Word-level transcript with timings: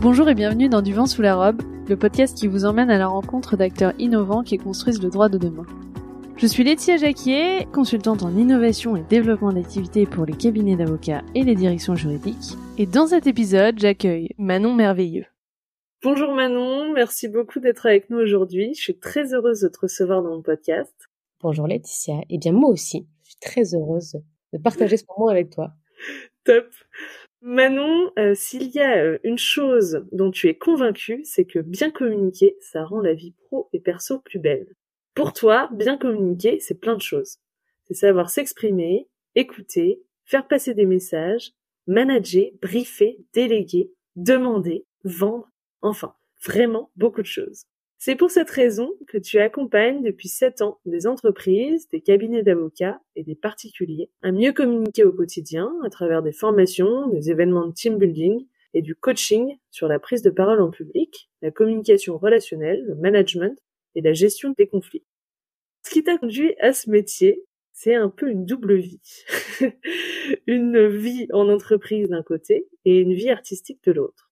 Bonjour 0.00 0.28
et 0.28 0.36
bienvenue 0.36 0.68
dans 0.68 0.80
Du 0.80 0.94
vent 0.94 1.06
sous 1.06 1.22
la 1.22 1.34
robe, 1.34 1.60
le 1.88 1.96
podcast 1.96 2.38
qui 2.38 2.46
vous 2.46 2.64
emmène 2.64 2.88
à 2.88 2.98
la 2.98 3.08
rencontre 3.08 3.56
d'acteurs 3.56 3.94
innovants 3.98 4.44
qui 4.44 4.56
construisent 4.56 5.02
le 5.02 5.10
droit 5.10 5.28
de 5.28 5.38
demain. 5.38 5.66
Je 6.36 6.46
suis 6.46 6.62
Laetitia 6.62 6.98
Jacquier, 6.98 7.66
consultante 7.72 8.22
en 8.22 8.36
innovation 8.36 8.94
et 8.94 9.02
développement 9.02 9.52
d'activités 9.52 10.06
pour 10.06 10.24
les 10.24 10.36
cabinets 10.36 10.76
d'avocats 10.76 11.24
et 11.34 11.42
les 11.42 11.56
directions 11.56 11.96
juridiques. 11.96 12.56
Et 12.78 12.86
dans 12.86 13.08
cet 13.08 13.26
épisode, 13.26 13.80
j'accueille 13.80 14.28
Manon 14.38 14.72
Merveilleux. 14.72 15.26
Bonjour 16.04 16.32
Manon, 16.32 16.92
merci 16.92 17.26
beaucoup 17.26 17.58
d'être 17.58 17.84
avec 17.84 18.08
nous 18.08 18.18
aujourd'hui. 18.18 18.74
Je 18.74 18.80
suis 18.80 19.00
très 19.00 19.34
heureuse 19.34 19.62
de 19.62 19.68
te 19.68 19.80
recevoir 19.80 20.22
dans 20.22 20.30
mon 20.30 20.42
podcast. 20.42 20.94
Bonjour 21.40 21.66
Laetitia. 21.66 22.20
Eh 22.30 22.38
bien 22.38 22.52
moi 22.52 22.70
aussi, 22.70 23.08
je 23.24 23.30
suis 23.30 23.40
très 23.40 23.74
heureuse 23.74 24.22
de 24.52 24.58
partager 24.58 24.96
ce 24.96 25.04
moment 25.08 25.28
avec 25.28 25.50
toi. 25.50 25.72
Top. 26.44 26.66
Manon, 27.40 28.10
euh, 28.18 28.34
s'il 28.34 28.68
y 28.70 28.80
a 28.80 28.98
euh, 28.98 29.18
une 29.22 29.38
chose 29.38 30.04
dont 30.10 30.30
tu 30.30 30.48
es 30.48 30.56
convaincue, 30.56 31.22
c'est 31.24 31.44
que 31.44 31.60
bien 31.60 31.90
communiquer, 31.90 32.56
ça 32.60 32.84
rend 32.84 33.00
la 33.00 33.14
vie 33.14 33.32
pro 33.46 33.68
et 33.72 33.80
perso 33.80 34.18
plus 34.18 34.40
belle. 34.40 34.74
Pour 35.14 35.32
toi, 35.32 35.68
bien 35.72 35.96
communiquer, 35.96 36.58
c'est 36.58 36.80
plein 36.80 36.96
de 36.96 37.02
choses. 37.02 37.38
C'est 37.84 37.94
savoir 37.94 38.28
s'exprimer, 38.28 39.08
écouter, 39.36 40.02
faire 40.24 40.48
passer 40.48 40.74
des 40.74 40.86
messages, 40.86 41.52
manager, 41.86 42.50
briefer, 42.60 43.18
déléguer, 43.32 43.92
demander, 44.16 44.84
vendre, 45.04 45.48
enfin, 45.80 46.14
vraiment 46.44 46.90
beaucoup 46.96 47.22
de 47.22 47.26
choses. 47.26 47.67
C'est 48.00 48.14
pour 48.14 48.30
cette 48.30 48.50
raison 48.50 48.92
que 49.08 49.18
tu 49.18 49.40
accompagnes 49.40 50.04
depuis 50.04 50.28
7 50.28 50.62
ans 50.62 50.78
des 50.86 51.08
entreprises, 51.08 51.88
des 51.88 52.00
cabinets 52.00 52.44
d'avocats 52.44 53.00
et 53.16 53.24
des 53.24 53.34
particuliers 53.34 54.08
à 54.22 54.30
mieux 54.30 54.52
communiquer 54.52 55.02
au 55.02 55.12
quotidien 55.12 55.74
à 55.84 55.90
travers 55.90 56.22
des 56.22 56.30
formations, 56.30 57.08
des 57.08 57.32
événements 57.32 57.66
de 57.66 57.72
team 57.72 57.98
building 57.98 58.46
et 58.72 58.82
du 58.82 58.94
coaching 58.94 59.58
sur 59.72 59.88
la 59.88 59.98
prise 59.98 60.22
de 60.22 60.30
parole 60.30 60.60
en 60.60 60.70
public, 60.70 61.28
la 61.42 61.50
communication 61.50 62.18
relationnelle, 62.18 62.84
le 62.86 62.94
management 62.94 63.58
et 63.96 64.00
la 64.00 64.12
gestion 64.12 64.54
des 64.56 64.68
conflits. 64.68 65.04
Ce 65.84 65.90
qui 65.90 66.04
t'a 66.04 66.18
conduit 66.18 66.54
à 66.60 66.72
ce 66.72 66.88
métier, 66.90 67.42
c'est 67.72 67.96
un 67.96 68.10
peu 68.10 68.30
une 68.30 68.46
double 68.46 68.76
vie. 68.76 69.00
une 70.46 70.86
vie 70.86 71.26
en 71.32 71.48
entreprise 71.48 72.10
d'un 72.10 72.22
côté 72.22 72.68
et 72.84 73.00
une 73.00 73.14
vie 73.14 73.30
artistique 73.30 73.82
de 73.82 73.90
l'autre. 73.90 74.27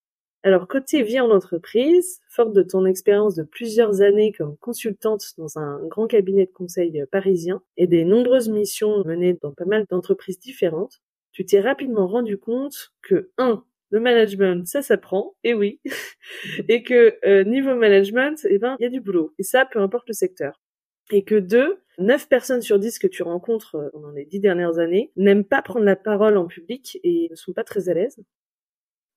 Alors, 0.46 0.68
côté 0.68 1.02
vie 1.02 1.18
en 1.18 1.32
entreprise, 1.32 2.20
forte 2.28 2.52
de 2.52 2.62
ton 2.62 2.86
expérience 2.86 3.34
de 3.34 3.42
plusieurs 3.42 4.00
années 4.00 4.30
comme 4.30 4.56
consultante 4.58 5.32
dans 5.38 5.58
un 5.58 5.84
grand 5.88 6.06
cabinet 6.06 6.46
de 6.46 6.52
conseil 6.52 7.02
parisien 7.10 7.64
et 7.76 7.88
des 7.88 8.04
nombreuses 8.04 8.48
missions 8.48 9.02
menées 9.04 9.36
dans 9.42 9.50
pas 9.50 9.64
mal 9.64 9.86
d'entreprises 9.90 10.38
différentes, 10.38 11.02
tu 11.32 11.44
t'es 11.44 11.58
rapidement 11.58 12.06
rendu 12.06 12.38
compte 12.38 12.92
que, 13.02 13.32
un, 13.38 13.64
le 13.90 13.98
management, 13.98 14.64
ça 14.68 14.82
s'apprend, 14.82 15.34
et 15.42 15.52
oui, 15.52 15.80
et 16.68 16.84
que 16.84 17.18
euh, 17.26 17.42
niveau 17.42 17.74
management, 17.74 18.46
eh 18.48 18.60
ben, 18.60 18.76
il 18.78 18.84
y 18.84 18.86
a 18.86 18.90
du 18.90 19.00
boulot, 19.00 19.34
et 19.40 19.42
ça, 19.42 19.66
peu 19.66 19.80
importe 19.80 20.06
le 20.06 20.14
secteur. 20.14 20.62
Et 21.10 21.24
que 21.24 21.34
deux, 21.34 21.82
9 21.98 22.28
personnes 22.28 22.62
sur 22.62 22.78
10 22.78 23.00
que 23.00 23.08
tu 23.08 23.24
rencontres 23.24 23.74
euh, 23.74 23.88
pendant 23.90 24.12
les 24.12 24.24
dix 24.24 24.38
dernières 24.38 24.78
années 24.78 25.10
n'aiment 25.16 25.44
pas 25.44 25.60
prendre 25.60 25.84
la 25.84 25.96
parole 25.96 26.36
en 26.36 26.46
public 26.46 27.00
et 27.02 27.26
ne 27.32 27.34
sont 27.34 27.52
pas 27.52 27.64
très 27.64 27.88
à 27.88 27.94
l'aise. 27.94 28.16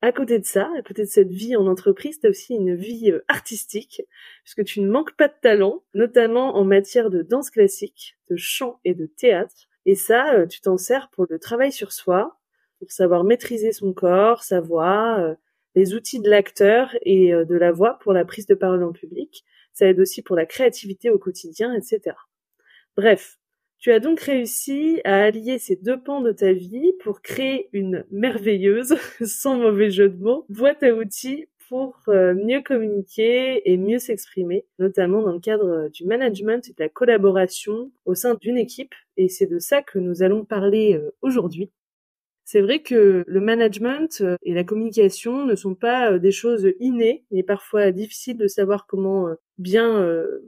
À 0.02 0.14
côté 0.14 0.40
de 0.40 0.46
ça, 0.46 0.72
à 0.78 0.82
côté 0.82 1.04
de 1.04 1.10
cette 1.10 1.32
vie 1.32 1.58
en 1.58 1.68
entreprise, 1.68 2.22
tu 2.22 2.28
as 2.28 2.30
aussi 2.30 2.56
une 2.56 2.74
vie 2.74 3.12
euh, 3.12 3.24
artistique, 3.28 4.02
puisque 4.44 4.64
tu 4.64 4.80
ne 4.80 4.90
manques 4.90 5.16
pas 5.18 5.28
de 5.28 5.34
talent, 5.42 5.84
notamment 5.94 6.56
en 6.56 6.64
matière 6.64 7.10
de 7.10 7.22
danse 7.22 7.50
classique, 7.50 8.18
de 8.30 8.38
chant 8.38 8.80
et 8.86 8.94
de 8.94 9.08
théâtre. 9.08 9.68
Et 9.86 9.96
ça, 9.96 10.36
euh, 10.36 10.48
tu 10.48 10.62
t'en 10.62 10.78
sers 10.78 11.10
pour 11.10 11.26
le 11.30 11.38
travail 11.38 11.74
sur 11.74 11.92
soi, 11.92 12.40
pour 12.80 12.92
savoir 12.92 13.26
maîtriser 13.26 13.74
son 13.74 13.92
corps, 13.92 14.42
sa 14.44 14.62
voix, 14.62 15.20
euh, 15.20 15.36
les 15.76 15.94
outils 15.94 16.22
de 16.22 16.30
l'acteur 16.30 16.96
et 17.02 17.32
de 17.32 17.56
la 17.56 17.72
voix 17.72 18.00
pour 18.00 18.12
la 18.12 18.26
prise 18.26 18.48
de 18.48 18.56
parole 18.56 18.84
en 18.84 18.92
public. 18.92 19.44
Ça 19.74 19.86
aide 19.86 20.00
aussi 20.00 20.24
pour 20.24 20.36
la 20.36 20.46
créativité 20.46 21.10
au 21.12 21.20
quotidien, 21.20 21.74
etc. 21.74 22.16
Bref, 22.98 23.39
tu 23.80 23.92
as 23.92 24.00
donc 24.00 24.20
réussi 24.20 25.00
à 25.06 25.24
allier 25.24 25.58
ces 25.58 25.78
deux 25.78 26.02
pans 26.02 26.22
de 26.22 26.32
ta 26.32 26.52
vie 26.52 26.94
pour 27.02 27.22
créer 27.22 27.70
une 27.72 28.06
merveilleuse, 28.12 28.96
sans 29.26 29.58
mauvais 29.58 29.90
jeu 29.90 30.10
de 30.10 30.22
mots, 30.22 30.46
boîte 30.50 30.84
à 30.84 30.94
outils 30.94 31.48
pour 31.70 31.98
euh, 32.08 32.34
mieux 32.34 32.62
communiquer 32.62 33.62
et 33.72 33.78
mieux 33.78 34.00
s'exprimer, 34.00 34.66
notamment 34.80 35.22
dans 35.22 35.34
le 35.34 35.40
cadre 35.40 35.90
du 35.90 36.04
management 36.06 36.68
et 36.68 36.74
de 36.74 36.84
la 36.84 36.90
collaboration 36.90 37.92
au 38.06 38.16
sein 38.16 38.36
d'une 38.42 38.58
équipe. 38.58 38.96
Et 39.18 39.30
c'est 39.30 39.46
de 39.46 39.60
ça 39.60 39.82
que 39.82 40.00
nous 40.00 40.24
allons 40.24 40.44
parler 40.46 40.96
euh, 40.96 41.12
aujourd'hui. 41.22 41.72
C'est 42.52 42.62
vrai 42.62 42.80
que 42.82 43.24
le 43.28 43.40
management 43.42 44.22
euh, 44.22 44.36
et 44.42 44.56
la 44.56 44.64
communication 44.64 45.46
ne 45.46 45.54
sont 45.54 45.76
pas 45.76 46.14
euh, 46.14 46.18
des 46.18 46.32
choses 46.32 46.68
innées. 46.80 47.24
Il 47.30 47.38
est 47.38 47.44
parfois 47.44 47.92
difficile 47.92 48.38
de 48.38 48.48
savoir 48.48 48.88
comment 48.88 49.28
euh, 49.28 49.36
bien 49.60 50.04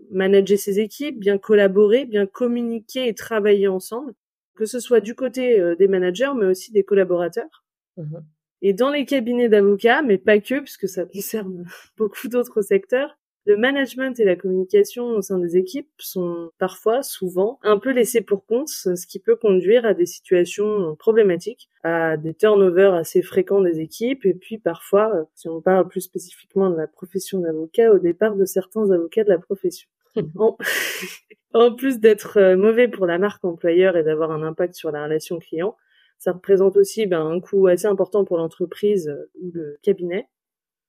manager 0.10 0.58
ses 0.58 0.80
équipes, 0.80 1.20
bien 1.20 1.38
collaborer, 1.38 2.06
bien 2.06 2.26
communiquer 2.26 3.08
et 3.08 3.14
travailler 3.14 3.68
ensemble, 3.68 4.16
que 4.56 4.66
ce 4.66 4.80
soit 4.80 5.00
du 5.00 5.14
côté 5.14 5.62
des 5.78 5.88
managers, 5.88 6.32
mais 6.36 6.48
aussi 6.48 6.72
des 6.72 6.84
collaborateurs. 6.84 7.64
Mmh 7.98 8.18
et 8.64 8.74
dans 8.74 8.92
les 8.92 9.06
cabinets 9.06 9.50
d'avocats, 9.50 10.04
mais 10.04 10.20
pas 10.20 10.40
que, 10.40 10.60
puisque 10.60 10.88
ça 10.88 11.06
concerne 11.06 11.66
beaucoup 11.98 12.28
d'autres 12.28 12.62
secteurs, 12.62 13.18
le 13.46 13.58
management 13.58 14.20
et 14.20 14.26
la 14.26 14.36
communication 14.36 15.06
au 15.06 15.22
sein 15.22 15.40
des 15.40 15.58
équipes 15.58 15.90
sont 15.98 16.52
parfois, 16.60 17.02
souvent, 17.02 17.60
un 17.64 17.80
peu 17.80 17.92
laissés 17.92 18.22
pour 18.22 18.46
compte, 18.46 18.70
ce 18.70 19.08
qui 19.08 19.20
peut 19.20 19.36
conduire 19.36 19.86
à 19.86 19.94
des 19.94 20.06
situations 20.06 20.96
problématiques, 20.98 21.70
à 21.84 22.18
des 22.18 22.34
turnovers 22.34 22.94
assez 22.94 23.22
fréquents 23.22 23.62
des 23.62 23.80
équipes, 23.80 24.26
et 24.26 24.34
puis 24.34 24.60
parfois, 24.60 25.28
si 25.34 25.50
on 25.50 25.62
parle 25.62 25.88
plus 25.88 26.02
spécifiquement 26.02 26.70
de 26.70 26.78
la 26.78 26.88
profession 26.88 27.40
d'avocat, 27.40 27.92
au 27.92 28.00
départ 28.00 28.36
de 28.36 28.46
certains 28.46 28.92
avocats 28.92 29.24
de 29.24 29.30
la 29.30 29.40
profession. 29.40 29.90
en... 31.54 31.74
plus 31.74 32.00
d'être 32.00 32.38
euh, 32.38 32.58
mauvais 32.58 32.88
pour 32.88 33.06
la 33.06 33.18
marque 33.18 33.44
employeur 33.44 33.98
et 33.98 34.04
d'avoir 34.04 34.32
un 34.32 34.44
impact 34.44 34.76
sur 34.76 34.92
la 34.92 35.06
relation 35.06 35.40
client, 35.40 35.76
ça 36.18 36.34
représente 36.34 36.78
aussi 36.78 37.08
ben, 37.08 37.26
un 37.26 37.40
coût 37.40 37.68
assez 37.68 37.88
important 37.88 38.26
pour 38.26 38.38
l'entreprise 38.38 39.08
euh, 39.08 39.32
ou 39.42 39.52
le 39.54 39.80
cabinet. 39.82 40.28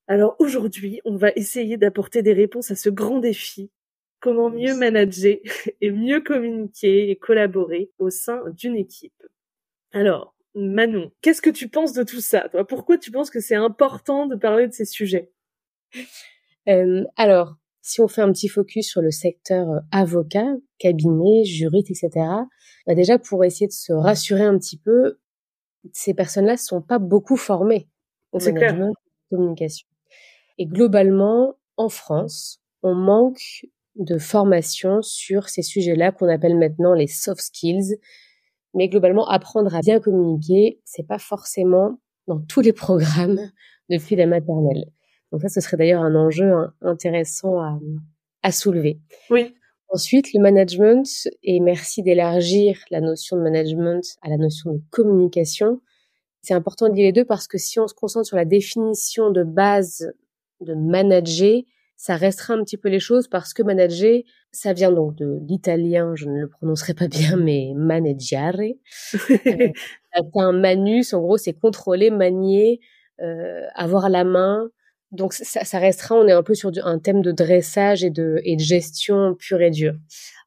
Alors 0.07 0.35
aujourd'hui, 0.39 0.99
on 1.05 1.15
va 1.15 1.31
essayer 1.35 1.77
d'apporter 1.77 2.21
des 2.21 2.33
réponses 2.33 2.71
à 2.71 2.75
ce 2.75 2.89
grand 2.89 3.19
défi. 3.19 3.71
Comment 4.19 4.49
mieux 4.49 4.75
manager 4.75 5.37
et 5.81 5.91
mieux 5.91 6.21
communiquer 6.21 7.09
et 7.09 7.15
collaborer 7.15 7.91
au 7.99 8.09
sein 8.09 8.41
d'une 8.51 8.75
équipe. 8.75 9.13
Alors, 9.91 10.35
Manon, 10.55 11.11
qu'est-ce 11.21 11.41
que 11.41 11.49
tu 11.49 11.67
penses 11.67 11.93
de 11.93 12.03
tout 12.03 12.21
ça? 12.21 12.49
Pourquoi 12.67 12.97
tu 12.97 13.11
penses 13.11 13.29
que 13.29 13.39
c'est 13.39 13.55
important 13.55 14.27
de 14.27 14.35
parler 14.35 14.67
de 14.67 14.73
ces 14.73 14.85
sujets? 14.85 15.31
Euh, 16.67 17.03
Alors, 17.15 17.55
si 17.81 18.01
on 18.01 18.07
fait 18.07 18.21
un 18.21 18.31
petit 18.31 18.47
focus 18.47 18.87
sur 18.89 19.01
le 19.01 19.11
secteur 19.11 19.69
euh, 19.69 19.79
avocat, 19.91 20.55
cabinet, 20.77 21.43
juriste, 21.43 21.91
etc., 21.91 22.25
bah 22.85 22.95
déjà 22.95 23.19
pour 23.19 23.43
essayer 23.43 23.67
de 23.67 23.73
se 23.73 23.93
rassurer 23.93 24.43
un 24.43 24.57
petit 24.57 24.77
peu, 24.77 25.19
ces 25.91 26.13
personnes-là 26.13 26.55
sont 26.57 26.81
pas 26.81 26.99
beaucoup 26.99 27.35
formées 27.35 27.89
au 28.31 28.39
management 28.39 28.93
communication. 29.29 29.87
Et 30.57 30.65
globalement, 30.65 31.55
en 31.77 31.89
France, 31.89 32.61
on 32.83 32.93
manque 32.95 33.65
de 33.95 34.17
formation 34.17 35.01
sur 35.01 35.49
ces 35.49 35.61
sujets-là 35.61 36.11
qu'on 36.11 36.29
appelle 36.29 36.57
maintenant 36.57 36.93
les 36.93 37.07
soft 37.07 37.41
skills. 37.41 37.97
Mais 38.73 38.89
globalement, 38.89 39.27
apprendre 39.27 39.75
à 39.75 39.81
bien 39.81 39.99
communiquer, 39.99 40.79
c'est 40.83 41.07
pas 41.07 41.19
forcément 41.19 41.99
dans 42.27 42.39
tous 42.39 42.61
les 42.61 42.73
programmes 42.73 43.39
depuis 43.89 44.15
la 44.15 44.25
maternelle. 44.25 44.85
Donc 45.31 45.41
ça, 45.41 45.49
ce 45.49 45.61
serait 45.61 45.77
d'ailleurs 45.77 46.01
un 46.01 46.15
enjeu 46.15 46.51
hein, 46.51 46.73
intéressant 46.81 47.59
à, 47.59 47.79
à 48.41 48.51
soulever. 48.51 48.99
Oui. 49.29 49.53
Ensuite, 49.89 50.33
le 50.33 50.41
management, 50.41 51.27
et 51.43 51.59
merci 51.59 52.01
d'élargir 52.01 52.79
la 52.89 52.99
notion 52.99 53.37
de 53.37 53.41
management 53.43 54.03
à 54.23 54.29
la 54.29 54.37
notion 54.37 54.73
de 54.73 54.81
communication. 54.89 55.81
C'est 56.41 56.55
important 56.55 56.89
de 56.89 56.95
lier 56.95 57.03
les 57.03 57.11
deux 57.11 57.25
parce 57.25 57.47
que 57.47 57.59
si 57.59 57.79
on 57.79 57.87
se 57.87 57.93
concentre 57.93 58.25
sur 58.25 58.37
la 58.37 58.45
définition 58.45 59.29
de 59.29 59.43
base 59.43 60.11
de 60.63 60.73
manager, 60.73 61.61
ça 61.95 62.15
restreint 62.15 62.59
un 62.59 62.63
petit 62.63 62.77
peu 62.77 62.89
les 62.89 62.99
choses 62.99 63.27
parce 63.27 63.53
que 63.53 63.63
manager, 63.63 64.21
ça 64.51 64.73
vient 64.73 64.91
donc 64.91 65.15
de 65.15 65.39
l'italien, 65.47 66.15
je 66.15 66.27
ne 66.27 66.39
le 66.39 66.47
prononcerai 66.49 66.93
pas 66.93 67.07
bien, 67.07 67.37
mais 67.37 67.71
maneggiare. 67.75 68.59
euh, 68.59 69.69
un 70.35 70.51
manus, 70.51 71.13
en 71.13 71.21
gros, 71.21 71.37
c'est 71.37 71.53
contrôler, 71.53 72.09
manier, 72.09 72.79
euh, 73.21 73.61
avoir 73.75 74.09
la 74.09 74.23
main. 74.23 74.69
Donc 75.11 75.33
ça, 75.33 75.63
ça, 75.63 75.79
restreint, 75.79 76.15
on 76.15 76.27
est 76.27 76.33
un 76.33 76.43
peu 76.43 76.55
sur 76.55 76.71
un 76.83 76.99
thème 76.99 77.21
de 77.21 77.31
dressage 77.31 78.03
et 78.03 78.09
de, 78.09 78.41
et 78.43 78.55
de 78.55 78.61
gestion 78.61 79.35
pure 79.35 79.61
et 79.61 79.69
dure. 79.69 79.95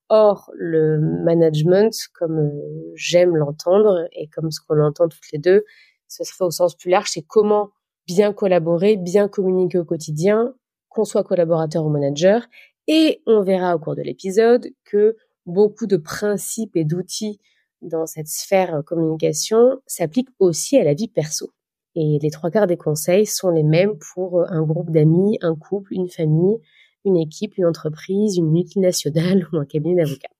Or, 0.08 0.50
le 0.54 0.98
management, 1.24 1.92
comme 2.14 2.38
euh, 2.38 2.92
j'aime 2.94 3.34
l'entendre 3.34 4.06
et 4.12 4.28
comme 4.28 4.50
ce 4.50 4.60
qu'on 4.60 4.74
l'entend 4.74 5.08
toutes 5.08 5.32
les 5.32 5.38
deux, 5.38 5.64
ce 6.08 6.22
serait 6.22 6.44
au 6.44 6.50
sens 6.50 6.76
plus 6.76 6.90
large, 6.90 7.08
c'est 7.10 7.22
comment 7.22 7.70
bien 8.06 8.32
collaborer, 8.32 8.96
bien 8.96 9.28
communiquer 9.28 9.78
au 9.78 9.84
quotidien, 9.84 10.54
qu'on 10.88 11.04
soit 11.04 11.24
collaborateur 11.24 11.84
ou 11.84 11.88
manager. 11.88 12.46
Et 12.86 13.22
on 13.26 13.42
verra 13.42 13.74
au 13.74 13.78
cours 13.78 13.96
de 13.96 14.02
l'épisode 14.02 14.68
que 14.84 15.16
beaucoup 15.44 15.86
de 15.86 15.96
principes 15.96 16.76
et 16.76 16.84
d'outils 16.84 17.40
dans 17.82 18.06
cette 18.06 18.28
sphère 18.28 18.82
communication 18.84 19.80
s'appliquent 19.86 20.30
aussi 20.38 20.76
à 20.78 20.84
la 20.84 20.94
vie 20.94 21.08
perso. 21.08 21.50
Et 21.94 22.18
les 22.20 22.30
trois 22.30 22.50
quarts 22.50 22.66
des 22.66 22.76
conseils 22.76 23.26
sont 23.26 23.50
les 23.50 23.62
mêmes 23.62 23.98
pour 24.14 24.44
un 24.48 24.62
groupe 24.62 24.90
d'amis, 24.90 25.38
un 25.40 25.54
couple, 25.54 25.94
une 25.94 26.08
famille, 26.08 26.58
une 27.04 27.16
équipe, 27.16 27.56
une 27.56 27.66
entreprise, 27.66 28.36
une 28.36 28.50
multinationale 28.50 29.48
ou 29.52 29.56
un 29.56 29.64
cabinet 29.64 30.04
d'avocats. 30.04 30.35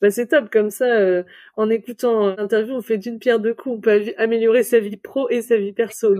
Bah 0.00 0.10
c'est 0.10 0.26
top 0.26 0.50
comme 0.50 0.70
ça. 0.70 0.84
Euh, 0.84 1.22
en 1.56 1.70
écoutant 1.70 2.36
l'interview, 2.36 2.74
on 2.74 2.82
fait 2.82 2.98
d'une 2.98 3.18
pierre 3.18 3.40
deux 3.40 3.54
coups. 3.54 3.76
On 3.76 3.80
peut 3.80 4.14
améliorer 4.18 4.62
sa 4.62 4.78
vie 4.78 4.96
pro 4.96 5.28
et 5.30 5.42
sa 5.42 5.56
vie 5.56 5.72
perso. 5.72 6.14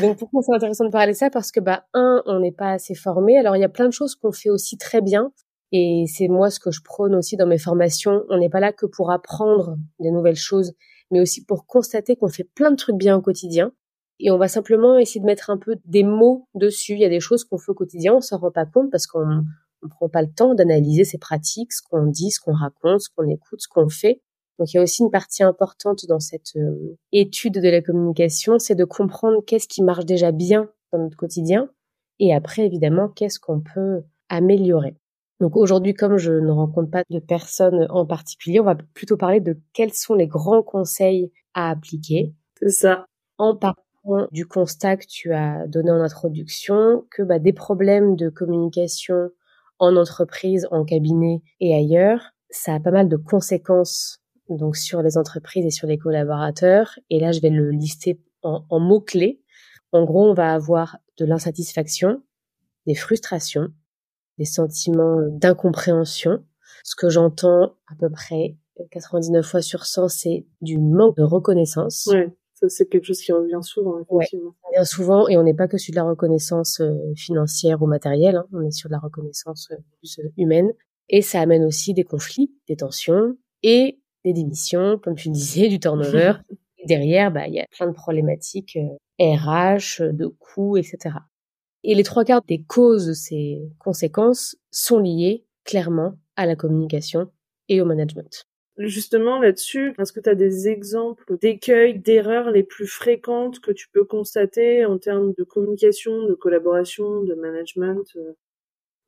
donc 0.00 0.18
pourquoi 0.18 0.42
c'est 0.42 0.54
intéressant 0.54 0.84
de 0.84 0.90
parler 0.90 1.12
de 1.12 1.16
ça? 1.16 1.30
Parce 1.30 1.50
que 1.50 1.60
bah 1.60 1.86
un, 1.94 2.22
on 2.26 2.40
n'est 2.40 2.52
pas 2.52 2.72
assez 2.72 2.94
formé. 2.94 3.36
Alors 3.38 3.56
il 3.56 3.60
y 3.60 3.64
a 3.64 3.68
plein 3.68 3.86
de 3.86 3.92
choses 3.92 4.14
qu'on 4.14 4.32
fait 4.32 4.50
aussi 4.50 4.78
très 4.78 5.00
bien. 5.00 5.32
Et 5.72 6.04
c'est 6.06 6.28
moi 6.28 6.50
ce 6.50 6.60
que 6.60 6.70
je 6.70 6.82
prône 6.82 7.14
aussi 7.14 7.36
dans 7.36 7.46
mes 7.46 7.58
formations. 7.58 8.24
On 8.28 8.38
n'est 8.38 8.50
pas 8.50 8.60
là 8.60 8.72
que 8.72 8.86
pour 8.86 9.10
apprendre 9.10 9.76
des 10.00 10.10
nouvelles 10.10 10.36
choses, 10.36 10.74
mais 11.10 11.20
aussi 11.20 11.44
pour 11.44 11.66
constater 11.66 12.14
qu'on 12.14 12.28
fait 12.28 12.44
plein 12.44 12.70
de 12.70 12.76
trucs 12.76 12.96
bien 12.96 13.16
au 13.16 13.22
quotidien. 13.22 13.72
Et 14.20 14.30
on 14.30 14.38
va 14.38 14.48
simplement 14.48 14.98
essayer 14.98 15.20
de 15.20 15.26
mettre 15.26 15.50
un 15.50 15.56
peu 15.56 15.76
des 15.86 16.04
mots 16.04 16.46
dessus. 16.54 16.92
Il 16.92 17.00
y 17.00 17.04
a 17.04 17.08
des 17.08 17.20
choses 17.20 17.44
qu'on 17.44 17.58
fait 17.58 17.70
au 17.70 17.74
quotidien, 17.74 18.14
on 18.14 18.20
s'en 18.20 18.38
rend 18.38 18.52
pas 18.52 18.66
compte 18.66 18.90
parce 18.90 19.06
qu'on 19.06 19.44
on 19.82 19.88
prend 19.88 20.08
pas 20.08 20.22
le 20.22 20.32
temps 20.32 20.54
d'analyser 20.54 21.04
ses 21.04 21.18
pratiques, 21.18 21.72
ce 21.72 21.82
qu'on 21.82 22.06
dit, 22.06 22.30
ce 22.30 22.40
qu'on 22.40 22.54
raconte, 22.54 23.00
ce 23.00 23.08
qu'on 23.14 23.28
écoute, 23.28 23.60
ce 23.60 23.68
qu'on 23.68 23.88
fait. 23.88 24.20
Donc 24.58 24.72
il 24.72 24.76
y 24.76 24.80
a 24.80 24.82
aussi 24.82 25.02
une 25.02 25.10
partie 25.10 25.42
importante 25.42 26.06
dans 26.06 26.20
cette 26.20 26.56
euh, 26.56 26.96
étude 27.10 27.54
de 27.54 27.68
la 27.68 27.80
communication, 27.80 28.58
c'est 28.58 28.74
de 28.74 28.84
comprendre 28.84 29.42
qu'est-ce 29.46 29.66
qui 29.66 29.82
marche 29.82 30.04
déjà 30.04 30.30
bien 30.30 30.68
dans 30.92 30.98
notre 30.98 31.16
quotidien 31.16 31.68
et 32.18 32.34
après 32.34 32.64
évidemment 32.66 33.08
qu'est-ce 33.08 33.40
qu'on 33.40 33.60
peut 33.60 34.02
améliorer. 34.28 34.96
Donc 35.40 35.56
aujourd'hui, 35.56 35.94
comme 35.94 36.18
je 36.18 36.32
ne 36.32 36.52
rencontre 36.52 36.90
pas 36.90 37.02
de 37.10 37.18
personnes 37.18 37.86
en 37.90 38.06
particulier, 38.06 38.60
on 38.60 38.64
va 38.64 38.76
plutôt 38.94 39.16
parler 39.16 39.40
de 39.40 39.58
quels 39.72 39.92
sont 39.92 40.14
les 40.14 40.28
grands 40.28 40.62
conseils 40.62 41.32
à 41.54 41.70
appliquer. 41.70 42.32
C'est 42.60 42.70
ça. 42.70 43.06
En 43.38 43.56
partant 43.56 43.82
du 44.30 44.46
constat 44.46 44.96
que 44.96 45.06
tu 45.08 45.32
as 45.32 45.66
donné 45.66 45.90
en 45.90 46.00
introduction, 46.00 47.04
que 47.10 47.22
bah, 47.22 47.40
des 47.40 47.52
problèmes 47.52 48.14
de 48.14 48.28
communication 48.28 49.30
en 49.82 49.96
entreprise, 49.96 50.68
en 50.70 50.84
cabinet 50.84 51.42
et 51.58 51.74
ailleurs, 51.74 52.30
ça 52.50 52.74
a 52.74 52.80
pas 52.80 52.92
mal 52.92 53.08
de 53.08 53.16
conséquences 53.16 54.20
donc 54.48 54.76
sur 54.76 55.02
les 55.02 55.18
entreprises 55.18 55.66
et 55.66 55.70
sur 55.70 55.88
les 55.88 55.98
collaborateurs. 55.98 56.96
Et 57.10 57.18
là, 57.18 57.32
je 57.32 57.40
vais 57.40 57.50
le 57.50 57.70
lister 57.70 58.20
en, 58.42 58.78
mots-clés. 58.78 59.42
En 59.90 60.04
gros, 60.04 60.30
on 60.30 60.34
va 60.34 60.54
avoir 60.54 60.98
de 61.18 61.24
l'insatisfaction, 61.24 62.22
des 62.86 62.94
frustrations, 62.94 63.70
des 64.38 64.44
sentiments 64.44 65.20
d'incompréhension. 65.30 66.44
Ce 66.84 66.94
que 66.94 67.08
j'entends 67.08 67.74
à 67.90 67.96
peu 67.98 68.08
près 68.08 68.56
99 68.92 69.44
fois 69.44 69.62
sur 69.62 69.84
100, 69.84 70.08
c'est 70.08 70.46
du 70.60 70.78
manque 70.78 71.16
de 71.16 71.24
reconnaissance 71.24 72.08
c'est 72.68 72.88
quelque 72.88 73.04
chose 73.04 73.20
qui 73.20 73.32
revient 73.32 73.60
souvent, 73.62 73.98
effectivement. 74.00 74.54
revient 74.62 74.86
souvent, 74.86 75.28
et 75.28 75.36
on 75.36 75.42
n'est 75.42 75.54
pas 75.54 75.68
que 75.68 75.78
sur 75.78 75.92
de 75.92 75.96
la 75.96 76.04
reconnaissance 76.04 76.80
euh, 76.80 76.94
financière 77.16 77.82
ou 77.82 77.86
matérielle, 77.86 78.36
hein. 78.36 78.46
on 78.52 78.62
est 78.62 78.70
sur 78.70 78.88
de 78.88 78.92
la 78.92 78.98
reconnaissance 78.98 79.68
euh, 79.72 79.76
plus 79.98 80.18
euh, 80.18 80.28
humaine. 80.36 80.72
Et 81.08 81.22
ça 81.22 81.40
amène 81.40 81.64
aussi 81.64 81.94
des 81.94 82.04
conflits, 82.04 82.52
des 82.68 82.76
tensions 82.76 83.36
et 83.62 84.00
des 84.24 84.32
démissions, 84.32 84.98
comme 84.98 85.14
tu 85.14 85.28
disais, 85.28 85.68
du 85.68 85.78
turnover. 85.80 86.34
et 86.78 86.86
derrière, 86.86 87.30
bah, 87.30 87.46
il 87.48 87.54
y 87.54 87.60
a 87.60 87.66
plein 87.70 87.88
de 87.88 87.92
problématiques 87.92 88.78
RH, 89.20 90.02
de 90.12 90.26
coûts, 90.26 90.76
etc. 90.76 91.16
Et 91.84 91.94
les 91.94 92.04
trois 92.04 92.24
quarts 92.24 92.42
des 92.46 92.62
causes 92.62 93.06
de 93.06 93.12
ces 93.12 93.62
conséquences 93.78 94.56
sont 94.70 94.98
liées 94.98 95.44
clairement 95.64 96.14
à 96.36 96.46
la 96.46 96.56
communication 96.56 97.30
et 97.68 97.80
au 97.80 97.84
management. 97.84 98.46
Justement 98.78 99.38
là-dessus, 99.38 99.94
est-ce 99.98 100.12
que 100.12 100.20
tu 100.20 100.30
as 100.30 100.34
des 100.34 100.68
exemples 100.68 101.36
d'écueils, 101.38 101.98
d'erreurs 101.98 102.50
les 102.50 102.62
plus 102.62 102.86
fréquentes 102.86 103.60
que 103.60 103.70
tu 103.70 103.88
peux 103.92 104.04
constater 104.04 104.86
en 104.86 104.98
termes 104.98 105.34
de 105.36 105.44
communication, 105.44 106.24
de 106.26 106.34
collaboration, 106.34 107.22
de 107.22 107.34
management 107.34 108.04
euh? 108.16 108.32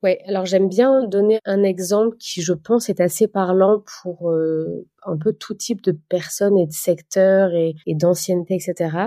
Ouais, 0.03 0.19
alors 0.27 0.45
j'aime 0.45 0.69
bien 0.69 1.07
donner 1.07 1.39
un 1.45 1.63
exemple 1.63 2.15
qui, 2.17 2.43
je 2.43 2.53
pense, 2.53 2.89
est 2.89 2.99
assez 2.99 3.27
parlant 3.27 3.83
pour 4.03 4.29
euh, 4.29 4.85
un 5.03 5.17
peu 5.17 5.33
tout 5.33 5.55
type 5.55 5.81
de 5.81 5.93
personnes 6.09 6.59
et 6.59 6.67
de 6.67 6.71
secteurs 6.71 7.55
et, 7.55 7.73
d'ancienneté, 7.87 8.53
etc. 8.53 8.97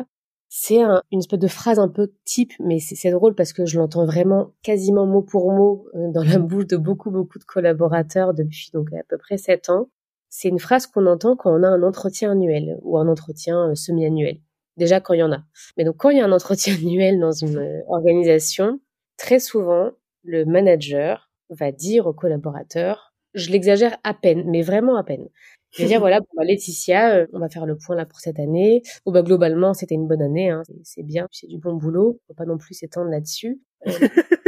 C'est 0.48 0.80
une 1.12 1.20
espèce 1.20 1.38
de 1.38 1.46
phrase 1.46 1.78
un 1.78 1.88
peu 1.88 2.10
type, 2.24 2.52
mais 2.58 2.80
c'est 2.80 3.10
drôle 3.12 3.36
parce 3.36 3.52
que 3.52 3.64
je 3.64 3.78
l'entends 3.78 4.06
vraiment 4.06 4.54
quasiment 4.62 5.06
mot 5.06 5.22
pour 5.22 5.52
mot 5.52 5.86
euh, 5.94 6.10
dans 6.10 6.24
la 6.24 6.38
bouche 6.40 6.66
de 6.66 6.76
beaucoup, 6.76 7.12
beaucoup 7.12 7.38
de 7.38 7.44
collaborateurs 7.44 8.34
depuis 8.34 8.70
donc 8.72 8.92
à 8.92 9.04
peu 9.08 9.18
près 9.18 9.38
sept 9.38 9.68
ans 9.68 9.88
c'est 10.30 10.48
une 10.48 10.58
phrase 10.58 10.86
qu'on 10.86 11.06
entend 11.06 11.36
quand 11.36 11.52
on 11.52 11.62
a 11.62 11.68
un 11.68 11.82
entretien 11.82 12.32
annuel 12.32 12.78
ou 12.82 12.98
un 12.98 13.08
entretien 13.08 13.70
euh, 13.70 13.74
semi-annuel. 13.74 14.40
Déjà 14.76 15.00
quand 15.00 15.14
il 15.14 15.20
y 15.20 15.22
en 15.22 15.32
a. 15.32 15.42
Mais 15.76 15.84
donc 15.84 15.96
quand 15.96 16.10
il 16.10 16.18
y 16.18 16.20
a 16.20 16.24
un 16.24 16.32
entretien 16.32 16.74
annuel 16.82 17.18
dans 17.18 17.32
une 17.32 17.58
euh, 17.58 17.80
organisation, 17.88 18.80
très 19.16 19.38
souvent, 19.38 19.90
le 20.24 20.44
manager 20.44 21.30
va 21.50 21.72
dire 21.72 22.06
aux 22.06 22.12
collaborateurs, 22.12 23.14
je 23.34 23.50
l'exagère 23.50 23.96
à 24.04 24.14
peine, 24.14 24.44
mais 24.46 24.62
vraiment 24.62 24.96
à 24.96 25.04
peine. 25.04 25.28
Je 25.70 25.82
vais 25.82 25.88
dire 25.88 26.00
voilà, 26.00 26.20
bah, 26.36 26.44
Laetitia, 26.44 27.16
euh, 27.16 27.26
on 27.32 27.38
va 27.38 27.48
faire 27.48 27.66
le 27.66 27.76
point 27.76 27.96
là 27.96 28.06
pour 28.06 28.20
cette 28.20 28.38
année. 28.38 28.82
Ou 29.06 29.12
bah 29.12 29.22
globalement, 29.22 29.74
c'était 29.74 29.94
une 29.94 30.06
bonne 30.06 30.22
année, 30.22 30.50
hein, 30.50 30.62
c'est 30.82 31.02
bien, 31.02 31.26
c'est 31.30 31.46
du 31.46 31.58
bon 31.58 31.74
boulot. 31.74 32.20
Faut 32.26 32.34
pas 32.34 32.46
non 32.46 32.58
plus 32.58 32.74
s'étendre 32.74 33.10
là-dessus. 33.10 33.60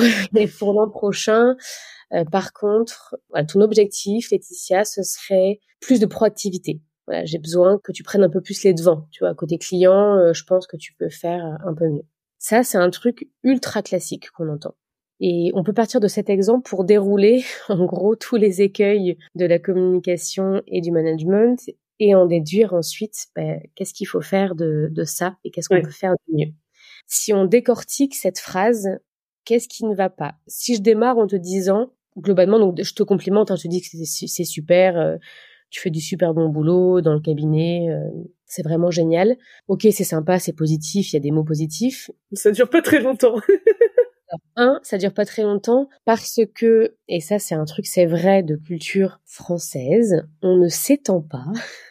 Mais 0.32 0.46
pour 0.46 0.72
l'an 0.72 0.88
prochain, 0.88 1.56
euh, 2.12 2.24
par 2.24 2.52
contre, 2.52 3.16
ton 3.48 3.60
objectif, 3.60 4.30
Laetitia, 4.30 4.84
ce 4.84 5.02
serait 5.02 5.60
plus 5.80 6.00
de 6.00 6.06
proactivité. 6.06 6.80
Voilà, 7.06 7.24
j'ai 7.24 7.38
besoin 7.38 7.78
que 7.82 7.92
tu 7.92 8.02
prennes 8.02 8.22
un 8.22 8.30
peu 8.30 8.40
plus 8.40 8.62
les 8.62 8.74
devants. 8.74 9.08
Tu 9.10 9.24
vois, 9.24 9.34
côté 9.34 9.58
client, 9.58 10.16
euh, 10.16 10.32
je 10.32 10.44
pense 10.44 10.66
que 10.66 10.76
tu 10.76 10.94
peux 10.94 11.08
faire 11.08 11.58
un 11.66 11.74
peu 11.74 11.88
mieux. 11.88 12.04
Ça, 12.38 12.62
c'est 12.62 12.78
un 12.78 12.90
truc 12.90 13.28
ultra 13.42 13.82
classique 13.82 14.30
qu'on 14.30 14.48
entend. 14.48 14.74
Et 15.20 15.52
on 15.54 15.62
peut 15.62 15.72
partir 15.72 16.00
de 16.00 16.08
cet 16.08 16.28
exemple 16.30 16.68
pour 16.68 16.84
dérouler, 16.84 17.44
en 17.68 17.84
gros, 17.84 18.16
tous 18.16 18.36
les 18.36 18.62
écueils 18.62 19.18
de 19.34 19.46
la 19.46 19.58
communication 19.58 20.62
et 20.66 20.80
du 20.80 20.90
management 20.90 21.58
et 22.00 22.14
en 22.14 22.26
déduire 22.26 22.72
ensuite 22.74 23.26
ben, 23.36 23.60
qu'est-ce 23.76 23.94
qu'il 23.94 24.08
faut 24.08 24.20
faire 24.20 24.54
de, 24.56 24.90
ça 25.04 25.36
et 25.44 25.50
qu'est-ce 25.50 25.68
qu'on 25.68 25.80
peut 25.80 25.90
faire 25.90 26.14
de 26.28 26.36
mieux. 26.36 26.52
Si 27.06 27.32
on 27.32 27.44
décortique 27.44 28.14
cette 28.14 28.40
phrase, 28.40 28.88
qu'est-ce 29.44 29.68
qui 29.68 29.84
ne 29.84 29.94
va 29.94 30.10
pas? 30.10 30.34
Si 30.46 30.76
je 30.76 30.82
démarre 30.82 31.18
en 31.18 31.26
te 31.26 31.36
disant 31.36 31.90
globalement, 32.18 32.58
donc 32.58 32.82
je 32.82 32.94
te 32.94 33.02
complimente, 33.02 33.50
hein, 33.50 33.56
je 33.56 33.62
te 33.62 33.68
dis 33.68 33.80
que 33.80 33.88
c'est 33.88 34.44
super, 34.44 34.98
euh, 34.98 35.16
tu 35.70 35.80
fais 35.80 35.90
du 35.90 36.00
super 36.00 36.34
bon 36.34 36.48
boulot 36.48 37.00
dans 37.00 37.14
le 37.14 37.20
cabinet, 37.20 37.88
euh, 37.90 38.10
c'est 38.44 38.62
vraiment 38.62 38.90
génial. 38.90 39.36
Ok, 39.68 39.86
c'est 39.90 40.04
sympa, 40.04 40.38
c'est 40.38 40.52
positif, 40.52 41.12
il 41.12 41.16
y 41.16 41.16
a 41.16 41.20
des 41.20 41.30
mots 41.30 41.44
positifs. 41.44 42.10
Ça 42.32 42.50
dure 42.50 42.68
pas 42.68 42.82
très 42.82 43.00
longtemps. 43.00 43.36
un, 44.56 44.80
ça 44.82 44.98
dure 44.98 45.12
pas 45.12 45.24
très 45.24 45.42
longtemps 45.42 45.88
parce 46.04 46.40
que, 46.54 46.96
et 47.08 47.20
ça 47.20 47.38
c'est 47.38 47.54
un 47.54 47.64
truc, 47.64 47.86
c'est 47.86 48.06
vrai 48.06 48.42
de 48.42 48.56
culture 48.56 49.20
française, 49.24 50.26
on 50.42 50.56
ne 50.56 50.68
s'étend 50.68 51.20
pas 51.20 51.46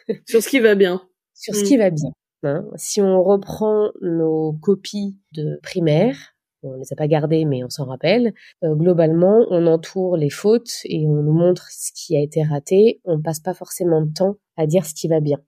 sur 0.28 0.42
ce 0.42 0.48
qui 0.48 0.60
va 0.60 0.74
bien. 0.74 1.02
Sur 1.34 1.54
ce 1.54 1.64
qui 1.64 1.76
mm. 1.76 1.80
va 1.80 1.90
bien. 1.90 2.10
Hein. 2.44 2.64
Si 2.76 3.00
on 3.00 3.22
reprend 3.22 3.90
nos 4.00 4.52
copies 4.52 5.16
de 5.32 5.58
primaire, 5.62 6.31
on 6.62 6.74
les 6.74 6.92
a 6.92 6.96
pas 6.96 7.08
gardés, 7.08 7.44
mais 7.44 7.64
on 7.64 7.70
s'en 7.70 7.84
rappelle. 7.84 8.34
Euh, 8.62 8.74
globalement, 8.74 9.46
on 9.50 9.66
entoure 9.66 10.16
les 10.16 10.30
fautes 10.30 10.80
et 10.84 11.06
on 11.06 11.22
nous 11.22 11.32
montre 11.32 11.68
ce 11.70 11.90
qui 11.94 12.16
a 12.16 12.20
été 12.20 12.42
raté. 12.42 13.00
On 13.04 13.20
passe 13.20 13.40
pas 13.40 13.54
forcément 13.54 14.02
de 14.02 14.12
temps 14.12 14.36
à 14.56 14.66
dire 14.66 14.86
ce 14.86 14.94
qui 14.94 15.08
va 15.08 15.20
bien. 15.20 15.38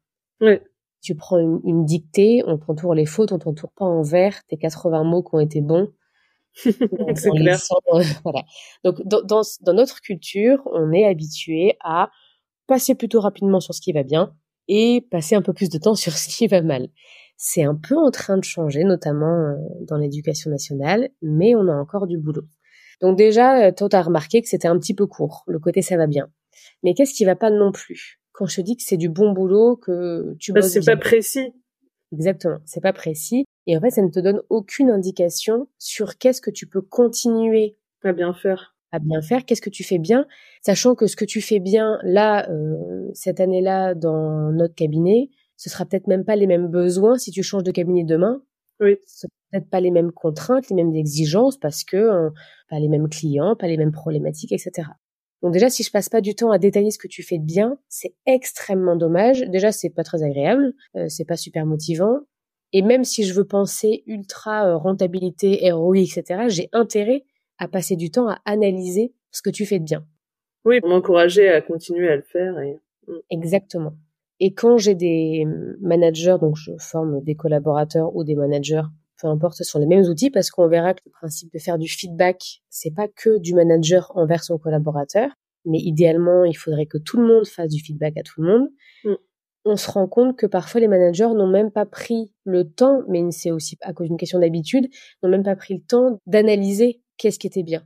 Oui. 0.40 0.58
Tu 1.02 1.14
prends 1.14 1.38
une, 1.38 1.84
dictée, 1.84 2.42
on 2.46 2.56
t'entoure 2.56 2.94
les 2.94 3.04
fautes, 3.04 3.32
on 3.32 3.38
t'entoure 3.38 3.72
pas 3.76 3.84
en 3.84 4.02
vert 4.02 4.42
tes 4.48 4.56
80 4.56 5.04
mots 5.04 5.22
qui 5.22 5.34
ont 5.34 5.40
été 5.40 5.60
bons. 5.60 5.88
C'est 6.54 7.30
clair. 7.30 7.58
voilà. 8.24 8.44
Donc 8.84 9.02
dans, 9.04 9.22
dans 9.22 9.74
notre 9.74 10.00
culture, 10.00 10.62
on 10.72 10.92
est 10.92 11.04
habitué 11.04 11.76
à 11.80 12.10
passer 12.66 12.94
plutôt 12.94 13.20
rapidement 13.20 13.60
sur 13.60 13.74
ce 13.74 13.82
qui 13.82 13.92
va 13.92 14.02
bien 14.02 14.34
et 14.68 15.06
passer 15.10 15.34
un 15.34 15.42
peu 15.42 15.52
plus 15.52 15.68
de 15.68 15.78
temps 15.78 15.94
sur 15.94 16.12
ce 16.12 16.28
qui 16.28 16.46
va 16.46 16.62
mal 16.62 16.88
c'est 17.36 17.64
un 17.64 17.74
peu 17.74 17.96
en 17.96 18.10
train 18.10 18.38
de 18.38 18.44
changer, 18.44 18.84
notamment 18.84 19.50
euh, 19.50 19.56
dans 19.82 19.96
l'éducation 19.96 20.50
nationale, 20.50 21.10
mais 21.22 21.54
on 21.54 21.68
a 21.68 21.74
encore 21.74 22.06
du 22.06 22.18
boulot. 22.18 22.44
Donc 23.00 23.18
déjà, 23.18 23.66
euh, 23.66 23.72
toi, 23.72 23.88
tu 23.88 23.96
as 23.96 24.02
remarqué 24.02 24.40
que 24.42 24.48
c'était 24.48 24.68
un 24.68 24.78
petit 24.78 24.94
peu 24.94 25.06
court, 25.06 25.44
le 25.46 25.58
côté 25.58 25.82
ça 25.82 25.96
va 25.96 26.06
bien. 26.06 26.28
Mais 26.82 26.94
qu'est-ce 26.94 27.14
qui 27.14 27.24
va 27.24 27.36
pas 27.36 27.50
non 27.50 27.72
plus? 27.72 28.20
Quand 28.32 28.46
je 28.46 28.56
te 28.56 28.60
dis 28.60 28.76
que 28.76 28.82
c'est 28.82 28.96
du 28.96 29.08
bon 29.08 29.32
boulot, 29.32 29.76
que 29.76 30.34
tu 30.38 30.52
bah, 30.52 30.62
C'est 30.62 30.84
pas 30.84 30.96
précis. 30.96 31.52
Exactement, 32.12 32.58
c'est 32.64 32.80
pas 32.80 32.92
précis. 32.92 33.44
Et 33.66 33.76
en 33.76 33.80
fait, 33.80 33.90
ça 33.90 34.02
ne 34.02 34.10
te 34.10 34.20
donne 34.20 34.42
aucune 34.50 34.90
indication 34.90 35.68
sur 35.78 36.18
qu'est-ce 36.18 36.40
que 36.40 36.50
tu 36.50 36.66
peux 36.66 36.82
continuer 36.82 37.76
à 38.02 38.12
bien 38.12 38.34
faire. 38.34 38.76
À 38.92 38.98
bien 38.98 39.22
faire, 39.22 39.44
qu'est-ce 39.44 39.62
que 39.62 39.70
tu 39.70 39.82
fais 39.82 39.98
bien, 39.98 40.26
sachant 40.62 40.94
que 40.94 41.08
ce 41.08 41.16
que 41.16 41.24
tu 41.24 41.40
fais 41.40 41.58
bien 41.58 41.98
là, 42.04 42.48
euh, 42.48 43.08
cette 43.12 43.40
année-là, 43.40 43.94
dans 43.94 44.52
notre 44.52 44.74
cabinet, 44.74 45.30
ce 45.64 45.70
sera 45.70 45.86
peut-être 45.86 46.08
même 46.08 46.26
pas 46.26 46.36
les 46.36 46.46
mêmes 46.46 46.68
besoins 46.68 47.16
si 47.16 47.30
tu 47.30 47.42
changes 47.42 47.62
de 47.62 47.70
cabinet 47.70 48.04
demain. 48.04 48.42
Oui. 48.80 48.98
Ce 49.06 49.26
peut-être 49.50 49.70
pas 49.70 49.80
les 49.80 49.90
mêmes 49.90 50.12
contraintes, 50.12 50.68
les 50.68 50.76
mêmes 50.76 50.94
exigences 50.94 51.56
parce 51.56 51.84
que 51.84 51.96
euh, 51.96 52.28
pas 52.68 52.78
les 52.78 52.88
mêmes 52.88 53.08
clients, 53.08 53.56
pas 53.56 53.66
les 53.66 53.78
mêmes 53.78 53.90
problématiques, 53.90 54.52
etc. 54.52 54.88
Donc 55.40 55.54
déjà, 55.54 55.70
si 55.70 55.82
je 55.82 55.90
passe 55.90 56.10
pas 56.10 56.20
du 56.20 56.34
temps 56.34 56.50
à 56.50 56.58
détailler 56.58 56.90
ce 56.90 56.98
que 56.98 57.08
tu 57.08 57.22
fais 57.22 57.38
de 57.38 57.46
bien, 57.46 57.78
c'est 57.88 58.14
extrêmement 58.26 58.94
dommage. 58.94 59.40
Déjà, 59.48 59.72
c'est 59.72 59.88
pas 59.88 60.04
très 60.04 60.22
agréable, 60.22 60.74
euh, 60.96 61.08
c'est 61.08 61.24
pas 61.24 61.38
super 61.38 61.64
motivant. 61.64 62.18
Et 62.74 62.82
même 62.82 63.04
si 63.04 63.24
je 63.24 63.32
veux 63.32 63.46
penser 63.46 64.02
ultra 64.06 64.66
euh, 64.66 64.76
rentabilité, 64.76 65.72
ROI, 65.72 66.00
etc., 66.00 66.44
j'ai 66.48 66.68
intérêt 66.72 67.24
à 67.56 67.68
passer 67.68 67.96
du 67.96 68.10
temps 68.10 68.28
à 68.28 68.38
analyser 68.44 69.14
ce 69.30 69.40
que 69.40 69.50
tu 69.50 69.64
fais 69.64 69.78
de 69.78 69.84
bien. 69.84 70.06
Oui, 70.66 70.80
pour 70.80 70.90
m'encourager 70.90 71.48
à 71.48 71.62
continuer 71.62 72.10
à 72.10 72.16
le 72.16 72.22
faire. 72.22 72.58
Et... 72.58 72.78
Mm. 73.08 73.20
Exactement. 73.30 73.94
Et 74.40 74.52
quand 74.52 74.78
j'ai 74.78 74.94
des 74.94 75.46
managers, 75.80 76.36
donc 76.40 76.56
je 76.56 76.72
forme 76.78 77.22
des 77.22 77.34
collaborateurs 77.34 78.14
ou 78.16 78.24
des 78.24 78.34
managers 78.34 78.82
peu 79.20 79.28
importe, 79.28 79.56
ce 79.56 79.64
sont 79.64 79.78
les 79.78 79.86
mêmes 79.86 80.04
outils 80.04 80.30
parce 80.30 80.50
qu'on 80.50 80.68
verra 80.68 80.94
que 80.94 81.02
le 81.06 81.10
principe 81.10 81.52
de 81.52 81.58
faire 81.58 81.78
du 81.78 81.88
feedback, 81.88 82.62
c'est 82.68 82.94
pas 82.94 83.08
que 83.08 83.38
du 83.38 83.54
manager 83.54 84.12
envers 84.14 84.42
son 84.42 84.58
collaborateur, 84.58 85.30
mais 85.64 85.78
idéalement, 85.78 86.44
il 86.44 86.54
faudrait 86.54 86.86
que 86.86 86.98
tout 86.98 87.18
le 87.18 87.26
monde 87.26 87.46
fasse 87.46 87.70
du 87.70 87.82
feedback 87.82 88.16
à 88.16 88.22
tout 88.22 88.42
le 88.42 88.48
monde. 88.48 88.68
Mm. 89.04 89.14
On 89.66 89.76
se 89.76 89.90
rend 89.90 90.06
compte 90.08 90.36
que 90.36 90.46
parfois 90.46 90.80
les 90.80 90.88
managers 90.88 91.28
n'ont 91.34 91.46
même 91.46 91.70
pas 91.70 91.86
pris 91.86 92.32
le 92.44 92.68
temps, 92.68 93.02
mais 93.08 93.22
c'est 93.30 93.50
aussi 93.50 93.78
à 93.80 93.94
cause 93.94 94.08
d'une 94.08 94.18
question 94.18 94.38
d'habitude, 94.38 94.88
n'ont 95.22 95.30
même 95.30 95.42
pas 95.42 95.56
pris 95.56 95.74
le 95.74 95.80
temps 95.80 96.18
d'analyser 96.26 97.00
qu'est-ce 97.16 97.38
qui 97.38 97.46
était 97.46 97.62
bien. 97.62 97.82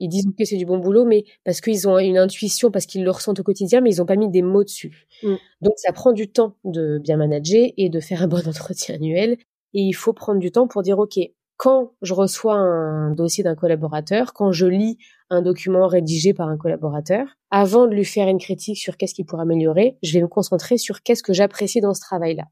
Ils 0.00 0.08
disent 0.08 0.26
que 0.38 0.44
c'est 0.44 0.56
du 0.56 0.66
bon 0.66 0.78
boulot, 0.78 1.04
mais 1.04 1.24
parce 1.44 1.60
qu'ils 1.60 1.88
ont 1.88 1.98
une 1.98 2.18
intuition, 2.18 2.70
parce 2.70 2.86
qu'ils 2.86 3.02
le 3.02 3.10
ressentent 3.10 3.40
au 3.40 3.42
quotidien, 3.42 3.80
mais 3.80 3.94
ils 3.94 3.98
n'ont 3.98 4.06
pas 4.06 4.16
mis 4.16 4.28
des 4.28 4.42
mots 4.42 4.64
dessus. 4.64 5.06
Mm. 5.22 5.36
Donc 5.62 5.72
ça 5.76 5.92
prend 5.92 6.12
du 6.12 6.30
temps 6.30 6.56
de 6.64 6.98
bien 6.98 7.16
manager 7.16 7.68
et 7.76 7.88
de 7.88 8.00
faire 8.00 8.22
un 8.22 8.28
bon 8.28 8.42
entretien 8.46 8.96
annuel 8.96 9.38
et 9.72 9.82
il 9.82 9.92
faut 9.92 10.12
prendre 10.12 10.40
du 10.40 10.50
temps 10.50 10.66
pour 10.66 10.82
dire, 10.82 10.98
OK, 10.98 11.18
quand 11.56 11.92
je 12.02 12.14
reçois 12.14 12.54
un 12.54 13.10
dossier 13.10 13.44
d'un 13.44 13.54
collaborateur, 13.54 14.32
quand 14.32 14.50
je 14.50 14.66
lis 14.66 14.98
un 15.28 15.42
document 15.42 15.86
rédigé 15.86 16.32
par 16.32 16.48
un 16.48 16.56
collaborateur, 16.56 17.26
avant 17.50 17.86
de 17.86 17.94
lui 17.94 18.04
faire 18.04 18.28
une 18.28 18.38
critique 18.38 18.78
sur 18.78 18.96
qu'est-ce 18.96 19.14
qu'il 19.14 19.26
pourrait 19.26 19.42
améliorer, 19.42 19.98
je 20.02 20.14
vais 20.14 20.22
me 20.22 20.28
concentrer 20.28 20.78
sur 20.78 21.02
qu'est-ce 21.02 21.22
que 21.22 21.32
j'apprécie 21.32 21.80
dans 21.80 21.94
ce 21.94 22.00
travail-là. 22.00 22.44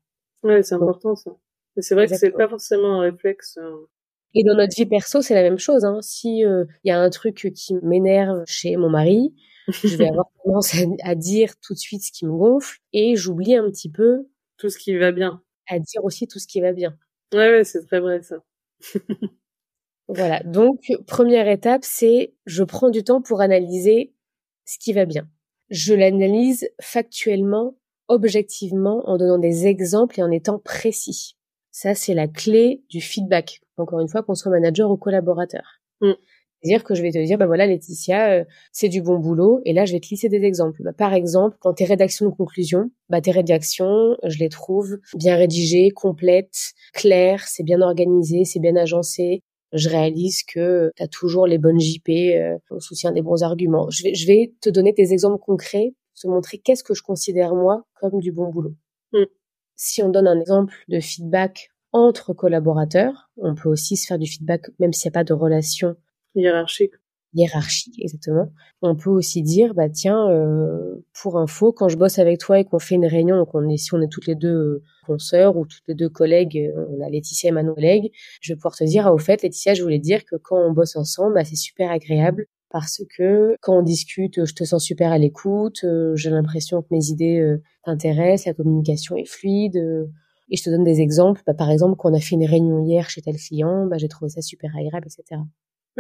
Ouais, 0.43 0.63
c'est 0.63 0.75
important 0.75 1.17
ça. 1.17 1.31
C'est 1.79 1.95
vrai 1.95 2.07
que 2.07 2.17
c'est 2.17 2.31
pas 2.31 2.49
forcément 2.49 3.01
un 3.01 3.01
réflexe. 3.01 3.57
Euh. 3.59 3.89
Et 4.35 4.45
dans 4.45 4.55
notre 4.55 4.75
vie 4.77 4.87
perso, 4.87 5.23
c'est 5.23 5.35
la 5.35 5.43
même 5.43 5.59
chose. 5.59 5.85
Hein. 5.85 5.99
Si 6.03 6.41
il 6.41 6.45
euh, 6.45 6.65
y 6.85 6.91
a 6.91 7.01
un 7.01 7.11
truc 7.11 7.51
qui 7.55 7.75
m'énerve 7.83 8.45
chez 8.47 8.77
mon 8.77 8.91
mari, 8.91 9.35
je 9.69 9.97
vais 9.97 10.09
avoir 10.09 10.27
tendance 10.45 10.75
à, 11.03 11.15
dire 11.15 11.55
tout 11.61 11.75
de 11.75 11.79
suite 11.79 12.03
ce 12.03 12.13
qui 12.13 12.27
me 12.27 12.33
gonfle 12.33 12.79
et 12.93 13.17
j'oublie 13.17 13.55
un 13.55 13.71
petit 13.71 13.91
peu 13.91 14.29
tout 14.57 14.71
ce 14.71 14.79
qui 14.79 14.97
va 14.97 15.13
bien. 15.13 15.43
À 15.69 15.79
dire 15.79 16.05
aussi 16.05 16.27
tout 16.27 16.39
ce 16.39 16.47
qui 16.47 16.61
va 16.61 16.73
bien. 16.73 16.97
Ouais, 17.33 17.51
ouais, 17.51 17.65
c'est 17.65 17.85
très 17.85 18.01
vrai 18.01 18.23
ça. 18.23 18.37
voilà. 20.09 20.43
Donc, 20.45 20.81
première 21.07 21.49
étape, 21.49 21.83
c'est 21.85 22.35
je 22.47 22.65
prends 22.65 22.91
du 22.91 23.05
temps 23.05 23.21
pour 23.21 23.41
analyser 23.41 24.15
ce 24.65 24.79
qui 24.79 24.93
va 24.93 25.05
bien. 25.05 25.29
Je 25.71 25.95
l'analyse 25.95 26.69
factuellement, 26.81 27.77
objectivement, 28.09 29.03
en 29.09 29.19
donnant 29.19 29.39
des 29.39 29.67
exemples 29.67 30.19
et 30.19 30.23
en 30.23 30.31
étant 30.31 30.59
précis. 30.59 31.37
Ça, 31.71 31.95
c'est 31.95 32.15
la 32.15 32.27
clé 32.27 32.83
du 32.89 33.01
feedback. 33.01 33.61
Encore 33.79 34.01
une 34.01 34.09
fois, 34.09 34.23
qu'on 34.23 34.35
soit 34.35 34.51
manager 34.51 34.91
ou 34.91 34.97
collaborateur. 34.97 35.81
Mm. 36.01 36.13
C'est-à-dire 36.61 36.83
que 36.83 36.95
je 36.95 37.03
vais 37.03 37.13
te 37.13 37.25
dire, 37.25 37.39
bah 37.39 37.47
voilà, 37.47 37.67
Laetitia, 37.67 38.31
euh, 38.31 38.45
c'est 38.73 38.89
du 38.89 39.01
bon 39.01 39.19
boulot. 39.19 39.61
Et 39.65 39.73
là, 39.73 39.85
je 39.85 39.93
vais 39.93 40.01
te 40.01 40.09
lisser 40.09 40.29
des 40.29 40.43
exemples. 40.43 40.83
Bah, 40.83 40.93
par 40.93 41.15
exemple, 41.15 41.57
quand 41.61 41.75
tes 41.75 41.85
rédactions 41.85 42.27
de 42.27 42.35
conclusion, 42.35 42.91
bah, 43.09 43.21
tes 43.21 43.31
rédactions, 43.31 44.17
je 44.25 44.39
les 44.39 44.49
trouve 44.49 44.99
bien 45.15 45.37
rédigées, 45.37 45.91
complètes, 45.91 46.73
claires, 46.95 47.45
c'est 47.47 47.63
bien 47.63 47.81
organisé, 47.81 48.45
c'est 48.45 48.59
bien 48.59 48.75
agencé. 48.75 49.43
Je 49.73 49.89
réalise 49.89 50.43
que 50.43 50.91
tu 50.97 51.03
as 51.03 51.09
toujours 51.09 51.47
les 51.47 51.59
bonnes 51.59 51.79
JP 51.79 52.09
euh, 52.09 52.59
au 52.71 52.81
soutien 52.81 53.13
des 53.13 53.23
bons 53.23 53.43
arguments. 53.43 53.89
Je 53.91 54.03
vais, 54.03 54.15
je 54.15 54.27
vais 54.27 54.53
te 54.61 54.71
donner 54.71 54.93
des 54.93 55.13
exemples 55.13 55.39
concrets, 55.39 55.93
te 56.21 56.27
montrer 56.27 56.59
qu'est-ce 56.59 56.83
que 56.83 56.95
je 56.95 57.03
considère 57.03 57.55
moi 57.55 57.85
comme 58.01 58.19
du 58.19 58.33
bon 58.33 58.49
boulot. 58.49 58.75
Mm. 59.13 59.25
Si 59.77 60.03
on 60.03 60.09
donne 60.09 60.27
un 60.27 60.41
exemple 60.41 60.75
de 60.89 61.01
feedback 61.01 61.71
entre 62.07 62.33
collaborateurs, 62.33 63.31
on 63.37 63.55
peut 63.55 63.69
aussi 63.69 63.97
se 63.97 64.07
faire 64.07 64.19
du 64.19 64.27
feedback 64.27 64.71
même 64.79 64.93
s'il 64.93 65.09
n'y 65.09 65.13
a 65.13 65.19
pas 65.19 65.25
de 65.25 65.33
relation 65.33 65.97
Hiérarchique. 66.35 66.93
Hiérarchique, 67.35 68.01
exactement. 68.01 68.51
On 68.81 68.97
peut 68.97 69.11
aussi 69.11 69.43
dire, 69.43 69.75
bah 69.75 69.91
tiens, 69.91 70.31
euh, 70.31 71.05
pour 71.21 71.39
info, 71.39 71.73
quand 71.73 71.89
je 71.89 71.99
bosse 71.99 72.19
avec 72.19 72.39
toi 72.39 72.59
et 72.59 72.65
qu'on 72.65 72.79
fait 72.79 72.95
une 72.95 73.07
réunion, 73.07 73.37
donc 73.37 73.55
on 73.55 73.69
est, 73.69 73.77
si 73.77 73.93
on 73.93 74.01
est 74.01 74.09
toutes 74.09 74.27
les 74.27 74.35
deux 74.35 74.49
euh, 74.49 74.83
consoeurs 75.07 75.57
ou 75.57 75.67
toutes 75.67 75.83
les 75.89 75.95
deux 75.95 76.09
collègues, 76.09 76.57
euh, 76.57 76.87
on 76.89 77.05
a 77.05 77.11
Laetitia 77.11 77.51
et 77.51 77.53
Manon 77.53 77.75
collègues, 77.75 78.11
je 78.41 78.53
vais 78.53 78.57
pouvoir 78.57 78.75
te 78.75 78.85
dire, 78.85 79.07
ah, 79.07 79.13
au 79.13 79.19
fait, 79.19 79.43
Laetitia, 79.43 79.75
je 79.75 79.83
voulais 79.83 79.99
dire 79.99 80.25
que 80.25 80.37
quand 80.37 80.59
on 80.59 80.73
bosse 80.73 80.97
ensemble, 80.97 81.35
bah, 81.35 81.45
c'est 81.45 81.57
super 81.57 81.91
agréable 81.91 82.47
parce 82.71 83.03
que 83.17 83.57
quand 83.61 83.79
on 83.79 83.83
discute, 83.83 84.45
je 84.45 84.55
te 84.55 84.65
sens 84.65 84.83
super 84.83 85.11
à 85.13 85.19
l'écoute, 85.19 85.85
j'ai 86.15 86.31
l'impression 86.31 86.83
que 86.83 86.89
mes 86.91 87.07
idées 87.07 87.57
t'intéressent, 87.85 88.45
la 88.47 88.53
communication 88.53 89.17
est 89.17 89.25
fluide. 89.25 89.79
Et 90.51 90.57
je 90.57 90.63
te 90.63 90.71
donne 90.71 90.85
des 90.85 91.01
exemples. 91.01 91.43
Bah, 91.47 91.55
par 91.55 91.71
exemple, 91.71 91.97
quand 91.97 92.11
on 92.11 92.15
a 92.15 92.21
fait 92.21 92.35
une 92.35 92.47
réunion 92.47 92.85
hier 92.85 93.11
chez 93.11 93.23
tel 93.23 93.37
client, 93.37 93.87
bah, 93.87 93.99
j'ai 93.99 94.09
trouvé 94.09 94.29
ça 94.29 94.43
super 94.43 94.71
agréable, 94.77 95.07
etc 95.07 95.41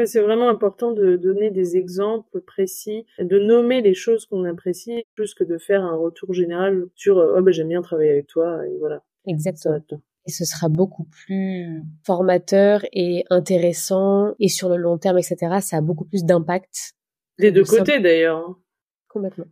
c'est 0.06 0.20
vraiment 0.20 0.48
important 0.48 0.92
de 0.92 1.16
donner 1.16 1.50
des 1.50 1.76
exemples 1.76 2.40
précis, 2.40 3.06
de 3.18 3.38
nommer 3.38 3.80
les 3.80 3.94
choses 3.94 4.26
qu'on 4.26 4.44
apprécie, 4.44 5.04
plus 5.14 5.34
que 5.34 5.44
de 5.44 5.58
faire 5.58 5.82
un 5.82 5.96
retour 5.96 6.32
général 6.32 6.86
sur 6.94 7.18
euh, 7.18 7.36
oh 7.36 7.42
ben 7.42 7.52
j'aime 7.52 7.68
bien 7.68 7.82
travailler 7.82 8.10
avec 8.10 8.26
toi 8.26 8.66
et 8.66 8.76
voilà. 8.78 9.02
Exactement. 9.26 9.80
Et 10.26 10.30
ce 10.30 10.44
sera 10.44 10.68
beaucoup 10.68 11.04
plus 11.04 11.82
formateur 12.04 12.84
et 12.92 13.24
intéressant 13.30 14.34
et 14.38 14.48
sur 14.48 14.68
le 14.68 14.76
long 14.76 14.98
terme, 14.98 15.18
etc. 15.18 15.58
Ça 15.60 15.78
a 15.78 15.80
beaucoup 15.80 16.04
plus 16.04 16.24
d'impact. 16.24 16.94
Des 17.38 17.50
deux 17.50 17.64
côtés 17.64 17.98
d'ailleurs. 18.00 18.38
Hein. 18.38 18.56
Complètement. 19.08 19.46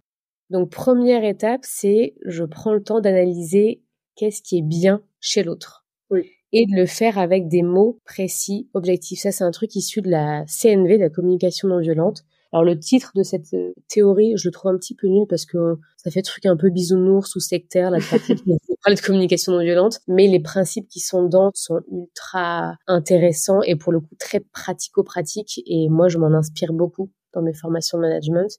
Donc 0.50 0.70
première 0.70 1.24
étape, 1.24 1.62
c'est 1.64 2.14
je 2.24 2.44
prends 2.44 2.72
le 2.72 2.82
temps 2.82 3.00
d'analyser 3.00 3.82
qu'est-ce 4.16 4.42
qui 4.42 4.58
est 4.58 4.66
bien 4.66 5.02
chez 5.20 5.42
l'autre. 5.42 5.86
Oui 6.10 6.30
et 6.52 6.64
de 6.64 6.74
le 6.74 6.86
faire 6.86 7.18
avec 7.18 7.48
des 7.48 7.62
mots 7.62 8.00
précis, 8.04 8.70
objectifs. 8.72 9.20
Ça, 9.20 9.32
c'est 9.32 9.44
un 9.44 9.50
truc 9.50 9.74
issu 9.74 10.00
de 10.00 10.08
la 10.08 10.44
CNV, 10.46 10.96
de 10.96 11.02
la 11.02 11.10
communication 11.10 11.68
non 11.68 11.80
violente. 11.80 12.22
Alors 12.52 12.64
le 12.64 12.78
titre 12.78 13.12
de 13.14 13.22
cette 13.22 13.52
euh, 13.54 13.74
théorie, 13.88 14.34
je 14.36 14.48
le 14.48 14.52
trouve 14.52 14.70
un 14.70 14.78
petit 14.78 14.94
peu 14.94 15.08
nul 15.08 15.26
parce 15.28 15.44
que 15.44 15.76
ça 15.96 16.10
fait 16.10 16.22
truc 16.22 16.46
un 16.46 16.56
peu 16.56 16.70
bisounours 16.70 17.34
ou 17.34 17.40
sectaire, 17.40 17.90
la 17.90 17.98
pratique 17.98 18.38
de 18.46 19.00
communication 19.04 19.52
non 19.52 19.62
violente, 19.62 19.98
mais 20.06 20.28
les 20.28 20.40
principes 20.40 20.88
qui 20.88 21.00
sont 21.00 21.24
dedans 21.24 21.50
sont 21.54 21.80
ultra 21.90 22.76
intéressants 22.86 23.60
et 23.62 23.76
pour 23.76 23.92
le 23.92 24.00
coup 24.00 24.14
très 24.18 24.40
pratico-pratiques 24.40 25.60
et 25.66 25.88
moi 25.90 26.08
je 26.08 26.18
m'en 26.18 26.32
inspire 26.32 26.72
beaucoup 26.72 27.10
dans 27.34 27.42
mes 27.42 27.52
formations 27.52 27.98
de 27.98 28.02
management. 28.02 28.50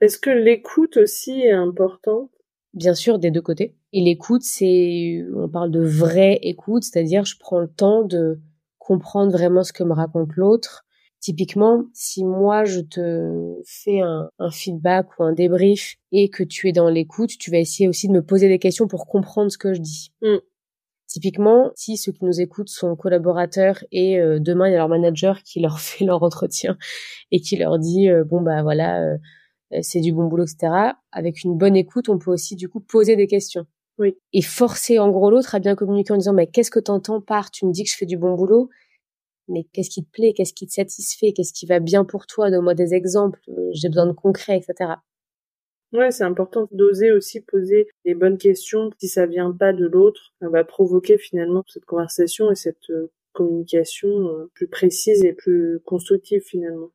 Est-ce 0.00 0.18
que 0.18 0.30
l'écoute 0.30 0.96
aussi 0.96 1.40
est 1.40 1.52
importante? 1.52 2.30
Bien 2.74 2.94
sûr 2.94 3.18
des 3.18 3.30
deux 3.30 3.42
côtés. 3.42 3.76
Et 3.92 4.00
l'écoute, 4.00 4.42
c'est, 4.42 5.24
on 5.34 5.48
parle 5.48 5.70
de 5.70 5.82
vraie 5.82 6.38
écoute, 6.42 6.84
c'est-à-dire 6.84 7.24
je 7.24 7.36
prends 7.38 7.60
le 7.60 7.68
temps 7.68 8.02
de 8.02 8.40
comprendre 8.78 9.32
vraiment 9.32 9.64
ce 9.64 9.72
que 9.72 9.82
me 9.82 9.92
raconte 9.92 10.34
l'autre. 10.36 10.84
Typiquement, 11.20 11.84
si 11.92 12.24
moi 12.24 12.64
je 12.64 12.80
te 12.80 13.54
fais 13.66 14.00
un, 14.00 14.30
feedback 14.50 15.06
ou 15.18 15.24
un 15.24 15.32
débrief 15.32 15.96
et 16.12 16.30
que 16.30 16.42
tu 16.42 16.68
es 16.68 16.72
dans 16.72 16.88
l'écoute, 16.88 17.30
tu 17.38 17.50
vas 17.50 17.58
essayer 17.58 17.88
aussi 17.88 18.08
de 18.08 18.12
me 18.12 18.22
poser 18.22 18.48
des 18.48 18.58
questions 18.58 18.86
pour 18.86 19.06
comprendre 19.06 19.50
ce 19.50 19.58
que 19.58 19.74
je 19.74 19.80
dis. 19.80 20.12
Mm. 20.22 20.38
Typiquement, 21.06 21.72
si 21.74 21.96
ceux 21.96 22.12
qui 22.12 22.24
nous 22.24 22.40
écoutent 22.40 22.68
sont 22.68 22.94
collaborateurs 22.96 23.84
et 23.90 24.18
euh, 24.18 24.38
demain 24.38 24.68
il 24.68 24.72
y 24.72 24.74
a 24.74 24.78
leur 24.78 24.88
manager 24.88 25.42
qui 25.42 25.60
leur 25.60 25.80
fait 25.80 26.04
leur 26.04 26.22
entretien 26.22 26.78
et 27.32 27.40
qui 27.40 27.56
leur 27.56 27.78
dit 27.78 28.08
euh, 28.08 28.24
bon 28.24 28.40
bah 28.40 28.62
voilà 28.62 29.02
euh, 29.02 29.18
euh, 29.72 29.78
c'est 29.82 30.00
du 30.00 30.12
bon 30.12 30.26
boulot, 30.26 30.44
etc. 30.44 30.94
Avec 31.12 31.44
une 31.44 31.56
bonne 31.56 31.76
écoute, 31.76 32.08
on 32.08 32.18
peut 32.18 32.30
aussi 32.30 32.56
du 32.56 32.68
coup 32.68 32.80
poser 32.80 33.16
des 33.16 33.26
questions. 33.26 33.66
Oui. 34.00 34.16
Et 34.32 34.40
forcer 34.40 34.98
en 34.98 35.10
gros 35.10 35.30
l'autre 35.30 35.54
à 35.54 35.58
bien 35.58 35.76
communiquer 35.76 36.14
en 36.14 36.16
disant 36.16 36.32
mais 36.32 36.46
qu'est-ce 36.46 36.70
que 36.70 36.80
t'entends 36.80 37.20
par 37.20 37.50
tu 37.50 37.66
me 37.66 37.72
dis 37.72 37.84
que 37.84 37.90
je 37.90 37.96
fais 37.96 38.06
du 38.06 38.16
bon 38.16 38.34
boulot? 38.34 38.70
Mais 39.46 39.64
qu'est-ce 39.74 39.90
qui 39.90 40.02
te 40.02 40.10
plaît? 40.10 40.32
Qu'est-ce 40.32 40.54
qui 40.54 40.66
te 40.66 40.72
satisfait? 40.72 41.32
Qu'est-ce 41.32 41.52
qui 41.52 41.66
va 41.66 41.80
bien 41.80 42.06
pour 42.06 42.26
toi? 42.26 42.50
Donne-moi 42.50 42.74
des 42.74 42.94
exemples 42.94 43.40
euh, 43.50 43.68
j'ai 43.72 43.88
besoin 43.88 44.06
de 44.06 44.12
concret 44.12 44.56
etc 44.56 44.94
Ouais, 45.92 46.10
c'est 46.12 46.24
important 46.24 46.66
d'oser 46.70 47.10
aussi 47.12 47.40
poser 47.40 47.88
les 48.04 48.14
bonnes 48.14 48.38
questions. 48.38 48.90
Si 48.98 49.08
ça 49.08 49.26
vient 49.26 49.50
pas 49.52 49.72
de 49.72 49.86
l'autre, 49.86 50.32
ça 50.40 50.48
va 50.48 50.64
provoquer 50.64 51.18
finalement 51.18 51.64
cette 51.66 51.84
conversation 51.84 52.50
et 52.50 52.54
cette 52.54 52.88
euh, 52.90 53.10
communication 53.32 54.48
plus 54.54 54.68
précise 54.68 55.24
et 55.24 55.32
plus 55.32 55.80
constructive 55.84 56.42
finalement. 56.42 56.90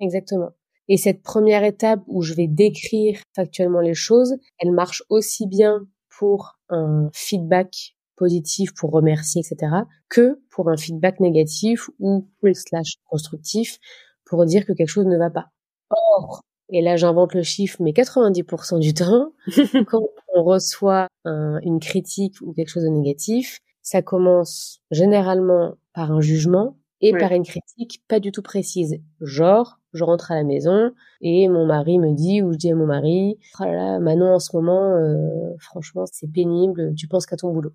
Exactement. 0.00 0.50
Et 0.88 0.96
cette 0.96 1.22
première 1.22 1.62
étape 1.62 2.00
où 2.08 2.22
je 2.22 2.34
vais 2.34 2.48
décrire 2.48 3.20
factuellement 3.36 3.80
les 3.80 3.94
choses, 3.94 4.36
elle 4.58 4.72
marche 4.72 5.04
aussi 5.08 5.46
bien 5.46 5.86
pour 6.20 6.58
un 6.68 7.08
feedback 7.14 7.96
positif 8.14 8.74
pour 8.74 8.90
remercier, 8.90 9.40
etc., 9.40 9.72
que 10.10 10.38
pour 10.50 10.68
un 10.68 10.76
feedback 10.76 11.18
négatif 11.18 11.88
ou 11.98 12.28
slash 12.52 12.96
constructif 13.06 13.78
pour 14.26 14.44
dire 14.44 14.66
que 14.66 14.74
quelque 14.74 14.90
chose 14.90 15.06
ne 15.06 15.16
va 15.16 15.30
pas. 15.30 15.46
Or, 15.88 16.42
et 16.68 16.82
là 16.82 16.96
j'invente 16.96 17.32
le 17.32 17.42
chiffre, 17.42 17.78
mais 17.80 17.92
90% 17.92 18.80
du 18.80 18.92
temps, 18.92 19.32
quand 19.86 20.02
on 20.34 20.44
reçoit 20.44 21.08
une 21.24 21.80
critique 21.80 22.34
ou 22.42 22.52
quelque 22.52 22.68
chose 22.68 22.84
de 22.84 22.90
négatif, 22.90 23.60
ça 23.80 24.02
commence 24.02 24.82
généralement 24.90 25.72
par 25.94 26.12
un 26.12 26.20
jugement 26.20 26.76
et 27.00 27.12
par 27.12 27.32
une 27.32 27.44
critique 27.44 28.02
pas 28.08 28.20
du 28.20 28.30
tout 28.30 28.42
précise. 28.42 29.00
Genre, 29.22 29.79
je 29.92 30.04
rentre 30.04 30.32
à 30.32 30.36
la 30.36 30.44
maison 30.44 30.92
et 31.20 31.48
mon 31.48 31.66
mari 31.66 31.98
me 31.98 32.14
dit 32.14 32.42
ou 32.42 32.52
je 32.52 32.58
dis 32.58 32.70
à 32.70 32.74
mon 32.74 32.86
mari 32.86 33.38
oh 33.60 33.64
là 33.64 33.74
là 33.74 33.98
Manon 33.98 34.34
en 34.34 34.38
ce 34.38 34.56
moment 34.56 34.94
euh, 34.96 35.54
franchement 35.58 36.04
c'est 36.10 36.30
pénible 36.30 36.94
tu 36.94 37.08
penses 37.08 37.26
qu'à 37.26 37.36
ton 37.36 37.52
boulot. 37.52 37.72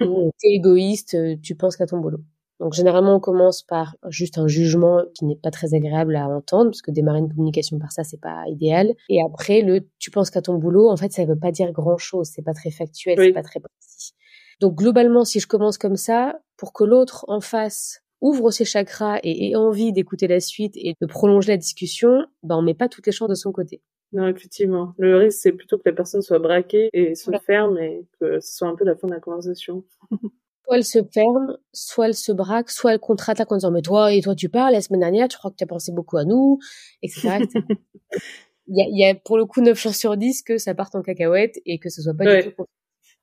Ou 0.00 0.30
t'es 0.38 0.48
égoïste 0.48 1.16
tu 1.42 1.54
penses 1.54 1.76
qu'à 1.76 1.86
ton 1.86 1.98
boulot 1.98 2.20
donc 2.60 2.72
généralement 2.72 3.16
on 3.16 3.20
commence 3.20 3.62
par 3.62 3.96
juste 4.08 4.38
un 4.38 4.48
jugement 4.48 5.02
qui 5.14 5.26
n'est 5.26 5.36
pas 5.36 5.50
très 5.50 5.74
agréable 5.74 6.16
à 6.16 6.26
entendre 6.28 6.70
parce 6.70 6.80
que 6.80 6.90
démarrer 6.90 7.18
une 7.18 7.28
communication 7.28 7.78
par 7.78 7.92
ça 7.92 8.02
c'est 8.02 8.20
pas 8.20 8.44
idéal. 8.48 8.94
Et 9.08 9.20
après 9.22 9.60
le 9.60 9.86
tu 9.98 10.10
penses 10.10 10.30
qu'à 10.30 10.40
ton 10.40 10.54
boulot 10.54 10.88
en 10.88 10.96
fait 10.96 11.12
ça 11.12 11.24
veut 11.24 11.38
pas 11.38 11.52
dire 11.52 11.72
grand 11.72 11.98
chose 11.98 12.30
c'est 12.34 12.42
pas 12.42 12.54
très 12.54 12.70
factuel 12.70 13.18
c'est 13.18 13.32
pas 13.32 13.42
très 13.42 13.60
précis. 13.60 14.14
Donc 14.60 14.74
globalement 14.74 15.24
si 15.24 15.38
je 15.38 15.46
commence 15.46 15.76
comme 15.76 15.96
ça 15.96 16.38
pour 16.56 16.72
que 16.72 16.84
l'autre 16.84 17.26
en 17.28 17.40
face 17.40 18.02
ouvre 18.20 18.50
ses 18.50 18.64
chakras 18.64 19.18
et 19.22 19.50
ait 19.50 19.56
envie 19.56 19.92
d'écouter 19.92 20.26
la 20.26 20.40
suite 20.40 20.74
et 20.76 20.94
de 21.00 21.06
prolonger 21.06 21.52
la 21.52 21.56
discussion, 21.56 22.26
ben 22.42 22.56
on 22.56 22.62
met 22.62 22.74
pas 22.74 22.88
toutes 22.88 23.06
les 23.06 23.12
chances 23.12 23.28
de 23.28 23.34
son 23.34 23.52
côté. 23.52 23.82
Non, 24.12 24.28
effectivement. 24.28 24.94
Le 24.98 25.16
risque, 25.16 25.38
c'est 25.40 25.52
plutôt 25.52 25.78
que 25.78 25.82
la 25.86 25.92
personne 25.92 26.22
soit 26.22 26.38
braquée 26.38 26.88
et 26.92 27.14
se 27.14 27.30
ferme 27.44 27.76
et 27.78 28.06
que 28.20 28.40
ce 28.40 28.56
soit 28.56 28.68
un 28.68 28.76
peu 28.76 28.84
la 28.84 28.96
fin 28.96 29.08
de 29.08 29.12
la 29.12 29.20
conversation. 29.20 29.84
soit 30.64 30.76
elle 30.76 30.84
se 30.84 30.98
ferme, 31.12 31.56
soit 31.72 32.06
elle 32.06 32.14
se 32.14 32.32
braque, 32.32 32.70
soit 32.70 32.92
elle 32.92 32.98
contre-attaque 32.98 33.50
en 33.52 33.56
disant 33.56 33.70
mais 33.70 33.82
toi 33.82 34.12
et 34.12 34.20
toi 34.20 34.34
tu 34.34 34.48
parles 34.48 34.72
la 34.72 34.80
semaine 34.80 35.00
dernière, 35.00 35.28
tu 35.28 35.38
crois 35.38 35.50
que 35.50 35.56
tu 35.56 35.64
as 35.64 35.66
pensé 35.66 35.92
beaucoup 35.92 36.16
à 36.16 36.24
nous, 36.24 36.58
etc. 37.02 37.38
il, 38.66 38.76
y 38.76 38.82
a, 38.82 38.86
il 38.88 38.98
y 38.98 39.04
a 39.04 39.14
pour 39.14 39.38
le 39.38 39.44
coup 39.44 39.60
9 39.60 39.78
chances 39.78 39.98
sur 39.98 40.16
10 40.16 40.42
que 40.42 40.58
ça 40.58 40.74
parte 40.74 40.94
en 40.94 41.02
cacahuète 41.02 41.60
et 41.66 41.78
que 41.78 41.88
ce 41.88 42.02
soit 42.02 42.14
pas 42.14 42.42
du 42.42 42.52
tout 42.52 42.64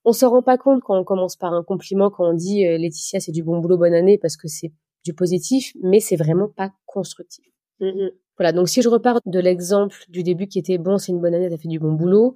on 0.06 0.12
se 0.12 0.26
rend 0.26 0.42
pas 0.42 0.58
compte 0.58 0.82
quand 0.82 0.98
on 0.98 1.04
commence 1.04 1.36
par 1.36 1.54
un 1.54 1.64
compliment, 1.64 2.10
quand 2.10 2.30
on 2.30 2.34
dit 2.34 2.66
euh, 2.66 2.78
Laetitia 2.78 3.20
c'est 3.20 3.32
du 3.32 3.44
bon 3.44 3.60
boulot, 3.60 3.78
bonne 3.78 3.94
année, 3.94 4.18
parce 4.18 4.38
que 4.38 4.48
c'est 4.48 4.74
du 5.04 5.14
positif, 5.14 5.74
mais 5.82 6.00
c'est 6.00 6.16
vraiment 6.16 6.48
pas 6.48 6.74
constructif. 6.86 7.46
Mm-hmm. 7.82 8.12
Voilà, 8.38 8.52
donc 8.52 8.70
si 8.70 8.82
je 8.82 8.90
repars 8.90 9.20
de 9.26 9.40
l'exemple 9.40 9.98
du 10.10 10.24
début 10.24 10.48
qui 10.48 10.60
était 10.60 10.78
bon, 10.78 10.98
c'est 10.98 11.12
une 11.12 11.22
bonne 11.22 11.36
année, 11.36 11.50
t'as 11.50 11.58
fait 11.58 11.68
du 11.68 11.80
bon 11.80 11.94
boulot, 11.94 12.34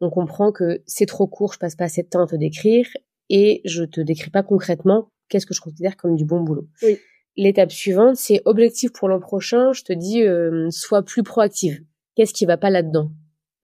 on 0.00 0.10
comprend 0.10 0.52
que 0.52 0.82
c'est 0.86 1.06
trop 1.06 1.26
court, 1.26 1.52
je 1.54 1.58
passe 1.58 1.74
pas 1.74 1.84
assez 1.84 2.02
de 2.02 2.08
temps 2.08 2.24
à 2.24 2.26
te 2.26 2.36
décrire, 2.36 2.86
et 3.30 3.62
je 3.64 3.84
te 3.84 4.00
décris 4.00 4.30
pas 4.30 4.42
concrètement 4.42 5.10
qu'est-ce 5.28 5.46
que 5.46 5.54
je 5.54 5.60
considère 5.60 5.96
comme 5.96 6.16
du 6.16 6.24
bon 6.24 6.40
boulot. 6.40 6.68
Oui. 6.82 6.98
L'étape 7.36 7.70
suivante, 7.70 8.16
c'est 8.16 8.42
objectif 8.46 8.92
pour 8.92 9.08
l'an 9.08 9.20
prochain, 9.20 9.72
je 9.72 9.84
te 9.84 9.92
dis, 9.92 10.22
euh, 10.22 10.68
sois 10.70 11.02
plus 11.02 11.22
proactive. 11.22 11.84
Qu'est-ce 12.14 12.34
qui 12.34 12.46
va 12.46 12.56
pas 12.56 12.70
là-dedans? 12.70 13.10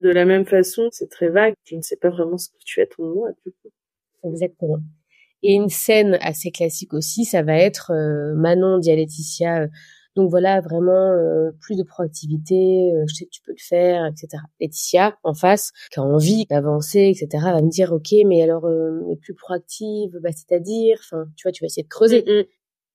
De 0.01 0.09
la 0.09 0.25
même 0.25 0.45
façon, 0.45 0.87
c'est 0.91 1.09
très 1.09 1.29
vague, 1.29 1.53
je 1.65 1.75
ne 1.75 1.81
sais 1.81 1.97
pas 1.97 2.09
vraiment 2.09 2.37
ce 2.37 2.49
que 2.49 2.57
tu 2.63 2.81
as 2.81 2.85
ton 2.85 3.13
moi, 3.13 3.29
du 3.45 3.51
coup. 3.51 3.69
Exactement. 4.23 4.79
Et 5.43 5.53
une 5.53 5.69
scène 5.69 6.17
assez 6.21 6.51
classique 6.51 6.93
aussi, 6.93 7.25
ça 7.25 7.43
va 7.43 7.55
être 7.55 7.91
euh, 7.91 8.33
Manon 8.35 8.79
dit 8.79 8.91
à 8.91 8.95
Laetitia, 8.95 9.63
euh, 9.63 9.67
donc 10.15 10.29
voilà, 10.29 10.61
vraiment 10.61 11.11
euh, 11.11 11.51
plus 11.59 11.75
de 11.75 11.83
proactivité, 11.83 12.89
je 13.05 13.13
sais 13.13 13.25
que 13.25 13.29
tu 13.29 13.41
peux 13.41 13.51
le 13.51 13.61
faire, 13.61 14.05
etc. 14.05 14.41
Laetitia, 14.61 15.17
en 15.23 15.33
face, 15.33 15.71
qui 15.91 15.99
a 15.99 16.03
envie 16.03 16.45
d'avancer, 16.45 17.13
etc., 17.13 17.27
va 17.43 17.61
me 17.61 17.69
dire, 17.69 17.91
ok, 17.91 18.13
mais 18.25 18.41
alors, 18.41 18.65
plus 19.21 19.33
proactive, 19.33 20.17
bah, 20.23 20.29
c'est-à-dire, 20.31 20.97
enfin, 21.01 21.25
tu 21.35 21.43
vois, 21.43 21.51
tu 21.51 21.63
vas 21.63 21.65
essayer 21.65 21.83
de 21.83 21.89
creuser. 21.89 22.23
Mm, 22.25 22.31
mm. 22.31 22.43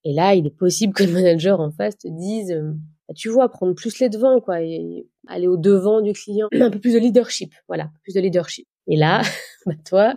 Et 0.04 0.12
là, 0.14 0.35
il 0.35 0.47
est 0.47 0.56
possible 0.56 0.94
que 0.94 1.04
le 1.04 1.12
manager 1.12 1.61
en 1.61 1.70
face 1.70 1.99
te 1.99 2.09
dise, 2.09 2.59
bah, 3.06 3.14
tu 3.14 3.28
vois, 3.28 3.50
prendre 3.50 3.75
plus 3.75 3.99
les 3.99 4.09
devants, 4.09 4.40
quoi, 4.40 4.62
et 4.62 5.06
aller 5.26 5.47
au 5.47 5.59
devant 5.59 6.00
du 6.00 6.14
client, 6.14 6.49
un 6.59 6.70
peu 6.70 6.80
plus 6.80 6.94
de 6.94 6.99
leadership, 6.99 7.52
voilà, 7.68 7.90
plus 8.02 8.14
de 8.14 8.20
leadership. 8.20 8.66
Et 8.87 8.96
là, 8.96 9.22
bah 9.66 9.75
toi, 9.84 10.14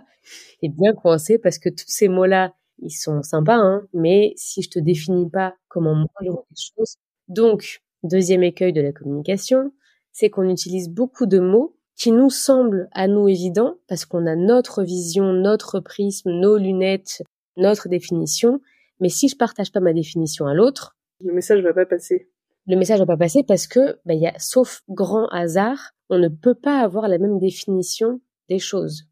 t'es 0.60 0.68
bien 0.68 0.92
coincé 0.94 1.38
parce 1.38 1.58
que 1.58 1.68
tous 1.68 1.88
ces 1.88 2.08
mots-là, 2.08 2.54
ils 2.78 2.90
sont 2.90 3.22
sympas, 3.22 3.56
hein, 3.56 3.86
mais 3.92 4.32
si 4.36 4.62
je 4.62 4.70
te 4.70 4.78
définis 4.78 5.30
pas 5.30 5.54
comment 5.68 5.94
moi 5.94 6.08
je 6.22 6.30
vois 6.30 6.44
les 6.50 6.56
choses, 6.56 6.96
donc 7.28 7.82
deuxième 8.02 8.42
écueil 8.42 8.72
de 8.72 8.80
la 8.80 8.92
communication, 8.92 9.72
c'est 10.12 10.30
qu'on 10.30 10.48
utilise 10.48 10.88
beaucoup 10.88 11.26
de 11.26 11.38
mots 11.38 11.76
qui 11.96 12.10
nous 12.12 12.30
semblent 12.30 12.88
à 12.92 13.06
nous 13.06 13.28
évidents 13.28 13.76
parce 13.88 14.04
qu'on 14.04 14.26
a 14.26 14.34
notre 14.34 14.82
vision, 14.82 15.32
notre 15.32 15.80
prisme, 15.80 16.30
nos 16.30 16.56
lunettes, 16.56 17.22
notre 17.56 17.88
définition. 17.88 18.60
Mais 19.00 19.08
si 19.08 19.28
je 19.28 19.36
partage 19.36 19.72
pas 19.72 19.80
ma 19.80 19.92
définition 19.92 20.46
à 20.46 20.54
l'autre, 20.54 20.96
le 21.20 21.32
message 21.32 21.60
va 21.62 21.72
pas 21.72 21.86
passer. 21.86 22.28
Le 22.66 22.76
message 22.76 22.98
va 22.98 23.06
pas 23.06 23.16
passer 23.16 23.44
parce 23.46 23.66
que, 23.66 23.98
bah, 24.04 24.14
y 24.14 24.26
a, 24.26 24.34
sauf 24.38 24.82
grand 24.88 25.28
hasard, 25.28 25.92
on 26.10 26.18
ne 26.18 26.28
peut 26.28 26.54
pas 26.54 26.80
avoir 26.80 27.08
la 27.08 27.18
même 27.18 27.38
définition 27.38 28.20
des 28.48 28.58
choses. 28.58 29.04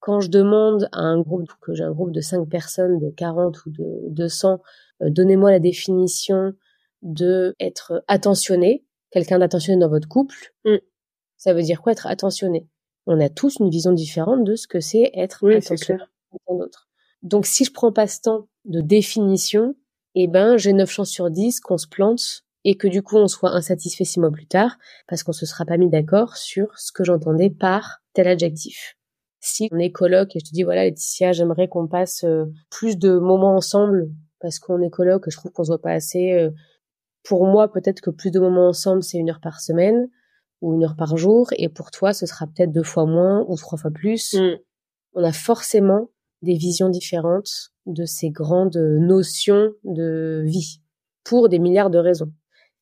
Quand 0.00 0.20
je 0.20 0.28
demande 0.28 0.88
à 0.92 1.00
un 1.00 1.20
groupe, 1.20 1.50
que 1.60 1.74
j'ai 1.74 1.84
un 1.84 1.92
groupe 1.92 2.12
de 2.12 2.20
5 2.20 2.48
personnes, 2.48 2.98
de 2.98 3.10
40 3.10 3.66
ou 3.66 3.70
de 3.70 4.08
200, 4.10 4.60
euh, 5.02 5.10
donnez-moi 5.10 5.50
la 5.50 5.60
définition 5.60 6.54
de 7.02 7.54
être 7.60 8.02
attentionné, 8.08 8.84
quelqu'un 9.10 9.38
d'attentionné 9.38 9.78
dans 9.78 9.88
votre 9.88 10.08
couple, 10.08 10.54
mm. 10.64 10.76
ça 11.36 11.54
veut 11.54 11.62
dire 11.62 11.82
quoi 11.82 11.92
être 11.92 12.06
attentionné? 12.06 12.68
On 13.06 13.20
a 13.20 13.28
tous 13.28 13.58
une 13.58 13.70
vision 13.70 13.92
différente 13.92 14.44
de 14.44 14.54
ce 14.54 14.66
que 14.66 14.80
c'est 14.80 15.10
être 15.14 15.48
attentionné 15.50 16.00
dans 16.48 16.56
d'autres. 16.56 16.88
Donc 17.22 17.46
si 17.46 17.64
je 17.64 17.72
prends 17.72 17.92
pas 17.92 18.06
ce 18.06 18.20
temps 18.20 18.48
de 18.64 18.80
définition, 18.80 19.76
eh 20.14 20.26
ben 20.26 20.56
j'ai 20.56 20.72
9 20.72 20.90
chances 20.90 21.10
sur 21.10 21.30
10 21.30 21.60
qu'on 21.60 21.78
se 21.78 21.86
plante 21.86 22.44
et 22.64 22.76
que 22.76 22.88
du 22.88 23.02
coup 23.02 23.16
on 23.16 23.28
soit 23.28 23.50
insatisfait 23.50 24.04
six 24.04 24.20
mois 24.20 24.30
plus 24.30 24.46
tard 24.46 24.78
parce 25.08 25.22
qu'on 25.22 25.32
se 25.32 25.46
sera 25.46 25.64
pas 25.64 25.76
mis 25.76 25.88
d'accord 25.88 26.36
sur 26.36 26.78
ce 26.78 26.92
que 26.92 27.04
j'entendais 27.04 27.50
par 27.50 28.01
tel 28.12 28.28
adjectif. 28.28 28.96
Si 29.40 29.68
on 29.72 29.78
est 29.78 29.90
coloc 29.90 30.36
et 30.36 30.38
je 30.38 30.44
te 30.44 30.50
dis 30.52 30.62
voilà 30.62 30.84
Laetitia, 30.84 31.32
j'aimerais 31.32 31.68
qu'on 31.68 31.88
passe 31.88 32.24
euh, 32.24 32.44
plus 32.70 32.96
de 32.96 33.18
moments 33.18 33.56
ensemble 33.56 34.10
parce 34.40 34.58
qu'on 34.58 34.80
est 34.82 34.90
coloc 34.90 35.26
et 35.26 35.30
je 35.30 35.36
trouve 35.36 35.52
qu'on 35.52 35.64
se 35.64 35.70
voit 35.70 35.80
pas 35.80 35.92
assez. 35.92 36.32
Euh, 36.32 36.50
pour 37.24 37.46
moi, 37.46 37.72
peut-être 37.72 38.00
que 38.00 38.10
plus 38.10 38.30
de 38.30 38.40
moments 38.40 38.68
ensemble, 38.68 39.02
c'est 39.02 39.18
une 39.18 39.30
heure 39.30 39.40
par 39.40 39.60
semaine 39.60 40.08
ou 40.60 40.74
une 40.74 40.84
heure 40.84 40.96
par 40.96 41.16
jour 41.16 41.48
et 41.56 41.68
pour 41.68 41.90
toi, 41.90 42.12
ce 42.12 42.26
sera 42.26 42.46
peut-être 42.46 42.72
deux 42.72 42.82
fois 42.82 43.06
moins 43.06 43.44
ou 43.48 43.56
trois 43.56 43.78
fois 43.78 43.90
plus. 43.90 44.34
Mm. 44.34 44.58
On 45.14 45.24
a 45.24 45.32
forcément 45.32 46.10
des 46.42 46.54
visions 46.54 46.88
différentes 46.88 47.72
de 47.86 48.04
ces 48.04 48.30
grandes 48.30 48.76
notions 48.76 49.72
de 49.84 50.42
vie 50.44 50.80
pour 51.24 51.48
des 51.48 51.58
milliards 51.58 51.90
de 51.90 51.98
raisons. 51.98 52.32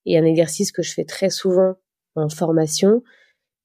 Et 0.07 0.19
un 0.19 0.25
exercice 0.25 0.73
que 0.73 0.83
je 0.83 0.93
fais 0.93 1.05
très 1.05 1.31
souvent 1.31 1.75
en 2.17 2.29
formation 2.29 3.03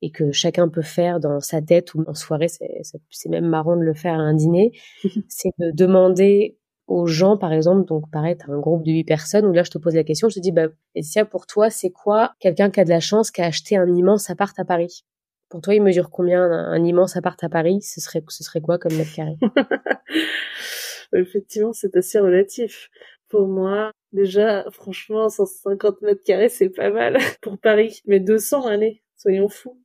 et 0.01 0.11
que 0.11 0.31
chacun 0.31 0.67
peut 0.69 0.81
faire 0.81 1.19
dans 1.19 1.39
sa 1.39 1.61
tête 1.61 1.93
ou 1.95 2.03
en 2.07 2.13
soirée, 2.13 2.47
c'est 2.47 3.29
même 3.29 3.47
marrant 3.47 3.75
de 3.75 3.81
le 3.81 3.93
faire 3.93 4.13
à 4.13 4.23
un 4.23 4.33
dîner, 4.33 4.71
c'est 5.29 5.51
de 5.59 5.71
demander 5.71 6.57
aux 6.87 7.07
gens, 7.07 7.37
par 7.37 7.51
exemple, 7.51 7.87
donc 7.87 8.09
pareil, 8.11 8.37
t'as 8.37 8.51
un 8.51 8.59
groupe 8.59 8.83
de 8.83 8.91
huit 8.91 9.05
personnes 9.05 9.45
où 9.45 9.53
là 9.53 9.63
je 9.63 9.71
te 9.71 9.77
pose 9.77 9.95
la 9.95 10.03
question, 10.03 10.29
je 10.29 10.35
te 10.35 10.39
dis, 10.39 10.51
bah, 10.51 10.67
ça 11.01 11.25
pour 11.25 11.47
toi, 11.47 11.69
c'est 11.69 11.89
quoi 11.89 12.33
quelqu'un 12.39 12.69
qui 12.69 12.79
a 12.79 12.83
de 12.83 12.89
la 12.89 12.99
chance, 12.99 13.31
qui 13.31 13.41
a 13.41 13.45
acheté 13.45 13.77
un 13.77 13.91
immense 13.93 14.29
appart 14.29 14.57
à 14.59 14.65
Paris? 14.65 15.03
Pour 15.49 15.61
toi, 15.61 15.73
il 15.73 15.81
mesure 15.81 16.09
combien 16.09 16.43
un, 16.43 16.83
immense 16.83 17.15
appart 17.15 17.41
à 17.43 17.49
Paris? 17.49 17.81
Ce 17.81 18.01
serait, 18.01 18.23
ce 18.27 18.43
serait 18.43 18.61
quoi 18.61 18.77
comme 18.77 18.93
mètre 18.95 19.13
carré? 19.13 19.37
Effectivement, 21.13 21.71
c'est 21.71 21.95
assez 21.95 22.19
relatif. 22.19 22.89
Pour 23.29 23.47
moi, 23.47 23.91
déjà, 24.11 24.65
franchement, 24.71 25.29
150 25.29 26.01
mètres 26.01 26.23
carrés, 26.23 26.49
c'est 26.49 26.69
pas 26.69 26.89
mal 26.89 27.17
pour 27.41 27.57
Paris. 27.59 28.01
Mais 28.05 28.19
200, 28.19 28.65
allez, 28.65 29.01
soyons 29.15 29.49
fous. 29.49 29.79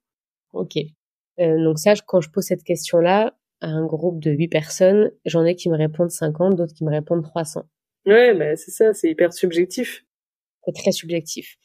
Ok. 0.53 0.77
Euh, 1.39 1.65
donc 1.65 1.79
ça, 1.79 1.95
quand 2.07 2.21
je 2.21 2.31
pose 2.31 2.45
cette 2.45 2.65
question-là 2.65 3.35
à 3.61 3.69
un 3.69 3.87
groupe 3.87 4.21
de 4.21 4.31
8 4.31 4.49
personnes, 4.49 5.11
j'en 5.25 5.45
ai 5.45 5.55
qui 5.55 5.69
me 5.69 5.77
répondent 5.77 6.11
50, 6.11 6.57
d'autres 6.57 6.75
qui 6.75 6.85
me 6.85 6.91
répondent 6.91 7.23
300. 7.23 7.65
Ouais, 8.07 8.35
bah 8.35 8.57
c'est 8.57 8.71
ça, 8.71 8.95
c'est 8.95 9.11
hyper 9.11 9.33
subjectif. 9.33 10.05
C'est 10.65 10.73
très 10.73 10.93
subjectif. 10.93 11.57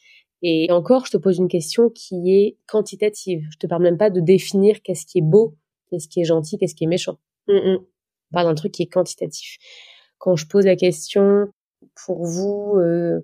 Et 0.42 0.70
encore, 0.70 1.06
je 1.06 1.12
te 1.12 1.16
pose 1.16 1.38
une 1.38 1.48
question 1.48 1.88
qui 1.90 2.34
est 2.34 2.58
quantitative. 2.66 3.46
Je 3.50 3.56
te 3.56 3.66
parle 3.66 3.82
même 3.82 3.96
pas 3.96 4.10
de 4.10 4.20
définir 4.20 4.82
qu'est-ce 4.82 5.06
qui 5.06 5.18
est 5.18 5.22
beau, 5.22 5.56
qu'est-ce 5.90 6.08
qui 6.08 6.20
est 6.20 6.24
gentil, 6.24 6.58
qu'est-ce 6.58 6.74
qui 6.74 6.84
est 6.84 6.88
méchant. 6.88 7.18
Mm 7.48 7.54
-mm. 7.54 7.76
On 7.78 8.32
parle 8.32 8.46
d'un 8.46 8.54
truc 8.54 8.72
qui 8.72 8.82
est 8.82 8.92
quantitatif. 8.92 9.56
Quand 10.18 10.36
je 10.36 10.46
pose 10.46 10.66
la 10.66 10.76
question, 10.76 11.48
pour 12.04 12.24
vous, 12.24 12.74
euh, 12.76 13.20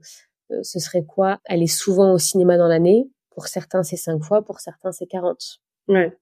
euh, 0.51 0.63
ce 0.63 0.79
serait 0.79 1.05
quoi? 1.05 1.41
Aller 1.47 1.67
souvent 1.67 2.13
au 2.13 2.19
cinéma 2.19 2.57
dans 2.57 2.69
l'année. 2.69 3.09
Pour 3.35 3.47
certains, 3.47 3.83
c'est 3.83 3.97
cinq 3.97 4.23
fois. 4.23 4.43
Pour 4.43 4.61
certains, 4.61 4.93
c'est 4.93 5.07
40. 5.07 5.61
Ouais. 5.89 6.17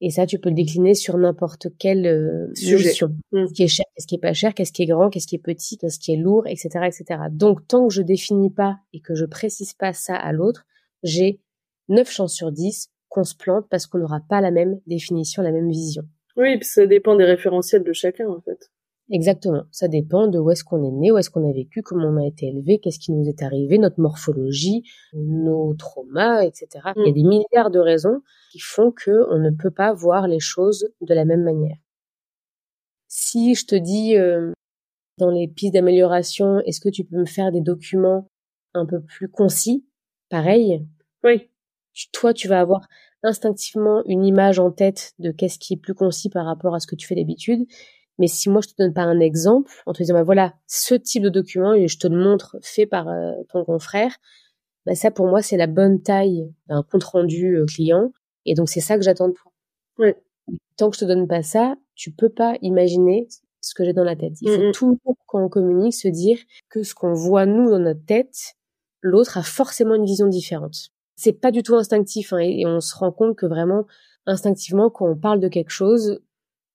Et 0.00 0.10
ça, 0.10 0.26
tu 0.26 0.38
peux 0.38 0.50
le 0.50 0.54
décliner 0.54 0.94
sur 0.94 1.16
n'importe 1.16 1.68
quelle 1.78 2.06
euh, 2.06 2.54
solution. 2.54 3.08
Mmh. 3.32 3.46
Qu'est-ce 3.46 3.54
qui 3.54 3.62
est 3.62 3.68
cher, 3.68 3.84
qu'est-ce 3.94 4.06
qui 4.06 4.14
est 4.14 4.18
pas 4.18 4.32
cher, 4.34 4.54
qu'est-ce 4.54 4.72
qui 4.72 4.82
est 4.82 4.86
grand, 4.86 5.08
qu'est-ce 5.08 5.26
qui 5.26 5.36
est 5.36 5.42
petit, 5.42 5.78
qu'est-ce 5.78 5.98
qui 5.98 6.12
est 6.12 6.16
lourd, 6.16 6.46
etc., 6.46 6.68
etc. 6.86 7.20
Donc, 7.30 7.66
tant 7.66 7.88
que 7.88 7.94
je 7.94 8.02
définis 8.02 8.50
pas 8.50 8.76
et 8.92 9.00
que 9.00 9.14
je 9.14 9.24
précise 9.24 9.72
pas 9.72 9.94
ça 9.94 10.14
à 10.14 10.32
l'autre, 10.32 10.66
j'ai 11.02 11.40
9 11.88 12.10
chances 12.10 12.34
sur 12.34 12.52
10 12.52 12.90
qu'on 13.08 13.24
se 13.24 13.34
plante 13.34 13.66
parce 13.70 13.86
qu'on 13.86 13.98
n'aura 13.98 14.20
pas 14.28 14.42
la 14.42 14.50
même 14.50 14.80
définition, 14.86 15.42
la 15.42 15.52
même 15.52 15.70
vision. 15.70 16.02
Oui, 16.36 16.58
puis 16.58 16.68
ça 16.68 16.84
dépend 16.86 17.16
des 17.16 17.24
référentiels 17.24 17.82
de 17.82 17.92
chacun, 17.94 18.28
en 18.28 18.42
fait. 18.42 18.70
Exactement. 19.10 19.62
Ça 19.70 19.86
dépend 19.86 20.26
de 20.26 20.38
où 20.38 20.50
est-ce 20.50 20.64
qu'on 20.64 20.82
est 20.82 20.90
né, 20.90 21.12
où 21.12 21.18
est-ce 21.18 21.30
qu'on 21.30 21.48
a 21.48 21.52
vécu, 21.52 21.82
comment 21.82 22.08
on 22.08 22.22
a 22.22 22.26
été 22.26 22.48
élevé, 22.48 22.80
qu'est-ce 22.80 22.98
qui 22.98 23.12
nous 23.12 23.28
est 23.28 23.42
arrivé, 23.42 23.78
notre 23.78 24.00
morphologie, 24.00 24.82
nos 25.12 25.74
traumas, 25.74 26.42
etc. 26.42 26.68
Il 26.96 27.02
y 27.02 27.08
a 27.08 27.10
mm. 27.10 27.14
des 27.14 27.22
milliards 27.22 27.70
de 27.70 27.78
raisons 27.78 28.20
qui 28.50 28.58
font 28.58 28.90
que 28.90 29.26
on 29.30 29.38
ne 29.38 29.50
peut 29.50 29.70
pas 29.70 29.92
voir 29.92 30.26
les 30.26 30.40
choses 30.40 30.88
de 31.00 31.14
la 31.14 31.24
même 31.24 31.44
manière. 31.44 31.76
Si 33.06 33.54
je 33.54 33.64
te 33.66 33.76
dis 33.76 34.16
euh, 34.16 34.52
dans 35.18 35.30
les 35.30 35.46
pistes 35.46 35.74
d'amélioration, 35.74 36.60
est-ce 36.60 36.80
que 36.80 36.88
tu 36.88 37.04
peux 37.04 37.16
me 37.16 37.26
faire 37.26 37.52
des 37.52 37.60
documents 37.60 38.28
un 38.74 38.86
peu 38.86 39.00
plus 39.00 39.28
concis? 39.28 39.86
Pareil, 40.28 40.84
Oui. 41.22 41.48
Toi, 42.12 42.34
tu 42.34 42.46
vas 42.48 42.60
avoir 42.60 42.86
instinctivement 43.22 44.02
une 44.04 44.24
image 44.24 44.58
en 44.58 44.70
tête 44.70 45.14
de 45.18 45.30
qu'est-ce 45.30 45.58
qui 45.58 45.74
est 45.74 45.78
plus 45.78 45.94
concis 45.94 46.28
par 46.28 46.44
rapport 46.44 46.74
à 46.74 46.80
ce 46.80 46.86
que 46.86 46.94
tu 46.94 47.06
fais 47.06 47.14
d'habitude. 47.14 47.66
Mais 48.18 48.26
si 48.26 48.48
moi 48.48 48.60
je 48.62 48.68
te 48.68 48.74
donne 48.78 48.94
pas 48.94 49.02
un 49.02 49.20
exemple 49.20 49.70
en 49.86 49.92
te 49.92 50.02
disant 50.02 50.14
bah 50.14 50.22
voilà 50.22 50.54
ce 50.66 50.94
type 50.94 51.22
de 51.22 51.28
document 51.28 51.74
et 51.74 51.88
je 51.88 51.98
te 51.98 52.06
le 52.06 52.16
montre 52.16 52.56
fait 52.62 52.86
par 52.86 53.08
euh, 53.08 53.32
ton 53.50 53.64
confrère, 53.64 54.16
bah 54.86 54.94
ça 54.94 55.10
pour 55.10 55.26
moi 55.26 55.42
c'est 55.42 55.56
la 55.56 55.66
bonne 55.66 56.02
taille 56.02 56.52
d'un 56.66 56.82
compte 56.82 57.04
rendu 57.04 57.56
euh, 57.56 57.66
client 57.66 58.12
et 58.44 58.54
donc 58.54 58.68
c'est 58.68 58.80
ça 58.80 58.96
que 58.96 59.02
j'attends 59.02 59.28
de 59.28 59.34
toi. 59.34 59.52
Ouais. 59.98 60.16
Tant 60.76 60.90
que 60.90 60.96
je 60.96 61.00
te 61.00 61.04
donne 61.04 61.26
pas 61.26 61.42
ça, 61.42 61.76
tu 61.94 62.10
peux 62.10 62.28
pas 62.28 62.56
imaginer 62.62 63.28
ce 63.60 63.74
que 63.74 63.84
j'ai 63.84 63.92
dans 63.92 64.04
la 64.04 64.14
tête. 64.14 64.34
Il 64.42 64.50
faut 64.50 64.72
toujours 64.72 65.16
quand 65.26 65.44
on 65.44 65.48
communique 65.48 65.94
se 65.94 66.08
dire 66.08 66.38
que 66.68 66.82
ce 66.82 66.94
qu'on 66.94 67.14
voit 67.14 67.46
nous 67.46 67.68
dans 67.68 67.80
notre 67.80 68.04
tête, 68.04 68.54
l'autre 69.00 69.38
a 69.38 69.42
forcément 69.42 69.94
une 69.94 70.04
vision 70.04 70.28
différente 70.28 70.92
c'est 71.16 71.32
pas 71.32 71.50
du 71.50 71.62
tout 71.62 71.74
instinctif 71.74 72.32
hein, 72.32 72.38
et, 72.38 72.64
on 72.66 72.80
se 72.80 72.94
rend 72.94 73.10
compte 73.10 73.36
que 73.36 73.46
vraiment 73.46 73.86
instinctivement 74.26 74.90
quand 74.90 75.08
on 75.08 75.16
parle 75.16 75.40
de 75.40 75.48
quelque 75.48 75.70
chose 75.70 76.20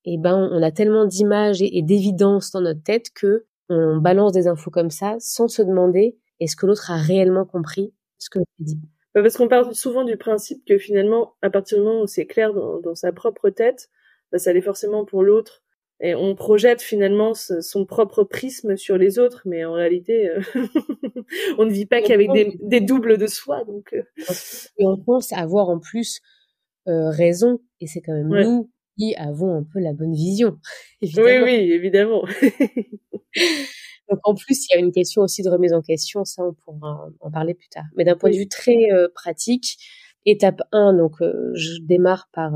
eh 0.05 0.17
ben 0.17 0.49
on 0.51 0.61
a 0.61 0.71
tellement 0.71 1.05
d'images 1.05 1.61
et, 1.61 1.81
d'évidence 1.81 2.51
dans 2.51 2.61
notre 2.61 2.83
tête 2.83 3.11
que 3.13 3.45
on 3.69 3.97
balance 3.97 4.33
des 4.33 4.47
infos 4.47 4.71
comme 4.71 4.89
ça 4.89 5.15
sans 5.19 5.47
se 5.47 5.61
demander 5.61 6.17
est-ce 6.39 6.55
que 6.55 6.65
l'autre 6.65 6.91
a 6.91 6.97
réellement 6.97 7.45
compris 7.45 7.93
ce 8.17 8.29
que 8.29 8.39
je 8.39 8.65
dis 8.65 8.79
bah, 9.13 9.21
parce 9.21 9.37
qu'on 9.37 9.47
parle 9.47 9.73
souvent 9.75 10.03
du 10.03 10.17
principe 10.17 10.63
que 10.65 10.77
finalement 10.77 11.35
à 11.41 11.49
partir 11.49 11.77
du 11.77 11.83
moment 11.83 12.01
où 12.01 12.07
c'est 12.07 12.25
clair 12.25 12.53
dans, 12.53 12.95
sa 12.95 13.11
propre 13.11 13.49
tête 13.49 13.89
bah, 14.31 14.39
ça 14.39 14.53
l'est 14.53 14.61
forcément 14.61 15.05
pour 15.05 15.23
l'autre 15.23 15.61
et 16.03 16.15
on 16.15 16.33
projette 16.33 16.81
finalement 16.81 17.33
son 17.35 17.85
propre 17.85 18.23
prisme 18.23 18.75
sur 18.75 18.97
les 18.97 19.19
autres, 19.19 19.43
mais 19.45 19.65
en 19.65 19.73
réalité, 19.73 20.29
euh, 20.29 20.41
on 21.59 21.65
ne 21.65 21.71
vit 21.71 21.85
pas 21.85 22.01
qu'avec 22.01 22.31
des, 22.59 22.81
doubles 22.81 23.19
de 23.19 23.27
soi. 23.27 23.63
Donc, 23.65 23.93
euh. 23.93 24.01
et 24.79 24.85
on 24.87 24.97
pense 24.97 25.31
avoir 25.31 25.69
en 25.69 25.77
plus 25.77 26.19
euh, 26.87 27.11
raison, 27.11 27.61
et 27.81 27.85
c'est 27.85 28.01
quand 28.01 28.13
même 28.13 28.29
nous 28.29 28.71
qui 28.97 29.15
avons 29.15 29.55
un 29.55 29.63
peu 29.63 29.79
la 29.79 29.93
bonne 29.93 30.13
vision. 30.13 30.57
Évidemment. 31.01 31.45
Oui, 31.45 31.59
oui, 31.59 31.71
évidemment. 31.71 32.21
donc 34.09 34.19
en 34.23 34.35
plus, 34.35 34.65
il 34.67 34.75
y 34.75 34.77
a 34.77 34.79
une 34.79 34.91
question 34.91 35.21
aussi 35.21 35.41
de 35.43 35.49
remise 35.49 35.73
en 35.73 35.81
question, 35.81 36.25
ça 36.25 36.43
on 36.43 36.53
pourra 36.53 37.09
en 37.19 37.31
parler 37.31 37.53
plus 37.53 37.69
tard. 37.69 37.85
Mais 37.95 38.03
d'un 38.03 38.15
point 38.15 38.29
de 38.29 38.35
vue 38.35 38.47
très 38.47 38.89
pratique, 39.15 39.77
étape 40.25 40.61
1, 40.71 40.93
donc 40.93 41.15
je 41.19 41.81
démarre 41.81 42.29
par 42.31 42.53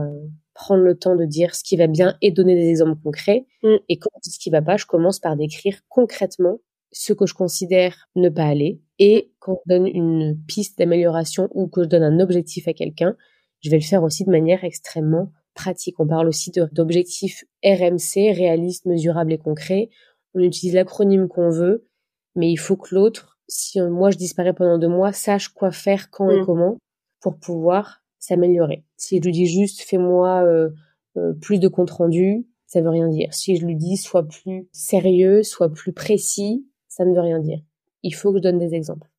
prendre 0.56 0.84
le 0.84 0.98
temps 0.98 1.16
de 1.16 1.26
dire 1.26 1.54
ce 1.54 1.64
qui 1.64 1.78
va 1.78 1.86
bien 1.86 2.18
et 2.22 2.32
donner 2.32 2.56
des 2.56 2.70
exemples 2.70 3.00
concrets. 3.04 3.46
Mm. 3.62 3.76
Et 3.90 4.00
quand 4.00 4.10
je 4.16 4.30
dis 4.30 4.32
ce 4.32 4.40
qui 4.40 4.50
va 4.50 4.64
pas, 4.64 4.78
je 4.78 4.88
commence 4.88 5.20
par 5.20 5.36
décrire 5.36 5.80
concrètement 5.90 6.60
ce 6.92 7.14
que 7.14 7.28
je 7.28 7.34
considère 7.34 8.08
ne 8.16 8.30
pas 8.30 8.46
aller. 8.46 8.82
Et 8.98 9.34
quand 9.40 9.60
je 9.66 9.76
donne 9.76 9.86
une 9.86 10.40
piste 10.48 10.80
d'amélioration 10.80 11.50
ou 11.52 11.68
que 11.68 11.84
je 11.84 11.90
donne 11.90 12.04
un 12.04 12.20
objectif 12.22 12.68
à 12.68 12.74
quelqu'un, 12.74 13.16
je 13.62 13.70
vais 13.70 13.78
le 13.78 13.84
faire 13.84 14.02
aussi 14.02 14.24
de 14.24 14.32
manière 14.32 14.64
extrêmement 14.64 15.32
pratique. 15.56 16.00
On 16.00 16.08
parle 16.08 16.28
aussi 16.28 16.52
d'objectifs 16.72 17.44
RMC, 17.64 18.34
réalistes, 18.34 18.86
mesurables 18.86 19.34
et 19.34 19.38
concrets. 19.38 19.90
On 20.36 20.40
utilise 20.40 20.76
l'acronyme 20.76 21.28
qu'on 21.28 21.50
veut, 21.50 21.88
mais 22.36 22.52
il 22.52 22.58
faut 22.58 22.76
que 22.76 22.94
l'autre, 22.94 23.40
si 23.48 23.82
moi 23.82 24.12
je 24.12 24.18
disparais 24.18 24.54
pendant 24.54 24.78
deux 24.78 24.88
mois, 24.88 25.14
sache 25.14 25.50
quoi 25.50 25.72
faire, 25.72 26.12
quand 26.12 26.30
et 26.30 26.42
mm. 26.42 26.46
comment 26.46 26.78
pour 27.22 27.38
pouvoir 27.38 28.04
s'améliorer. 28.20 28.84
Si 28.98 29.18
je 29.18 29.24
lui 29.24 29.32
dis 29.32 29.48
juste 29.48 29.82
fais-moi 29.82 30.44
euh, 30.44 30.70
euh, 31.18 31.34
plus 31.34 31.60
de 31.60 31.68
compte 31.68 31.90
rendu, 31.90 32.46
ça 32.68 32.82
veut 32.82 32.90
rien 32.90 33.08
dire. 33.08 33.34
Si 33.34 33.56
je 33.56 33.66
lui 33.66 33.76
dis 33.76 33.98
sois 33.98 34.28
plus 34.28 34.68
sérieux, 34.72 35.44
sois 35.44 35.70
plus 35.70 35.94
précis, 35.94 36.68
ça 36.88 37.06
ne 37.06 37.14
veut 37.14 37.22
rien 37.22 37.40
dire. 37.40 37.60
Il 38.04 38.14
faut 38.14 38.32
que 38.32 38.38
je 38.38 38.44
donne 38.44 38.60
des 38.60 38.76
exemples. 38.76 39.10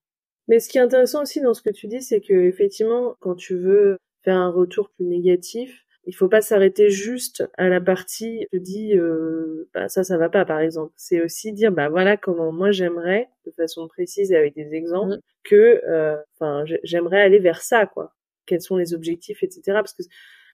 Mais 0.48 0.60
ce 0.60 0.68
qui 0.68 0.78
est 0.78 0.80
intéressant 0.80 1.22
aussi 1.22 1.40
dans 1.40 1.54
ce 1.54 1.62
que 1.62 1.70
tu 1.70 1.88
dis, 1.88 2.02
c'est 2.02 2.20
que 2.20 2.34
effectivement, 2.46 3.14
quand 3.20 3.34
tu 3.34 3.56
veux 3.56 3.98
faire 4.22 4.36
un 4.36 4.50
retour 4.50 4.90
plus 4.90 5.06
négatif, 5.06 5.85
il 6.06 6.14
faut 6.14 6.28
pas 6.28 6.40
s'arrêter 6.40 6.90
juste 6.90 7.44
à 7.58 7.68
la 7.68 7.80
partie 7.80 8.46
je 8.52 8.58
dis 8.58 8.96
euh, 8.96 9.68
bah 9.74 9.88
ça 9.88 10.04
ça 10.04 10.18
va 10.18 10.28
pas 10.28 10.44
par 10.44 10.60
exemple 10.60 10.92
c'est 10.96 11.20
aussi 11.22 11.52
dire 11.52 11.72
bah 11.72 11.88
voilà 11.88 12.16
comment 12.16 12.52
moi 12.52 12.70
j'aimerais 12.70 13.28
de 13.44 13.50
façon 13.52 13.88
précise 13.88 14.32
et 14.32 14.36
avec 14.36 14.54
des 14.54 14.74
exemples 14.74 15.16
mmh. 15.16 15.20
que 15.44 16.16
enfin 16.34 16.64
j'aimerais 16.84 17.20
aller 17.20 17.38
vers 17.38 17.62
ça 17.62 17.86
quoi 17.86 18.16
quels 18.46 18.62
sont 18.62 18.76
les 18.76 18.94
objectifs, 18.94 19.42
etc. 19.42 19.62
Parce 19.66 19.92
que 19.92 20.02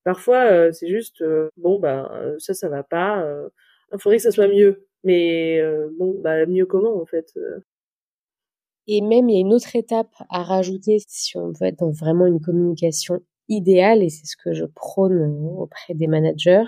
parfois, 0.04 0.50
euh, 0.50 0.72
c'est 0.72 0.88
juste, 0.88 1.22
euh, 1.22 1.50
bon, 1.56 1.78
bah, 1.78 2.10
euh, 2.14 2.36
ça, 2.38 2.54
ça 2.54 2.68
va 2.68 2.82
pas. 2.82 3.24
il 3.92 3.98
faudrait 4.00 4.16
que 4.16 4.22
ça 4.22 4.32
soit 4.32 4.48
mieux. 4.48 4.86
Mais 5.04 5.60
bon, 5.98 6.18
bah, 6.20 6.46
mieux 6.46 6.66
comment, 6.66 7.00
en 7.00 7.06
fait 7.06 7.34
Et 8.86 9.00
même, 9.00 9.28
il 9.28 9.34
y 9.34 9.36
a 9.38 9.40
une 9.40 9.52
autre 9.52 9.76
étape 9.76 10.12
à 10.30 10.42
rajouter 10.42 10.98
si 11.06 11.36
on 11.36 11.48
veut 11.48 11.66
être 11.66 11.78
dans 11.80 11.90
vraiment 11.90 12.26
une 12.26 12.40
communication 12.40 13.22
idéale, 13.52 14.02
et 14.02 14.08
c'est 14.08 14.26
ce 14.26 14.36
que 14.36 14.52
je 14.52 14.64
prône 14.64 15.22
auprès 15.56 15.94
des 15.94 16.06
managers. 16.06 16.64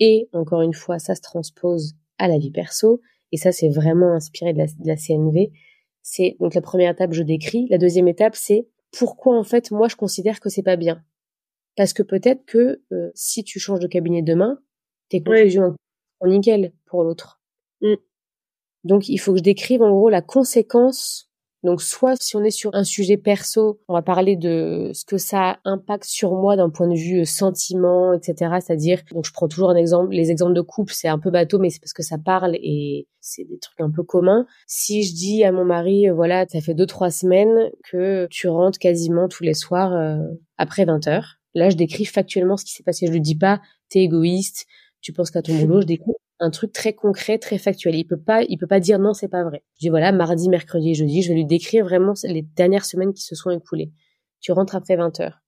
Et 0.00 0.28
encore 0.32 0.62
une 0.62 0.74
fois, 0.74 0.98
ça 0.98 1.14
se 1.14 1.20
transpose 1.20 1.94
à 2.18 2.28
la 2.28 2.38
vie 2.38 2.50
perso. 2.50 3.00
Et 3.32 3.36
ça, 3.36 3.52
c'est 3.52 3.68
vraiment 3.68 4.12
inspiré 4.12 4.52
de 4.52 4.58
la, 4.58 4.66
de 4.66 4.86
la 4.86 4.96
CNV. 4.96 5.52
C'est 6.02 6.36
donc 6.40 6.54
la 6.54 6.60
première 6.60 6.92
étape, 6.92 7.12
je 7.12 7.22
décris. 7.22 7.66
La 7.70 7.78
deuxième 7.78 8.08
étape, 8.08 8.36
c'est 8.36 8.68
pourquoi 8.96 9.38
en 9.38 9.44
fait 9.44 9.70
moi 9.70 9.88
je 9.88 9.96
considère 9.96 10.40
que 10.40 10.48
c'est 10.48 10.62
pas 10.62 10.76
bien 10.76 11.02
Parce 11.76 11.92
que 11.92 12.02
peut-être 12.02 12.44
que 12.44 12.82
euh, 12.92 13.10
si 13.14 13.44
tu 13.44 13.58
changes 13.58 13.80
de 13.80 13.86
cabinet 13.86 14.22
demain, 14.22 14.58
tes 15.08 15.22
conclusions 15.22 15.74
sont 16.20 16.28
nickel 16.28 16.72
pour 16.86 17.04
l'autre. 17.04 17.40
Mm. 17.80 17.94
Donc 18.84 19.08
il 19.08 19.18
faut 19.18 19.32
que 19.32 19.38
je 19.38 19.42
décrive 19.42 19.82
en 19.82 19.90
gros 19.90 20.10
la 20.10 20.22
conséquence 20.22 21.30
donc 21.64 21.80
soit 21.80 22.14
si 22.20 22.36
on 22.36 22.44
est 22.44 22.50
sur 22.50 22.74
un 22.74 22.84
sujet 22.84 23.16
perso, 23.16 23.80
on 23.88 23.94
va 23.94 24.02
parler 24.02 24.36
de 24.36 24.90
ce 24.92 25.06
que 25.06 25.16
ça 25.16 25.58
impacte 25.64 26.04
sur 26.04 26.34
moi 26.34 26.56
d'un 26.56 26.68
point 26.68 26.86
de 26.88 26.94
vue 26.94 27.22
euh, 27.22 27.24
sentiment, 27.24 28.12
etc. 28.12 28.56
C'est-à-dire, 28.60 29.00
donc 29.12 29.24
je 29.24 29.32
prends 29.32 29.48
toujours 29.48 29.70
un 29.70 29.76
exemple, 29.76 30.12
les 30.12 30.30
exemples 30.30 30.52
de 30.52 30.60
couple, 30.60 30.92
c'est 30.94 31.08
un 31.08 31.18
peu 31.18 31.30
bateau, 31.30 31.58
mais 31.58 31.70
c'est 31.70 31.80
parce 31.80 31.94
que 31.94 32.02
ça 32.02 32.18
parle 32.18 32.54
et 32.56 33.08
c'est 33.20 33.44
des 33.44 33.58
trucs 33.58 33.80
un 33.80 33.90
peu 33.90 34.02
communs. 34.02 34.46
Si 34.66 35.04
je 35.04 35.14
dis 35.14 35.42
à 35.42 35.52
mon 35.52 35.64
mari, 35.64 36.10
euh, 36.10 36.12
voilà, 36.12 36.46
ça 36.46 36.60
fait 36.60 36.74
deux 36.74 36.86
trois 36.86 37.10
semaines 37.10 37.70
que 37.90 38.28
tu 38.30 38.46
rentres 38.48 38.78
quasiment 38.78 39.26
tous 39.26 39.42
les 39.42 39.54
soirs 39.54 39.94
euh, 39.94 40.18
après 40.58 40.84
20 40.84 41.08
heures, 41.08 41.36
là 41.54 41.70
je 41.70 41.76
décris 41.76 42.04
factuellement 42.04 42.58
ce 42.58 42.66
qui 42.66 42.72
s'est 42.72 42.82
passé. 42.82 43.06
Je 43.06 43.12
lui 43.12 43.22
dis 43.22 43.38
pas, 43.38 43.62
t'es 43.88 44.00
égoïste, 44.00 44.66
tu 45.00 45.14
penses 45.14 45.30
qu'à 45.30 45.40
ton 45.40 45.54
boulot, 45.60 45.80
je 45.80 45.86
décris 45.86 46.12
un 46.40 46.50
truc 46.50 46.72
très 46.72 46.92
concret, 46.92 47.38
très 47.38 47.58
factuel. 47.58 47.94
Il 47.94 48.04
peut 48.04 48.20
pas, 48.20 48.42
il 48.42 48.58
peut 48.58 48.66
pas 48.66 48.80
dire 48.80 48.98
non, 48.98 49.14
c'est 49.14 49.28
pas 49.28 49.44
vrai. 49.44 49.62
Je 49.76 49.80
dis 49.80 49.88
voilà, 49.88 50.12
mardi, 50.12 50.48
mercredi 50.48 50.94
jeudi, 50.94 51.22
je 51.22 51.28
vais 51.28 51.34
lui 51.34 51.46
décrire 51.46 51.84
vraiment 51.84 52.14
les 52.24 52.42
dernières 52.42 52.84
semaines 52.84 53.12
qui 53.12 53.22
se 53.22 53.34
sont 53.34 53.50
écoulées. 53.50 53.92
Tu 54.40 54.52
rentres 54.52 54.74
après 54.74 54.96
20 54.96 55.20
heures. 55.20 55.40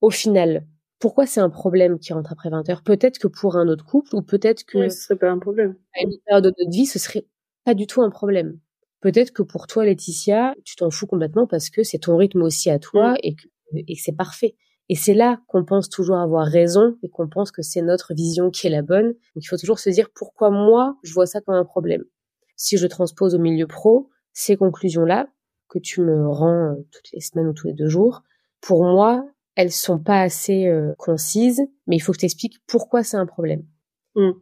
Au 0.00 0.10
final, 0.10 0.66
pourquoi 0.98 1.26
c'est 1.26 1.40
un 1.40 1.50
problème 1.50 1.98
qui 1.98 2.12
rentre 2.12 2.32
après 2.32 2.50
20 2.50 2.68
heures? 2.68 2.82
Peut-être 2.82 3.18
que 3.18 3.28
pour 3.28 3.56
un 3.56 3.68
autre 3.68 3.84
couple, 3.84 4.14
ou 4.14 4.22
peut-être 4.22 4.64
que 4.64 4.78
oui, 4.78 4.90
ce 4.90 5.04
serait 5.04 5.18
pas 5.18 5.30
un 5.30 5.38
problème. 5.38 5.76
À 5.94 6.02
une 6.02 6.12
période 6.26 6.44
de 6.44 6.54
notre 6.58 6.70
vie, 6.70 6.86
ce 6.86 6.98
serait 6.98 7.26
pas 7.64 7.74
du 7.74 7.86
tout 7.86 8.02
un 8.02 8.10
problème. 8.10 8.58
Peut-être 9.00 9.32
que 9.32 9.42
pour 9.42 9.66
toi, 9.66 9.84
Laetitia, 9.84 10.54
tu 10.64 10.76
t'en 10.76 10.90
fous 10.90 11.06
complètement 11.06 11.46
parce 11.46 11.70
que 11.70 11.82
c'est 11.82 12.00
ton 12.00 12.16
rythme 12.16 12.42
aussi 12.42 12.70
à 12.70 12.78
toi 12.78 13.12
mm. 13.12 13.18
et 13.22 13.34
que, 13.34 13.48
et 13.74 13.96
que 13.96 14.00
c'est 14.02 14.16
parfait. 14.16 14.56
Et 14.90 14.96
c'est 14.96 15.14
là 15.14 15.40
qu'on 15.46 15.64
pense 15.64 15.88
toujours 15.88 16.16
avoir 16.16 16.44
raison 16.44 16.96
et 17.04 17.08
qu'on 17.08 17.28
pense 17.28 17.52
que 17.52 17.62
c'est 17.62 17.80
notre 17.80 18.12
vision 18.12 18.50
qui 18.50 18.66
est 18.66 18.70
la 18.70 18.82
bonne. 18.82 19.06
Donc 19.06 19.44
il 19.44 19.46
faut 19.46 19.56
toujours 19.56 19.78
se 19.78 19.88
dire 19.88 20.10
pourquoi 20.12 20.50
moi 20.50 20.98
je 21.04 21.14
vois 21.14 21.26
ça 21.26 21.40
comme 21.40 21.54
un 21.54 21.64
problème. 21.64 22.02
Si 22.56 22.76
je 22.76 22.88
transpose 22.88 23.36
au 23.36 23.38
milieu 23.38 23.68
pro, 23.68 24.10
ces 24.32 24.56
conclusions-là 24.56 25.28
que 25.68 25.78
tu 25.78 26.00
me 26.00 26.28
rends 26.28 26.72
euh, 26.72 26.88
toutes 26.90 27.12
les 27.12 27.20
semaines 27.20 27.46
ou 27.46 27.52
tous 27.52 27.68
les 27.68 27.72
deux 27.72 27.88
jours, 27.88 28.24
pour 28.60 28.82
moi, 28.82 29.24
elles 29.54 29.70
sont 29.70 30.00
pas 30.00 30.22
assez 30.22 30.66
euh, 30.66 30.92
concises, 30.98 31.62
mais 31.86 31.94
il 31.94 32.00
faut 32.00 32.10
que 32.10 32.16
je 32.16 32.22
t'explique 32.22 32.58
pourquoi 32.66 33.04
c'est 33.04 33.16
un 33.16 33.26
problème. 33.26 33.62
Mm. 34.16 34.32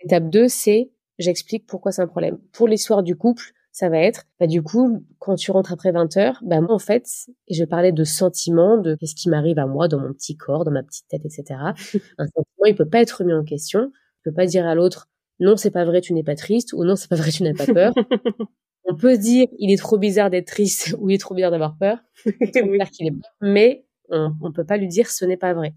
Étape 0.00 0.30
2, 0.30 0.48
c'est 0.48 0.92
j'explique 1.18 1.66
pourquoi 1.66 1.92
c'est 1.92 2.00
un 2.00 2.08
problème. 2.08 2.38
Pour 2.52 2.68
l'histoire 2.68 3.02
du 3.02 3.16
couple, 3.16 3.52
ça 3.72 3.88
va 3.88 3.98
être, 3.98 4.24
bah, 4.38 4.46
du 4.46 4.62
coup, 4.62 5.04
quand 5.18 5.36
tu 5.36 5.50
rentres 5.50 5.72
après 5.72 5.92
20 5.92 6.16
heures, 6.16 6.40
bah, 6.42 6.60
moi, 6.60 6.74
en 6.74 6.78
fait, 6.78 7.06
et 7.48 7.54
je 7.54 7.64
parlais 7.64 7.92
de 7.92 8.04
sentiments, 8.04 8.78
de 8.78 8.96
qu'est-ce 8.96 9.14
qui 9.14 9.28
m'arrive 9.28 9.58
à 9.58 9.66
moi 9.66 9.88
dans 9.88 10.00
mon 10.00 10.12
petit 10.12 10.36
corps, 10.36 10.64
dans 10.64 10.72
ma 10.72 10.82
petite 10.82 11.06
tête, 11.08 11.24
etc. 11.24 11.44
Un 12.18 12.26
sentiment, 12.26 12.66
il 12.66 12.74
peut 12.74 12.88
pas 12.88 13.00
être 13.00 13.12
remis 13.12 13.32
en 13.32 13.44
question. 13.44 13.92
Il 14.18 14.30
peut 14.30 14.34
pas 14.34 14.46
dire 14.46 14.66
à 14.66 14.74
l'autre, 14.74 15.08
non, 15.38 15.56
c'est 15.56 15.70
pas 15.70 15.84
vrai, 15.84 16.00
tu 16.00 16.12
n'es 16.12 16.24
pas 16.24 16.34
triste, 16.34 16.72
ou 16.72 16.84
non, 16.84 16.96
c'est 16.96 17.08
pas 17.08 17.16
vrai, 17.16 17.30
tu 17.30 17.42
n'as 17.42 17.54
pas 17.54 17.66
peur. 17.66 17.94
On 18.84 18.96
peut 18.96 19.14
se 19.14 19.20
dire, 19.20 19.46
il 19.58 19.72
est 19.72 19.78
trop 19.78 19.98
bizarre 19.98 20.30
d'être 20.30 20.48
triste, 20.48 20.96
ou 21.00 21.08
il 21.10 21.14
est 21.14 21.18
trop 21.18 21.34
bizarre 21.34 21.52
d'avoir 21.52 21.76
peur. 21.78 21.98
qu'il 22.24 23.06
est 23.06 23.14
mais 23.40 23.86
on, 24.08 24.32
on 24.42 24.52
peut 24.52 24.64
pas 24.64 24.76
lui 24.76 24.88
dire, 24.88 25.08
ce 25.08 25.24
n'est 25.24 25.36
pas 25.36 25.54
vrai. 25.54 25.74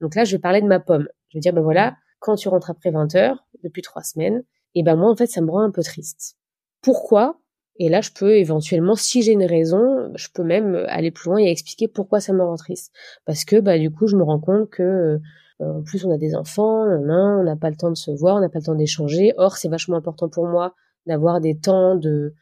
Donc 0.00 0.14
là, 0.14 0.22
je 0.24 0.36
vais 0.36 0.40
parler 0.40 0.60
de 0.60 0.66
ma 0.66 0.78
pomme. 0.78 1.08
Je 1.30 1.38
vais 1.38 1.40
dire, 1.40 1.52
ben 1.52 1.62
voilà, 1.62 1.96
quand 2.20 2.36
tu 2.36 2.48
rentres 2.48 2.70
après 2.70 2.92
20 2.92 3.16
heures, 3.16 3.44
depuis 3.64 3.82
trois 3.82 4.02
semaines, 4.02 4.44
et 4.74 4.84
ben 4.84 4.94
moi, 4.94 5.10
en 5.10 5.16
fait, 5.16 5.26
ça 5.26 5.40
me 5.40 5.50
rend 5.50 5.62
un 5.62 5.72
peu 5.72 5.82
triste 5.82 6.36
pourquoi. 6.82 7.38
Et 7.76 7.88
là, 7.88 8.00
je 8.00 8.10
peux 8.10 8.36
éventuellement, 8.36 8.94
si 8.94 9.22
j'ai 9.22 9.32
une 9.32 9.44
raison, 9.44 10.12
je 10.14 10.28
peux 10.32 10.44
même 10.44 10.84
aller 10.88 11.10
plus 11.10 11.30
loin 11.30 11.38
et 11.38 11.50
expliquer 11.50 11.88
pourquoi 11.88 12.20
ça 12.20 12.32
me 12.32 12.42
rend 12.42 12.56
triste. 12.56 12.92
Parce 13.24 13.44
que, 13.44 13.58
bah, 13.60 13.78
du 13.78 13.90
coup, 13.90 14.06
je 14.06 14.16
me 14.16 14.22
rends 14.22 14.40
compte 14.40 14.68
que, 14.68 14.82
euh, 14.82 15.18
en 15.60 15.82
plus, 15.82 16.04
on 16.04 16.10
a 16.10 16.18
des 16.18 16.34
enfants, 16.34 16.84
on 16.84 17.42
n'a 17.42 17.56
pas 17.56 17.70
le 17.70 17.76
temps 17.76 17.90
de 17.90 17.96
se 17.96 18.10
voir, 18.10 18.36
on 18.36 18.40
n'a 18.40 18.50
pas 18.50 18.58
le 18.58 18.64
temps 18.64 18.74
d'échanger. 18.74 19.32
Or, 19.38 19.56
c'est 19.56 19.68
vachement 19.68 19.96
important 19.96 20.28
pour 20.28 20.46
moi 20.46 20.74
d'avoir 21.06 21.40
des 21.40 21.58
temps 21.58 21.96
de, 21.96 22.34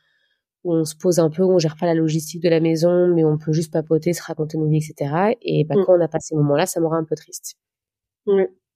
où 0.65 0.75
on 0.75 0.85
se 0.85 0.95
pose 0.97 1.19
un 1.19 1.31
peu, 1.31 1.43
où 1.43 1.53
on 1.53 1.59
gère 1.59 1.77
pas 1.77 1.87
la 1.87 1.95
logistique 1.95 2.43
de 2.43 2.49
la 2.49 2.61
maison, 2.61 3.09
mais 3.09 3.25
on 3.25 3.39
peut 3.39 3.53
juste 3.53 3.73
papoter, 3.73 4.13
se 4.13 4.23
raconter 4.23 4.59
nos 4.59 4.69
vies, 4.69 4.79
etc. 4.79 5.37
Et 5.43 5.65
bah, 5.65 5.77
mm. 5.77 5.85
quand 5.85 5.95
on 5.95 5.99
n'a 5.99 6.09
pas 6.09 6.21
ces 6.21 6.35
moments-là, 6.35 6.67
ça 6.67 6.81
m'aura 6.81 6.97
un 6.97 7.05
peu 7.05 7.15
triste. 7.15 7.57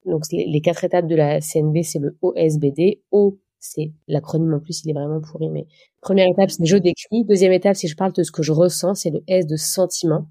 Donc 0.05 0.23
les, 0.33 0.61
quatre 0.61 0.85
étapes 0.85 1.07
de 1.07 1.17
la 1.17 1.41
CNV, 1.41 1.83
c'est 1.83 1.99
le 1.99 2.17
OSBD. 2.23 3.03
O, 3.11 3.39
c'est 3.65 3.93
l'acronyme 4.09 4.55
en 4.55 4.61
plus, 4.61 4.85
il 4.85 4.91
est 4.91 4.93
vraiment 4.93 5.21
pourri, 5.21 5.49
mais 5.49 5.67
première 6.01 6.29
étape, 6.29 6.51
c'est 6.51 6.65
je 6.65 6.77
décris. 6.77 7.25
Deuxième 7.25 7.53
étape, 7.53 7.77
si 7.77 7.89
je 7.89 7.97
parle 7.97 8.13
de 8.13 8.23
ce 8.23 8.31
que 8.31 8.43
je 8.43 8.53
ressens, 8.53 8.95
c'est 8.95 9.11
le 9.11 9.23
S 9.27 9.47
de 9.47 9.57
sentiment. 9.57 10.29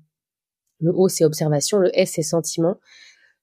Le 0.80 0.91
O, 0.91 1.08
c'est 1.08 1.26
observation. 1.26 1.80
Le 1.80 1.89
S, 1.98 2.12
c'est 2.15 2.22
sentiment. 2.22 2.76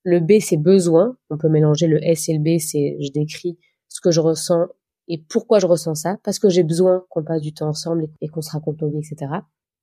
Le 0.03 0.20
B, 0.20 0.40
c'est 0.40 0.57
besoin. 0.57 1.16
On 1.29 1.38
peut 1.38 1.48
mélanger 1.48 1.87
le 1.87 2.03
S 2.05 2.29
et 2.29 2.35
le 2.35 2.38
B, 2.38 2.59
c'est 2.59 2.96
je 3.00 3.11
décris 3.11 3.59
ce 3.88 4.00
que 4.00 4.11
je 4.11 4.20
ressens 4.20 4.68
et 5.09 5.18
pourquoi 5.29 5.59
je 5.59 5.66
ressens 5.66 5.96
ça, 5.96 6.18
parce 6.22 6.38
que 6.38 6.48
j'ai 6.48 6.62
besoin 6.62 7.05
qu'on 7.11 7.24
passe 7.24 7.40
du 7.40 7.53
temps 7.53 7.68
ensemble 7.68 8.07
et 8.20 8.29
qu'on 8.29 8.42
se 8.42 8.50
raconte 8.53 8.81
nos 8.81 8.90
vies, 8.90 9.00
etc. 9.00 9.33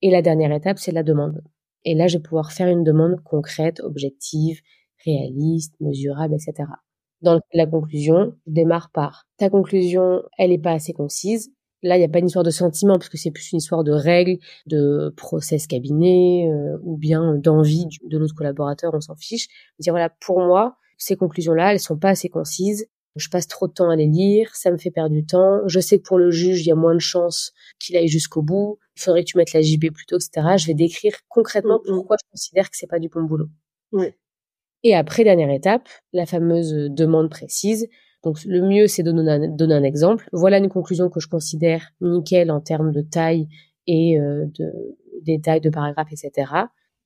Et 0.02 0.10
la 0.10 0.22
dernière 0.22 0.54
étape, 0.54 0.80
c'est 0.80 0.94
la 0.94 1.04
demande. 1.04 1.44
Et 1.84 1.96
là, 1.96 2.08
je 2.08 2.18
vais 2.18 2.24
pouvoir 2.24 2.54
faire 2.54 2.70
une 2.70 2.86
demande 2.86 3.22
concrète, 3.24 3.82
objective, 3.82 4.62
réaliste, 5.06 5.76
mesurable, 5.82 6.36
etc. 6.36 6.70
Dans 7.22 7.40
la 7.54 7.66
conclusion, 7.66 8.36
je 8.46 8.52
démarre 8.54 8.92
par 8.92 9.26
ta 9.38 9.50
conclusion, 9.50 10.24
elle 10.38 10.52
n'est 10.52 10.60
pas 10.60 10.74
assez 10.74 10.94
concise. 10.94 11.52
Là, 11.84 11.96
il 11.96 12.00
n'y 12.00 12.06
a 12.06 12.10
pas 12.10 12.20
une 12.20 12.28
histoire 12.28 12.44
de 12.44 12.52
sentiment, 12.52 12.96
parce 12.96 13.10
que 13.10 13.18
c'est 13.18 13.32
plus 13.32 13.52
une 13.52 13.60
histoire 13.60 13.84
de 13.84 13.92
règles, 13.92 14.38
de 14.66 15.14
process 15.16 15.68
cabinet, 15.68 16.50
euh, 16.52 16.78
ou 16.84 16.98
bien 16.98 17.36
d'envie 17.36 17.86
de 18.04 18.18
l'autre 18.18 18.36
collaborateur, 18.36 18.94
on 18.94 19.02
s'en 19.02 19.16
fiche. 19.16 19.48
Dire 19.80 19.94
voilà, 19.94 20.10
pour 20.10 20.40
moi, 20.40 20.78
ces 20.98 21.16
conclusions-là, 21.16 21.74
elles 21.74 21.80
sont 21.80 21.98
pas 21.98 22.10
assez 22.10 22.30
concises. 22.30 22.88
Je 23.16 23.30
passe 23.30 23.48
trop 23.48 23.68
de 23.68 23.74
temps 23.74 23.90
à 23.90 23.96
les 23.96 24.06
lire, 24.06 24.56
ça 24.56 24.72
me 24.72 24.78
fait 24.78 24.92
perdre 24.92 25.14
du 25.14 25.26
temps. 25.26 25.68
Je 25.68 25.80
sais 25.80 25.98
que 25.98 26.04
pour 26.04 26.20
le 26.20 26.30
juge, 26.30 26.62
il 26.62 26.68
y 26.68 26.72
a 26.72 26.76
moins 26.76 26.94
de 26.94 27.00
chances 27.00 27.52
qu'il 27.80 27.98
aille 27.98 28.08
jusqu'au 28.08 28.44
bout. 28.44 28.78
Il 28.96 29.02
faudrait 29.02 29.24
que 29.24 29.30
tu 29.30 29.38
mettes 29.38 29.54
la 29.54 29.62
JB 29.62 29.92
plutôt, 29.92 30.18
etc. 30.18 30.56
Je 30.58 30.68
vais 30.68 30.76
décrire 30.76 31.14
concrètement 31.28 31.80
mm, 31.86 31.92
mm. 31.92 31.96
pourquoi 31.96 32.18
je 32.24 32.30
considère 32.32 32.70
que 32.70 32.78
c'est 32.78 32.88
pas 32.88 33.00
du 33.00 33.10
bon 33.10 33.24
boulot. 33.24 33.48
Oui. 33.92 34.14
Et 34.84 34.96
après, 34.96 35.24
dernière 35.24 35.50
étape, 35.50 35.88
la 36.14 36.26
fameuse 36.26 36.74
demande 36.90 37.30
précise. 37.30 37.88
Donc 38.24 38.44
le 38.46 38.62
mieux, 38.62 38.88
c'est 38.88 39.04
de 39.04 39.12
donner 39.12 39.74
un, 39.76 39.84
exemple. 39.84 40.28
Voilà 40.34 40.58
une 40.58 40.70
conclusion 40.70 41.10
que 41.10 41.20
je 41.20 41.28
considère 41.28 41.92
nickel 42.02 42.52
en 42.52 42.62
termes 42.62 42.92
de 42.92 43.02
taille 43.02 43.48
et 43.86 44.20
euh, 44.20 44.46
de 44.60 44.72
détails 45.22 45.62
de 45.62 45.70
paragraphes, 45.70 46.12
etc. 46.12 46.52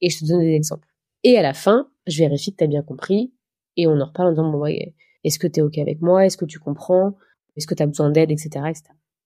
Et 0.01 0.10
je 0.10 0.19
te 0.19 0.25
donne 0.25 0.39
des 0.39 0.53
exemples. 0.53 0.88
Et 1.23 1.38
à 1.38 1.41
la 1.41 1.53
fin, 1.53 1.89
je 2.07 2.19
vérifie 2.19 2.51
que 2.51 2.57
tu 2.57 2.63
as 2.63 2.67
bien 2.67 2.81
compris 2.81 3.34
et 3.77 3.88
on 3.88 3.99
en 3.99 4.05
reparle 4.05 4.29
en 4.29 4.31
disant, 4.31 4.51
bon, 4.51 4.65
est-ce 4.65 5.38
que 5.38 5.47
tu 5.47 5.60
es 5.60 5.63
OK 5.63 5.77
avec 5.77 6.01
moi? 6.01 6.25
Est-ce 6.25 6.38
que 6.38 6.45
tu 6.45 6.60
comprends? 6.60 7.15
Est-ce 7.55 7.67
que 7.67 7.75
tu 7.75 7.84
as 7.84 7.88
besoin 7.88 8.10
d'aide, 8.10 8.31
etc., 8.31 8.49
etc. 8.67 8.84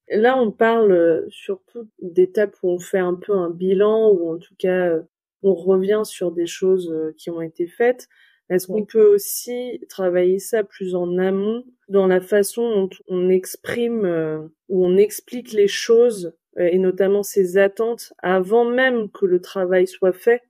Là, 0.10 0.38
on 0.38 0.52
parle 0.52 0.92
euh, 0.92 1.26
surtout 1.30 1.90
d'étapes 2.02 2.56
où 2.62 2.70
on 2.70 2.80
fait 2.80 3.00
un 3.00 3.16
peu 3.16 3.34
un 3.34 3.50
bilan, 3.50 4.12
ou 4.12 4.36
en 4.36 4.38
tout 4.38 4.54
cas, 4.60 4.88
euh, 4.88 5.02
on 5.42 5.54
revient 5.54 6.02
sur 6.04 6.32
des 6.32 6.46
choses 6.46 6.94
qui 7.18 7.30
ont 7.30 7.42
été 7.42 7.68
faites. 7.68 8.08
Est-ce 8.50 8.68
qu'on 8.68 8.86
peut 8.86 9.14
aussi 9.14 9.82
travailler 9.90 10.40
ça 10.40 10.64
plus 10.64 10.96
en 10.96 11.18
amont 11.18 11.64
dans 11.90 12.08
la 12.08 12.22
façon 12.22 12.70
dont 12.70 12.90
on 13.08 13.30
exprime 13.30 14.06
euh, 14.06 14.40
ou 14.70 14.86
on 14.86 14.98
explique 14.98 15.52
les 15.52 15.68
choses 15.68 16.36
euh, 16.60 16.70
et 16.72 16.78
notamment 16.78 17.24
ses 17.24 17.58
attentes 17.58 18.14
avant 18.22 18.66
même 18.66 19.10
que 19.10 19.26
le 19.26 19.42
travail 19.42 19.88
soit 19.88 20.14
fait? 20.14 20.42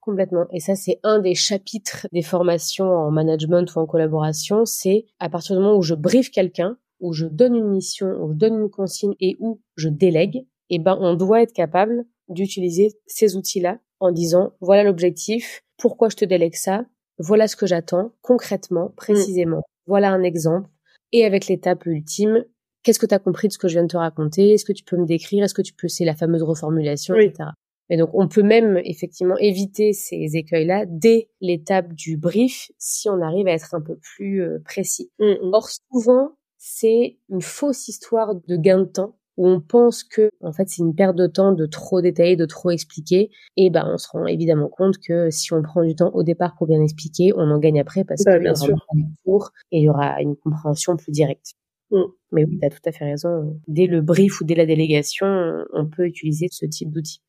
Complètement. 0.00 0.46
Et 0.52 0.60
ça, 0.60 0.76
c'est 0.76 0.98
un 1.02 1.18
des 1.18 1.34
chapitres 1.34 2.06
des 2.12 2.22
formations 2.22 2.88
en 2.88 3.10
management 3.10 3.74
ou 3.74 3.80
en 3.80 3.86
collaboration. 3.86 4.64
C'est 4.64 5.06
à 5.18 5.28
partir 5.28 5.56
du 5.56 5.62
moment 5.62 5.76
où 5.76 5.82
je 5.82 5.94
briefe 5.94 6.30
quelqu'un, 6.30 6.78
où 7.00 7.12
je 7.12 7.26
donne 7.26 7.54
une 7.54 7.68
mission, 7.68 8.06
où 8.22 8.32
je 8.32 8.36
donne 8.36 8.60
une 8.60 8.70
consigne 8.70 9.14
et 9.20 9.36
où 9.40 9.60
je 9.76 9.88
délègue, 9.88 10.46
eh 10.70 10.78
ben, 10.78 10.96
on 11.00 11.14
doit 11.14 11.42
être 11.42 11.52
capable 11.52 12.04
d'utiliser 12.28 12.92
ces 13.06 13.36
outils-là 13.36 13.78
en 13.98 14.12
disant, 14.12 14.52
voilà 14.60 14.84
l'objectif, 14.84 15.62
pourquoi 15.76 16.08
je 16.08 16.16
te 16.16 16.24
délègue 16.24 16.54
ça, 16.54 16.86
voilà 17.20 17.46
ce 17.48 17.56
que 17.56 17.66
j'attends 17.66 18.12
concrètement, 18.22 18.86
mm. 18.86 18.94
précisément. 18.96 19.62
Voilà 19.86 20.10
un 20.10 20.22
exemple. 20.22 20.68
Et 21.12 21.24
avec 21.24 21.46
l'étape 21.46 21.86
ultime, 21.86 22.44
qu'est-ce 22.82 22.98
que 22.98 23.06
tu 23.06 23.14
as 23.14 23.18
compris 23.18 23.48
de 23.48 23.52
ce 23.52 23.58
que 23.58 23.68
je 23.68 23.74
viens 23.74 23.82
de 23.82 23.88
te 23.88 23.96
raconter? 23.96 24.54
Est-ce 24.54 24.64
que 24.64 24.72
tu 24.72 24.84
peux 24.84 24.96
me 24.96 25.06
décrire? 25.06 25.44
Est-ce 25.44 25.54
que 25.54 25.62
tu 25.62 25.72
peux, 25.72 25.88
c'est 25.88 26.04
la 26.04 26.14
fameuse 26.14 26.42
reformulation, 26.42 27.14
etc. 27.16 27.50
Et 27.92 27.96
donc, 27.96 28.10
on 28.14 28.28
peut 28.28 28.44
même 28.44 28.80
effectivement 28.84 29.36
éviter 29.38 29.92
ces 29.92 30.36
écueils-là 30.36 30.84
dès 30.86 31.28
l'étape 31.40 31.92
du 31.92 32.16
brief 32.16 32.70
si 32.78 33.08
on 33.08 33.20
arrive 33.20 33.48
à 33.48 33.52
être 33.52 33.74
un 33.74 33.80
peu 33.80 33.96
plus 33.96 34.42
euh, 34.42 34.60
précis. 34.64 35.10
Mm, 35.18 35.24
mm. 35.24 35.50
Or, 35.52 35.68
souvent, 35.68 36.36
c'est 36.56 37.18
une 37.28 37.42
fausse 37.42 37.88
histoire 37.88 38.36
de 38.36 38.56
gain 38.56 38.78
de 38.78 38.84
temps 38.84 39.16
où 39.40 39.48
on 39.48 39.58
pense 39.58 40.04
que 40.04 40.30
en 40.42 40.52
fait 40.52 40.68
c'est 40.68 40.82
une 40.82 40.94
perte 40.94 41.16
de 41.16 41.26
temps 41.26 41.52
de 41.52 41.64
trop 41.64 42.02
détailler, 42.02 42.36
de 42.36 42.44
trop 42.44 42.70
expliquer, 42.70 43.30
et 43.56 43.70
ben 43.70 43.88
on 43.90 43.96
se 43.96 44.06
rend 44.12 44.26
évidemment 44.26 44.68
compte 44.68 44.98
que 44.98 45.30
si 45.30 45.54
on 45.54 45.62
prend 45.62 45.82
du 45.82 45.94
temps 45.94 46.10
au 46.12 46.22
départ 46.22 46.54
pour 46.58 46.66
bien 46.66 46.82
expliquer, 46.82 47.32
on 47.34 47.50
en 47.50 47.58
gagne 47.58 47.80
après 47.80 48.04
parce 48.04 48.22
bah, 48.22 48.36
qu'il 48.36 48.46
y 48.46 48.50
aura 48.50 48.82
un 48.94 49.08
cours 49.24 49.50
et 49.72 49.78
il 49.78 49.84
y 49.84 49.88
aura 49.88 50.20
une 50.20 50.36
compréhension 50.36 50.94
plus 50.98 51.10
directe. 51.10 51.54
Mm. 51.90 52.02
Mais 52.32 52.44
oui, 52.44 52.58
tu 52.58 52.66
as 52.66 52.68
tout 52.68 52.82
à 52.84 52.92
fait 52.92 53.06
raison. 53.06 53.58
Dès 53.66 53.86
le 53.86 54.02
brief 54.02 54.42
ou 54.42 54.44
dès 54.44 54.54
la 54.54 54.66
délégation, 54.66 55.26
on 55.72 55.86
peut 55.86 56.04
utiliser 56.04 56.48
ce 56.50 56.66
type 56.66 56.90
d'outil. 56.90 57.22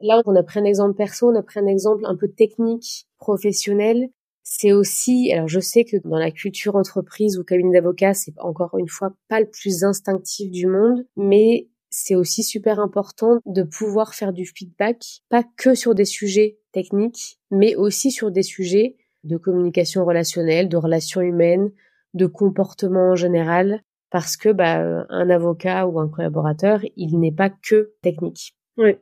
Là, 0.00 0.22
on 0.26 0.36
a 0.36 0.44
pris 0.44 0.60
un 0.60 0.64
exemple 0.64 0.94
perso, 0.94 1.28
on 1.28 1.34
a 1.34 1.42
pris 1.42 1.58
un 1.58 1.66
exemple 1.66 2.06
un 2.06 2.16
peu 2.16 2.28
technique, 2.28 3.08
professionnel 3.18 4.10
c'est 4.52 4.72
aussi, 4.72 5.32
alors 5.32 5.46
je 5.46 5.60
sais 5.60 5.84
que 5.84 5.96
dans 5.98 6.18
la 6.18 6.32
culture 6.32 6.74
entreprise 6.74 7.38
ou 7.38 7.44
cabinet 7.44 7.74
d'avocat, 7.74 8.14
c'est 8.14 8.36
encore 8.40 8.76
une 8.78 8.88
fois 8.88 9.12
pas 9.28 9.38
le 9.38 9.48
plus 9.48 9.84
instinctif 9.84 10.50
du 10.50 10.66
monde, 10.66 11.06
mais 11.16 11.68
c'est 11.88 12.16
aussi 12.16 12.42
super 12.42 12.80
important 12.80 13.38
de 13.46 13.62
pouvoir 13.62 14.12
faire 14.12 14.32
du 14.32 14.44
feedback, 14.44 15.04
pas 15.28 15.44
que 15.56 15.76
sur 15.76 15.94
des 15.94 16.04
sujets 16.04 16.58
techniques, 16.72 17.38
mais 17.52 17.76
aussi 17.76 18.10
sur 18.10 18.32
des 18.32 18.42
sujets 18.42 18.96
de 19.22 19.36
communication 19.36 20.04
relationnelle, 20.04 20.68
de 20.68 20.76
relations 20.76 21.20
humaines, 21.20 21.70
de 22.14 22.26
comportement 22.26 23.12
en 23.12 23.16
général, 23.16 23.84
parce 24.10 24.36
que 24.36 24.48
bah, 24.48 25.06
un 25.08 25.30
avocat 25.30 25.86
ou 25.86 26.00
un 26.00 26.08
collaborateur, 26.08 26.80
il 26.96 27.20
n'est 27.20 27.30
pas 27.30 27.50
que 27.50 27.92
technique. 28.02 28.56
Oui. 28.76 28.96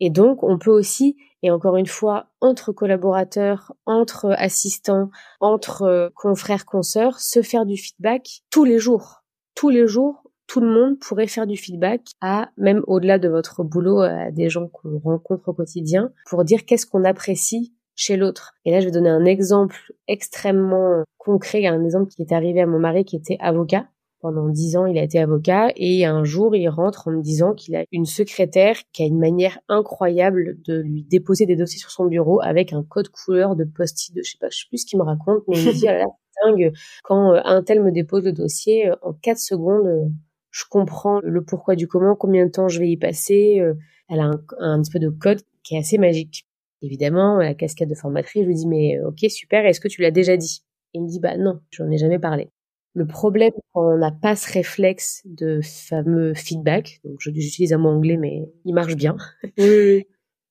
Et 0.00 0.08
donc, 0.08 0.42
on 0.42 0.58
peut 0.58 0.70
aussi 0.70 1.16
et 1.44 1.50
encore 1.50 1.76
une 1.76 1.86
fois, 1.86 2.28
entre 2.40 2.72
collaborateurs, 2.72 3.74
entre 3.84 4.34
assistants, 4.38 5.10
entre 5.40 5.82
euh, 5.82 6.08
confrères, 6.14 6.64
consoeurs, 6.64 7.20
se 7.20 7.42
faire 7.42 7.66
du 7.66 7.76
feedback 7.76 8.40
tous 8.48 8.64
les 8.64 8.78
jours. 8.78 9.22
Tous 9.54 9.68
les 9.68 9.86
jours, 9.86 10.22
tout 10.46 10.60
le 10.60 10.68
monde 10.68 10.98
pourrait 10.98 11.26
faire 11.26 11.46
du 11.46 11.58
feedback 11.58 12.00
à, 12.22 12.48
même 12.56 12.82
au-delà 12.86 13.18
de 13.18 13.28
votre 13.28 13.62
boulot, 13.62 14.00
à 14.00 14.30
des 14.30 14.48
gens 14.48 14.68
qu'on 14.68 14.98
rencontre 14.98 15.50
au 15.50 15.52
quotidien, 15.52 16.12
pour 16.30 16.44
dire 16.44 16.64
qu'est-ce 16.64 16.86
qu'on 16.86 17.04
apprécie 17.04 17.74
chez 17.94 18.16
l'autre. 18.16 18.54
Et 18.64 18.70
là, 18.70 18.80
je 18.80 18.86
vais 18.86 18.90
donner 18.90 19.10
un 19.10 19.26
exemple 19.26 19.92
extrêmement 20.08 21.04
concret, 21.18 21.66
un 21.66 21.84
exemple 21.84 22.10
qui 22.10 22.22
est 22.22 22.32
arrivé 22.32 22.62
à 22.62 22.66
mon 22.66 22.78
mari 22.78 23.04
qui 23.04 23.16
était 23.16 23.36
avocat. 23.38 23.84
Pendant 24.24 24.48
dix 24.48 24.74
ans, 24.78 24.86
il 24.86 24.96
a 24.96 25.02
été 25.02 25.18
avocat 25.18 25.70
et 25.76 26.06
un 26.06 26.24
jour, 26.24 26.56
il 26.56 26.66
rentre 26.70 27.08
en 27.08 27.10
me 27.10 27.20
disant 27.20 27.52
qu'il 27.52 27.76
a 27.76 27.84
une 27.92 28.06
secrétaire 28.06 28.78
qui 28.90 29.02
a 29.02 29.06
une 29.06 29.18
manière 29.18 29.58
incroyable 29.68 30.56
de 30.62 30.80
lui 30.80 31.02
déposer 31.02 31.44
des 31.44 31.56
dossiers 31.56 31.78
sur 31.78 31.90
son 31.90 32.06
bureau 32.06 32.40
avec 32.40 32.72
un 32.72 32.82
code 32.82 33.10
couleur 33.10 33.54
de 33.54 33.64
post-it 33.64 34.16
de 34.16 34.22
je 34.24 34.30
sais 34.30 34.38
pas, 34.40 34.48
je 34.50 34.60
sais 34.60 34.64
plus 34.70 34.78
ce 34.78 34.86
qu'il 34.86 34.98
me 34.98 35.04
raconte, 35.04 35.42
mais 35.46 35.58
il 35.60 35.66
me 35.66 35.72
dit, 35.74 35.88
ah 35.88 35.98
là, 35.98 36.06
dingue, 36.42 36.72
quand 37.02 37.34
euh, 37.34 37.40
un 37.44 37.62
tel 37.62 37.82
me 37.82 37.92
dépose 37.92 38.24
le 38.24 38.32
dossier, 38.32 38.88
euh, 38.88 38.96
en 39.02 39.12
quatre 39.12 39.40
secondes, 39.40 39.86
euh, 39.86 40.08
je 40.50 40.64
comprends 40.70 41.20
le 41.22 41.44
pourquoi 41.44 41.76
du 41.76 41.86
comment, 41.86 42.16
combien 42.16 42.46
de 42.46 42.50
temps 42.50 42.68
je 42.68 42.80
vais 42.80 42.88
y 42.88 42.96
passer. 42.96 43.60
Elle 44.08 44.20
a 44.20 44.24
un, 44.24 44.40
un 44.58 44.80
petit 44.80 44.90
peu 44.90 45.00
de 45.00 45.10
code 45.10 45.42
qui 45.64 45.74
est 45.74 45.80
assez 45.80 45.98
magique. 45.98 46.46
Évidemment, 46.80 47.36
la 47.36 47.52
casquette 47.52 47.90
de 47.90 47.94
formatrice, 47.94 48.44
je 48.44 48.48
lui 48.48 48.54
dis, 48.54 48.66
mais 48.66 48.98
ok, 49.02 49.18
super, 49.28 49.66
est-ce 49.66 49.80
que 49.80 49.88
tu 49.88 50.00
l'as 50.00 50.10
déjà 50.10 50.38
dit? 50.38 50.62
il 50.94 51.02
me 51.02 51.08
dit, 51.08 51.20
bah 51.20 51.36
non, 51.36 51.60
j'en 51.70 51.90
ai 51.90 51.98
jamais 51.98 52.18
parlé. 52.18 52.48
Le 52.94 53.06
problème 53.06 53.52
quand 53.72 53.92
on 53.94 53.98
n'a 53.98 54.12
pas 54.12 54.36
ce 54.36 54.52
réflexe 54.52 55.22
de 55.24 55.60
fameux 55.62 56.32
feedback, 56.34 57.00
donc 57.04 57.16
j'utilise 57.18 57.72
un 57.72 57.78
mot 57.78 57.88
anglais 57.88 58.16
mais 58.16 58.48
il 58.64 58.72
marche 58.72 58.94
bien, 58.94 59.16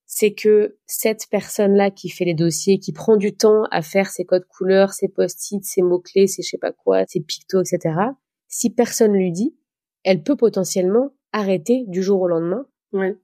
c'est 0.05 0.33
que 0.33 0.77
cette 0.85 1.27
personne-là 1.31 1.89
qui 1.89 2.09
fait 2.09 2.25
les 2.25 2.33
dossiers, 2.33 2.79
qui 2.79 2.91
prend 2.91 3.15
du 3.15 3.35
temps 3.35 3.63
à 3.71 3.81
faire 3.81 4.09
ses 4.09 4.25
codes 4.25 4.45
couleurs, 4.45 4.91
ses 4.91 5.07
post-it, 5.07 5.63
ses 5.63 5.81
mots-clés, 5.81 6.27
ses 6.27 6.43
je 6.43 6.49
sais 6.49 6.57
pas 6.57 6.73
quoi, 6.73 7.05
ses 7.07 7.21
pictos, 7.21 7.61
etc., 7.61 7.95
si 8.47 8.69
personne 8.69 9.13
lui 9.13 9.31
dit, 9.31 9.55
elle 10.03 10.21
peut 10.21 10.35
potentiellement 10.35 11.11
arrêter 11.31 11.85
du 11.87 12.03
jour 12.03 12.21
au 12.21 12.27
lendemain 12.27 12.67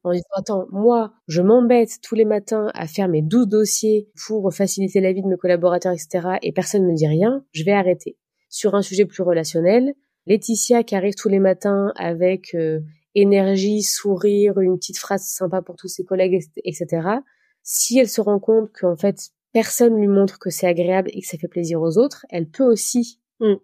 En 0.03 0.11
disant, 0.11 0.23
attends, 0.33 0.67
moi, 0.71 1.13
je 1.27 1.43
m'embête 1.43 1.99
tous 2.01 2.15
les 2.15 2.25
matins 2.25 2.71
à 2.73 2.87
faire 2.87 3.07
mes 3.07 3.21
12 3.21 3.47
dossiers 3.47 4.09
pour 4.25 4.51
faciliter 4.51 4.99
la 4.99 5.13
vie 5.13 5.21
de 5.21 5.27
mes 5.27 5.37
collaborateurs, 5.37 5.93
etc., 5.93 6.37
et 6.41 6.51
personne 6.51 6.83
ne 6.83 6.91
me 6.91 6.95
dit 6.95 7.07
rien, 7.07 7.45
je 7.51 7.63
vais 7.63 7.73
arrêter 7.73 8.17
sur 8.49 8.75
un 8.75 8.81
sujet 8.81 9.05
plus 9.05 9.23
relationnel. 9.23 9.93
Laetitia 10.25 10.83
qui 10.83 10.95
arrive 10.95 11.15
tous 11.15 11.29
les 11.29 11.39
matins 11.39 11.93
avec 11.95 12.53
euh, 12.55 12.81
énergie, 13.15 13.81
sourire, 13.83 14.59
une 14.59 14.77
petite 14.77 14.97
phrase 14.97 15.23
sympa 15.23 15.61
pour 15.61 15.75
tous 15.75 15.87
ses 15.87 16.03
collègues, 16.03 16.43
etc. 16.63 17.07
Si 17.63 17.99
elle 17.99 18.09
se 18.09 18.21
rend 18.21 18.39
compte 18.39 18.71
qu'en 18.73 18.95
fait 18.95 19.31
personne 19.51 19.95
lui 19.95 20.07
montre 20.07 20.39
que 20.39 20.49
c'est 20.49 20.67
agréable 20.67 21.09
et 21.13 21.21
que 21.21 21.27
ça 21.27 21.37
fait 21.37 21.47
plaisir 21.47 21.81
aux 21.81 21.97
autres, 21.97 22.25
elle 22.29 22.47
peut 22.47 22.63
aussi 22.63 23.19
mm. 23.39 23.55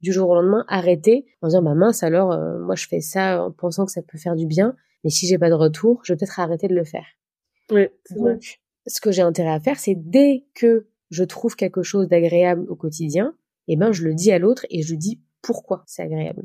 du 0.00 0.12
jour 0.12 0.30
au 0.30 0.34
lendemain 0.34 0.64
arrêter 0.68 1.26
en 1.42 1.48
disant 1.48 1.62
bah 1.62 1.74
mince 1.74 2.02
alors 2.02 2.32
euh, 2.32 2.58
moi 2.60 2.74
je 2.76 2.86
fais 2.86 3.00
ça 3.00 3.42
en 3.42 3.50
pensant 3.50 3.84
que 3.84 3.92
ça 3.92 4.02
peut 4.02 4.18
faire 4.18 4.36
du 4.36 4.46
bien 4.46 4.76
mais 5.02 5.10
si 5.10 5.26
j'ai 5.26 5.38
pas 5.38 5.48
de 5.48 5.54
retour 5.54 6.00
je 6.04 6.12
vais 6.12 6.16
peut-être 6.16 6.38
arrêter 6.38 6.68
de 6.68 6.74
le 6.74 6.84
faire 6.84 7.06
oui, 7.70 7.88
donc 8.10 8.60
ce 8.86 9.00
que 9.00 9.10
j'ai 9.10 9.22
intérêt 9.22 9.52
à 9.52 9.60
faire 9.60 9.78
c'est 9.78 9.96
dès 9.96 10.46
que 10.54 10.86
je 11.10 11.24
trouve 11.24 11.56
quelque 11.56 11.82
chose 11.82 12.08
d'agréable 12.08 12.64
au 12.68 12.76
quotidien 12.76 13.34
eh 13.68 13.76
ben 13.76 13.92
je 13.92 14.04
le 14.04 14.14
dis 14.14 14.32
à 14.32 14.38
l'autre 14.38 14.66
et 14.70 14.82
je 14.82 14.94
dis 14.94 15.20
pourquoi 15.42 15.82
c'est 15.86 16.02
agréable 16.02 16.44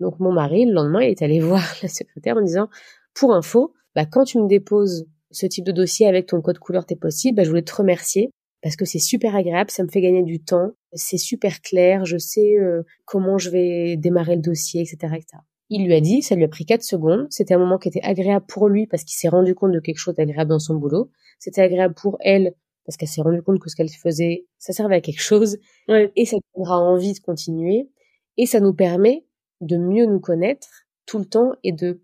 donc 0.00 0.18
mon 0.20 0.32
mari 0.32 0.64
le 0.66 0.72
lendemain 0.72 1.02
il 1.02 1.10
est 1.10 1.22
allé 1.22 1.40
voir 1.40 1.62
la 1.82 1.88
secrétaire 1.88 2.36
en 2.36 2.42
disant 2.42 2.68
pour 3.14 3.34
info 3.34 3.74
bah 3.94 4.06
quand 4.06 4.24
tu 4.24 4.38
me 4.38 4.46
déposes 4.46 5.06
ce 5.30 5.46
type 5.46 5.64
de 5.64 5.72
dossier 5.72 6.06
avec 6.06 6.26
ton 6.26 6.40
code 6.40 6.58
couleur 6.58 6.86
t'es 6.86 6.96
possible 6.96 7.36
bah, 7.36 7.44
je 7.44 7.48
voulais 7.50 7.62
te 7.62 7.74
remercier 7.74 8.30
parce 8.62 8.76
que 8.76 8.84
c'est 8.84 8.98
super 8.98 9.34
agréable, 9.34 9.70
ça 9.70 9.82
me 9.82 9.88
fait 9.88 10.00
gagner 10.00 10.22
du 10.22 10.42
temps, 10.42 10.72
c'est 10.92 11.16
super 11.16 11.60
clair, 11.60 12.04
je 12.04 12.18
sais 12.18 12.56
euh, 12.58 12.82
comment 13.04 13.38
je 13.38 13.50
vais 13.50 13.96
démarrer 13.96 14.36
le 14.36 14.42
dossier, 14.42 14.82
etc., 14.82 15.14
etc. 15.16 15.42
Il 15.70 15.86
lui 15.86 15.94
a 15.94 16.00
dit, 16.00 16.20
ça 16.20 16.34
lui 16.34 16.44
a 16.44 16.48
pris 16.48 16.66
4 16.66 16.82
secondes, 16.82 17.26
c'était 17.30 17.54
un 17.54 17.58
moment 17.58 17.78
qui 17.78 17.88
était 17.88 18.02
agréable 18.02 18.44
pour 18.46 18.68
lui 18.68 18.86
parce 18.86 19.04
qu'il 19.04 19.16
s'est 19.16 19.28
rendu 19.28 19.54
compte 19.54 19.72
de 19.72 19.80
quelque 19.80 19.98
chose 19.98 20.14
d'agréable 20.14 20.50
dans 20.50 20.58
son 20.58 20.74
boulot, 20.74 21.10
c'était 21.38 21.62
agréable 21.62 21.94
pour 21.94 22.18
elle 22.20 22.54
parce 22.90 22.96
qu'elle 22.96 23.08
s'est 23.08 23.22
rendu 23.22 23.40
compte 23.40 23.60
que 23.60 23.70
ce 23.70 23.76
qu'elle 23.76 23.88
faisait, 23.88 24.48
ça 24.58 24.72
servait 24.72 24.96
à 24.96 25.00
quelque 25.00 25.20
chose, 25.20 25.58
et 25.88 26.26
ça 26.26 26.38
donnera 26.56 26.80
envie 26.80 27.12
de 27.12 27.20
continuer, 27.20 27.88
et 28.36 28.46
ça 28.46 28.58
nous 28.58 28.74
permet 28.74 29.24
de 29.60 29.76
mieux 29.76 30.06
nous 30.06 30.18
connaître 30.18 30.66
tout 31.06 31.20
le 31.20 31.24
temps 31.24 31.52
et 31.62 31.70
de 31.70 32.02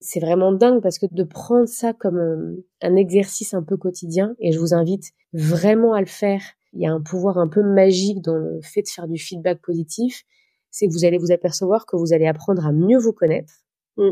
c'est 0.00 0.18
vraiment 0.18 0.50
dingue 0.50 0.82
parce 0.82 0.98
que 0.98 1.06
de 1.08 1.22
prendre 1.22 1.68
ça 1.68 1.92
comme 1.92 2.18
euh, 2.18 2.66
un 2.82 2.96
exercice 2.96 3.54
un 3.54 3.62
peu 3.62 3.76
quotidien, 3.76 4.34
et 4.40 4.50
je 4.50 4.58
vous 4.58 4.74
invite 4.74 5.12
vraiment 5.32 5.94
à 5.94 6.00
le 6.00 6.06
faire, 6.06 6.42
il 6.72 6.80
y 6.80 6.86
a 6.86 6.92
un 6.92 7.00
pouvoir 7.00 7.38
un 7.38 7.46
peu 7.46 7.62
magique 7.62 8.20
dans 8.20 8.34
le 8.36 8.60
fait 8.62 8.82
de 8.82 8.88
faire 8.88 9.06
du 9.06 9.18
feedback 9.18 9.62
positif, 9.62 10.24
c'est 10.72 10.88
que 10.88 10.92
vous 10.92 11.04
allez 11.04 11.18
vous 11.18 11.30
apercevoir 11.30 11.86
que 11.86 11.94
vous 11.94 12.12
allez 12.12 12.26
apprendre 12.26 12.66
à 12.66 12.72
mieux 12.72 12.98
vous 12.98 13.12
connaître, 13.12 13.52
mm. 13.96 14.10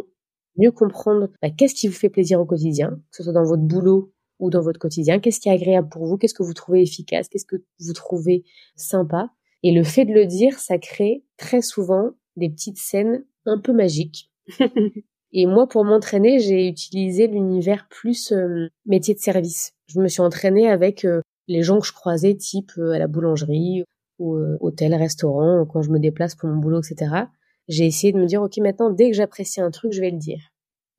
mieux 0.59 0.71
comprendre 0.71 1.29
bah, 1.43 1.51
qu'est-ce 1.51 1.75
qui 1.75 1.89
vous 1.89 1.95
fait 1.95 2.09
plaisir 2.09 2.41
au 2.41 2.47
quotidien, 2.47 2.91
que 2.91 3.17
ce 3.17 3.25
soit 3.25 3.33
dans 3.33 3.45
votre 3.45 3.65
boulot 3.65 4.14
ou 4.39 4.51
dans 4.51 4.63
votre 4.63 4.79
quotidien, 4.79 5.21
qu'est-ce 5.21 5.41
qui 5.41 5.49
est 5.49 5.53
agréable 5.53 5.89
pour 5.89 6.07
vous, 6.07 6.17
qu'est-ce 6.17 6.35
que 6.35 6.43
vous 6.43 6.55
trouvez 6.55 6.83
efficace, 6.83 7.29
qu'est-ce 7.29 7.47
que 7.47 7.63
vous 7.81 7.93
trouvez 7.93 8.45
sympa. 8.77 9.31
Et 9.63 9.73
le 9.73 9.83
fait 9.85 10.05
de 10.05 10.13
le 10.13 10.27
dire, 10.27 10.59
ça 10.59 10.79
crée 10.79 11.25
très 11.37 11.63
souvent 11.63 12.11
des 12.37 12.51
petites 12.51 12.79
scènes 12.79 13.25
un 13.47 13.59
peu 13.59 13.73
magiques 13.73 14.31
Et 15.37 15.47
moi, 15.47 15.69
pour 15.69 15.85
m'entraîner, 15.85 16.39
j'ai 16.39 16.69
utilisé 16.69 17.27
l'univers 17.27 17.89
plus 17.91 18.31
euh, 18.31 18.69
métier 18.87 19.15
de 19.15 19.19
service. 19.19 19.73
Je 19.89 19.99
me 19.99 20.07
suis 20.07 20.21
entraînée 20.21 20.71
avec 20.71 21.05
euh, 21.05 21.23
les 21.49 21.65
gens 21.65 21.81
que 21.81 21.87
je 21.89 21.93
croisais, 21.93 22.37
type 22.37 22.71
euh, 22.79 22.93
à 22.93 23.01
la 23.01 23.09
boulangerie 23.09 23.83
ou 24.21 24.37
hôtel, 24.61 24.95
restaurant, 24.95 25.67
quand 25.67 25.83
je 25.83 25.91
me 25.91 25.99
déplace 25.99 26.37
pour 26.37 26.49
mon 26.49 26.59
boulot, 26.59 26.81
etc. 26.81 27.25
J'ai 27.67 27.85
essayé 27.85 28.13
de 28.13 28.19
me 28.19 28.27
dire, 28.27 28.43
ok, 28.43 28.59
maintenant, 28.59 28.91
dès 28.91 29.11
que 29.11 29.17
j'apprécie 29.17 29.61
un 29.61 29.73
truc, 29.73 29.93
je 29.93 30.01
vais 30.01 30.13
le 30.13 30.19
dire. 30.19 30.39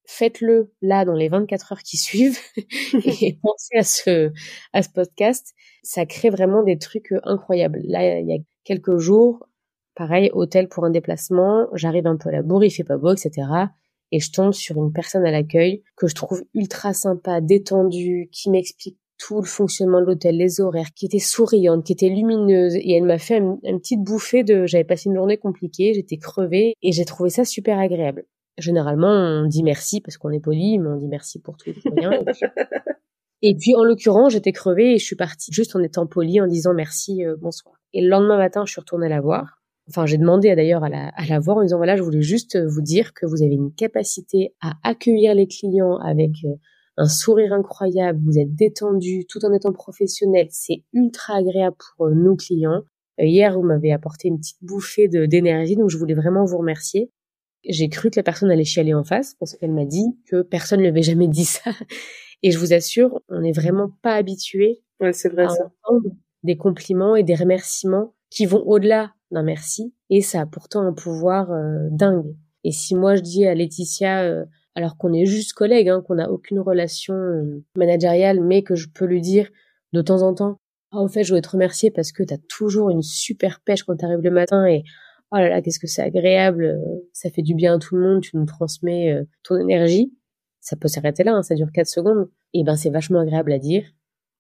Faites-le 0.08 0.72
là 0.82 1.06
dans 1.06 1.14
les 1.14 1.30
24 1.30 1.74
heures 1.74 1.84
qui 1.84 1.98
suivent 1.98 2.40
et 3.06 3.38
pensez 3.42 3.76
à 3.76 3.84
ce 3.84 4.32
à 4.74 4.84
ce 4.84 4.90
podcast. 4.90 5.54
Ça 5.84 6.06
crée 6.06 6.30
vraiment 6.30 6.64
des 6.64 6.78
trucs 6.78 7.14
incroyables. 7.24 7.82
Là, 7.86 8.20
il 8.20 8.28
y 8.28 8.34
a 8.34 8.38
quelques 8.64 8.98
jours, 8.98 9.48
pareil, 9.96 10.30
hôtel 10.34 10.68
pour 10.68 10.86
un 10.86 10.90
déplacement, 10.90 11.68
j'arrive 11.74 12.08
un 12.08 12.18
peu 12.18 12.30
à 12.30 12.32
la 12.32 12.42
bourre, 12.42 12.64
il 12.64 12.72
fait 12.72 12.84
pas 12.84 12.98
beau, 12.98 13.14
etc 13.14 13.68
et 14.12 14.20
je 14.20 14.32
tombe 14.32 14.54
sur 14.54 14.78
une 14.78 14.94
personne 14.94 15.26
à 15.26 15.32
l'accueil 15.32 15.84
que 15.96 16.08
je 16.08 16.16
trouve 16.16 16.44
ultra 16.54 16.94
sympa, 16.94 17.42
détendue, 17.42 18.30
qui 18.32 18.50
m'explique 18.50 18.98
tout 19.18 19.38
le 19.38 19.48
fonctionnement 19.48 20.02
de 20.02 20.06
l'hôtel, 20.06 20.38
les 20.38 20.60
horaires, 20.60 20.94
qui 20.94 21.06
était 21.06 21.20
souriante, 21.20 21.86
qui 21.86 21.94
était 21.94 22.10
lumineuse, 22.10 22.76
et 22.76 22.94
elle 22.96 23.06
m'a 23.06 23.18
fait 23.18 23.38
une, 23.38 23.60
petite 23.80 24.04
bouffée 24.04 24.44
de, 24.44 24.66
j'avais 24.66 24.84
passé 24.84 25.10
une 25.10 25.16
journée 25.16 25.38
compliquée, 25.38 25.94
j'étais 25.94 26.18
crevée, 26.18 26.76
et 26.82 26.92
j'ai 26.92 27.06
trouvé 27.06 27.30
ça 27.30 27.46
super 27.46 27.80
agréable. 27.80 28.26
Généralement, 28.58 29.10
on 29.10 29.48
dit 29.48 29.64
merci 29.64 30.02
parce 30.02 30.18
qu'on 30.18 30.32
est 30.32 30.40
poli, 30.40 30.80
mais 30.80 30.90
on 30.90 30.98
dit 30.98 31.08
merci 31.08 31.42
pour 31.42 31.58
tout 31.58 31.70
et 31.70 31.76
rien. 31.96 32.12
Et 33.42 33.56
puis, 33.56 33.76
en 33.76 33.84
l'occurrence, 33.84 34.34
j'étais 34.34 34.54
crevée 34.54 34.94
et 34.94 34.98
je 34.98 35.06
suis 35.06 35.18
partie 35.18 35.52
juste 35.52 35.76
en 35.76 35.84
étant 35.84 36.08
poli, 36.08 36.40
en 36.42 36.48
disant 36.48 36.74
merci, 36.74 37.24
euh, 37.24 37.36
bonsoir. 37.40 37.76
Et 37.94 38.02
le 38.02 38.08
lendemain 38.08 38.38
matin, 38.38 38.64
je 38.66 38.72
suis 38.72 38.80
retournée 38.80 39.10
la 39.10 39.22
voir 39.22 39.62
enfin 39.90 40.06
j'ai 40.06 40.18
demandé 40.18 40.56
d'ailleurs 40.56 40.84
à 40.84 40.90
la, 40.90 41.10
à 41.10 41.26
la 41.26 41.40
voir 41.40 41.58
en 41.58 41.64
disant 41.64 41.78
voilà 41.78 41.96
je 41.96 42.02
voulais 42.02 42.22
juste 42.22 42.58
vous 42.58 42.82
dire 42.82 43.14
que 43.14 43.26
vous 43.26 43.44
avez 43.44 43.54
une 43.54 43.74
capacité 43.74 44.56
à 44.62 44.74
accueillir 44.84 45.36
les 45.36 45.48
clients 45.48 45.98
avec 45.98 46.32
euh, 46.46 46.56
un 46.98 47.08
sourire 47.08 47.52
incroyable, 47.52 48.20
vous 48.24 48.40
êtes 48.40 48.56
détendu 48.56 49.26
tout 49.28 49.44
en 49.44 49.52
étant 49.52 49.74
professionnel, 49.74 50.48
c'est 50.50 50.84
ultra 50.94 51.36
agréable 51.36 51.76
pour 51.78 52.08
euh, 52.08 52.14
nos 52.14 52.36
clients. 52.38 52.84
Euh, 53.20 53.26
hier 53.26 53.54
vous 53.54 53.64
m'avez 53.64 53.92
apporté 53.92 54.30
une 54.30 54.38
petite 54.40 54.64
bouffée 54.64 55.08
d'énergie 55.08 55.76
donc 55.76 55.90
je 55.90 55.98
voulais 55.98 56.16
vraiment 56.16 56.46
vous 56.46 56.58
remercier. 56.58 57.12
J'ai 57.68 57.90
cru 57.90 58.10
que 58.12 58.20
la 58.20 58.24
personne 58.24 58.52
allait 58.52 58.64
chialer 58.64 58.94
en 58.94 59.04
face 59.04 59.36
parce 59.40 59.56
qu'elle 59.56 59.72
m'a 59.72 59.86
dit 59.86 60.18
que 60.30 60.42
personne 60.42 60.80
ne 60.80 60.84
lui 60.84 60.90
avait 60.90 61.02
jamais 61.02 61.28
dit 61.28 61.46
ça 61.46 61.72
et 62.44 62.52
je 62.52 62.60
vous 62.60 62.74
assure 62.74 63.22
on 63.30 63.42
n'est 63.42 63.52
vraiment 63.52 63.90
pas 64.02 64.14
habitué 64.14 64.82
ouais, 65.00 65.14
c'est 65.14 65.30
vrai 65.30 65.46
à 65.46 65.50
ça. 65.50 65.72
des 66.44 66.58
compliments 66.58 67.16
et 67.16 67.24
des 67.24 67.36
remerciements 67.36 68.14
qui 68.30 68.46
vont 68.46 68.64
au-delà 68.66 69.14
d'un 69.32 69.44
merci 69.44 69.94
et 70.10 70.22
ça 70.22 70.42
a 70.42 70.46
pourtant 70.46 70.82
un 70.82 70.94
pouvoir 70.94 71.52
euh, 71.52 71.88
dingue. 71.92 72.36
Et 72.64 72.72
si 72.72 72.96
moi 72.96 73.16
je 73.16 73.22
dis 73.22 73.46
à 73.46 73.56
Laetitia, 73.56 74.24
euh, 74.24 74.46
alors 74.76 74.98
qu'on 74.98 75.14
est 75.14 75.26
juste 75.26 75.54
collègues, 75.54 75.90
hein, 75.90 76.04
qu'on 76.06 76.16
n'a 76.16 76.32
aucune 76.32 76.60
relation 76.60 77.14
euh, 77.14 77.64
managériale, 77.78 78.42
mais 78.42 78.64
que 78.64 78.76
je 78.76 78.88
peux 78.90 79.06
lui 79.06 79.22
dire 79.22 79.50
de 79.94 80.02
temps 80.02 80.22
en 80.22 80.34
temps, 80.34 80.58
ah 80.92 81.00
au 81.00 81.08
fait 81.08 81.24
je 81.24 81.30
voudrais 81.30 81.42
te 81.42 81.50
remercier 81.50 81.92
parce 81.92 82.12
que 82.12 82.24
t'as 82.24 82.38
toujours 82.50 82.90
une 82.90 83.02
super 83.02 83.62
pêche 83.62 83.84
quand 83.84 83.96
t'arrives 83.96 84.24
le 84.24 84.32
matin 84.32 84.66
et 84.66 84.84
oh 85.36 85.42
là 85.42 85.50
là 85.50 85.62
qu'est-ce 85.62 85.80
que 85.80 85.88
c'est 85.88 86.02
agréable, 86.02 86.80
ça 87.14 87.30
fait 87.30 87.42
du 87.42 87.54
bien 87.54 87.76
à 87.76 87.80
tout 87.80 87.96
le 87.96 88.02
monde, 88.02 88.22
tu 88.22 88.38
nous 88.38 88.46
transmets 88.46 89.16
ton 89.44 89.58
énergie. 89.58 90.14
Ça 90.62 90.76
peut 90.76 90.88
s'arrêter 90.88 91.24
là, 91.24 91.34
hein, 91.34 91.44
ça 91.44 91.54
dure 91.54 91.72
4 91.72 91.88
secondes. 91.88 92.30
Et 92.54 92.64
ben 92.64 92.76
c'est 92.76 92.90
vachement 92.90 93.20
agréable 93.20 93.52
à 93.52 93.60
dire 93.60 93.86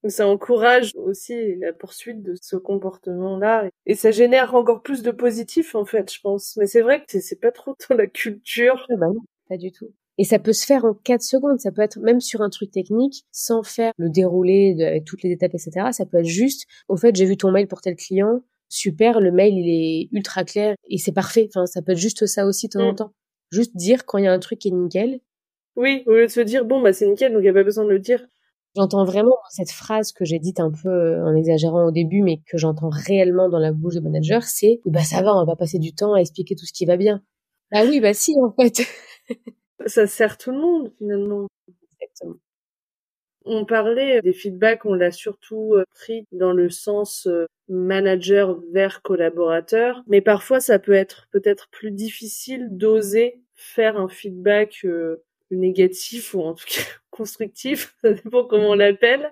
ça 0.09 0.27
encourage 0.27 0.91
aussi 0.95 1.55
la 1.55 1.73
poursuite 1.73 2.21
de 2.21 2.35
ce 2.39 2.55
comportement-là 2.55 3.69
et 3.85 3.95
ça 3.95 4.11
génère 4.11 4.55
encore 4.55 4.81
plus 4.81 5.01
de 5.01 5.11
positif 5.11 5.75
en 5.75 5.85
fait, 5.85 6.11
je 6.13 6.19
pense. 6.21 6.55
Mais 6.57 6.67
c'est 6.67 6.81
vrai 6.81 7.03
que 7.03 7.19
c'est 7.19 7.39
pas 7.39 7.51
trop 7.51 7.75
dans 7.89 7.95
la 7.95 8.07
culture. 8.07 8.85
Ah 8.89 8.95
bah 8.97 9.07
non, 9.07 9.21
pas 9.49 9.57
du 9.57 9.71
tout. 9.71 9.91
Et 10.17 10.23
ça 10.23 10.39
peut 10.39 10.53
se 10.53 10.65
faire 10.65 10.85
en 10.85 10.93
4 10.93 11.21
secondes, 11.21 11.59
ça 11.59 11.71
peut 11.71 11.81
être 11.81 11.99
même 11.99 12.21
sur 12.21 12.41
un 12.41 12.49
truc 12.49 12.71
technique, 12.71 13.25
sans 13.31 13.63
faire 13.63 13.91
le 13.97 14.09
déroulé 14.09 14.73
de, 14.73 14.83
avec 14.83 15.03
toutes 15.03 15.23
les 15.23 15.31
étapes, 15.31 15.53
etc. 15.53 15.87
Ça 15.91 16.05
peut 16.05 16.19
être 16.19 16.25
juste, 16.25 16.67
au 16.87 16.95
fait, 16.95 17.13
j'ai 17.15 17.25
vu 17.25 17.35
ton 17.35 17.51
mail 17.51 17.67
pour 17.67 17.81
tel 17.81 17.97
client, 17.97 18.41
super, 18.69 19.19
le 19.19 19.31
mail 19.31 19.53
il 19.53 19.69
est 19.69 20.09
ultra 20.11 20.43
clair 20.43 20.75
et 20.89 20.97
c'est 20.97 21.11
parfait. 21.11 21.47
Enfin, 21.49 21.65
ça 21.65 21.81
peut 21.81 21.93
être 21.93 21.97
juste 21.97 22.25
ça 22.25 22.45
aussi 22.45 22.67
de 22.67 22.73
temps 22.73 22.87
en 22.87 22.93
mm. 22.93 22.95
temps. 22.95 23.13
Juste 23.51 23.75
dire 23.75 24.05
quand 24.05 24.17
il 24.17 24.25
y 24.25 24.27
a 24.27 24.33
un 24.33 24.39
truc 24.39 24.59
qui 24.59 24.69
est 24.69 24.71
nickel. 24.71 25.19
Oui, 25.75 26.03
au 26.07 26.13
lieu 26.13 26.25
de 26.25 26.31
se 26.31 26.39
dire 26.39 26.65
bon 26.65 26.81
bah 26.81 26.93
c'est 26.93 27.07
nickel 27.07 27.33
donc 27.33 27.41
il 27.41 27.43
n'y 27.43 27.49
a 27.49 27.53
pas 27.53 27.63
besoin 27.63 27.85
de 27.85 27.89
le 27.89 27.99
dire. 27.99 28.25
J'entends 28.75 29.05
vraiment 29.05 29.37
cette 29.49 29.71
phrase 29.71 30.11
que 30.11 30.25
j'ai 30.25 30.39
dite 30.39 30.59
un 30.59 30.71
peu 30.71 30.89
euh, 30.89 31.25
en 31.25 31.33
exagérant 31.33 31.85
au 31.87 31.91
début, 31.91 32.21
mais 32.21 32.41
que 32.45 32.57
j'entends 32.57 32.89
réellement 32.89 33.47
dans 33.47 33.59
la 33.59 33.71
bouche 33.71 33.95
de 33.95 34.01
manager, 34.01 34.43
c'est 34.43 34.81
bah 34.85 35.03
ça 35.03 35.21
va, 35.21 35.33
on 35.33 35.45
va 35.45 35.55
passer 35.55 35.79
du 35.79 35.93
temps 35.93 36.13
à 36.13 36.19
expliquer 36.19 36.55
tout 36.55 36.65
ce 36.65 36.73
qui 36.73 36.85
va 36.85 36.97
bien. 36.97 37.21
Ah 37.71 37.83
oui, 37.85 38.01
bah 38.01 38.13
si 38.13 38.33
en 38.41 38.51
fait. 38.51 38.85
ça 39.85 40.07
sert 40.07 40.37
tout 40.37 40.51
le 40.51 40.59
monde 40.59 40.91
finalement. 40.97 41.47
Exactement. 42.01 42.35
On 43.45 43.65
parlait 43.65 44.21
des 44.21 44.33
feedbacks, 44.33 44.85
on 44.85 44.93
l'a 44.93 45.11
surtout 45.11 45.75
euh, 45.75 45.83
pris 45.93 46.25
dans 46.31 46.51
le 46.51 46.69
sens 46.69 47.27
euh, 47.27 47.45
manager 47.69 48.59
vers 48.71 49.01
collaborateur, 49.01 50.03
mais 50.07 50.21
parfois 50.21 50.59
ça 50.59 50.79
peut 50.79 50.93
être 50.93 51.27
peut-être 51.31 51.69
plus 51.69 51.91
difficile 51.91 52.67
d'oser 52.71 53.41
faire 53.53 53.97
un 53.97 54.07
feedback 54.07 54.85
négatif 55.51 56.33
ou 56.33 56.41
en 56.41 56.53
tout 56.53 56.65
cas 56.67 56.81
constructif, 57.11 57.95
ça 58.03 58.13
dépend 58.13 58.43
comment 58.43 58.71
on 58.71 58.75
l'appelle, 58.75 59.31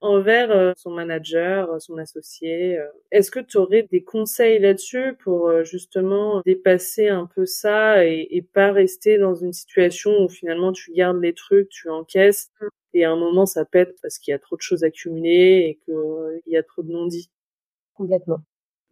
envers 0.00 0.50
euh, 0.50 0.72
son 0.76 0.90
manager, 0.90 1.72
euh, 1.72 1.78
son 1.78 1.98
associé. 1.98 2.78
Euh. 2.78 2.86
Est-ce 3.10 3.30
que 3.30 3.40
tu 3.40 3.56
aurais 3.56 3.88
des 3.90 4.04
conseils 4.04 4.58
là-dessus 4.58 5.14
pour 5.18 5.64
justement 5.64 6.42
dépasser 6.46 7.08
un 7.08 7.26
peu 7.26 7.44
ça 7.44 8.04
et, 8.04 8.28
et, 8.30 8.42
pas 8.42 8.72
rester 8.72 9.18
dans 9.18 9.34
une 9.34 9.52
situation 9.52 10.22
où 10.22 10.28
finalement 10.28 10.72
tu 10.72 10.92
gardes 10.92 11.20
les 11.20 11.34
trucs, 11.34 11.68
tu 11.70 11.88
encaisses 11.88 12.50
et 12.94 13.04
à 13.04 13.10
un 13.10 13.16
moment 13.16 13.46
ça 13.46 13.64
pète 13.64 13.96
parce 14.00 14.18
qu'il 14.18 14.32
y 14.32 14.34
a 14.34 14.38
trop 14.38 14.56
de 14.56 14.62
choses 14.62 14.84
accumulées 14.84 15.66
et 15.68 15.78
qu'il 15.84 16.52
y 16.52 16.56
a 16.56 16.62
trop 16.62 16.82
de 16.82 16.92
non-dits? 16.92 17.30
Complètement. 17.98 18.38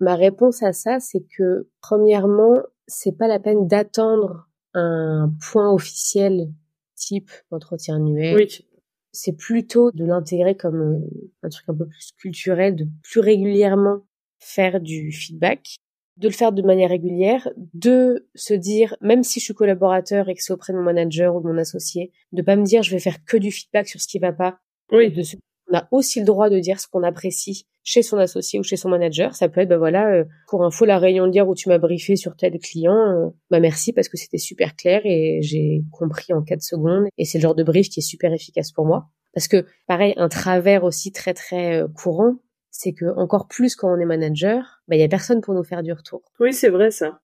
Ma 0.00 0.14
réponse 0.14 0.62
à 0.62 0.72
ça, 0.72 1.00
c'est 1.00 1.24
que 1.38 1.68
premièrement, 1.80 2.60
c'est 2.86 3.16
pas 3.16 3.28
la 3.28 3.38
peine 3.38 3.66
d'attendre 3.66 4.48
un 4.74 5.32
point 5.50 5.72
officiel 5.72 6.48
type 6.96 7.30
entretien 7.50 7.96
annuel. 7.96 8.36
Oui. 8.36 8.66
C'est 9.12 9.32
plutôt 9.32 9.90
de 9.92 10.04
l'intégrer 10.04 10.56
comme 10.56 10.82
euh, 10.82 11.30
un 11.42 11.48
truc 11.48 11.64
un 11.68 11.74
peu 11.74 11.86
plus 11.86 12.12
culturel, 12.18 12.76
de 12.76 12.86
plus 13.02 13.20
régulièrement 13.20 14.00
faire 14.38 14.80
du 14.80 15.12
feedback, 15.12 15.76
de 16.18 16.28
le 16.28 16.34
faire 16.34 16.52
de 16.52 16.62
manière 16.62 16.90
régulière, 16.90 17.48
de 17.72 18.28
se 18.34 18.52
dire, 18.52 18.96
même 19.00 19.22
si 19.22 19.40
je 19.40 19.44
suis 19.44 19.54
collaborateur 19.54 20.28
et 20.28 20.34
que 20.34 20.42
c'est 20.42 20.52
auprès 20.52 20.74
de 20.74 20.78
mon 20.78 20.84
manager 20.84 21.34
ou 21.34 21.40
de 21.40 21.46
mon 21.46 21.56
associé, 21.56 22.12
de 22.32 22.42
pas 22.42 22.56
me 22.56 22.64
dire 22.64 22.82
je 22.82 22.90
vais 22.90 22.98
faire 22.98 23.24
que 23.24 23.36
du 23.36 23.50
feedback 23.50 23.88
sur 23.88 24.00
ce 24.00 24.08
qui 24.08 24.18
va 24.18 24.32
pas, 24.32 24.58
oui. 24.92 25.10
de 25.10 25.22
se 25.22 25.36
on 25.70 25.76
a 25.76 25.88
aussi 25.90 26.20
le 26.20 26.26
droit 26.26 26.50
de 26.50 26.58
dire 26.58 26.80
ce 26.80 26.86
qu'on 26.86 27.02
apprécie 27.02 27.66
chez 27.82 28.02
son 28.02 28.18
associé 28.18 28.58
ou 28.58 28.62
chez 28.62 28.76
son 28.76 28.88
manager. 28.88 29.34
Ça 29.34 29.48
peut 29.48 29.60
être, 29.60 29.68
bah 29.68 29.78
voilà, 29.78 30.12
euh, 30.12 30.24
pour 30.48 30.64
info, 30.64 30.84
la 30.84 30.98
réunion 30.98 31.26
de 31.26 31.32
dire 31.32 31.48
où 31.48 31.54
tu 31.54 31.68
m'as 31.68 31.78
briefé 31.78 32.16
sur 32.16 32.36
tel 32.36 32.58
client, 32.58 32.94
euh, 32.94 33.28
bah 33.50 33.60
merci 33.60 33.92
parce 33.92 34.08
que 34.08 34.16
c'était 34.16 34.38
super 34.38 34.74
clair 34.74 35.02
et 35.04 35.40
j'ai 35.42 35.82
compris 35.92 36.32
en 36.32 36.42
4 36.42 36.62
secondes. 36.62 37.04
Et 37.18 37.24
c'est 37.24 37.38
le 37.38 37.42
genre 37.42 37.54
de 37.54 37.62
brief 37.62 37.88
qui 37.88 38.00
est 38.00 38.02
super 38.02 38.32
efficace 38.32 38.72
pour 38.72 38.86
moi. 38.86 39.08
Parce 39.34 39.48
que, 39.48 39.66
pareil, 39.86 40.14
un 40.16 40.28
travers 40.28 40.82
aussi 40.84 41.12
très 41.12 41.34
très 41.34 41.82
euh, 41.82 41.88
courant, 41.88 42.36
c'est 42.70 42.92
que 42.92 43.06
encore 43.16 43.48
plus 43.48 43.76
quand 43.76 43.92
on 43.92 43.98
est 43.98 44.04
manager, 44.04 44.82
bah 44.88 44.96
il 44.96 45.00
y 45.00 45.04
a 45.04 45.08
personne 45.08 45.40
pour 45.40 45.54
nous 45.54 45.64
faire 45.64 45.82
du 45.82 45.92
retour. 45.92 46.22
Oui, 46.40 46.52
c'est 46.52 46.68
vrai 46.68 46.90
ça. 46.90 47.20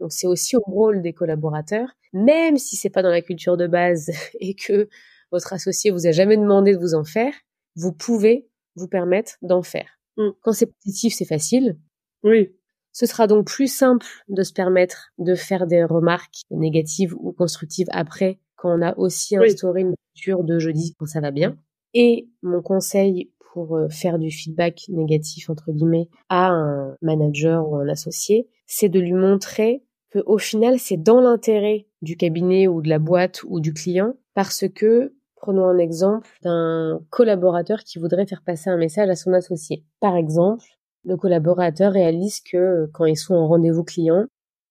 Donc 0.00 0.12
c'est 0.12 0.26
aussi 0.26 0.56
au 0.56 0.62
rôle 0.66 1.02
des 1.02 1.12
collaborateurs, 1.12 1.88
même 2.12 2.58
si 2.58 2.76
c'est 2.76 2.90
pas 2.90 3.02
dans 3.02 3.10
la 3.10 3.22
culture 3.22 3.56
de 3.56 3.66
base 3.66 4.10
et 4.40 4.54
que 4.54 4.88
votre 5.32 5.52
associé 5.52 5.90
vous 5.90 6.06
a 6.06 6.12
jamais 6.12 6.36
demandé 6.36 6.74
de 6.74 6.78
vous 6.78 6.94
en 6.94 7.04
faire, 7.04 7.32
vous 7.76 7.92
pouvez 7.92 8.48
vous 8.76 8.88
permettre 8.88 9.36
d'en 9.42 9.62
faire. 9.62 9.98
Mm. 10.16 10.30
Quand 10.42 10.52
c'est 10.52 10.72
positif, 10.82 11.14
c'est 11.14 11.24
facile. 11.24 11.78
Oui. 12.22 12.54
Ce 12.92 13.06
sera 13.06 13.26
donc 13.26 13.46
plus 13.46 13.66
simple 13.66 14.06
de 14.28 14.42
se 14.42 14.52
permettre 14.52 15.10
de 15.18 15.34
faire 15.34 15.66
des 15.66 15.84
remarques 15.84 16.42
négatives 16.50 17.14
ou 17.18 17.32
constructives 17.32 17.88
après 17.90 18.38
quand 18.56 18.78
on 18.78 18.82
a 18.82 18.96
aussi 18.96 19.36
instauré 19.36 19.80
une 19.80 19.94
culture 20.14 20.44
de 20.44 20.58
jeudi 20.58 20.94
quand 20.96 21.06
ça 21.06 21.20
va 21.20 21.32
bien. 21.32 21.58
Et 21.92 22.28
mon 22.42 22.62
conseil 22.62 23.32
pour 23.52 23.76
euh, 23.76 23.88
faire 23.88 24.18
du 24.18 24.30
feedback 24.30 24.84
négatif 24.88 25.50
entre 25.50 25.72
guillemets 25.72 26.08
à 26.28 26.50
un 26.50 26.96
manager 27.02 27.68
ou 27.68 27.76
un 27.76 27.88
associé, 27.88 28.48
c'est 28.66 28.88
de 28.88 29.00
lui 29.00 29.12
montrer 29.12 29.82
que 30.10 30.20
au 30.26 30.38
final 30.38 30.78
c'est 30.78 30.96
dans 30.96 31.20
l'intérêt 31.20 31.88
du 32.00 32.16
cabinet 32.16 32.68
ou 32.68 32.80
de 32.80 32.88
la 32.88 33.00
boîte 33.00 33.42
ou 33.44 33.58
du 33.58 33.72
client 33.72 34.14
parce 34.34 34.64
que 34.72 35.14
Prenons 35.44 35.66
un 35.66 35.76
exemple 35.76 36.26
d'un 36.42 37.02
collaborateur 37.10 37.80
qui 37.80 37.98
voudrait 37.98 38.24
faire 38.24 38.40
passer 38.42 38.70
un 38.70 38.78
message 38.78 39.10
à 39.10 39.14
son 39.14 39.34
associé. 39.34 39.84
Par 40.00 40.16
exemple, 40.16 40.64
le 41.04 41.18
collaborateur 41.18 41.92
réalise 41.92 42.40
que 42.40 42.56
euh, 42.56 42.86
quand 42.94 43.04
ils 43.04 43.18
sont 43.18 43.34
en 43.34 43.46
rendez-vous 43.46 43.84
client, 43.84 44.24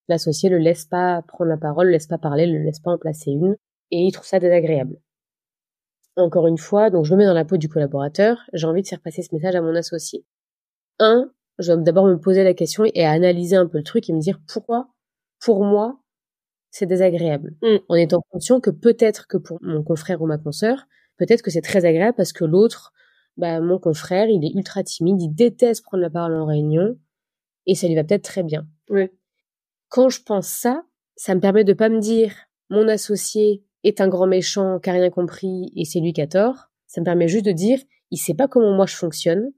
l'associé 0.08 0.48
le 0.50 0.58
laisse 0.58 0.84
pas 0.84 1.22
prendre 1.28 1.48
la 1.48 1.58
parole, 1.58 1.86
le 1.86 1.92
laisse 1.92 2.08
pas 2.08 2.18
parler, 2.18 2.46
le 2.46 2.58
laisse 2.58 2.80
pas 2.80 2.90
en 2.90 2.98
placer 2.98 3.30
une, 3.30 3.54
et 3.92 4.00
il 4.00 4.10
trouve 4.10 4.26
ça 4.26 4.40
désagréable. 4.40 4.96
Encore 6.16 6.48
une 6.48 6.58
fois, 6.58 6.90
donc 6.90 7.04
je 7.04 7.12
me 7.12 7.18
mets 7.18 7.26
dans 7.26 7.34
la 7.34 7.44
peau 7.44 7.56
du 7.56 7.68
collaborateur, 7.68 8.38
j'ai 8.52 8.66
envie 8.66 8.82
de 8.82 8.88
faire 8.88 9.00
passer 9.00 9.22
ce 9.22 9.32
message 9.32 9.54
à 9.54 9.60
mon 9.60 9.76
associé. 9.76 10.24
Un, 10.98 11.30
je 11.60 11.72
dois 11.72 11.82
d'abord 11.84 12.06
me 12.06 12.18
poser 12.18 12.42
la 12.42 12.52
question 12.52 12.82
et 12.84 13.06
analyser 13.06 13.54
un 13.54 13.68
peu 13.68 13.78
le 13.78 13.84
truc 13.84 14.10
et 14.10 14.12
me 14.12 14.18
dire 14.18 14.40
pourquoi, 14.52 14.88
pour 15.38 15.62
moi, 15.62 16.00
c'est 16.74 16.86
désagréable. 16.86 17.54
Mm. 17.62 17.76
En 17.88 17.94
étant 17.94 18.20
conscient 18.30 18.60
que 18.60 18.70
peut-être 18.70 19.28
que 19.28 19.36
pour 19.36 19.58
mon 19.62 19.84
confrère 19.84 20.20
ou 20.22 20.26
ma 20.26 20.38
consoeur, 20.38 20.86
peut-être 21.18 21.40
que 21.40 21.52
c'est 21.52 21.60
très 21.60 21.84
agréable 21.84 22.16
parce 22.16 22.32
que 22.32 22.44
l'autre, 22.44 22.92
bah, 23.36 23.60
mon 23.60 23.78
confrère, 23.78 24.26
il 24.28 24.44
est 24.44 24.52
ultra 24.58 24.82
timide, 24.82 25.22
il 25.22 25.32
déteste 25.32 25.84
prendre 25.84 26.02
la 26.02 26.10
parole 26.10 26.34
en 26.34 26.46
réunion 26.46 26.98
et 27.66 27.76
ça 27.76 27.86
lui 27.86 27.94
va 27.94 28.02
peut-être 28.02 28.24
très 28.24 28.42
bien. 28.42 28.66
Quand 29.88 30.08
je 30.08 30.20
pense 30.22 30.48
ça, 30.48 30.82
ça 31.14 31.36
me 31.36 31.40
permet 31.40 31.62
de 31.62 31.74
pas 31.74 31.88
me 31.88 32.00
dire 32.00 32.34
mon 32.70 32.88
associé 32.88 33.62
est 33.84 34.00
un 34.00 34.08
grand 34.08 34.26
méchant 34.26 34.80
qui 34.80 34.90
a 34.90 34.94
rien 34.94 35.10
compris 35.10 35.70
et 35.76 35.84
c'est 35.84 36.00
lui 36.00 36.12
qui 36.12 36.22
a 36.22 36.26
tort. 36.26 36.72
Ça 36.88 37.00
me 37.00 37.04
permet 37.04 37.28
juste 37.28 37.44
de 37.44 37.52
dire 37.52 37.78
il 38.10 38.18
sait 38.18 38.34
pas 38.34 38.48
comment 38.48 38.74
moi 38.74 38.86
je 38.86 38.96
fonctionne. 38.96 39.52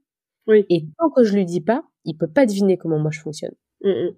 Et 0.47 0.85
tant 0.99 1.09
que 1.09 1.23
je 1.23 1.33
lui 1.33 1.45
dis 1.45 1.61
pas, 1.61 1.83
il 2.05 2.15
peut 2.15 2.31
pas 2.31 2.45
deviner 2.45 2.77
comment 2.77 2.99
moi 2.99 3.11
je 3.11 3.19
fonctionne. 3.19 3.55
Mm, 3.81 3.89
mm. 3.89 4.15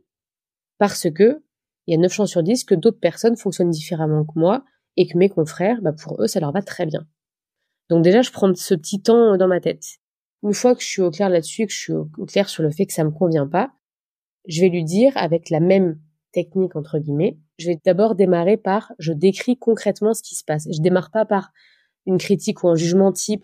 Parce 0.78 1.10
que 1.10 1.42
il 1.90 1.94
y 1.94 1.96
a 1.96 1.98
9 1.98 2.14
chances 2.14 2.30
sur 2.30 2.44
10 2.44 2.66
que 2.66 2.76
d'autres 2.76 3.00
personnes 3.00 3.36
fonctionnent 3.36 3.72
différemment 3.72 4.24
que 4.24 4.38
moi 4.38 4.64
et 4.96 5.08
que 5.08 5.18
mes 5.18 5.28
confrères, 5.28 5.82
bah 5.82 5.92
pour 5.92 6.22
eux, 6.22 6.28
ça 6.28 6.40
leur 6.40 6.52
va 6.52 6.62
très 6.62 6.86
bien. 6.86 7.08
Donc 7.90 8.04
déjà, 8.04 8.22
je 8.22 8.32
prends 8.32 8.54
ce 8.54 8.76
petit 8.76 9.02
temps 9.02 9.38
dans 9.38 9.48
ma 9.48 9.60
tête. 9.60 9.84
Une 10.44 10.54
fois 10.54 10.76
que 10.76 10.82
je 10.84 10.88
suis 10.88 11.02
au 11.02 11.10
clair 11.10 11.30
là-dessus, 11.30 11.66
que 11.66 11.74
je 11.74 11.78
suis 11.78 11.94
au 11.94 12.06
clair 12.28 12.48
sur 12.48 12.62
le 12.62 12.70
fait 12.70 12.86
que 12.86 12.94
ça 12.94 13.04
me 13.04 13.10
convient 13.10 13.48
pas, 13.48 13.72
je 14.48 14.62
vais 14.62 14.70
lui 14.70 14.84
dire 14.84 15.12
avec 15.16 15.50
la 15.50 15.60
même 15.60 16.00
technique 16.32 16.76
entre 16.76 17.00
guillemets, 17.00 17.40
je 17.58 17.68
vais 17.68 17.80
d'abord 17.84 18.14
démarrer 18.14 18.58
par 18.58 18.94
je 19.00 19.12
décris 19.12 19.58
concrètement 19.58 20.14
ce 20.14 20.22
qui 20.22 20.36
se 20.36 20.44
passe. 20.44 20.68
Je 20.72 20.82
démarre 20.82 21.10
pas 21.10 21.26
par 21.26 21.52
une 22.06 22.20
critique 22.20 22.64
ou 22.64 22.70
un 22.70 22.76
jugement 22.76 23.12
type 23.12 23.44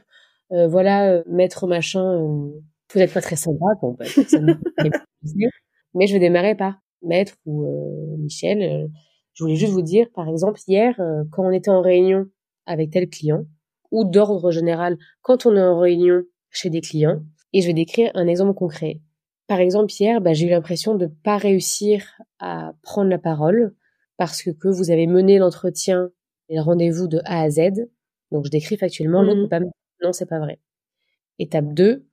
euh, 0.51 0.67
voilà 0.67 1.09
euh, 1.09 1.23
maître 1.27 1.65
machin 1.65 2.03
euh, 2.03 2.51
vous 2.93 2.99
n'êtes 2.99 3.11
pas 3.11 3.21
très 3.21 3.35
sympa 3.35 3.65
bah, 3.81 4.05
mais 5.95 6.05
je 6.05 6.13
vais 6.13 6.19
démarrer 6.19 6.53
par 6.53 6.75
Maître 7.05 7.35
ou 7.45 7.65
euh, 7.65 8.17
Michel, 8.17 8.61
euh, 8.61 8.87
je 9.33 9.43
voulais 9.43 9.55
juste 9.55 9.73
vous 9.73 9.81
dire, 9.81 10.07
par 10.13 10.27
exemple, 10.29 10.59
hier, 10.67 10.99
euh, 10.99 11.23
quand 11.31 11.45
on 11.45 11.51
était 11.51 11.69
en 11.69 11.81
réunion 11.81 12.25
avec 12.65 12.91
tel 12.91 13.09
client, 13.09 13.45
ou 13.91 14.05
d'ordre 14.05 14.51
général, 14.51 14.97
quand 15.21 15.45
on 15.45 15.55
est 15.55 15.61
en 15.61 15.79
réunion 15.79 16.23
chez 16.49 16.69
des 16.69 16.81
clients, 16.81 17.21
et 17.53 17.61
je 17.61 17.67
vais 17.67 17.73
décrire 17.73 18.11
un 18.15 18.27
exemple 18.27 18.53
concret. 18.53 19.01
Par 19.47 19.59
exemple, 19.59 19.93
hier, 19.97 20.21
bah, 20.21 20.33
j'ai 20.33 20.47
eu 20.47 20.49
l'impression 20.49 20.95
de 20.95 21.07
pas 21.07 21.37
réussir 21.37 22.03
à 22.39 22.73
prendre 22.81 23.09
la 23.09 23.19
parole 23.19 23.75
parce 24.17 24.41
que, 24.41 24.49
que 24.49 24.67
vous 24.67 24.89
avez 24.89 25.07
mené 25.07 25.37
l'entretien 25.37 26.09
et 26.49 26.55
le 26.55 26.61
rendez-vous 26.61 27.07
de 27.07 27.21
A 27.25 27.41
à 27.41 27.49
Z. 27.49 27.87
Donc, 28.31 28.45
je 28.45 28.49
décris 28.49 28.77
factuellement, 28.77 29.23
mmh. 29.23 29.49
pas 29.49 29.59
non, 30.03 30.13
c'est 30.13 30.25
pas 30.25 30.39
vrai. 30.39 30.59
Étape 31.39 31.73
2, 31.73 32.05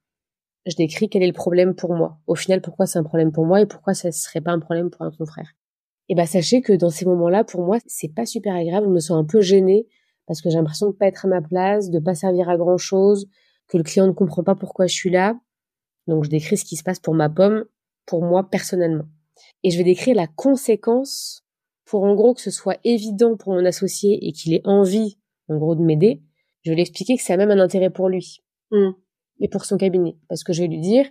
je 0.67 0.77
décris 0.77 1.09
quel 1.09 1.23
est 1.23 1.29
le 1.29 1.33
problème 1.33 1.75
pour 1.75 1.95
moi. 1.95 2.19
Au 2.27 2.35
final, 2.35 2.61
pourquoi 2.61 2.87
c'est 2.87 2.99
un 2.99 3.03
problème 3.03 3.33
pour 3.33 3.47
moi 3.47 3.61
et 3.61 3.67
pourquoi 3.67 3.95
ça 3.95 4.13
serait 4.13 4.41
pas 4.41 4.53
un 4.53 4.61
problème 4.61 4.91
pour 4.91 5.03
un 5.03 5.11
confrère? 5.11 5.53
Et 6.09 6.15
bah 6.15 6.27
sachez 6.27 6.63
que 6.63 6.73
dans 6.73 6.91
ces 6.91 7.05
moments-là, 7.05 7.45
pour 7.45 7.63
moi, 7.63 7.79
c'est 7.87 8.13
pas 8.15 8.27
super 8.27 8.55
agréable. 8.55 8.87
Je 8.87 8.93
me 8.93 9.01
sens 9.01 9.19
un 9.19 9.25
peu 9.25 9.41
gênée 9.41 9.87
parce 10.27 10.41
que 10.41 10.51
j'ai 10.51 10.57
l'impression 10.57 10.89
de 10.89 10.93
pas 10.93 11.07
être 11.07 11.25
à 11.25 11.29
ma 11.29 11.43
place, 11.43 11.91
de 11.91 11.99
pas 11.99 12.15
servir 12.15 12.49
à 12.49 12.57
grand 12.57 12.79
chose, 12.79 13.29
que 13.69 13.77
le 13.77 13.83
client 13.83 14.07
ne 14.07 14.13
comprend 14.13 14.45
pas 14.45 14.55
pourquoi 14.55 14.87
je 14.87 14.95
suis 14.95 15.11
là. 15.11 15.39
Donc 16.07 16.25
je 16.25 16.31
décris 16.31 16.57
ce 16.57 16.65
qui 16.65 16.77
se 16.77 16.83
passe 16.83 17.01
pour 17.01 17.15
ma 17.15 17.29
pomme, 17.29 17.65
pour 18.07 18.23
moi 18.23 18.49
personnellement. 18.49 19.05
Et 19.63 19.71
je 19.71 19.79
vais 19.79 19.85
décrire 19.85 20.15
la 20.15 20.27
conséquence 20.27 21.45
pour 21.85 22.05
en 22.05 22.15
gros 22.15 22.35
que 22.35 22.41
ce 22.41 22.51
soit 22.51 22.79
évident 22.85 23.37
pour 23.37 23.55
mon 23.55 23.65
associé 23.65 24.27
et 24.27 24.33
qu'il 24.33 24.55
ait 24.55 24.63
envie, 24.65 25.19
en 25.49 25.59
gros, 25.59 25.75
de 25.75 25.83
m'aider. 25.83 26.23
Je 26.65 26.71
vais 26.71 26.77
lui 26.77 26.83
expliquer 26.83 27.17
que 27.17 27.23
ça 27.23 27.35
a 27.35 27.37
même 27.37 27.51
un 27.51 27.59
intérêt 27.59 27.91
pour 27.91 28.09
lui. 28.09 28.43
Mmh 28.71 28.93
et 29.43 29.49
pour 29.49 29.67
son 29.67 29.77
cabinet. 29.77 30.17
Parce 30.29 30.45
que 30.45 30.55
je 30.55 30.63
vais 30.63 30.69
lui 30.69 30.81
dire, 30.81 31.05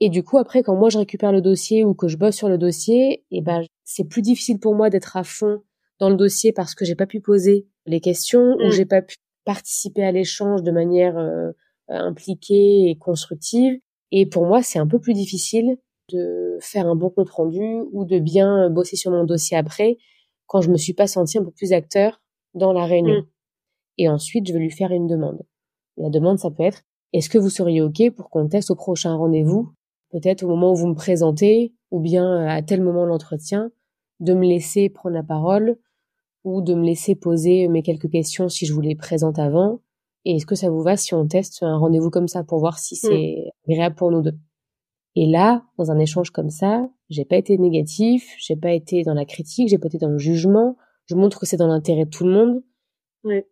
et 0.00 0.10
du 0.10 0.22
coup, 0.22 0.36
après, 0.36 0.62
quand 0.62 0.76
moi 0.76 0.90
je 0.90 0.98
récupère 0.98 1.32
le 1.32 1.40
dossier 1.40 1.84
ou 1.84 1.94
que 1.94 2.08
je 2.08 2.18
bosse 2.18 2.34
sur 2.34 2.48
le 2.48 2.58
dossier, 2.58 3.12
et 3.12 3.38
eh 3.38 3.40
ben, 3.40 3.62
c'est 3.84 4.04
plus 4.04 4.20
difficile 4.20 4.58
pour 4.58 4.74
moi 4.74 4.90
d'être 4.90 5.16
à 5.16 5.24
fond 5.24 5.62
dans 5.98 6.10
le 6.10 6.16
dossier 6.16 6.52
parce 6.52 6.74
que 6.74 6.84
j'ai 6.84 6.96
pas 6.96 7.06
pu 7.06 7.20
poser 7.20 7.66
les 7.86 8.00
questions 8.00 8.56
ou 8.60 8.66
mm. 8.66 8.72
j'ai 8.72 8.84
pas 8.84 9.00
pu 9.00 9.16
participer 9.44 10.04
à 10.04 10.12
l'échange 10.12 10.62
de 10.62 10.72
manière 10.72 11.16
euh, 11.16 11.52
impliquée 11.88 12.90
et 12.90 12.98
constructive. 12.98 13.78
Et 14.10 14.26
pour 14.26 14.44
moi, 14.44 14.62
c'est 14.62 14.78
un 14.78 14.86
peu 14.86 14.98
plus 14.98 15.14
difficile 15.14 15.78
de 16.10 16.58
faire 16.60 16.86
un 16.86 16.96
bon 16.96 17.10
compte 17.10 17.30
rendu 17.30 17.80
ou 17.92 18.04
de 18.04 18.18
bien 18.18 18.68
bosser 18.68 18.96
sur 18.96 19.10
mon 19.12 19.24
dossier 19.24 19.56
après 19.56 19.96
quand 20.46 20.60
je 20.60 20.70
me 20.70 20.76
suis 20.76 20.92
pas 20.92 21.06
senti 21.06 21.38
un 21.38 21.44
peu 21.44 21.50
plus 21.50 21.72
acteur 21.72 22.20
dans 22.54 22.72
la 22.72 22.84
réunion. 22.84 23.20
Mm. 23.20 23.26
Et 23.98 24.08
ensuite, 24.08 24.46
je 24.46 24.52
vais 24.52 24.58
lui 24.58 24.70
faire 24.70 24.90
une 24.90 25.06
demande. 25.06 25.40
Et 25.96 26.02
la 26.02 26.10
demande, 26.10 26.38
ça 26.38 26.50
peut 26.50 26.64
être 26.64 26.82
est-ce 27.16 27.30
que 27.30 27.38
vous 27.38 27.50
seriez 27.50 27.80
OK 27.80 28.10
pour 28.14 28.28
qu'on 28.28 28.46
teste 28.46 28.70
au 28.70 28.74
prochain 28.74 29.14
rendez-vous, 29.14 29.72
peut-être 30.10 30.42
au 30.42 30.48
moment 30.48 30.72
où 30.72 30.76
vous 30.76 30.88
me 30.88 30.94
présentez, 30.94 31.72
ou 31.90 32.00
bien 32.00 32.42
euh, 32.42 32.48
à 32.48 32.62
tel 32.62 32.82
moment 32.82 33.04
de 33.04 33.08
l'entretien, 33.08 33.70
de 34.20 34.34
me 34.34 34.46
laisser 34.46 34.88
prendre 34.90 35.14
la 35.14 35.22
parole 35.22 35.78
ou 36.44 36.60
de 36.60 36.74
me 36.74 36.84
laisser 36.84 37.14
poser 37.14 37.68
mes 37.68 37.82
quelques 37.82 38.10
questions 38.10 38.48
si 38.48 38.66
je 38.66 38.74
vous 38.74 38.80
les 38.80 38.94
présente 38.94 39.38
avant. 39.38 39.80
Et 40.26 40.36
est-ce 40.36 40.46
que 40.46 40.54
ça 40.54 40.68
vous 40.68 40.82
va 40.82 40.96
si 40.96 41.14
on 41.14 41.26
teste 41.26 41.62
un 41.62 41.78
rendez-vous 41.78 42.10
comme 42.10 42.28
ça 42.28 42.44
pour 42.44 42.58
voir 42.58 42.78
si 42.78 42.94
mm. 42.94 42.98
c'est 43.00 43.44
agréable 43.66 43.96
pour 43.96 44.10
nous 44.10 44.22
deux? 44.22 44.36
Et 45.14 45.26
là, 45.26 45.64
dans 45.78 45.90
un 45.90 45.98
échange 45.98 46.30
comme 46.30 46.50
ça, 46.50 46.86
j'ai 47.08 47.24
pas 47.24 47.36
été 47.36 47.56
négatif, 47.56 48.34
j'ai 48.38 48.56
pas 48.56 48.72
été 48.72 49.02
dans 49.04 49.14
la 49.14 49.24
critique, 49.24 49.68
j'ai 49.68 49.78
pas 49.78 49.86
été 49.86 49.96
dans 49.96 50.10
le 50.10 50.18
jugement. 50.18 50.76
Je 51.06 51.14
montre 51.14 51.40
que 51.40 51.46
c'est 51.46 51.56
dans 51.56 51.68
l'intérêt 51.68 52.04
de 52.04 52.10
tout 52.10 52.24
le 52.24 52.32
monde. 52.32 52.62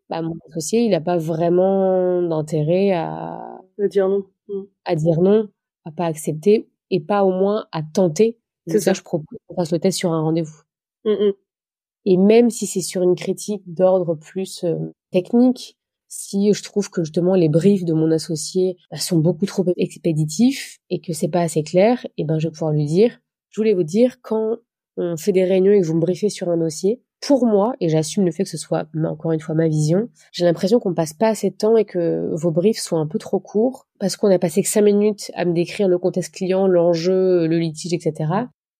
Bah, 0.08 0.22
mon 0.22 0.34
associé, 0.48 0.84
il 0.84 0.90
n'a 0.90 1.00
pas 1.00 1.16
vraiment 1.16 2.22
d'intérêt 2.22 2.92
à... 2.92 3.53
à 3.78 3.88
dire 3.88 4.08
non. 4.08 4.24
Mmh. 4.48 4.62
À 4.84 4.94
dire 4.94 5.20
non, 5.20 5.48
à 5.84 5.90
pas 5.90 6.06
accepter 6.06 6.68
et 6.90 7.00
pas 7.00 7.24
au 7.24 7.30
moins 7.30 7.66
à 7.72 7.82
tenter. 7.82 8.38
C'est 8.66 8.80
ça, 8.80 8.92
je 8.94 9.02
propose 9.02 9.38
qu'on 9.46 9.56
fasse 9.56 9.72
le 9.72 9.78
test 9.78 9.98
sur 9.98 10.12
un 10.12 10.22
rendez-vous. 10.22 10.62
Mmh, 11.04 11.10
mmh. 11.10 11.32
Et 12.06 12.16
même 12.16 12.50
si 12.50 12.66
c'est 12.66 12.80
sur 12.80 13.02
une 13.02 13.14
critique 13.14 13.62
d'ordre 13.66 14.14
plus 14.14 14.64
euh, 14.64 14.76
technique, 15.10 15.78
si 16.08 16.52
je 16.52 16.62
trouve 16.62 16.90
que 16.90 17.02
justement 17.02 17.34
les 17.34 17.48
briefs 17.48 17.84
de 17.84 17.92
mon 17.92 18.10
associé 18.10 18.76
bah, 18.90 18.98
sont 18.98 19.18
beaucoup 19.18 19.46
trop 19.46 19.64
expéditifs 19.76 20.78
et 20.90 21.00
que 21.00 21.12
c'est 21.12 21.28
pas 21.28 21.40
assez 21.40 21.62
clair, 21.62 22.04
et 22.04 22.10
eh 22.18 22.24
ben 22.24 22.38
je 22.38 22.48
vais 22.48 22.52
pouvoir 22.52 22.72
lui 22.72 22.86
dire, 22.86 23.18
je 23.50 23.60
voulais 23.60 23.74
vous 23.74 23.82
dire 23.82 24.20
quand 24.22 24.58
on 24.96 25.16
fait 25.16 25.32
des 25.32 25.44
réunions 25.44 25.72
et 25.72 25.80
que 25.80 25.86
vous 25.86 25.94
me 25.94 26.00
briefez 26.00 26.28
sur 26.28 26.48
un 26.48 26.56
dossier, 26.56 27.02
pour 27.20 27.46
moi, 27.46 27.74
et 27.80 27.88
j'assume 27.88 28.24
le 28.26 28.32
fait 28.32 28.44
que 28.44 28.50
ce 28.50 28.58
soit 28.58 28.86
encore 29.04 29.32
une 29.32 29.40
fois 29.40 29.54
ma 29.54 29.68
vision, 29.68 30.08
j'ai 30.32 30.44
l'impression 30.44 30.78
qu'on 30.78 30.94
passe 30.94 31.14
pas 31.14 31.28
assez 31.28 31.50
de 31.50 31.56
temps 31.56 31.76
et 31.76 31.84
que 31.84 32.30
vos 32.34 32.50
briefs 32.50 32.80
sont 32.80 32.98
un 32.98 33.06
peu 33.06 33.18
trop 33.18 33.40
courts 33.40 33.86
parce 33.98 34.16
qu'on 34.16 34.30
a 34.30 34.38
passé 34.38 34.62
que 34.62 34.68
cinq 34.68 34.82
minutes 34.82 35.30
à 35.34 35.44
me 35.44 35.54
décrire 35.54 35.88
le 35.88 35.98
contexte 35.98 36.34
client, 36.34 36.66
l'enjeu, 36.66 37.46
le 37.46 37.58
litige, 37.58 37.94
etc. 37.94 38.30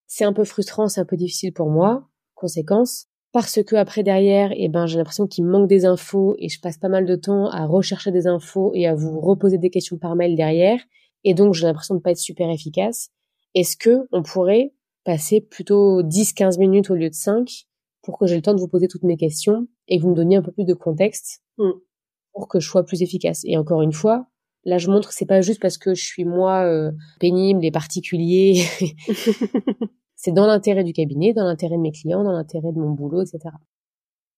C'est 0.06 0.24
un 0.24 0.32
peu 0.32 0.44
frustrant, 0.44 0.88
c'est 0.88 1.00
un 1.00 1.06
peu 1.06 1.16
difficile 1.16 1.52
pour 1.52 1.70
moi. 1.70 2.08
Conséquence, 2.34 3.06
parce 3.32 3.62
que 3.64 3.74
après 3.76 4.04
derrière, 4.04 4.52
eh 4.54 4.68
ben, 4.68 4.86
j'ai 4.86 4.98
l'impression 4.98 5.26
qu'il 5.26 5.44
manque 5.44 5.68
des 5.68 5.86
infos 5.86 6.36
et 6.38 6.48
je 6.48 6.60
passe 6.60 6.78
pas 6.78 6.88
mal 6.88 7.04
de 7.04 7.16
temps 7.16 7.48
à 7.50 7.66
rechercher 7.66 8.12
des 8.12 8.26
infos 8.26 8.70
et 8.74 8.86
à 8.86 8.94
vous 8.94 9.20
reposer 9.20 9.58
des 9.58 9.70
questions 9.70 9.96
par 9.96 10.14
mail 10.14 10.36
derrière. 10.36 10.78
Et 11.24 11.34
donc, 11.34 11.54
j'ai 11.54 11.66
l'impression 11.66 11.96
de 11.96 12.00
pas 12.00 12.12
être 12.12 12.18
super 12.18 12.48
efficace. 12.50 13.08
Est-ce 13.54 13.76
que 13.76 14.06
on 14.12 14.22
pourrait 14.22 14.72
passer 15.04 15.40
plutôt 15.40 16.02
10, 16.02 16.32
15 16.32 16.58
minutes 16.58 16.90
au 16.90 16.94
lieu 16.94 17.08
de 17.08 17.14
5 17.14 17.66
pour 18.04 18.18
que 18.18 18.26
j'ai 18.26 18.36
le 18.36 18.42
temps 18.42 18.54
de 18.54 18.60
vous 18.60 18.68
poser 18.68 18.86
toutes 18.86 19.02
mes 19.02 19.16
questions 19.16 19.66
et 19.88 19.98
que 19.98 20.02
vous 20.02 20.10
me 20.10 20.14
donniez 20.14 20.36
un 20.36 20.42
peu 20.42 20.52
plus 20.52 20.64
de 20.64 20.74
contexte 20.74 21.42
mm. 21.58 21.70
pour 22.32 22.48
que 22.48 22.60
je 22.60 22.68
sois 22.68 22.84
plus 22.84 23.02
efficace. 23.02 23.42
Et 23.44 23.56
encore 23.56 23.82
une 23.82 23.92
fois, 23.92 24.26
là, 24.64 24.78
je 24.78 24.90
montre 24.90 25.08
que 25.08 25.14
c'est 25.14 25.26
pas 25.26 25.40
juste 25.40 25.60
parce 25.60 25.78
que 25.78 25.94
je 25.94 26.04
suis 26.04 26.24
moi 26.24 26.64
euh, 26.64 26.92
pénible 27.18 27.64
et 27.64 27.70
particulier. 27.70 28.62
c'est 30.16 30.32
dans 30.32 30.46
l'intérêt 30.46 30.84
du 30.84 30.92
cabinet, 30.92 31.32
dans 31.32 31.44
l'intérêt 31.44 31.76
de 31.76 31.82
mes 31.82 31.92
clients, 31.92 32.22
dans 32.22 32.32
l'intérêt 32.32 32.72
de 32.72 32.78
mon 32.78 32.90
boulot, 32.90 33.22
etc. 33.22 33.54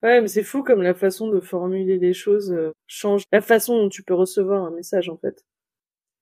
Ouais, 0.02 0.20
mais 0.20 0.28
c'est 0.28 0.42
fou 0.42 0.62
comme 0.62 0.82
la 0.82 0.94
façon 0.94 1.28
de 1.28 1.40
formuler 1.40 1.98
les 1.98 2.12
choses 2.12 2.52
euh, 2.52 2.70
change 2.86 3.24
la 3.32 3.40
façon 3.40 3.76
dont 3.76 3.88
tu 3.88 4.02
peux 4.02 4.14
recevoir 4.14 4.64
un 4.64 4.70
message 4.70 5.08
en 5.08 5.16
fait. 5.16 5.44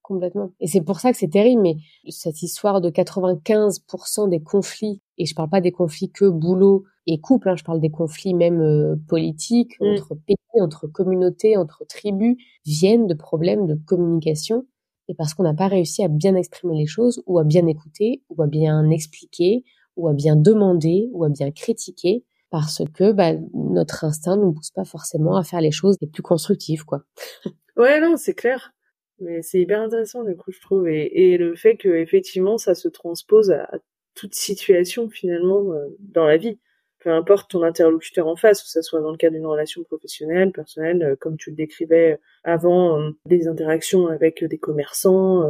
Complètement. 0.03 0.53
Et 0.61 0.67
c'est 0.67 0.83
pour 0.83 1.01
ça 1.01 1.13
que 1.13 1.19
c'est 1.19 1.31
terrible, 1.31 1.63
mais 1.63 1.77
cette 2.11 2.43
histoire 2.43 2.83
de 2.83 2.91
95% 2.91 4.29
des 4.29 4.43
conflits, 4.43 5.01
et 5.17 5.25
je 5.25 5.35
parle 5.35 5.49
pas 5.49 5.63
des 5.63 5.73
conflits 5.73 6.13
que 6.13 6.29
boulot 6.29 6.85
et 7.07 7.21
couple, 7.21 7.49
hein, 7.49 7.57
je 7.57 7.65
parle 7.65 7.81
des 7.81 7.91
conflits 7.91 8.35
même 8.35 8.61
euh, 8.61 8.97
politiques, 9.09 9.79
mm. 9.81 9.87
entre 9.87 10.15
pays, 10.15 10.37
entre 10.61 10.87
communautés, 10.87 11.57
entre 11.57 11.85
tribus, 11.87 12.37
viennent 12.65 13.07
de 13.07 13.15
problèmes 13.15 13.67
de 13.67 13.75
communication, 13.75 14.67
et 15.09 15.15
parce 15.15 15.35
qu'on 15.35 15.43
n'a 15.43 15.55
pas 15.55 15.69
réussi 15.69 16.03
à 16.03 16.09
bien 16.09 16.35
exprimer 16.35 16.77
les 16.77 16.87
choses, 16.87 17.23
ou 17.27 17.39
à 17.39 17.45
bien 17.45 17.67
écouter, 17.67 18.23
ou 18.31 18.43
à 18.43 18.47
bien 18.47 18.89
expliquer, 18.91 19.65
ou 19.97 20.09
à 20.09 20.13
bien 20.13 20.37
demander, 20.37 21.09
ou 21.13 21.25
à 21.25 21.29
bien 21.29 21.51
critiquer, 21.51 22.25
parce 22.51 22.83
que 22.95 23.13
bah, 23.13 23.33
notre 23.53 24.05
instinct 24.05 24.37
ne 24.37 24.43
nous 24.43 24.53
pousse 24.53 24.71
pas 24.71 24.85
forcément 24.85 25.37
à 25.37 25.45
faire 25.45 25.61
les 25.61 25.73
choses 25.73 25.97
les 26.01 26.09
plus 26.09 26.23
constructives, 26.23 26.85
quoi. 26.85 27.03
Ouais, 27.77 28.01
non, 28.01 28.17
c'est 28.17 28.35
clair. 28.35 28.73
Mais 29.19 29.43
c'est 29.43 29.61
hyper 29.61 29.81
intéressant 29.81 30.23
du 30.23 30.37
coup 30.37 30.53
je 30.53 30.61
trouve 30.61 30.89
et, 30.89 31.33
et 31.33 31.39
le 31.39 31.55
fait 31.55 31.77
que 31.77 31.89
effectivement 31.89 32.59
ça 32.59 32.75
se 32.75 32.89
transpose 32.89 33.53
à, 33.53 33.69
toute 34.15 34.35
situation 34.35 35.09
finalement 35.11 35.73
euh, 35.73 35.87
dans 35.99 36.25
la 36.25 36.37
vie. 36.37 36.59
Peu 37.05 37.13
importe 37.13 37.51
ton 37.51 37.63
interlocuteur 37.63 38.27
en 38.27 38.35
face, 38.35 38.63
que 38.63 38.69
ce 38.69 38.81
soit 38.81 39.01
dans 39.01 39.11
le 39.11 39.19
cadre 39.19 39.37
d'une 39.37 39.47
relation 39.47 39.85
professionnelle, 39.85 40.53
personnelle, 40.53 41.03
euh, 41.03 41.17
comme 41.17 41.37
tu 41.37 41.51
le 41.51 41.57
décrivais 41.57 42.19
avant, 42.45 42.99
euh, 42.99 43.11
des 43.27 43.47
interactions 43.47 44.07
avec 44.07 44.43
des 44.43 44.59
commerçants, 44.59 45.45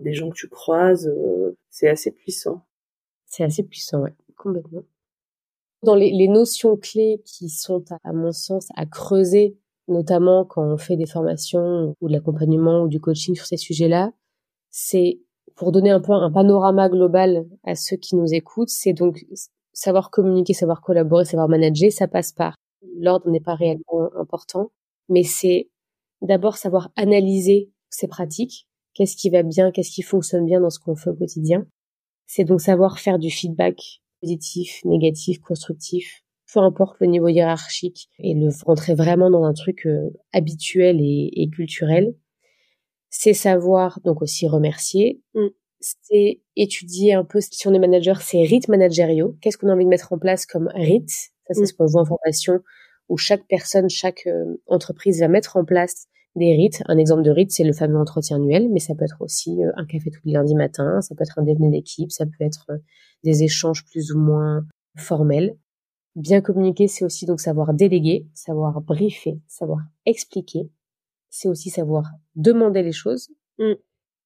des 0.00 0.12
gens 0.12 0.28
que 0.28 0.36
tu 0.36 0.48
croises, 0.48 1.10
c'est 1.70 1.88
assez 1.88 2.12
puissant. 2.12 2.62
C'est 3.26 3.42
assez 3.42 3.62
puissant, 3.62 4.02
ouais, 4.02 4.14
complètement. 4.36 4.82
Dans 5.82 5.94
les, 5.94 6.10
les 6.10 6.28
notions 6.28 6.76
clés 6.76 7.22
qui 7.24 7.48
sont, 7.48 7.84
à 8.04 8.12
mon 8.12 8.32
sens, 8.32 8.68
à 8.76 8.84
creuser 8.84 9.56
notamment 9.88 10.44
quand 10.44 10.62
on 10.62 10.76
fait 10.76 10.96
des 10.96 11.06
formations 11.06 11.96
ou 12.00 12.08
de 12.08 12.12
l'accompagnement 12.12 12.82
ou 12.82 12.88
du 12.88 13.00
coaching 13.00 13.34
sur 13.34 13.46
ces 13.46 13.56
sujets-là, 13.56 14.12
c'est 14.70 15.20
pour 15.56 15.72
donner 15.72 15.90
un 15.90 16.00
peu 16.00 16.12
un 16.12 16.30
panorama 16.30 16.88
global 16.88 17.46
à 17.64 17.74
ceux 17.74 17.96
qui 17.96 18.14
nous 18.14 18.32
écoutent, 18.32 18.68
c'est 18.68 18.92
donc 18.92 19.26
savoir 19.78 20.10
communiquer, 20.10 20.54
savoir 20.54 20.80
collaborer, 20.80 21.24
savoir 21.24 21.48
manager, 21.48 21.92
ça 21.92 22.08
passe 22.08 22.32
par 22.32 22.56
l'ordre 22.96 23.30
n'est 23.30 23.40
pas 23.40 23.54
réellement 23.54 24.10
important, 24.18 24.72
mais 25.08 25.22
c'est 25.22 25.70
d'abord 26.20 26.56
savoir 26.56 26.90
analyser 26.96 27.70
ces 27.88 28.08
pratiques, 28.08 28.66
qu'est-ce 28.94 29.16
qui 29.16 29.30
va 29.30 29.42
bien, 29.42 29.70
qu'est-ce 29.70 29.92
qui 29.92 30.02
fonctionne 30.02 30.44
bien 30.44 30.60
dans 30.60 30.70
ce 30.70 30.80
qu'on 30.80 30.96
fait 30.96 31.10
au 31.10 31.14
quotidien. 31.14 31.64
C'est 32.26 32.44
donc 32.44 32.60
savoir 32.60 32.98
faire 32.98 33.18
du 33.18 33.30
feedback 33.30 34.02
positif, 34.20 34.80
négatif, 34.84 35.40
constructif, 35.40 36.24
peu 36.52 36.60
importe 36.60 36.96
le 37.00 37.06
niveau 37.06 37.28
hiérarchique, 37.28 38.08
et 38.18 38.34
le 38.34 38.48
rentrer 38.66 38.94
vraiment 38.94 39.30
dans 39.30 39.44
un 39.44 39.54
truc 39.54 39.86
euh, 39.86 40.10
habituel 40.32 40.98
et, 41.00 41.48
culturel. 41.52 42.16
C'est 43.10 43.32
savoir 43.32 44.00
donc 44.04 44.22
aussi 44.22 44.48
remercier. 44.48 45.22
C'est 45.80 46.40
étudier 46.56 47.14
un 47.14 47.24
peu 47.24 47.40
si 47.40 47.68
on 47.68 47.74
est 47.74 47.78
manager, 47.78 48.20
c'est 48.20 48.42
rites 48.42 48.68
managériaux. 48.68 49.36
Qu'est-ce 49.40 49.58
qu'on 49.58 49.68
a 49.68 49.74
envie 49.74 49.84
de 49.84 49.90
mettre 49.90 50.12
en 50.12 50.18
place 50.18 50.44
comme 50.44 50.68
rites? 50.74 51.10
Ça, 51.46 51.54
c'est 51.54 51.62
mm. 51.62 51.66
ce 51.66 51.74
qu'on 51.74 51.86
voit 51.86 52.02
en 52.02 52.04
formation, 52.04 52.60
où 53.08 53.16
chaque 53.16 53.46
personne, 53.48 53.88
chaque 53.88 54.26
euh, 54.26 54.56
entreprise 54.66 55.20
va 55.20 55.28
mettre 55.28 55.56
en 55.56 55.64
place 55.64 56.08
des 56.36 56.54
rites. 56.54 56.82
Un 56.86 56.98
exemple 56.98 57.22
de 57.22 57.30
rite, 57.30 57.52
c'est 57.52 57.64
le 57.64 57.72
fameux 57.72 57.98
entretien 57.98 58.36
annuel, 58.36 58.68
mais 58.70 58.80
ça 58.80 58.94
peut 58.94 59.04
être 59.04 59.20
aussi 59.20 59.62
euh, 59.62 59.70
un 59.76 59.86
café 59.86 60.10
tous 60.10 60.20
les 60.24 60.32
lundis 60.32 60.54
matin, 60.54 61.00
ça 61.00 61.14
peut 61.14 61.22
être 61.22 61.38
un 61.38 61.42
déjeuner 61.42 61.70
d'équipe, 61.70 62.10
ça 62.10 62.26
peut 62.26 62.44
être 62.44 62.66
des 63.24 63.42
échanges 63.42 63.84
plus 63.84 64.12
ou 64.12 64.18
moins 64.18 64.66
formels. 64.96 65.56
Bien 66.16 66.40
communiquer, 66.40 66.88
c'est 66.88 67.04
aussi 67.04 67.26
donc 67.26 67.40
savoir 67.40 67.74
déléguer, 67.74 68.26
savoir 68.34 68.80
briefer, 68.80 69.40
savoir 69.46 69.80
expliquer. 70.06 70.70
C'est 71.30 71.48
aussi 71.48 71.70
savoir 71.70 72.10
demander 72.34 72.82
les 72.82 72.92
choses. 72.92 73.28
Mm. 73.58 73.74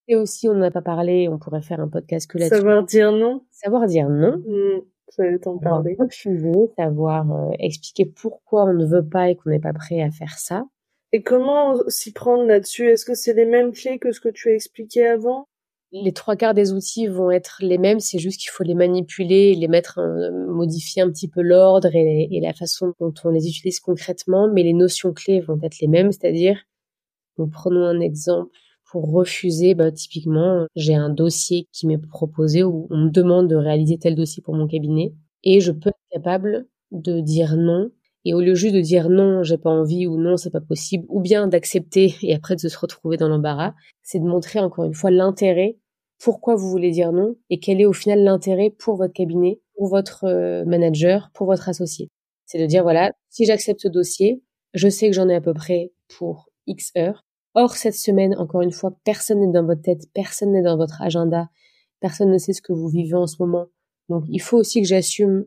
Et 0.09 0.17
aussi, 0.17 0.49
on 0.49 0.55
n'en 0.55 0.63
a 0.63 0.71
pas 0.71 0.83
parlé, 0.83 1.29
on 1.29 1.39
pourrait 1.39 1.63
faire 1.63 1.81
un 1.81 1.89
podcast 1.89 2.29
que 2.31 2.39
là-dessus. 2.39 2.57
Savoir 2.57 2.85
dire 2.85 3.13
non. 3.13 3.43
Savoir 3.51 3.87
dire 3.87 4.09
non. 4.09 4.39
Mm. 4.39 4.83
J'allais 5.17 5.39
t'en 5.39 5.59
parler. 5.59 5.97
Refuser, 5.99 6.71
savoir 6.77 7.31
euh, 7.31 7.51
expliquer 7.59 8.07
pourquoi 8.07 8.65
on 8.65 8.73
ne 8.73 8.87
veut 8.87 9.07
pas 9.07 9.29
et 9.29 9.37
qu'on 9.37 9.51
n'est 9.51 9.61
pas 9.61 9.73
prêt 9.75 10.01
à 10.01 10.11
faire 10.11 10.39
ça. 10.39 10.65
Et 11.13 11.23
comment 11.23 11.77
s'y 11.89 12.13
prendre 12.13 12.45
là-dessus? 12.45 12.89
Est-ce 12.89 13.05
que 13.05 13.15
c'est 13.15 13.35
les 13.35 13.45
mêmes 13.45 13.73
clés 13.73 13.99
que 13.99 14.13
ce 14.13 14.21
que 14.21 14.31
tu 14.31 14.49
as 14.49 14.55
expliqué 14.55 15.07
avant? 15.07 15.47
Les 15.95 16.15
trois 16.15 16.37
quarts 16.37 16.55
des 16.55 16.73
outils 16.73 17.07
vont 17.07 17.31
être 17.31 17.59
les 17.61 17.77
mêmes, 17.77 18.01
c'est 18.01 18.19
juste 18.19 18.41
qu'il 18.41 18.51
faut 18.51 18.65
les 18.65 18.75
manipuler, 18.75 19.55
les 19.55 19.69
mettre, 19.69 19.99
euh, 19.99 20.31
modifier 20.47 21.03
un 21.03 21.11
petit 21.11 21.29
peu 21.29 21.43
l'ordre 21.43 21.91
et, 21.93 22.41
la 22.41 22.55
façon 22.55 22.95
dont 22.99 23.13
on 23.25 23.29
les 23.29 23.47
utilise 23.47 23.79
concrètement, 23.79 24.49
mais 24.51 24.63
les 24.63 24.73
notions 24.73 25.13
clés 25.13 25.41
vont 25.41 25.59
être 25.63 25.81
les 25.81 25.89
mêmes, 25.89 26.11
c'est-à-dire, 26.11 26.63
nous 27.37 27.47
prenons 27.47 27.85
un 27.85 28.01
exemple 28.01 28.57
pour 28.93 29.11
refuser, 29.11 29.75
bah, 29.75 29.91
typiquement, 29.91 30.67
j'ai 30.77 30.95
un 30.95 31.09
dossier 31.09 31.67
qui 31.73 31.87
m'est 31.87 31.97
proposé 31.97 32.63
où 32.63 32.87
on 32.91 33.07
me 33.07 33.11
demande 33.11 33.49
de 33.49 33.57
réaliser 33.57 33.97
tel 33.97 34.15
dossier 34.15 34.43
pour 34.43 34.55
mon 34.55 34.67
cabinet 34.67 35.15
et 35.45 35.61
je 35.61 35.73
peux 35.73 35.89
être 35.89 35.99
capable 36.11 36.67
de 36.91 37.21
dire 37.21 37.57
non 37.57 37.91
et 38.27 38.35
au 38.35 38.43
lieu 38.43 38.55
juste 38.55 38.75
de 38.75 38.83
dire 38.83 39.09
non, 39.09 39.43
j'ai 39.43 39.57
pas 39.57 39.71
envie 39.71 40.07
ou 40.07 40.19
non, 40.19 40.37
c'est 40.37 40.51
pas 40.51 40.61
possible, 40.61 41.07
ou 41.09 41.21
bien 41.21 41.49
d'accepter 41.49 42.15
et 42.23 42.35
après 42.35 42.55
de 42.55 42.69
se 42.69 42.79
retrouver 42.79 43.17
dans 43.17 43.29
l'embarras, 43.29 43.73
c'est 44.03 44.19
de 44.19 44.25
montrer 44.25 44.61
encore 44.61 44.85
une 44.85 44.95
fois 44.95 45.11
l'intérêt 45.11 45.79
pourquoi 46.23 46.55
vous 46.55 46.69
voulez 46.69 46.91
dire 46.91 47.13
non 47.13 47.35
et 47.49 47.61
quel 47.61 47.81
est 47.81 47.87
au 47.87 47.95
final 47.95 48.23
l'intérêt 48.23 48.69
pour 48.79 48.97
votre 48.97 49.15
cabinet, 49.15 49.59
pour 49.75 49.89
votre 49.89 50.25
euh, 50.25 50.67
manager, 50.67 51.31
pour 51.33 51.47
votre 51.47 51.71
associé. 51.71 52.11
C'est 52.45 52.61
de 52.61 52.67
dire 52.67 52.83
voilà, 52.83 53.11
si 53.31 53.47
j'accepte 53.47 53.81
ce 53.81 53.89
dossier, 53.89 54.43
je 54.75 54.91
sais 54.91 55.09
que 55.09 55.17
j'en 55.17 55.31
ai 55.31 55.35
à 55.35 55.41
peu 55.41 55.55
près 55.55 55.93
pour 56.09 56.51
X 56.67 56.93
heures. 56.99 57.25
Or, 57.55 57.77
cette 57.77 57.95
semaine, 57.95 58.35
encore 58.39 58.63
une 58.63 58.73
fois, 58.73 58.97
personne 59.05 59.41
n'est 59.41 59.53
dans 59.53 59.65
votre 59.65 59.83
tête, 59.83 60.09
personne 60.15 60.53
n'est 60.53 60.63
dans 60.63 60.77
votre 60.77 61.03
agenda, 61.03 61.51
personne 62.01 62.31
ne 62.31 62.39
sait 62.39 62.53
ce 62.53 62.63
que 62.63 62.73
vous 62.73 62.89
vivez 62.89 63.15
en 63.15 63.27
ce 63.27 63.37
moment. 63.41 63.67
Donc, 64.09 64.25
il 64.29 64.41
faut 64.41 64.57
aussi 64.57 64.81
que 64.81 64.89
j'assume 64.89 65.45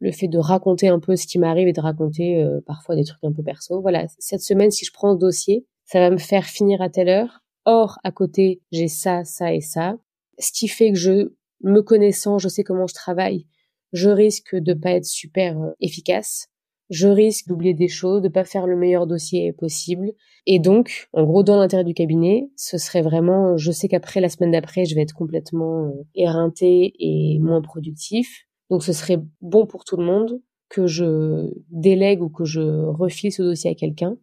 le 0.00 0.12
fait 0.12 0.28
de 0.28 0.38
raconter 0.38 0.88
un 0.88 0.98
peu 0.98 1.16
ce 1.16 1.26
qui 1.26 1.38
m'arrive 1.38 1.68
et 1.68 1.72
de 1.72 1.80
raconter 1.80 2.42
euh, 2.42 2.60
parfois 2.66 2.96
des 2.96 3.04
trucs 3.04 3.22
un 3.22 3.32
peu 3.32 3.42
perso. 3.42 3.80
Voilà, 3.80 4.06
cette 4.18 4.42
semaine, 4.42 4.70
si 4.70 4.84
je 4.84 4.92
prends 4.92 5.14
ce 5.14 5.18
dossier, 5.18 5.66
ça 5.84 6.00
va 6.00 6.10
me 6.10 6.18
faire 6.18 6.44
finir 6.44 6.82
à 6.82 6.90
telle 6.90 7.08
heure. 7.08 7.40
Or, 7.64 7.98
à 8.04 8.10
côté, 8.10 8.60
j'ai 8.72 8.88
ça, 8.88 9.24
ça 9.24 9.54
et 9.54 9.60
ça 9.60 9.96
ce 10.38 10.52
qui 10.52 10.68
fait 10.68 10.92
que 10.92 10.98
je, 10.98 11.32
me 11.62 11.80
connaissant, 11.80 12.38
je 12.38 12.48
sais 12.48 12.64
comment 12.64 12.86
je 12.86 12.94
travaille, 12.94 13.46
je 13.92 14.10
risque 14.10 14.54
de 14.54 14.74
pas 14.74 14.90
être 14.90 15.06
super 15.06 15.60
euh, 15.60 15.70
efficace, 15.80 16.48
je 16.90 17.08
risque 17.08 17.48
d'oublier 17.48 17.74
des 17.74 17.88
choses, 17.88 18.22
de 18.22 18.28
pas 18.28 18.44
faire 18.44 18.66
le 18.66 18.76
meilleur 18.76 19.06
dossier 19.06 19.52
possible. 19.52 20.12
Et 20.46 20.58
donc, 20.58 21.08
en 21.12 21.24
gros, 21.24 21.42
dans 21.42 21.56
l'intérêt 21.56 21.84
du 21.84 21.94
cabinet, 21.94 22.50
ce 22.56 22.78
serait 22.78 23.02
vraiment, 23.02 23.56
je 23.56 23.72
sais 23.72 23.88
qu'après, 23.88 24.20
la 24.20 24.28
semaine 24.28 24.52
d'après, 24.52 24.84
je 24.84 24.94
vais 24.94 25.02
être 25.02 25.14
complètement 25.14 25.86
euh, 25.86 26.02
éreinté 26.14 26.94
et 26.98 27.38
moins 27.40 27.62
productif. 27.62 28.46
Donc, 28.70 28.82
ce 28.82 28.92
serait 28.92 29.18
bon 29.40 29.66
pour 29.66 29.84
tout 29.84 29.96
le 29.96 30.04
monde 30.04 30.40
que 30.68 30.86
je 30.86 31.50
délègue 31.70 32.22
ou 32.22 32.28
que 32.28 32.44
je 32.44 32.60
refile 32.60 33.32
ce 33.32 33.42
dossier 33.42 33.70
à 33.70 33.74
quelqu'un. 33.74 34.16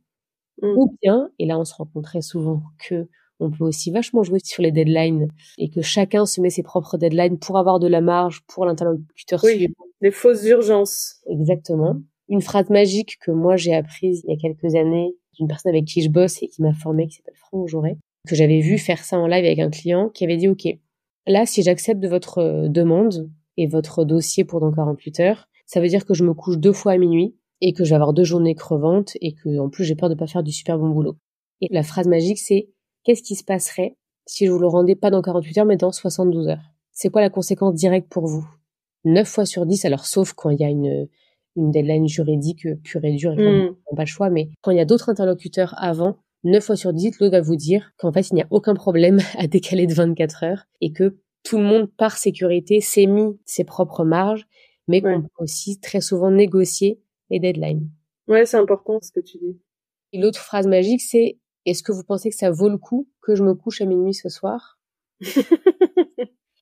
Mmh. 0.61 0.77
Ou 0.77 0.97
bien, 1.01 1.29
et 1.39 1.45
là, 1.45 1.57
on 1.57 1.65
se 1.65 1.73
rend 1.73 1.85
compte 1.85 2.03
très 2.03 2.21
souvent 2.21 2.61
que 2.87 3.07
on 3.41 3.49
peut 3.49 3.63
aussi 3.63 3.91
vachement 3.91 4.21
jouer 4.21 4.39
sur 4.43 4.61
les 4.61 4.71
deadlines 4.71 5.27
et 5.57 5.69
que 5.69 5.81
chacun 5.81 6.27
se 6.27 6.39
met 6.41 6.51
ses 6.51 6.61
propres 6.61 6.97
deadlines 6.97 7.39
pour 7.39 7.57
avoir 7.57 7.79
de 7.79 7.87
la 7.87 7.99
marge 7.99 8.43
pour 8.47 8.65
l'interlocuteur 8.65 9.43
oui, 9.43 9.73
Des 10.01 10.11
fausses 10.11 10.45
urgences. 10.45 11.15
Exactement. 11.27 11.99
Une 12.31 12.39
phrase 12.39 12.69
magique 12.69 13.17
que 13.19 13.29
moi 13.29 13.57
j'ai 13.57 13.75
apprise 13.75 14.23
il 14.23 14.31
y 14.31 14.33
a 14.33 14.37
quelques 14.37 14.75
années 14.75 15.13
d'une 15.33 15.49
personne 15.49 15.73
avec 15.73 15.83
qui 15.83 16.01
je 16.01 16.09
bosse 16.09 16.41
et 16.41 16.47
qui 16.47 16.61
m'a 16.61 16.73
formée, 16.73 17.07
qui 17.07 17.17
s'appelle 17.17 17.35
Franck 17.35 17.67
Jouret, 17.67 17.97
que 18.25 18.35
j'avais 18.35 18.61
vu 18.61 18.77
faire 18.77 19.03
ça 19.03 19.19
en 19.19 19.27
live 19.27 19.43
avec 19.43 19.59
un 19.59 19.69
client 19.69 20.07
qui 20.07 20.23
avait 20.23 20.37
dit 20.37 20.47
OK, 20.47 20.65
là 21.27 21.45
si 21.45 21.61
j'accepte 21.61 21.99
de 21.99 22.07
votre 22.07 22.37
euh, 22.37 22.69
demande 22.69 23.29
et 23.57 23.67
votre 23.67 24.05
dossier 24.05 24.45
pour 24.45 24.61
dans 24.61 24.71
48 24.71 25.19
heures, 25.19 25.49
ça 25.65 25.81
veut 25.81 25.89
dire 25.89 26.05
que 26.05 26.13
je 26.13 26.23
me 26.23 26.33
couche 26.33 26.57
deux 26.57 26.71
fois 26.71 26.93
à 26.93 26.97
minuit 26.97 27.35
et 27.59 27.73
que 27.73 27.83
je 27.83 27.89
vais 27.89 27.95
avoir 27.95 28.13
deux 28.13 28.23
journées 28.23 28.55
crevantes 28.55 29.17
et 29.19 29.33
que 29.33 29.59
en 29.59 29.69
plus 29.69 29.83
j'ai 29.83 29.95
peur 29.95 30.07
de 30.07 30.15
pas 30.15 30.25
faire 30.25 30.41
du 30.41 30.53
super 30.53 30.79
bon 30.79 30.87
boulot. 30.87 31.17
Et 31.59 31.67
la 31.69 31.83
phrase 31.83 32.07
magique 32.07 32.39
c'est 32.39 32.69
qu'est-ce 33.03 33.23
qui 33.23 33.35
se 33.35 33.43
passerait 33.43 33.97
si 34.25 34.45
je 34.45 34.51
vous 34.53 34.59
le 34.59 34.67
rendais 34.67 34.95
pas 34.95 35.09
dans 35.09 35.21
48 35.21 35.57
heures 35.57 35.65
mais 35.65 35.75
dans 35.75 35.91
72 35.91 36.47
heures? 36.47 36.71
C'est 36.93 37.09
quoi 37.09 37.19
la 37.19 37.29
conséquence 37.29 37.73
directe 37.73 38.07
pour 38.07 38.27
vous? 38.27 38.47
9 39.03 39.27
fois 39.27 39.45
sur 39.45 39.65
10, 39.65 39.83
alors 39.83 40.05
sauf 40.05 40.31
quand 40.31 40.49
il 40.49 40.61
y 40.61 40.63
a 40.63 40.69
une, 40.69 41.09
une 41.55 41.71
deadline 41.71 42.07
juridique 42.07 42.67
pure 42.83 43.03
et 43.03 43.13
dure 43.15 43.33
et 43.33 43.67
mmh. 43.67 43.75
pas 43.95 44.03
le 44.03 44.07
choix. 44.07 44.29
Mais 44.29 44.49
quand 44.61 44.71
il 44.71 44.77
y 44.77 44.81
a 44.81 44.85
d'autres 44.85 45.09
interlocuteurs 45.09 45.73
avant, 45.77 46.17
9 46.43 46.63
fois 46.63 46.75
sur 46.75 46.93
10, 46.93 47.19
l'autre 47.19 47.33
va 47.33 47.41
vous 47.41 47.55
dire 47.55 47.91
qu'en 47.97 48.11
fait, 48.11 48.29
il 48.29 48.35
n'y 48.35 48.41
a 48.41 48.47
aucun 48.49 48.73
problème 48.73 49.19
à 49.37 49.47
décaler 49.47 49.87
de 49.87 49.93
24 49.93 50.43
heures 50.43 50.65
et 50.79 50.91
que 50.91 51.17
tout 51.43 51.57
le 51.57 51.63
monde, 51.63 51.91
par 51.97 52.17
sécurité, 52.17 52.81
s'est 52.81 53.07
mis 53.07 53.39
ses 53.45 53.63
propres 53.63 54.03
marges, 54.03 54.47
mais 54.87 55.01
qu'on 55.01 55.21
peut 55.21 55.29
aussi 55.39 55.79
très 55.79 56.01
souvent 56.01 56.31
négocier 56.31 57.01
les 57.29 57.39
deadlines. 57.39 57.89
Ouais, 58.27 58.45
c'est 58.45 58.57
important 58.57 58.99
ce 59.01 59.11
que 59.11 59.19
tu 59.19 59.37
dis. 59.37 59.59
Et 60.13 60.19
l'autre 60.19 60.39
phrase 60.39 60.67
magique, 60.67 61.01
c'est 61.01 61.39
est-ce 61.65 61.83
que 61.83 61.91
vous 61.91 62.03
pensez 62.03 62.29
que 62.29 62.35
ça 62.35 62.51
vaut 62.51 62.69
le 62.69 62.77
coup 62.77 63.09
que 63.21 63.35
je 63.35 63.43
me 63.43 63.53
couche 63.53 63.81
à 63.81 63.85
minuit 63.85 64.13
ce 64.13 64.29
soir? 64.29 64.79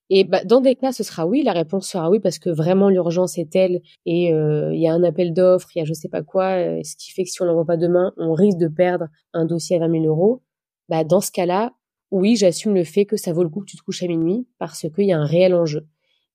Et 0.10 0.24
bah, 0.24 0.44
dans 0.44 0.60
des 0.62 0.76
cas, 0.76 0.92
ce 0.92 1.04
sera 1.04 1.28
oui. 1.28 1.44
La 1.44 1.54
réponse 1.54 1.88
sera 1.88 2.10
oui 2.10 2.20
parce 2.20 2.40
que 2.40 2.50
vraiment 2.50 2.90
l'urgence 2.90 3.38
est 3.38 3.52
telle 3.52 3.82
et 4.06 4.34
euh, 4.34 4.74
il 4.74 4.82
y 4.82 4.88
a 4.88 4.94
un 4.94 5.04
appel 5.04 5.34
d'offres, 5.34 5.70
il 5.76 5.80
y 5.80 5.82
a 5.82 5.86
je 5.86 5.94
sais 5.94 6.10
pas 6.10 6.24
quoi, 6.24 6.58
euh, 6.58 6.80
ce 6.84 6.96
qui 6.96 7.12
fait 7.12 7.24
que 7.24 7.30
si 7.30 7.42
on 7.42 7.46
l'envoie 7.46 7.66
pas 7.66 7.78
demain, 7.78 8.14
on 8.18 8.34
risque 8.34 8.58
de 8.58 8.68
perdre 8.68 9.08
un 9.34 9.46
dossier 9.46 9.78
à 9.78 9.80
20 9.80 10.02
000 10.02 10.06
euros. 10.06 10.42
Bah, 10.90 11.04
dans 11.04 11.22
ce 11.22 11.32
cas-là, 11.32 11.74
oui, 12.12 12.36
j'assume 12.36 12.74
le 12.74 12.84
fait 12.84 13.06
que 13.06 13.18
ça 13.18 13.34
vaut 13.34 13.44
le 13.44 13.50
coup 13.50 13.62
que 13.62 13.66
tu 13.66 13.78
te 13.78 13.84
couches 13.84 14.02
à 14.04 14.08
minuit 14.08 14.48
parce 14.58 14.82
qu'il 14.90 15.06
y 15.06 15.12
a 15.14 15.20
un 15.20 15.26
réel 15.26 15.54
enjeu. 15.54 15.88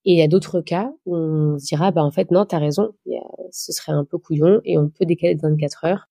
Et 0.05 0.13
il 0.13 0.17
y 0.19 0.21
a 0.21 0.27
d'autres 0.27 0.61
cas 0.61 0.93
où 1.05 1.15
on 1.17 1.57
se 1.59 1.65
dira, 1.65 1.91
bah 1.91 2.03
en 2.03 2.11
fait 2.11 2.31
non, 2.31 2.45
t'as 2.45 2.59
raison, 2.59 2.93
ce 3.51 3.71
serait 3.73 3.91
un 3.91 4.05
peu 4.05 4.17
couillon 4.17 4.61
et 4.63 4.77
on 4.77 4.89
peut 4.89 5.05
décaler 5.05 5.35
de 5.35 5.41
24 5.41 5.85
heures. 5.85 6.07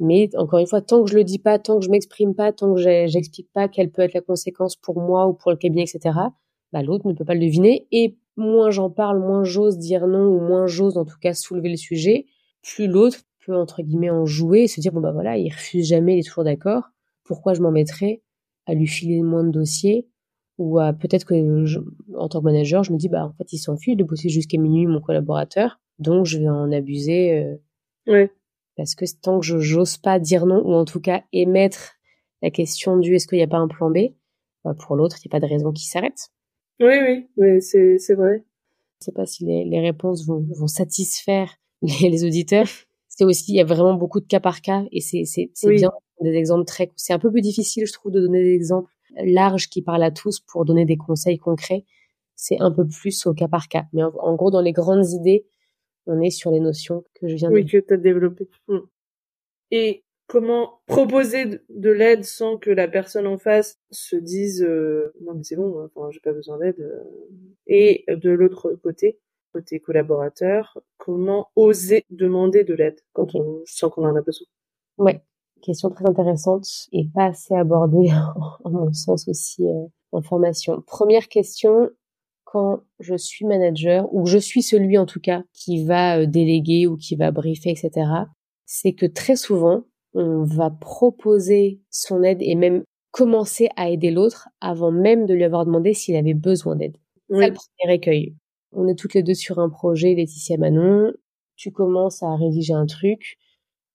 Mais 0.00 0.30
encore 0.36 0.60
une 0.60 0.66
fois, 0.66 0.82
tant 0.82 1.02
que 1.02 1.10
je 1.10 1.16
le 1.16 1.24
dis 1.24 1.38
pas, 1.38 1.58
tant 1.58 1.78
que 1.78 1.84
je 1.84 1.90
m'exprime 1.90 2.34
pas, 2.34 2.52
tant 2.52 2.74
que 2.74 2.80
j'explique 2.80 3.50
pas 3.52 3.68
quelle 3.68 3.90
peut 3.90 4.02
être 4.02 4.14
la 4.14 4.20
conséquence 4.20 4.76
pour 4.76 5.00
moi 5.00 5.26
ou 5.26 5.32
pour 5.34 5.50
le 5.50 5.56
cabinet, 5.56 5.82
etc., 5.82 6.14
bah, 6.72 6.82
l'autre 6.82 7.06
ne 7.06 7.12
peut 7.12 7.24
pas 7.24 7.34
le 7.34 7.40
deviner. 7.40 7.86
Et 7.92 8.16
moins 8.36 8.70
j'en 8.70 8.90
parle, 8.90 9.18
moins 9.18 9.44
j'ose 9.44 9.78
dire 9.78 10.06
non, 10.06 10.26
ou 10.26 10.40
moins 10.40 10.66
j'ose 10.66 10.96
en 10.96 11.04
tout 11.04 11.18
cas 11.20 11.34
soulever 11.34 11.70
le 11.70 11.76
sujet, 11.76 12.26
plus 12.62 12.86
l'autre 12.86 13.20
peut 13.44 13.56
entre 13.56 13.82
guillemets 13.82 14.10
en 14.10 14.26
jouer 14.26 14.62
et 14.62 14.68
se 14.68 14.80
dire 14.80 14.92
bon 14.92 15.00
bah 15.00 15.12
voilà, 15.12 15.36
il 15.36 15.50
refuse 15.50 15.86
jamais, 15.86 16.16
il 16.16 16.20
est 16.20 16.28
toujours 16.28 16.44
d'accord. 16.44 16.84
Pourquoi 17.24 17.54
je 17.54 17.60
m'en 17.60 17.70
mettrais 17.70 18.22
à 18.66 18.74
lui 18.74 18.86
filer 18.86 19.22
moins 19.22 19.44
de 19.44 19.50
dossiers 19.50 20.08
ou 20.58 20.78
à 20.78 20.92
peut-être 20.92 21.24
que 21.24 21.64
en 22.16 22.28
tant 22.28 22.40
que 22.40 22.44
manager, 22.44 22.84
je 22.84 22.92
me 22.92 22.98
dis 22.98 23.08
bah 23.08 23.24
en 23.24 23.32
fait 23.32 23.52
il 23.52 23.58
s'enfuit 23.58 23.96
de 23.96 24.04
bosser 24.04 24.28
jusqu'à 24.28 24.58
minuit 24.58 24.86
mon 24.86 25.00
collaborateur, 25.00 25.80
donc 25.98 26.26
je 26.26 26.38
vais 26.38 26.48
en 26.48 26.70
abuser. 26.72 27.38
Euh, 27.38 27.56
ouais. 28.06 28.32
Parce 28.76 28.94
que 28.94 29.04
tant 29.20 29.40
que 29.40 29.46
je 29.46 29.58
j'ose 29.58 29.96
pas 29.98 30.18
dire 30.18 30.46
non 30.46 30.62
ou 30.64 30.72
en 30.74 30.84
tout 30.84 31.00
cas 31.00 31.22
émettre 31.32 31.94
la 32.42 32.50
question 32.50 32.96
du 32.96 33.14
est-ce 33.14 33.26
qu'il 33.26 33.38
n'y 33.38 33.44
a 33.44 33.48
pas 33.48 33.58
un 33.58 33.68
plan 33.68 33.90
B, 33.90 33.98
bah 34.64 34.74
pour 34.74 34.96
l'autre 34.96 35.16
il 35.18 35.28
n'y 35.28 35.30
a 35.30 35.34
pas 35.40 35.44
de 35.44 35.50
raison 35.50 35.72
qu'il 35.72 35.88
s'arrête. 35.88 36.30
Oui, 36.80 36.94
oui, 37.06 37.28
mais 37.36 37.60
c'est, 37.60 37.98
c'est 37.98 38.14
vrai. 38.14 38.44
Je 39.00 39.06
sais 39.06 39.12
pas 39.12 39.26
si 39.26 39.44
les, 39.44 39.64
les 39.64 39.80
réponses 39.80 40.26
vont, 40.26 40.44
vont 40.56 40.66
satisfaire 40.66 41.50
les, 41.82 42.10
les 42.10 42.24
auditeurs. 42.24 42.68
C'est 43.08 43.24
aussi, 43.24 43.52
il 43.52 43.56
y 43.56 43.60
a 43.60 43.64
vraiment 43.64 43.94
beaucoup 43.94 44.20
de 44.20 44.26
cas 44.26 44.40
par 44.40 44.60
cas 44.60 44.84
et 44.92 45.00
c'est, 45.00 45.24
c'est, 45.24 45.50
c'est 45.54 45.70
bien 45.70 45.90
des 46.20 46.34
exemples 46.34 46.64
très, 46.64 46.90
c'est 46.96 47.12
un 47.12 47.18
peu 47.18 47.30
plus 47.30 47.40
difficile, 47.40 47.86
je 47.86 47.92
trouve, 47.92 48.12
de 48.12 48.20
donner 48.20 48.42
des 48.42 48.54
exemples 48.54 48.90
larges 49.24 49.68
qui 49.68 49.82
parlent 49.82 50.02
à 50.02 50.10
tous 50.10 50.40
pour 50.40 50.64
donner 50.64 50.84
des 50.84 50.96
conseils 50.96 51.38
concrets. 51.38 51.84
C'est 52.34 52.60
un 52.60 52.70
peu 52.70 52.86
plus 52.86 53.26
au 53.26 53.34
cas 53.34 53.48
par 53.48 53.68
cas. 53.68 53.84
Mais 53.92 54.02
en, 54.02 54.34
gros, 54.36 54.50
dans 54.50 54.60
les 54.60 54.72
grandes 54.72 55.08
idées, 55.10 55.46
on 56.06 56.20
est 56.20 56.30
sur 56.30 56.50
les 56.50 56.60
notions 56.60 57.04
que 57.14 57.28
je 57.28 57.34
viens 57.34 57.50
de... 57.50 57.54
Oui, 57.54 57.66
que 57.66 57.78
tu 57.78 57.94
as 57.94 57.96
développées. 57.96 58.48
Hmm. 58.68 58.78
Et 59.70 60.04
comment 60.28 60.80
proposer 60.86 61.46
de 61.70 61.90
l'aide 61.90 62.22
sans 62.22 62.58
que 62.58 62.70
la 62.70 62.86
personne 62.86 63.26
en 63.26 63.38
face 63.38 63.78
se 63.90 64.14
dise 64.14 64.62
euh, 64.62 65.12
non 65.22 65.34
mais 65.34 65.42
c'est 65.42 65.56
bon 65.56 65.84
enfin 65.86 66.10
j'ai 66.10 66.20
pas 66.20 66.32
besoin 66.32 66.58
d'aide 66.58 66.78
euh. 66.80 67.02
et 67.66 68.04
de 68.08 68.30
l'autre 68.30 68.74
côté 68.82 69.18
côté 69.52 69.80
collaborateur 69.80 70.78
comment 70.98 71.48
oser 71.56 72.04
demander 72.10 72.62
de 72.62 72.74
l'aide 72.74 73.00
quand 73.14 73.34
on 73.34 73.62
sent 73.64 73.86
qu'on 73.90 74.06
en 74.06 74.14
a 74.14 74.20
besoin? 74.20 74.46
Ouais 74.98 75.22
question 75.62 75.90
très 75.90 76.06
intéressante 76.06 76.66
et 76.92 77.08
pas 77.12 77.24
assez 77.24 77.54
abordée 77.54 78.10
en 78.64 78.70
mon 78.70 78.92
sens 78.92 79.26
aussi 79.28 79.66
euh, 79.66 79.86
en 80.12 80.22
formation. 80.22 80.82
Première 80.86 81.28
question 81.28 81.90
quand 82.44 82.82
je 83.00 83.14
suis 83.14 83.46
manager 83.46 84.12
ou 84.14 84.26
je 84.26 84.38
suis 84.38 84.62
celui 84.62 84.98
en 84.98 85.06
tout 85.06 85.20
cas 85.20 85.42
qui 85.54 85.84
va 85.84 86.26
déléguer 86.26 86.86
ou 86.86 86.96
qui 86.98 87.16
va 87.16 87.30
briefer 87.30 87.70
etc 87.70 88.06
c'est 88.66 88.92
que 88.92 89.06
très 89.06 89.36
souvent 89.36 89.84
on 90.14 90.44
va 90.44 90.70
proposer 90.70 91.80
son 91.90 92.22
aide 92.22 92.38
et 92.40 92.54
même 92.54 92.82
commencer 93.10 93.68
à 93.76 93.90
aider 93.90 94.10
l'autre 94.10 94.48
avant 94.60 94.90
même 94.90 95.26
de 95.26 95.34
lui 95.34 95.44
avoir 95.44 95.64
demandé 95.64 95.94
s'il 95.94 96.16
avait 96.16 96.34
besoin 96.34 96.76
d'aide. 96.76 96.96
C'est 97.30 97.48
le 97.48 97.54
premier 97.54 97.94
écueil. 97.94 98.34
On 98.72 98.86
est 98.86 98.94
toutes 98.94 99.14
les 99.14 99.22
deux 99.22 99.34
sur 99.34 99.58
un 99.58 99.68
projet, 99.68 100.14
Laetitia 100.14 100.56
Manon. 100.56 101.12
Tu 101.56 101.72
commences 101.72 102.22
à 102.22 102.36
rédiger 102.36 102.74
un 102.74 102.86
truc. 102.86 103.38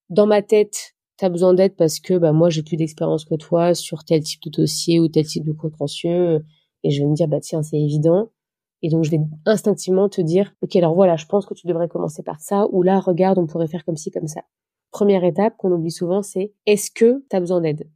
Dans 0.09 0.28
ma 0.28 0.41
tête, 0.41 0.93
tu 1.18 1.26
as 1.26 1.30
besoin 1.30 1.53
d'aide 1.53 1.76
parce 1.76 1.99
que 1.99 2.18
bah 2.18 2.34
moi 2.34 2.49
j'ai 2.49 2.64
plus 2.64 2.78
d'expérience 2.78 3.26
que 3.26 3.36
toi 3.36 3.74
sur 3.76 4.03
tel 4.03 4.22
type 4.24 4.41
de 4.43 4.49
dossier 4.49 4.99
ou 4.99 5.07
tel 5.07 5.26
type 5.26 5.45
de 5.45 5.53
contentieux 5.53 6.43
et 6.84 6.91
je 6.91 7.01
vais 7.01 7.07
me 7.07 7.16
dire 7.16 7.28
bah 7.28 7.39
tiens 7.39 7.61
c'est 7.61 7.80
évident 7.80 8.32
et 8.82 8.89
donc 8.89 9.03
je 9.03 9.11
vais 9.11 9.20
instinctivement 9.45 10.09
te 10.09 10.22
dire 10.22 10.53
ok 10.61 10.76
alors 10.76 10.95
voilà 10.95 11.16
je 11.16 11.26
pense 11.26 11.45
que 11.45 11.53
tu 11.53 11.68
devrais 11.68 11.88
commencer 11.88 12.24
par 12.24 12.39
ça 12.41 12.68
ou 12.72 12.82
là 12.82 12.99
regarde 12.99 13.38
on 13.38 13.45
pourrait 13.45 13.68
faire 13.68 13.86
comme 13.86 13.95
ci 13.95 14.09
comme 14.11 14.28
ça 14.28 14.41
Première 14.94 15.24
étape 15.24 15.58
qu'on 15.58 15.72
oublie 15.72 15.91
souvent, 15.91 16.22
c'est 16.22 16.54
est-ce 16.68 16.91
que 16.91 17.26
tu 17.28 17.36
as 17.36 17.39
besoin 17.39 17.62
d'aide? 17.62 17.89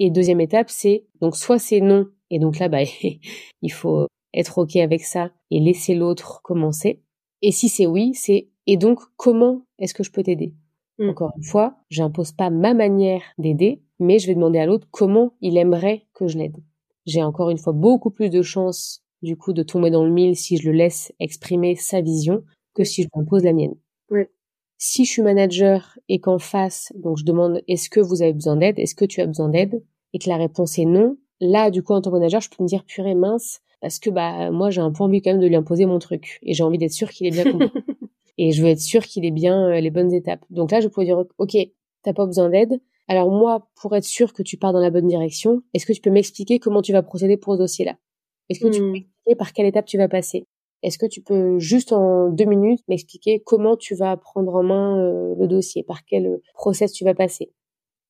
Et 0.00 0.10
deuxième 0.10 0.40
étape, 0.40 0.68
c'est 0.68 1.06
donc 1.20 1.36
soit 1.36 1.60
c'est 1.60 1.80
non, 1.80 2.08
et 2.28 2.40
donc 2.40 2.58
là, 2.58 2.68
bah, 2.68 2.82
il 3.62 3.72
faut 3.72 4.08
être 4.34 4.58
OK 4.58 4.74
avec 4.74 5.02
ça 5.02 5.30
et 5.52 5.60
laisser 5.60 5.94
l'autre 5.94 6.42
commencer. 6.42 7.02
Et 7.40 7.52
si 7.52 7.68
c'est 7.68 7.86
oui, 7.86 8.14
c'est 8.14 8.48
et 8.66 8.76
donc 8.76 8.98
comment 9.16 9.62
est-ce 9.78 9.94
que 9.94 10.02
je 10.02 10.10
peux 10.10 10.24
t'aider? 10.24 10.52
Mmh. 10.98 11.10
Encore 11.10 11.32
une 11.36 11.44
fois, 11.44 11.76
j'impose 11.88 12.32
pas 12.32 12.50
ma 12.50 12.74
manière 12.74 13.22
d'aider, 13.38 13.80
mais 14.00 14.18
je 14.18 14.26
vais 14.26 14.34
demander 14.34 14.58
à 14.58 14.66
l'autre 14.66 14.88
comment 14.90 15.34
il 15.40 15.56
aimerait 15.56 16.06
que 16.14 16.26
je 16.26 16.36
l'aide. 16.36 16.56
J'ai 17.06 17.22
encore 17.22 17.50
une 17.50 17.58
fois 17.58 17.72
beaucoup 17.72 18.10
plus 18.10 18.28
de 18.28 18.42
chances 18.42 19.04
du 19.22 19.36
coup 19.36 19.52
de 19.52 19.62
tomber 19.62 19.90
dans 19.90 20.04
le 20.04 20.10
mille 20.10 20.34
si 20.34 20.56
je 20.56 20.68
le 20.68 20.76
laisse 20.76 21.12
exprimer 21.20 21.76
sa 21.76 22.00
vision 22.00 22.42
que 22.74 22.82
si 22.82 23.04
je 23.04 23.08
lui 23.14 23.22
impose 23.22 23.44
la 23.44 23.52
mienne. 23.52 23.76
Si 24.82 25.04
je 25.04 25.10
suis 25.10 25.22
manager 25.22 25.98
et 26.08 26.20
qu'en 26.20 26.38
face, 26.38 26.90
donc 26.96 27.18
je 27.18 27.24
demande 27.24 27.60
est-ce 27.68 27.90
que 27.90 28.00
vous 28.00 28.22
avez 28.22 28.32
besoin 28.32 28.56
d'aide, 28.56 28.78
est-ce 28.78 28.94
que 28.94 29.04
tu 29.04 29.20
as 29.20 29.26
besoin 29.26 29.50
d'aide, 29.50 29.84
et 30.14 30.18
que 30.18 30.26
la 30.30 30.38
réponse 30.38 30.78
est 30.78 30.86
non, 30.86 31.18
là, 31.38 31.70
du 31.70 31.82
coup, 31.82 31.92
en 31.92 32.00
tant 32.00 32.08
que 32.08 32.16
manager, 32.16 32.40
je 32.40 32.48
peux 32.48 32.62
me 32.62 32.66
dire 32.66 32.84
purée 32.84 33.14
mince, 33.14 33.60
parce 33.82 33.98
que 33.98 34.08
bah 34.08 34.50
moi 34.50 34.70
j'ai 34.70 34.80
un 34.80 34.90
peu 34.90 35.04
envie 35.04 35.20
quand 35.20 35.32
même 35.32 35.40
de 35.40 35.46
lui 35.46 35.56
imposer 35.56 35.84
mon 35.84 35.98
truc. 35.98 36.38
Et 36.42 36.54
j'ai 36.54 36.62
envie 36.62 36.78
d'être 36.78 36.92
sûr 36.92 37.10
qu'il 37.10 37.26
est 37.26 37.30
bien 37.30 37.52
compris. 37.52 37.70
Et 38.38 38.52
je 38.52 38.62
veux 38.62 38.68
être 38.68 38.80
sûr 38.80 39.04
qu'il 39.04 39.26
est 39.26 39.30
bien 39.30 39.68
euh, 39.68 39.80
les 39.80 39.90
bonnes 39.90 40.14
étapes. 40.14 40.44
Donc 40.48 40.70
là, 40.70 40.80
je 40.80 40.88
pourrais 40.88 41.04
dire 41.04 41.22
ok, 41.36 41.56
t'as 42.02 42.14
pas 42.14 42.24
besoin 42.24 42.48
d'aide. 42.48 42.80
Alors 43.06 43.30
moi, 43.30 43.68
pour 43.74 43.94
être 43.94 44.04
sûr 44.04 44.32
que 44.32 44.42
tu 44.42 44.56
pars 44.56 44.72
dans 44.72 44.80
la 44.80 44.90
bonne 44.90 45.08
direction, 45.08 45.62
est-ce 45.74 45.84
que 45.84 45.92
tu 45.92 46.00
peux 46.00 46.10
m'expliquer 46.10 46.58
comment 46.58 46.80
tu 46.80 46.92
vas 46.92 47.02
procéder 47.02 47.36
pour 47.36 47.52
ce 47.54 47.58
dossier-là? 47.58 47.96
Est-ce 48.48 48.60
que 48.60 48.68
tu 48.68 48.80
peux 48.80 48.86
hmm. 48.86 48.92
m'expliquer 48.92 49.34
par 49.36 49.52
quelle 49.52 49.66
étape 49.66 49.84
tu 49.84 49.98
vas 49.98 50.08
passer? 50.08 50.46
Est-ce 50.82 50.98
que 50.98 51.06
tu 51.06 51.22
peux 51.22 51.58
juste 51.58 51.92
en 51.92 52.30
deux 52.30 52.44
minutes 52.44 52.82
m'expliquer 52.88 53.40
comment 53.44 53.76
tu 53.76 53.94
vas 53.94 54.16
prendre 54.16 54.54
en 54.54 54.62
main 54.62 54.98
euh, 54.98 55.34
le 55.38 55.46
dossier, 55.46 55.82
par 55.82 56.04
quel 56.04 56.26
euh, 56.26 56.42
process 56.54 56.92
tu 56.92 57.04
vas 57.04 57.14
passer? 57.14 57.52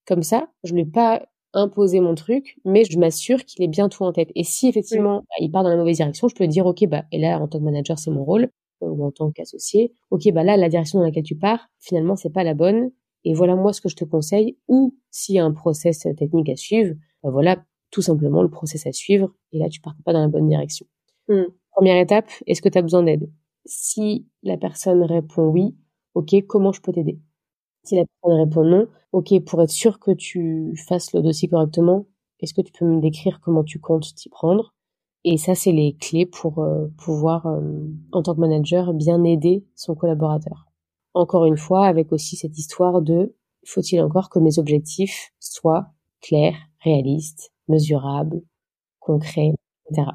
Comme 0.07 0.23
ça, 0.23 0.49
je 0.65 0.73
ne 0.75 0.79
vais 0.79 0.91
pas 0.91 1.27
imposer 1.53 2.01
mon 2.01 2.15
truc, 2.15 2.59
mais 2.65 2.85
je 2.85 2.99
m'assure 2.99 3.45
qu'il 3.45 3.65
est 3.65 3.69
bien 3.69 3.89
tout 3.89 4.05
en 4.05 4.13
tête. 4.13 4.31
Et 4.37 4.45
si 4.45 4.69
effectivement 4.69 5.21
bah, 5.21 5.35
il 5.41 5.51
part 5.51 5.65
dans 5.65 5.71
la 5.71 5.77
mauvaise 5.77 5.97
direction, 5.97 6.29
je 6.29 6.35
peux 6.35 6.47
dire 6.47 6.67
ok 6.67 6.87
bah 6.87 7.05
et 7.11 7.19
là 7.19 7.41
en 7.41 7.49
tant 7.49 7.59
que 7.59 7.65
manager 7.65 7.99
c'est 7.99 8.11
mon 8.11 8.25
rôle 8.25 8.51
euh, 8.83 8.87
ou 8.87 9.05
en 9.05 9.11
tant 9.11 9.31
qu'associé, 9.33 9.93
ok 10.11 10.31
bah 10.33 10.45
là 10.45 10.57
la 10.57 10.69
direction 10.69 11.01
dans 11.01 11.05
laquelle 11.05 11.25
tu 11.25 11.37
pars 11.37 11.69
finalement 11.81 12.15
c'est 12.15 12.31
pas 12.31 12.45
la 12.45 12.55
bonne 12.55 12.93
et 13.25 13.35
voilà 13.35 13.57
moi 13.57 13.73
ce 13.73 13.81
que 13.81 13.89
je 13.89 13.97
te 13.97 14.05
conseille 14.05 14.57
ou 14.69 14.97
s'il 15.11 15.35
y 15.35 15.39
a 15.39 15.45
un 15.45 15.53
process 15.53 16.07
technique 16.17 16.49
à 16.49 16.57
suivre, 16.57 16.95
bah, 17.23 17.31
voilà 17.31 17.65
tout 17.91 18.03
simplement 18.03 18.43
le 18.43 18.51
process 18.51 18.87
à 18.87 18.93
suivre 18.93 19.35
et 19.53 19.59
là 19.59 19.69
tu 19.69 19.81
pars 19.81 19.97
pas 20.05 20.13
dans 20.13 20.21
la 20.21 20.29
bonne 20.29 20.49
direction. 20.49 20.87
Mmh. 21.29 21.43
Première 21.81 22.03
étape, 22.03 22.29
est-ce 22.47 22.61
que 22.61 22.69
tu 22.69 22.77
as 22.77 22.83
besoin 22.83 23.03
d'aide? 23.03 23.31
Si 23.65 24.29
la 24.43 24.59
personne 24.59 25.03
répond 25.03 25.45
oui, 25.45 25.75
ok, 26.13 26.35
comment 26.47 26.73
je 26.73 26.83
peux 26.83 26.93
t'aider? 26.93 27.19
Si 27.85 27.97
la 27.97 28.05
personne 28.05 28.39
répond 28.39 28.65
non, 28.67 28.87
ok, 29.13 29.43
pour 29.47 29.63
être 29.63 29.71
sûr 29.71 29.99
que 29.99 30.11
tu 30.11 30.75
fasses 30.87 31.15
le 31.15 31.23
dossier 31.23 31.49
correctement, 31.49 32.05
est-ce 32.41 32.53
que 32.53 32.61
tu 32.61 32.71
peux 32.71 32.85
me 32.85 33.01
décrire 33.01 33.41
comment 33.41 33.65
tu 33.65 33.81
comptes 33.81 34.15
t'y 34.15 34.29
prendre? 34.29 34.75
Et 35.25 35.39
ça, 35.39 35.55
c'est 35.55 35.73
les 35.73 35.97
clés 35.97 36.27
pour 36.27 36.59
euh, 36.59 36.89
pouvoir, 36.99 37.47
euh, 37.47 37.89
en 38.13 38.23
tant 38.23 38.35
que 38.35 38.41
manager, 38.41 38.93
bien 38.93 39.25
aider 39.25 39.65
son 39.75 39.95
collaborateur. 39.95 40.67
Encore 41.15 41.47
une 41.47 41.57
fois, 41.57 41.87
avec 41.87 42.13
aussi 42.13 42.37
cette 42.37 42.59
histoire 42.59 43.01
de 43.01 43.35
faut-il 43.65 44.03
encore 44.03 44.29
que 44.29 44.39
mes 44.39 44.59
objectifs 44.59 45.33
soient 45.39 45.87
clairs, 46.21 46.59
réalistes, 46.85 47.55
mesurables, 47.69 48.43
concrets, 48.99 49.55
etc. 49.89 50.11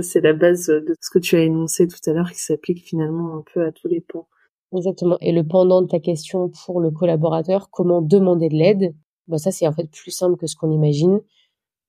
c'est 0.00 0.20
la 0.20 0.32
base 0.32 0.66
de 0.66 0.94
ce 1.00 1.10
que 1.10 1.18
tu 1.18 1.36
as 1.36 1.42
énoncé 1.42 1.86
tout 1.86 1.98
à 2.06 2.12
l'heure 2.12 2.30
qui 2.30 2.40
s'applique 2.40 2.82
finalement 2.84 3.36
un 3.36 3.44
peu 3.52 3.64
à 3.64 3.72
tous 3.72 3.88
les 3.88 4.00
points. 4.00 4.26
Exactement. 4.74 5.18
Et 5.20 5.32
le 5.32 5.44
pendant 5.44 5.82
de 5.82 5.86
ta 5.86 6.00
question 6.00 6.50
pour 6.64 6.80
le 6.80 6.90
collaborateur, 6.90 7.68
comment 7.70 8.00
demander 8.00 8.48
de 8.48 8.54
l'aide? 8.54 8.94
Bah 9.28 9.38
Ça, 9.38 9.50
c'est 9.50 9.66
en 9.66 9.72
fait 9.72 9.90
plus 9.90 10.10
simple 10.10 10.36
que 10.36 10.46
ce 10.46 10.56
qu'on 10.56 10.70
imagine 10.70 11.20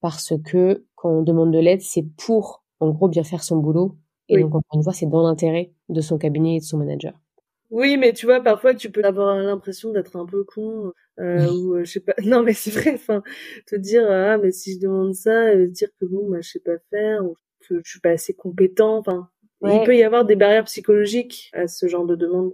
parce 0.02 0.34
que 0.46 0.84
quand 0.96 1.10
on 1.10 1.22
demande 1.22 1.54
de 1.54 1.60
l'aide, 1.60 1.82
c'est 1.82 2.06
pour, 2.18 2.66
en 2.82 2.90
gros, 2.90 3.08
bien 3.08 3.24
faire 3.24 3.44
son 3.44 3.58
boulot. 3.58 3.98
Et 4.28 4.40
donc, 4.40 4.56
encore 4.56 4.78
une 4.78 4.84
fois, 4.84 4.94
c'est 4.94 5.06
dans 5.06 5.24
l'intérêt 5.24 5.72
de 5.90 6.02
son 6.02 6.18
cabinet 6.18 6.58
et 6.58 6.60
de 6.60 6.64
son 6.66 6.78
manager. 6.78 7.14
Oui, 7.70 7.98
mais 7.98 8.14
tu 8.14 8.26
vois, 8.26 8.42
parfois 8.42 8.76
tu 8.76 8.92
peux 8.92 9.04
avoir 9.04 9.36
l'impression 9.38 9.92
d'être 9.92 10.16
un 10.16 10.28
peu 10.28 10.44
con 10.44 10.94
euh, 11.20 11.52
ou 11.52 11.74
euh, 11.74 11.84
je 11.84 11.92
sais 11.94 12.00
pas. 12.02 12.14
Non, 12.24 12.44
mais 12.44 12.54
c'est 12.54 12.70
vrai. 12.70 12.94
Enfin, 12.94 13.24
te 13.66 13.76
dire 13.76 14.06
ah 14.10 14.38
mais 14.38 14.52
si 14.52 14.76
je 14.76 14.80
demande 14.80 15.16
ça, 15.16 15.48
euh, 15.48 15.68
dire 15.68 15.90
que 16.00 16.06
bon 16.06 16.30
bah 16.30 16.38
je 16.42 16.50
sais 16.50 16.60
pas 16.60 16.78
faire 16.92 17.26
ou 17.26 17.36
que 17.68 17.82
je 17.84 17.90
suis 17.90 18.00
pas 18.00 18.12
assez 18.12 18.34
compétent. 18.34 18.98
Enfin, 18.98 19.30
il 19.62 19.84
peut 19.86 19.96
y 19.96 20.04
avoir 20.04 20.26
des 20.26 20.36
barrières 20.36 20.66
psychologiques 20.66 21.50
à 21.54 21.68
ce 21.68 21.88
genre 21.88 22.06
de 22.06 22.16
demande. 22.16 22.52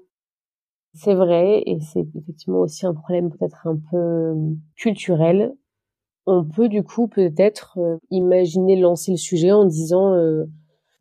C'est 0.94 1.14
vrai, 1.14 1.62
et 1.66 1.78
c'est 1.80 2.06
effectivement 2.16 2.62
aussi 2.62 2.86
un 2.86 2.94
problème 2.94 3.30
peut-être 3.30 3.68
un 3.68 3.78
peu 3.92 3.98
euh, 3.98 4.36
culturel. 4.76 5.56
On 6.26 6.44
peut 6.44 6.68
du 6.68 6.84
coup 6.84 7.08
peut-être 7.08 7.78
euh, 7.78 7.98
imaginer 8.10 8.76
lancer 8.76 9.12
le 9.12 9.18
sujet 9.18 9.52
en 9.52 9.66
disant, 9.66 10.14
euh, 10.14 10.46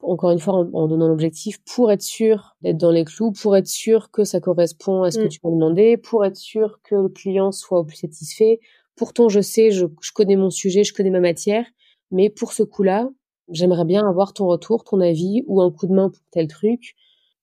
encore 0.01 0.31
une 0.31 0.39
fois, 0.39 0.55
en, 0.55 0.89
donnant 0.89 1.09
l'objectif, 1.09 1.59
pour 1.65 1.91
être 1.91 2.03
sûr 2.03 2.57
d'être 2.61 2.77
dans 2.77 2.91
les 2.91 3.05
clous, 3.05 3.33
pour 3.33 3.57
être 3.57 3.67
sûr 3.67 4.11
que 4.11 4.25
ça 4.25 4.41
correspond 4.41 5.05
à 5.05 5.11
ce 5.11 5.19
que 5.19 5.25
mm. 5.25 5.29
tu 5.31 5.41
m'as 5.43 5.51
demandé, 5.51 5.97
pour 5.97 6.25
être 6.25 6.37
sûr 6.37 6.81
que 6.83 6.95
le 6.95 7.09
client 7.09 7.51
soit 7.51 7.81
au 7.81 7.85
plus 7.85 7.97
satisfait. 7.97 8.61
Pourtant, 8.95 9.29
je 9.29 9.41
sais, 9.41 9.71
je, 9.71 9.87
je 10.03 10.13
connais 10.13 10.37
mon 10.37 10.51
sujet, 10.51 10.85
je 10.85 10.93
connais 10.93 11.11
ma 11.11 11.21
matière, 11.21 11.65
mais 12.11 12.29
pour 12.29 12.53
ce 12.53 12.63
coup-là, 12.63 13.09
j'aimerais 13.51 13.85
bien 13.85 14.09
avoir 14.09 14.33
ton 14.33 14.47
retour, 14.47 14.85
ton 14.85 15.01
avis 15.01 15.45
ou 15.47 15.61
un 15.61 15.71
coup 15.71 15.87
de 15.87 15.95
main 15.95 16.11
pour 16.11 16.23
tel 16.31 16.49
truc 16.49 16.97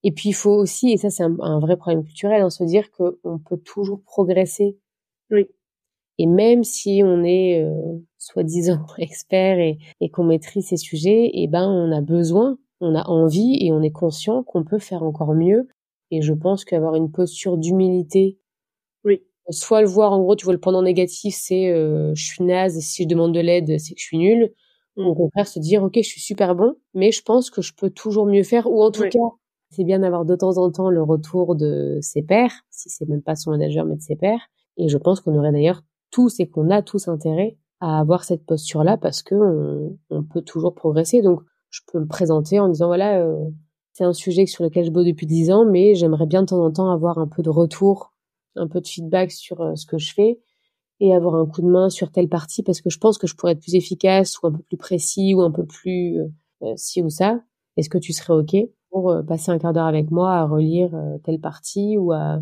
et 0.05 0.11
puis 0.11 0.29
il 0.29 0.33
faut 0.33 0.51
aussi, 0.51 0.91
et 0.91 0.97
ça 0.97 1.09
c'est 1.09 1.23
un, 1.23 1.59
vrai 1.59 1.77
problème 1.77 2.03
culturel, 2.03 2.43
hein, 2.43 2.51
se 2.51 2.63
dire 2.63 2.91
qu'on 2.91 3.39
peut 3.39 3.57
toujours 3.57 4.03
progresser. 4.03 4.77
Oui. 5.31 5.47
Et 6.19 6.27
même 6.27 6.63
si 6.63 7.01
on 7.03 7.23
est 7.23 7.63
euh, 7.63 7.97
soi-disant 8.19 8.85
expert 8.99 9.57
et, 9.57 9.79
et 10.01 10.09
qu'on 10.09 10.23
maîtrise 10.23 10.67
ces 10.67 10.77
sujets, 10.77 11.25
et 11.25 11.43
eh 11.43 11.47
ben 11.47 11.67
on 11.67 11.91
a 11.91 12.01
besoin, 12.01 12.59
on 12.81 12.93
a 12.93 13.03
envie 13.07 13.57
et 13.59 13.71
on 13.71 13.81
est 13.81 13.91
conscient 13.91 14.43
qu'on 14.43 14.63
peut 14.63 14.77
faire 14.77 15.01
encore 15.01 15.33
mieux. 15.33 15.67
Et 16.11 16.21
je 16.21 16.33
pense 16.33 16.65
qu'avoir 16.65 16.93
une 16.93 17.11
posture 17.11 17.57
d'humilité, 17.57 18.37
oui. 19.05 19.23
soit 19.49 19.81
le 19.81 19.87
voir 19.87 20.11
en 20.11 20.21
gros, 20.21 20.35
tu 20.35 20.45
vois 20.45 20.53
le 20.53 20.59
pendant 20.59 20.83
négatif, 20.83 21.33
c'est 21.35 21.71
euh, 21.71 22.13
je 22.13 22.23
suis 22.23 22.43
naze 22.43 22.77
et 22.77 22.81
si 22.81 23.03
je 23.03 23.07
demande 23.07 23.33
de 23.33 23.39
l'aide, 23.39 23.79
c'est 23.79 23.95
que 23.95 23.99
je 23.99 24.05
suis 24.05 24.19
nulle. 24.19 24.53
Au 24.97 25.13
contraire 25.13 25.47
se 25.47 25.59
dire 25.59 25.83
ok, 25.83 25.95
je 25.97 26.07
suis 26.07 26.21
super 26.21 26.55
bon, 26.55 26.75
mais 26.93 27.11
je 27.11 27.21
pense 27.21 27.49
que 27.49 27.61
je 27.61 27.73
peux 27.73 27.89
toujours 27.89 28.25
mieux 28.25 28.43
faire, 28.43 28.69
ou 28.71 28.81
en 28.81 28.91
tout 28.91 29.03
cas 29.09 29.19
c'est 29.71 29.83
bien 29.83 29.99
d'avoir 29.99 30.25
de 30.25 30.35
temps 30.35 30.57
en 30.57 30.71
temps 30.71 30.89
le 30.89 31.03
retour 31.03 31.55
de 31.55 31.99
ses 32.01 32.21
pairs, 32.21 32.53
si 32.69 32.89
c'est 32.89 33.07
même 33.07 33.21
pas 33.21 33.35
son 33.35 33.51
manager 33.51 33.85
mais 33.85 33.95
de 33.95 34.01
ses 34.01 34.15
pairs. 34.15 34.39
Et 34.77 34.87
je 34.87 34.97
pense 34.97 35.19
qu'on 35.19 35.37
aurait 35.37 35.51
d'ailleurs 35.51 35.81
tous 36.11 36.39
et 36.39 36.47
qu'on 36.47 36.69
a 36.69 36.81
tous 36.81 37.07
intérêt 37.07 37.57
à 37.81 37.99
avoir 37.99 38.23
cette 38.23 38.45
posture-là 38.45 38.97
parce 38.97 39.21
que 39.21 39.35
on, 40.09 40.23
peut 40.23 40.41
toujours 40.41 40.73
progresser. 40.73 41.21
Donc 41.21 41.41
je 41.69 41.81
peux 41.91 41.99
le 41.99 42.07
présenter 42.07 42.59
en 42.59 42.69
disant 42.69 42.87
voilà, 42.87 43.19
euh, 43.19 43.49
c'est 43.91 44.05
un 44.05 44.13
sujet 44.13 44.45
sur 44.45 44.63
lequel 44.63 44.85
je 44.85 44.91
bosse 44.91 45.05
depuis 45.05 45.25
dix 45.25 45.51
ans, 45.51 45.65
mais 45.65 45.95
j'aimerais 45.95 46.25
bien 46.25 46.41
de 46.41 46.47
temps 46.47 46.63
en 46.63 46.71
temps 46.71 46.89
avoir 46.89 47.17
un 47.17 47.27
peu 47.27 47.41
de 47.41 47.49
retour, 47.49 48.13
un 48.55 48.67
peu 48.67 48.79
de 48.79 48.87
feedback 48.87 49.31
sur 49.31 49.61
euh, 49.61 49.75
ce 49.75 49.85
que 49.85 49.97
je 49.97 50.13
fais 50.13 50.39
et 50.99 51.13
avoir 51.13 51.35
un 51.35 51.45
coup 51.45 51.61
de 51.61 51.67
main 51.67 51.89
sur 51.89 52.11
telle 52.11 52.29
partie 52.29 52.63
parce 52.63 52.81
que 52.81 52.89
je 52.89 52.97
pense 52.97 53.17
que 53.17 53.27
je 53.27 53.35
pourrais 53.35 53.53
être 53.53 53.61
plus 53.61 53.75
efficace 53.75 54.41
ou 54.41 54.47
un 54.47 54.51
peu 54.51 54.63
plus 54.63 54.77
précis 54.77 55.33
ou 55.33 55.41
un 55.41 55.51
peu 55.51 55.65
plus 55.65 56.19
euh, 56.63 56.73
ci 56.75 57.01
ou 57.01 57.09
ça. 57.09 57.41
Est-ce 57.77 57.89
que 57.89 57.97
tu 57.97 58.13
serais 58.13 58.33
ok 58.33 58.55
pour 58.89 59.11
euh, 59.11 59.23
passer 59.23 59.51
un 59.51 59.59
quart 59.59 59.73
d'heure 59.73 59.87
avec 59.87 60.09
moi 60.09 60.33
à 60.33 60.45
relire 60.45 60.95
euh, 60.95 61.17
telle 61.23 61.39
partie 61.39 61.97
ou 61.97 62.13
à 62.13 62.39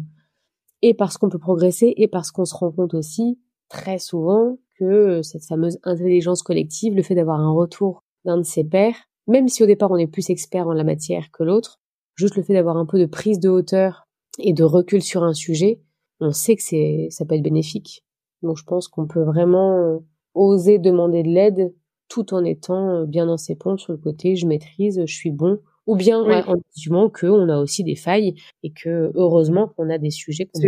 et 0.83 0.93
parce 0.93 1.17
qu'on 1.17 1.29
peut 1.29 1.39
progresser 1.39 1.93
et 1.95 2.07
parce 2.07 2.31
qu'on 2.31 2.45
se 2.45 2.53
rend 2.53 2.71
compte 2.71 2.93
aussi 2.93 3.39
très 3.69 3.97
souvent 3.97 4.57
que 4.77 4.85
euh, 4.85 5.23
cette 5.23 5.45
fameuse 5.45 5.79
intelligence 5.83 6.43
collective, 6.43 6.93
le 6.93 7.01
fait 7.01 7.15
d'avoir 7.15 7.39
un 7.39 7.51
retour 7.51 8.03
d'un 8.25 8.37
de 8.37 8.43
ses 8.43 8.63
pairs, 8.63 8.97
même 9.27 9.47
si 9.47 9.63
au 9.63 9.65
départ 9.65 9.91
on 9.91 9.97
est 9.97 10.07
plus 10.07 10.29
expert 10.29 10.67
en 10.67 10.73
la 10.73 10.83
matière 10.83 11.31
que 11.31 11.43
l'autre, 11.43 11.79
juste 12.15 12.35
le 12.35 12.43
fait 12.43 12.53
d'avoir 12.53 12.77
un 12.77 12.85
peu 12.85 12.99
de 12.99 13.05
prise 13.05 13.39
de 13.39 13.49
hauteur 13.49 14.07
et 14.39 14.53
de 14.53 14.63
recul 14.63 15.01
sur 15.01 15.23
un 15.23 15.33
sujet, 15.33 15.81
on 16.19 16.31
sait 16.31 16.55
que 16.55 16.63
c'est 16.63 17.07
ça 17.09 17.25
peut 17.25 17.35
être 17.35 17.41
bénéfique. 17.41 18.03
Donc 18.43 18.57
je 18.57 18.63
pense 18.63 18.87
qu'on 18.87 19.07
peut 19.07 19.23
vraiment 19.23 20.01
oser 20.33 20.77
demander 20.77 21.23
de 21.23 21.29
l'aide 21.29 21.73
tout 22.09 22.33
en 22.33 22.43
étant 22.43 23.05
bien 23.05 23.25
dans 23.25 23.37
ses 23.37 23.55
ponts 23.55 23.77
sur 23.77 23.93
le 23.93 23.97
côté 23.97 24.35
je 24.35 24.45
maîtrise, 24.45 25.01
je 25.05 25.13
suis 25.13 25.31
bon, 25.31 25.59
ou 25.87 25.95
bien 25.95 26.21
en 26.21 26.55
assumant 26.71 27.09
qu'on 27.09 27.49
a 27.49 27.57
aussi 27.59 27.83
des 27.83 27.95
failles 27.95 28.35
et 28.61 28.71
que 28.71 29.11
heureusement 29.15 29.67
qu'on 29.67 29.89
a 29.89 29.97
des 29.97 30.11
sujets 30.11 30.45
qu'on 30.45 30.61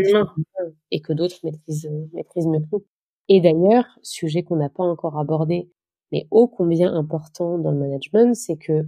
et 0.92 1.02
que 1.02 1.14
d'autres 1.14 1.38
maîtrisent, 1.44 1.90
maîtrisent 2.14 2.48
mieux 2.48 2.60
que 2.60 2.68
nous. 2.74 2.86
Et 3.28 3.42
d'ailleurs, 3.42 3.86
sujet 4.04 4.44
qu'on 4.44 4.58
n'a 4.58 4.70
pas 4.70 4.84
encore 4.84 5.18
abordé, 5.18 5.70
mais 6.12 6.28
ô 6.32 6.48
combien 6.48 6.94
important 6.94 7.58
dans 7.58 7.72
le 7.72 7.78
management, 7.78 8.36
c'est 8.36 8.58
que 8.58 8.86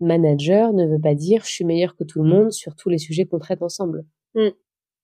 manager 0.00 0.72
ne 0.72 0.86
veut 0.86 1.00
pas 1.00 1.14
dire 1.14 1.42
je 1.44 1.50
suis 1.50 1.64
meilleur 1.64 1.96
que 1.96 2.04
tout 2.04 2.22
le 2.22 2.28
monde 2.28 2.52
sur 2.52 2.74
tous 2.74 2.88
les 2.88 2.98
sujets 2.98 3.26
qu'on 3.26 3.38
traite 3.38 3.62
ensemble. 3.62 4.04
Mmh. 4.34 4.48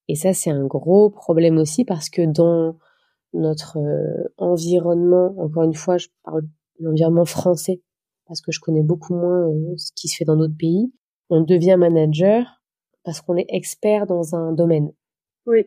Et 0.08 0.14
ça, 0.14 0.32
c'est 0.32 0.50
un 0.50 0.66
gros 0.66 1.10
problème 1.10 1.58
aussi 1.58 1.84
parce 1.84 2.08
que 2.10 2.22
dans 2.22 2.76
notre 3.32 3.78
euh, 3.78 4.32
environnement, 4.38 5.34
encore 5.38 5.64
une 5.64 5.74
fois, 5.74 5.98
je 5.98 6.08
parle 6.24 6.42
de 6.42 6.84
l'environnement 6.84 7.24
français, 7.24 7.82
parce 8.26 8.40
que 8.40 8.52
je 8.52 8.60
connais 8.60 8.82
beaucoup 8.82 9.14
moins 9.14 9.48
euh, 9.48 9.74
ce 9.76 9.92
qui 9.94 10.08
se 10.08 10.16
fait 10.16 10.24
dans 10.24 10.36
d'autres 10.36 10.56
pays. 10.56 10.92
On 11.30 11.42
devient 11.42 11.76
manager 11.78 12.62
parce 13.04 13.20
qu'on 13.20 13.36
est 13.36 13.46
expert 13.48 14.06
dans 14.06 14.34
un 14.34 14.52
domaine. 14.52 14.92
Oui. 15.46 15.66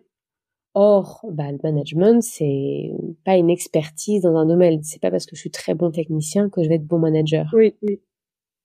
Or, 0.73 1.25
bah, 1.31 1.51
le 1.51 1.57
management, 1.63 2.21
c'est 2.21 2.91
pas 3.25 3.37
une 3.37 3.49
expertise 3.49 4.21
dans 4.21 4.35
un 4.35 4.45
domaine. 4.45 4.81
C'est 4.83 5.01
pas 5.01 5.09
parce 5.09 5.25
que 5.25 5.35
je 5.35 5.41
suis 5.41 5.51
très 5.51 5.73
bon 5.73 5.91
technicien 5.91 6.49
que 6.49 6.63
je 6.63 6.69
vais 6.69 6.75
être 6.75 6.85
bon 6.85 6.99
manager. 6.99 7.49
Oui, 7.53 7.75
oui. 7.81 8.01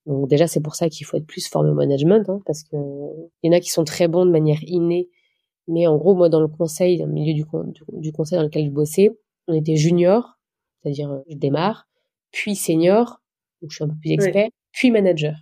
Donc 0.06 0.28
déjà, 0.28 0.46
c'est 0.46 0.60
pour 0.60 0.74
ça 0.74 0.88
qu'il 0.88 1.06
faut 1.06 1.16
être 1.16 1.26
plus 1.26 1.48
formé 1.48 1.70
au 1.70 1.74
management, 1.74 2.28
hein, 2.28 2.40
parce 2.44 2.62
que 2.62 2.76
il 3.42 3.50
y 3.50 3.54
en 3.54 3.56
a 3.56 3.60
qui 3.60 3.70
sont 3.70 3.84
très 3.84 4.06
bons 4.06 4.26
de 4.26 4.30
manière 4.30 4.62
innée. 4.64 5.08
Mais 5.68 5.86
en 5.86 5.96
gros, 5.96 6.14
moi, 6.14 6.28
dans 6.28 6.40
le 6.40 6.48
conseil, 6.48 6.98
dans 6.98 7.06
le 7.06 7.12
milieu 7.12 7.32
du, 7.32 7.44
du 7.92 8.12
conseil 8.12 8.38
dans 8.38 8.44
lequel 8.44 8.66
je 8.66 8.70
bossais, 8.70 9.10
on 9.48 9.54
était 9.54 9.76
junior, 9.76 10.38
c'est-à-dire 10.82 11.10
euh, 11.10 11.20
je 11.28 11.36
démarre, 11.36 11.86
puis 12.30 12.54
senior, 12.54 13.20
donc 13.62 13.70
je 13.70 13.76
suis 13.76 13.84
un 13.84 13.88
peu 13.88 13.96
plus 14.00 14.10
expert, 14.12 14.48
puis 14.72 14.90
manager. 14.90 15.36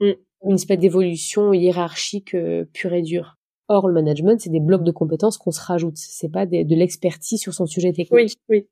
Mm. 0.00 0.12
Une 0.46 0.54
espèce 0.54 0.78
d'évolution 0.78 1.52
hiérarchique 1.52 2.34
euh, 2.34 2.64
pure 2.72 2.92
et 2.92 3.02
dure. 3.02 3.36
Or, 3.68 3.88
le 3.88 3.94
management, 3.94 4.40
c'est 4.40 4.50
des 4.50 4.60
blocs 4.60 4.84
de 4.84 4.90
compétences 4.90 5.38
qu'on 5.38 5.50
se 5.50 5.60
rajoute. 5.60 5.96
C'est 5.96 6.28
pas 6.28 6.44
de 6.44 6.74
l'expertise 6.74 7.40
sur 7.40 7.54
son 7.54 7.64
sujet 7.64 7.92
technique. 7.92 8.12
Oui, 8.12 8.34
oui. 8.50 8.66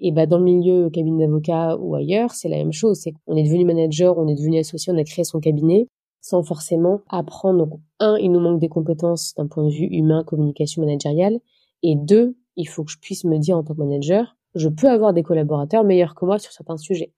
Et 0.00 0.10
bah, 0.10 0.26
dans 0.26 0.38
le 0.38 0.44
milieu 0.44 0.90
cabinet 0.90 1.24
d'avocat 1.26 1.76
ou 1.78 1.94
ailleurs, 1.94 2.32
c'est 2.32 2.48
la 2.48 2.56
même 2.56 2.72
chose. 2.72 2.98
C'est 2.98 3.12
qu'on 3.12 3.36
est 3.36 3.44
devenu 3.44 3.64
manager, 3.64 4.18
on 4.18 4.26
est 4.26 4.34
devenu 4.34 4.58
associé, 4.58 4.92
on 4.92 4.98
a 4.98 5.04
créé 5.04 5.24
son 5.24 5.38
cabinet 5.38 5.86
sans 6.22 6.42
forcément 6.42 7.02
apprendre. 7.08 7.66
Donc, 7.66 7.80
un, 7.98 8.16
il 8.16 8.32
nous 8.32 8.40
manque 8.40 8.60
des 8.60 8.70
compétences 8.70 9.34
d'un 9.34 9.48
point 9.48 9.64
de 9.64 9.70
vue 9.70 9.86
humain, 9.86 10.24
communication 10.24 10.80
managériale. 10.80 11.40
Et 11.82 11.96
deux, 11.96 12.36
il 12.56 12.68
faut 12.68 12.84
que 12.84 12.92
je 12.92 12.98
puisse 12.98 13.24
me 13.24 13.36
dire 13.38 13.58
en 13.58 13.64
tant 13.64 13.74
que 13.74 13.80
manager, 13.80 14.36
je 14.54 14.68
peux 14.68 14.88
avoir 14.88 15.12
des 15.12 15.22
collaborateurs 15.22 15.84
meilleurs 15.84 16.14
que 16.14 16.24
moi 16.24 16.38
sur 16.38 16.52
certains 16.52 16.76
sujets. 16.76 17.12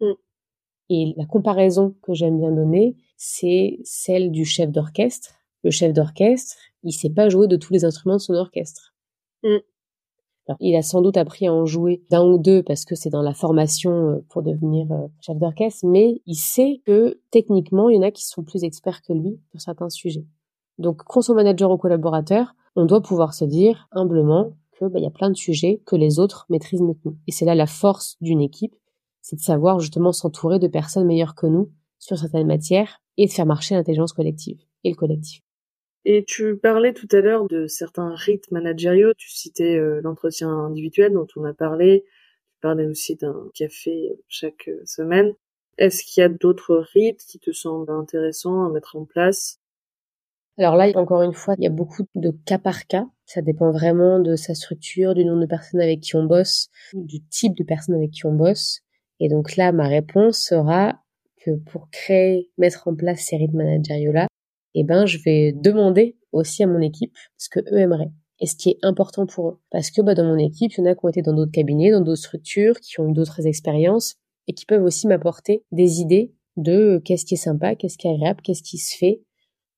Mm. 0.00 0.12
Et 0.90 1.14
la 1.16 1.26
comparaison 1.26 1.94
que 2.02 2.14
j'aime 2.14 2.38
bien 2.38 2.50
donner, 2.50 2.96
c'est 3.18 3.78
celle 3.84 4.32
du 4.32 4.44
chef 4.44 4.70
d'orchestre. 4.70 5.34
Le 5.62 5.70
chef 5.70 5.92
d'orchestre, 5.92 6.56
il 6.82 6.92
sait 6.92 7.10
pas 7.10 7.28
jouer 7.28 7.48
de 7.48 7.56
tous 7.56 7.72
les 7.72 7.84
instruments 7.84 8.16
de 8.16 8.22
son 8.22 8.34
orchestre. 8.34 8.94
Mm. 9.42 9.58
Il 10.60 10.76
a 10.76 10.82
sans 10.82 11.02
doute 11.02 11.16
appris 11.16 11.46
à 11.46 11.52
en 11.52 11.66
jouer 11.66 12.02
d'un 12.10 12.24
ou 12.24 12.38
deux 12.38 12.62
parce 12.62 12.84
que 12.84 12.94
c'est 12.94 13.10
dans 13.10 13.22
la 13.22 13.34
formation 13.34 13.90
euh, 13.90 14.24
pour 14.28 14.42
devenir 14.42 14.90
euh, 14.92 15.06
chef 15.20 15.36
d'orchestre, 15.36 15.86
mais 15.86 16.20
il 16.26 16.36
sait 16.36 16.80
que 16.86 17.20
techniquement, 17.30 17.88
il 17.88 17.96
y 17.96 17.98
en 17.98 18.02
a 18.02 18.10
qui 18.10 18.26
sont 18.26 18.42
plus 18.42 18.64
experts 18.64 19.02
que 19.02 19.12
lui 19.12 19.38
sur 19.50 19.60
certains 19.60 19.90
sujets. 19.90 20.26
Donc, 20.78 21.02
quand 21.04 21.28
manager 21.30 21.70
ou 21.70 21.76
collaborateur, 21.76 22.54
on 22.76 22.84
doit 22.84 23.02
pouvoir 23.02 23.34
se 23.34 23.44
dire 23.44 23.88
humblement 23.92 24.52
que 24.78 24.84
bah, 24.86 24.98
il 24.98 25.02
y 25.02 25.06
a 25.06 25.10
plein 25.10 25.30
de 25.30 25.36
sujets 25.36 25.82
que 25.84 25.96
les 25.96 26.18
autres 26.18 26.46
maîtrisent 26.48 26.82
mieux 26.82 26.94
que 26.94 27.06
nous. 27.06 27.16
Et 27.26 27.32
c'est 27.32 27.44
là 27.44 27.54
la 27.54 27.66
force 27.66 28.16
d'une 28.20 28.40
équipe, 28.40 28.76
c'est 29.20 29.36
de 29.36 29.40
savoir 29.40 29.80
justement 29.80 30.12
s'entourer 30.12 30.58
de 30.58 30.68
personnes 30.68 31.06
meilleures 31.06 31.34
que 31.34 31.46
nous 31.46 31.70
sur 31.98 32.16
certaines 32.16 32.46
matières 32.46 33.02
et 33.16 33.26
de 33.26 33.32
faire 33.32 33.46
marcher 33.46 33.74
l'intelligence 33.74 34.12
collective 34.12 34.60
et 34.84 34.90
le 34.90 34.96
collectif. 34.96 35.42
Et 36.04 36.24
tu 36.24 36.56
parlais 36.56 36.92
tout 36.92 37.08
à 37.12 37.20
l'heure 37.20 37.46
de 37.46 37.66
certains 37.66 38.14
rites 38.14 38.50
managériaux, 38.50 39.12
tu 39.16 39.30
citais 39.30 39.76
euh, 39.76 40.00
l'entretien 40.02 40.48
individuel 40.48 41.12
dont 41.12 41.26
on 41.36 41.44
a 41.44 41.52
parlé, 41.52 42.04
tu 42.52 42.60
parlais 42.60 42.86
aussi 42.86 43.16
d'un 43.16 43.50
café 43.54 44.16
chaque 44.28 44.68
euh, 44.68 44.80
semaine. 44.84 45.34
Est-ce 45.76 46.02
qu'il 46.02 46.20
y 46.20 46.24
a 46.24 46.28
d'autres 46.28 46.76
rites 46.94 47.24
qui 47.26 47.38
te 47.38 47.52
semblent 47.52 47.90
intéressants 47.90 48.66
à 48.66 48.70
mettre 48.70 48.96
en 48.96 49.04
place? 49.04 49.60
Alors 50.58 50.74
là, 50.74 50.90
encore 50.96 51.22
une 51.22 51.34
fois, 51.34 51.54
il 51.58 51.64
y 51.64 51.68
a 51.68 51.70
beaucoup 51.70 52.04
de 52.16 52.32
cas 52.44 52.58
par 52.58 52.86
cas. 52.88 53.06
Ça 53.26 53.42
dépend 53.42 53.70
vraiment 53.70 54.18
de 54.18 54.34
sa 54.34 54.54
structure, 54.54 55.14
du 55.14 55.24
nombre 55.24 55.42
de 55.42 55.46
personnes 55.46 55.80
avec 55.80 56.00
qui 56.00 56.16
on 56.16 56.24
bosse, 56.24 56.68
du 56.94 57.22
type 57.28 57.56
de 57.56 57.62
personnes 57.62 57.94
avec 57.94 58.10
qui 58.10 58.26
on 58.26 58.32
bosse. 58.32 58.80
Et 59.20 59.28
donc 59.28 59.56
là, 59.56 59.70
ma 59.70 59.86
réponse 59.86 60.38
sera 60.38 61.00
que 61.44 61.52
pour 61.70 61.90
créer, 61.90 62.50
mettre 62.58 62.88
en 62.88 62.94
place 62.94 63.20
ces 63.20 63.36
rythmes 63.36 63.58
managériaux-là, 63.58 64.27
eh 64.80 64.84
ben, 64.84 65.06
je 65.06 65.18
vais 65.24 65.52
demander 65.52 66.16
aussi 66.32 66.62
à 66.62 66.66
mon 66.66 66.80
équipe 66.80 67.12
ce 67.36 67.48
que 67.48 67.60
eux 67.60 67.78
aimeraient 67.78 68.12
et 68.40 68.46
ce 68.46 68.56
qui 68.56 68.70
est 68.70 68.78
important 68.82 69.26
pour 69.26 69.48
eux. 69.48 69.58
Parce 69.70 69.90
que 69.90 70.00
bah, 70.02 70.14
dans 70.14 70.24
mon 70.24 70.38
équipe, 70.38 70.72
il 70.72 70.80
y 70.80 70.82
en 70.82 70.90
a 70.90 70.94
qui 70.94 71.04
ont 71.04 71.08
été 71.08 71.22
dans 71.22 71.34
d'autres 71.34 71.52
cabinets, 71.52 71.90
dans 71.90 72.00
d'autres 72.00 72.22
structures, 72.22 72.78
qui 72.80 73.00
ont 73.00 73.08
eu 73.08 73.12
d'autres 73.12 73.46
expériences 73.46 74.16
et 74.46 74.54
qui 74.54 74.66
peuvent 74.66 74.84
aussi 74.84 75.06
m'apporter 75.06 75.64
des 75.72 76.00
idées 76.00 76.32
de 76.56 77.00
qu'est-ce 77.04 77.24
qui 77.24 77.34
est 77.34 77.38
sympa, 77.38 77.74
qu'est-ce 77.74 77.98
qui 77.98 78.08
est 78.08 78.12
agréable, 78.12 78.40
qu'est-ce 78.42 78.62
qui 78.62 78.78
se 78.78 78.96
fait 78.96 79.22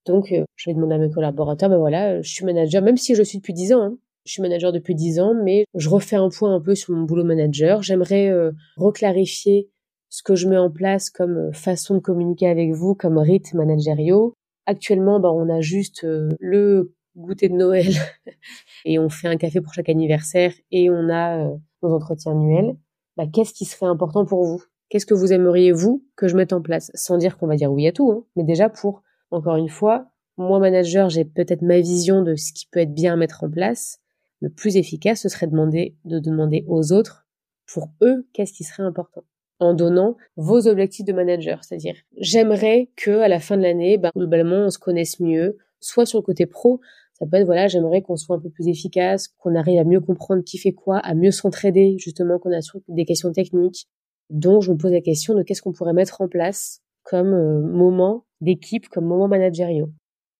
Donc, 0.06 0.32
euh, 0.32 0.44
je 0.56 0.70
vais 0.70 0.74
demander 0.74 0.94
à 0.94 0.98
mes 0.98 1.10
collaborateurs, 1.10 1.68
ben 1.68 1.78
voilà, 1.78 2.22
je 2.22 2.30
suis 2.30 2.44
manager, 2.44 2.82
même 2.82 2.96
si 2.96 3.14
je 3.14 3.22
suis 3.22 3.38
depuis 3.38 3.52
10 3.52 3.72
ans, 3.74 3.82
hein. 3.82 3.98
je 4.24 4.32
suis 4.32 4.42
manager 4.42 4.72
depuis 4.72 4.94
10 4.94 5.20
ans, 5.20 5.34
mais 5.34 5.64
je 5.74 5.88
refais 5.88 6.16
un 6.16 6.28
point 6.30 6.54
un 6.54 6.60
peu 6.60 6.74
sur 6.74 6.94
mon 6.94 7.02
boulot 7.02 7.24
manager. 7.24 7.82
J'aimerais 7.82 8.28
euh, 8.28 8.52
reclarifier 8.76 9.68
ce 10.08 10.22
que 10.22 10.34
je 10.34 10.48
mets 10.48 10.58
en 10.58 10.70
place 10.70 11.10
comme 11.10 11.36
euh, 11.36 11.52
façon 11.52 11.94
de 11.94 12.00
communiquer 12.00 12.48
avec 12.48 12.72
vous, 12.72 12.94
comme 12.94 13.18
rythme 13.18 13.58
managériaux. 13.58 14.34
Actuellement, 14.66 15.20
ben, 15.20 15.30
on 15.30 15.48
a 15.48 15.60
juste 15.60 16.02
le 16.04 16.94
goûter 17.16 17.48
de 17.48 17.54
Noël 17.54 17.92
et 18.84 18.98
on 18.98 19.08
fait 19.08 19.28
un 19.28 19.36
café 19.36 19.60
pour 19.60 19.74
chaque 19.74 19.88
anniversaire 19.88 20.52
et 20.70 20.90
on 20.90 21.10
a 21.10 21.48
nos 21.82 21.92
entretiens 21.92 22.32
annuels. 22.32 22.76
Ben, 23.16 23.30
qu'est-ce 23.30 23.52
qui 23.52 23.64
serait 23.64 23.86
important 23.86 24.24
pour 24.24 24.44
vous? 24.44 24.62
Qu'est-ce 24.88 25.06
que 25.06 25.14
vous 25.14 25.32
aimeriez, 25.32 25.72
vous, 25.72 26.04
que 26.16 26.28
je 26.28 26.36
mette 26.36 26.52
en 26.52 26.60
place? 26.60 26.90
Sans 26.94 27.16
dire 27.16 27.38
qu'on 27.38 27.46
va 27.46 27.56
dire 27.56 27.72
oui 27.72 27.86
à 27.86 27.92
tout, 27.92 28.10
hein, 28.12 28.24
mais 28.36 28.44
déjà 28.44 28.68
pour 28.68 29.02
encore 29.30 29.56
une 29.56 29.68
fois, 29.68 30.10
moi, 30.36 30.58
manager, 30.58 31.10
j'ai 31.10 31.24
peut-être 31.24 31.62
ma 31.62 31.80
vision 31.80 32.22
de 32.22 32.34
ce 32.34 32.52
qui 32.52 32.66
peut 32.66 32.80
être 32.80 32.94
bien 32.94 33.12
à 33.12 33.16
mettre 33.16 33.44
en 33.44 33.50
place. 33.50 34.00
Le 34.40 34.48
plus 34.48 34.76
efficace, 34.76 35.20
ce 35.20 35.28
serait 35.28 35.46
de 35.46 35.52
demander, 35.52 35.96
de 36.04 36.18
demander 36.18 36.64
aux 36.66 36.92
autres, 36.92 37.26
pour 37.66 37.90
eux, 38.02 38.26
qu'est-ce 38.32 38.54
qui 38.54 38.64
serait 38.64 38.82
important. 38.82 39.22
En 39.60 39.74
donnant 39.74 40.16
vos 40.36 40.66
objectifs 40.66 41.04
de 41.04 41.12
manager. 41.12 41.62
C'est-à-dire, 41.62 41.94
j'aimerais 42.16 42.88
que, 42.96 43.20
à 43.20 43.28
la 43.28 43.40
fin 43.40 43.56
de 43.56 43.62
l'année, 43.62 43.98
bah, 43.98 44.10
globalement, 44.16 44.66
on 44.66 44.70
se 44.70 44.78
connaisse 44.78 45.20
mieux, 45.20 45.58
soit 45.80 46.06
sur 46.06 46.18
le 46.18 46.22
côté 46.22 46.46
pro, 46.46 46.80
ça 47.12 47.26
peut 47.26 47.36
être, 47.36 47.44
voilà, 47.44 47.68
j'aimerais 47.68 48.00
qu'on 48.00 48.16
soit 48.16 48.36
un 48.36 48.38
peu 48.40 48.48
plus 48.48 48.68
efficace, 48.68 49.28
qu'on 49.28 49.54
arrive 49.54 49.78
à 49.78 49.84
mieux 49.84 50.00
comprendre 50.00 50.42
qui 50.42 50.56
fait 50.56 50.72
quoi, 50.72 50.96
à 50.98 51.14
mieux 51.14 51.30
s'entraider, 51.30 51.96
justement, 51.98 52.38
qu'on 52.38 52.52
a 52.52 52.62
sur 52.62 52.80
des 52.88 53.04
questions 53.04 53.30
techniques. 53.32 53.86
Donc, 54.30 54.62
je 54.62 54.72
me 54.72 54.78
pose 54.78 54.92
la 54.92 55.02
question 55.02 55.34
de 55.34 55.42
qu'est-ce 55.42 55.60
qu'on 55.60 55.72
pourrait 55.72 55.92
mettre 55.92 56.22
en 56.22 56.28
place 56.28 56.80
comme 57.02 57.34
euh, 57.34 57.60
moment 57.60 58.24
d'équipe, 58.40 58.88
comme 58.88 59.04
moment 59.04 59.28
managériaux. 59.28 59.90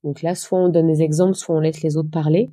Donc 0.05 0.23
là, 0.23 0.35
soit 0.35 0.59
on 0.59 0.68
donne 0.68 0.87
des 0.87 1.03
exemples, 1.03 1.35
soit 1.35 1.55
on 1.55 1.61
laisse 1.61 1.83
les 1.83 1.97
autres 1.97 2.11
parler. 2.11 2.49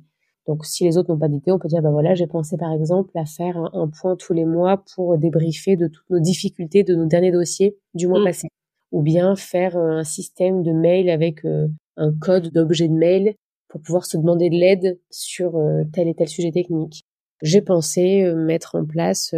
Donc 0.48 0.64
si 0.64 0.84
les 0.84 0.98
autres 0.98 1.12
n'ont 1.12 1.18
pas 1.18 1.28
d'idée, 1.28 1.52
on 1.52 1.58
peut 1.58 1.68
dire, 1.68 1.82
bah 1.82 1.90
voilà, 1.90 2.14
j'ai 2.14 2.26
pensé 2.26 2.56
par 2.56 2.72
exemple 2.72 3.16
à 3.16 3.24
faire 3.24 3.56
un, 3.72 3.88
point 3.88 4.16
tous 4.16 4.32
les 4.32 4.44
mois 4.44 4.82
pour 4.94 5.16
débriefer 5.16 5.76
de 5.76 5.86
toutes 5.86 6.10
nos 6.10 6.18
difficultés 6.18 6.82
de 6.82 6.96
nos 6.96 7.06
derniers 7.06 7.30
dossiers 7.30 7.76
du 7.94 8.08
mois 8.08 8.20
mmh. 8.20 8.24
passé. 8.24 8.48
Ou 8.90 9.02
bien 9.02 9.36
faire 9.36 9.76
euh, 9.76 9.98
un 9.98 10.04
système 10.04 10.62
de 10.62 10.72
mail 10.72 11.10
avec 11.10 11.44
euh, 11.44 11.68
un 11.96 12.12
code 12.12 12.50
d'objet 12.50 12.88
de 12.88 12.94
mail 12.94 13.34
pour 13.68 13.80
pouvoir 13.80 14.06
se 14.06 14.16
demander 14.16 14.48
de 14.48 14.56
l'aide 14.56 14.98
sur 15.10 15.60
tel 15.92 16.08
et 16.08 16.14
tel 16.14 16.26
sujet 16.26 16.50
technique. 16.50 17.04
J'ai 17.42 17.60
pensé 17.60 18.24
mettre 18.34 18.76
en 18.76 18.86
place 18.86 19.34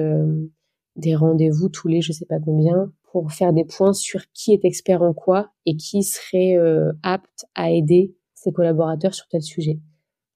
des 0.94 1.16
rendez-vous 1.16 1.68
tous 1.68 1.88
les 1.88 2.00
je 2.00 2.12
sais 2.12 2.26
pas 2.26 2.38
combien 2.38 2.92
pour 3.10 3.32
faire 3.32 3.52
des 3.52 3.64
points 3.64 3.92
sur 3.92 4.20
qui 4.32 4.52
est 4.52 4.64
expert 4.64 5.02
en 5.02 5.12
quoi 5.12 5.50
et 5.66 5.76
qui 5.76 6.02
serait 6.02 6.56
euh, 6.56 6.92
apte 7.02 7.44
à 7.54 7.70
aider 7.70 8.14
ses 8.34 8.52
collaborateurs 8.52 9.14
sur 9.14 9.26
tel 9.28 9.42
sujet. 9.42 9.78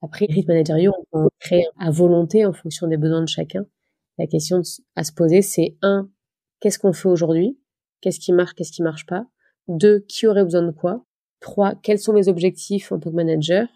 Après, 0.05 0.27
rythme 0.27 0.53
managériaux, 0.53 0.93
on 1.13 1.25
peut 1.25 1.29
créer 1.41 1.67
à 1.79 1.91
volonté 1.91 2.45
en 2.45 2.53
fonction 2.53 2.87
des 2.87 2.99
besoins 2.99 3.23
de 3.23 3.29
chacun. 3.29 3.65
La 4.19 4.27
question 4.27 4.61
à 4.97 5.03
se 5.03 5.13
poser, 5.13 5.41
c'est 5.41 5.77
un, 5.81 6.11
qu'est-ce 6.61 6.79
qu'on 6.79 6.93
fait 6.93 7.09
aujourd'hui? 7.09 7.59
Qu'est-ce 8.01 8.21
qui 8.21 8.33
marche 8.33 8.55
Qu'est-ce 8.55 8.73
qui 8.73 8.83
marche 8.83 9.07
pas? 9.07 9.27
Deux, 9.67 10.01
qui 10.01 10.27
aurait 10.27 10.45
besoin 10.45 10.63
de 10.63 10.73
quoi? 10.73 11.05
Trois, 11.41 11.75
quels 11.83 11.99
sont 11.99 12.13
mes 12.13 12.29
objectifs 12.29 12.93
en 12.93 12.99
tant 12.99 13.11
que 13.11 13.17
manager? 13.17 13.67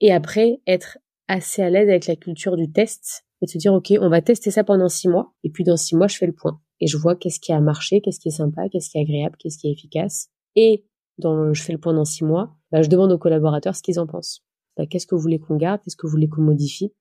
Et 0.00 0.10
après, 0.10 0.62
être 0.66 0.98
assez 1.28 1.62
à 1.62 1.68
l'aise 1.68 1.88
avec 1.88 2.06
la 2.06 2.16
culture 2.16 2.56
du 2.56 2.72
test 2.72 3.24
et 3.42 3.46
se 3.46 3.58
dire, 3.58 3.74
OK, 3.74 3.92
on 4.00 4.08
va 4.08 4.22
tester 4.22 4.50
ça 4.50 4.64
pendant 4.64 4.88
six 4.88 5.08
mois, 5.08 5.34
et 5.42 5.50
puis 5.50 5.64
dans 5.64 5.76
six 5.76 5.96
mois, 5.96 6.08
je 6.08 6.16
fais 6.16 6.26
le 6.26 6.32
point. 6.32 6.60
Et 6.80 6.86
je 6.86 6.96
vois 6.96 7.14
qu'est-ce 7.14 7.40
qui 7.40 7.52
a 7.52 7.60
marché, 7.60 8.00
qu'est-ce 8.00 8.20
qui 8.20 8.28
est 8.28 8.32
sympa, 8.32 8.68
qu'est-ce 8.70 8.88
qui 8.88 8.96
est 8.96 9.02
agréable, 9.02 9.36
qu'est-ce 9.38 9.58
qui 9.58 9.68
est 9.68 9.72
efficace. 9.72 10.28
Et 10.56 10.86
dans 11.18 11.52
je 11.52 11.62
fais 11.62 11.72
le 11.72 11.78
point 11.78 11.92
dans 11.92 12.06
six 12.06 12.24
mois, 12.24 12.56
bah, 12.72 12.80
je 12.80 12.88
demande 12.88 13.12
aux 13.12 13.18
collaborateurs 13.18 13.76
ce 13.76 13.82
qu'ils 13.82 14.00
en 14.00 14.06
pensent. 14.06 14.42
Bah, 14.76 14.86
qu'est-ce 14.86 15.06
que 15.06 15.14
vous 15.14 15.20
voulez 15.20 15.38
qu'on 15.38 15.56
garde, 15.56 15.80
qu'est-ce 15.82 15.96
que 15.96 16.06
vous 16.06 16.12
voulez 16.12 16.28
qu'on 16.28 16.42
modifie? 16.42 16.92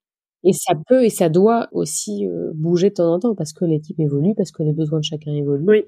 Et 0.44 0.54
ça 0.54 0.74
peut 0.88 1.06
et 1.06 1.10
ça 1.10 1.30
doit 1.30 1.70
aussi 1.72 2.28
euh, 2.28 2.52
bouger 2.54 2.90
de 2.90 2.96
temps 2.96 3.14
en 3.14 3.20
temps 3.20 3.36
parce 3.36 3.54
que 3.54 3.66
l'équipe 3.66 4.00
évolue, 4.00 4.36
parce 4.36 4.52
que 4.52 4.62
les 4.62 4.74
besoins 4.74 5.00
de 5.00 5.06
chacun 5.06 5.34
évoluent. 5.34 5.66
Oui. 5.68 5.86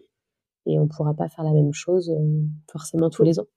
Et 0.66 0.80
on 0.80 0.88
pourra 0.88 1.14
pas 1.14 1.28
faire 1.30 1.44
la 1.44 1.52
même 1.52 1.74
chose 1.74 2.10
euh, 2.10 2.42
forcément 2.72 3.10
tous 3.10 3.24
les 3.24 3.40
ans. 3.40 3.48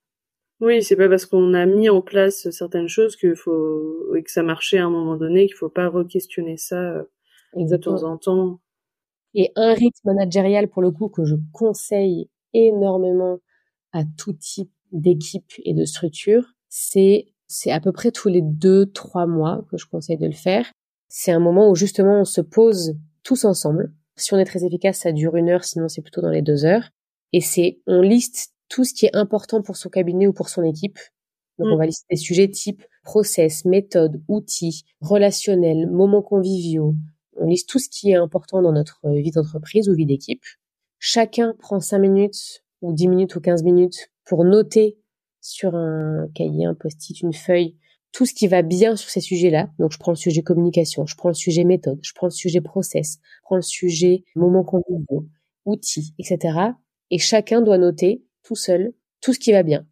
Oui, 0.61 0.83
c'est 0.83 0.97
pas 0.97 1.07
parce 1.07 1.25
qu'on 1.25 1.53
a 1.53 1.65
mis 1.65 1.89
en 1.89 2.01
place 2.01 2.49
certaines 2.49 2.89
choses 2.89 3.15
qu'il 3.15 3.35
faut 3.35 4.13
et 4.15 4.23
que 4.23 4.31
ça 4.31 4.43
marchait 4.43 4.77
à 4.77 4.85
un 4.85 4.89
moment 4.89 5.15
donné 5.15 5.47
qu'il 5.47 5.55
faut 5.55 5.69
pas 5.69 5.87
re-questionner 5.87 6.57
ça 6.57 6.75
euh, 6.75 7.03
de 7.55 7.77
temps 7.77 8.03
en 8.03 8.17
temps. 8.17 8.59
Et 9.35 9.51
un 9.55 9.73
rythme 9.73 10.01
managérial, 10.05 10.67
pour 10.67 10.81
le 10.81 10.91
coup, 10.91 11.07
que 11.07 11.23
je 11.23 11.35
conseille 11.53 12.29
énormément 12.53 13.39
à 13.93 14.03
tout 14.17 14.33
type 14.33 14.71
d'équipe 14.91 15.51
et 15.63 15.73
de 15.73 15.85
structure, 15.85 16.55
c'est, 16.67 17.27
c'est 17.49 17.71
à 17.71 17.81
peu 17.81 17.91
près 17.91 18.11
tous 18.11 18.29
les 18.29 18.41
deux, 18.41 18.85
trois 18.85 19.27
mois 19.27 19.65
que 19.69 19.77
je 19.77 19.85
conseille 19.85 20.17
de 20.17 20.25
le 20.25 20.31
faire. 20.31 20.71
C'est 21.09 21.33
un 21.33 21.39
moment 21.39 21.69
où 21.69 21.75
justement 21.75 22.21
on 22.21 22.25
se 22.25 22.39
pose 22.39 22.95
tous 23.23 23.43
ensemble. 23.43 23.91
Si 24.15 24.33
on 24.33 24.37
est 24.37 24.45
très 24.45 24.63
efficace, 24.63 24.99
ça 24.99 25.11
dure 25.11 25.35
une 25.35 25.49
heure, 25.49 25.65
sinon 25.65 25.89
c'est 25.89 26.01
plutôt 26.01 26.21
dans 26.21 26.29
les 26.29 26.41
deux 26.41 26.63
heures. 26.63 26.89
Et 27.33 27.41
c'est, 27.41 27.81
on 27.87 28.01
liste 28.01 28.53
tout 28.69 28.85
ce 28.85 28.93
qui 28.93 29.05
est 29.05 29.15
important 29.15 29.61
pour 29.61 29.75
son 29.75 29.89
cabinet 29.89 30.27
ou 30.27 30.33
pour 30.33 30.47
son 30.47 30.63
équipe. 30.63 30.97
Donc, 31.57 31.67
on 31.67 31.75
mm. 31.75 31.79
va 31.79 31.85
lister 31.87 32.05
des 32.09 32.17
sujets 32.17 32.49
type 32.49 32.83
process, 33.03 33.65
méthode, 33.65 34.21
outils, 34.27 34.85
relationnels, 35.01 35.89
moments 35.89 36.21
conviviaux, 36.21 36.95
on 37.39 37.45
liste 37.45 37.69
tout 37.69 37.79
ce 37.79 37.89
qui 37.89 38.11
est 38.11 38.15
important 38.15 38.61
dans 38.61 38.73
notre 38.73 38.99
euh, 39.05 39.19
vie 39.19 39.31
d'entreprise 39.31 39.89
ou 39.89 39.95
vie 39.95 40.05
d'équipe. 40.05 40.43
Chacun 40.99 41.55
prend 41.57 41.79
5 41.79 41.97
minutes 41.97 42.63
ou 42.81 42.93
10 42.93 43.07
minutes 43.07 43.35
ou 43.35 43.39
15 43.41 43.63
minutes 43.63 44.11
pour 44.25 44.43
noter 44.43 44.97
sur 45.41 45.75
un 45.75 46.27
cahier, 46.33 46.65
un 46.65 46.75
post-it, 46.75 47.21
une 47.21 47.33
feuille, 47.33 47.77
tout 48.11 48.25
ce 48.25 48.33
qui 48.33 48.47
va 48.47 48.61
bien 48.61 48.95
sur 48.95 49.09
ces 49.09 49.21
sujets-là. 49.21 49.69
Donc, 49.79 49.91
je 49.91 49.97
prends 49.97 50.11
le 50.11 50.17
sujet 50.17 50.41
communication, 50.41 51.05
je 51.05 51.15
prends 51.15 51.29
le 51.29 51.35
sujet 51.35 51.63
méthode, 51.63 51.99
je 52.01 52.13
prends 52.13 52.27
le 52.27 52.31
sujet 52.31 52.61
process, 52.61 53.19
je 53.37 53.41
prends 53.43 53.55
le 53.55 53.61
sujet 53.61 54.23
moment 54.35 54.63
conviviaux, 54.63 55.27
outils, 55.65 56.13
etc. 56.17 56.57
Et 57.11 57.17
chacun 57.19 57.61
doit 57.61 57.77
noter 57.77 58.23
tout 58.43 58.55
seul 58.55 58.93
tout 59.21 59.33
ce 59.33 59.39
qui 59.39 59.51
va 59.51 59.63
bien. 59.63 59.85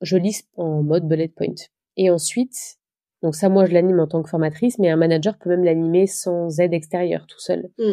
Je 0.00 0.16
liste 0.16 0.48
en 0.56 0.82
mode 0.82 1.08
bullet 1.08 1.28
point. 1.28 1.54
Et 1.96 2.10
ensuite, 2.10 2.78
donc 3.22 3.34
ça, 3.34 3.48
moi, 3.48 3.64
je 3.64 3.72
l'anime 3.72 4.00
en 4.00 4.06
tant 4.06 4.22
que 4.22 4.28
formatrice, 4.28 4.78
mais 4.78 4.90
un 4.90 4.96
manager 4.96 5.38
peut 5.38 5.50
même 5.50 5.64
l'animer 5.64 6.06
sans 6.06 6.60
aide 6.60 6.74
extérieure, 6.74 7.26
tout 7.26 7.40
seul. 7.40 7.70
Mm. 7.78 7.92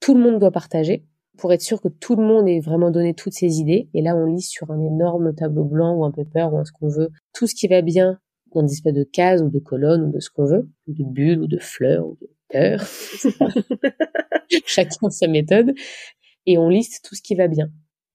Tout 0.00 0.14
le 0.14 0.20
monde 0.20 0.40
doit 0.40 0.50
partager 0.50 1.06
pour 1.36 1.52
être 1.52 1.62
sûr 1.62 1.80
que 1.80 1.88
tout 1.88 2.16
le 2.16 2.24
monde 2.24 2.48
ait 2.48 2.60
vraiment 2.60 2.90
donné 2.90 3.14
toutes 3.14 3.32
ses 3.32 3.58
idées. 3.60 3.88
Et 3.94 4.02
là, 4.02 4.16
on 4.16 4.26
lit 4.26 4.42
sur 4.42 4.70
un 4.70 4.80
énorme 4.80 5.34
tableau 5.34 5.64
blanc 5.64 5.94
ou 5.96 6.04
un 6.04 6.10
paper 6.10 6.48
ou 6.52 6.64
ce 6.64 6.72
qu'on 6.72 6.88
veut, 6.88 7.10
tout 7.32 7.46
ce 7.46 7.54
qui 7.54 7.66
va 7.68 7.82
bien 7.82 8.18
dans 8.54 8.62
des 8.62 8.72
espèces 8.72 8.94
de 8.94 9.04
cases 9.04 9.40
ou 9.42 9.48
de 9.48 9.58
colonnes 9.58 10.04
ou 10.04 10.12
de 10.12 10.20
ce 10.20 10.30
qu'on 10.30 10.44
veut, 10.44 10.70
ou 10.86 10.92
de 10.92 11.04
bulles 11.04 11.40
ou 11.40 11.46
de 11.48 11.58
fleurs 11.58 12.06
ou 12.06 12.16
de 12.20 12.28
cœurs. 12.48 12.86
Chacun 14.66 15.10
sa 15.10 15.26
méthode. 15.26 15.74
Et 16.46 16.58
on 16.58 16.68
liste 16.68 17.04
tout 17.04 17.14
ce 17.14 17.22
qui 17.22 17.34
va 17.34 17.48
bien. 17.48 17.70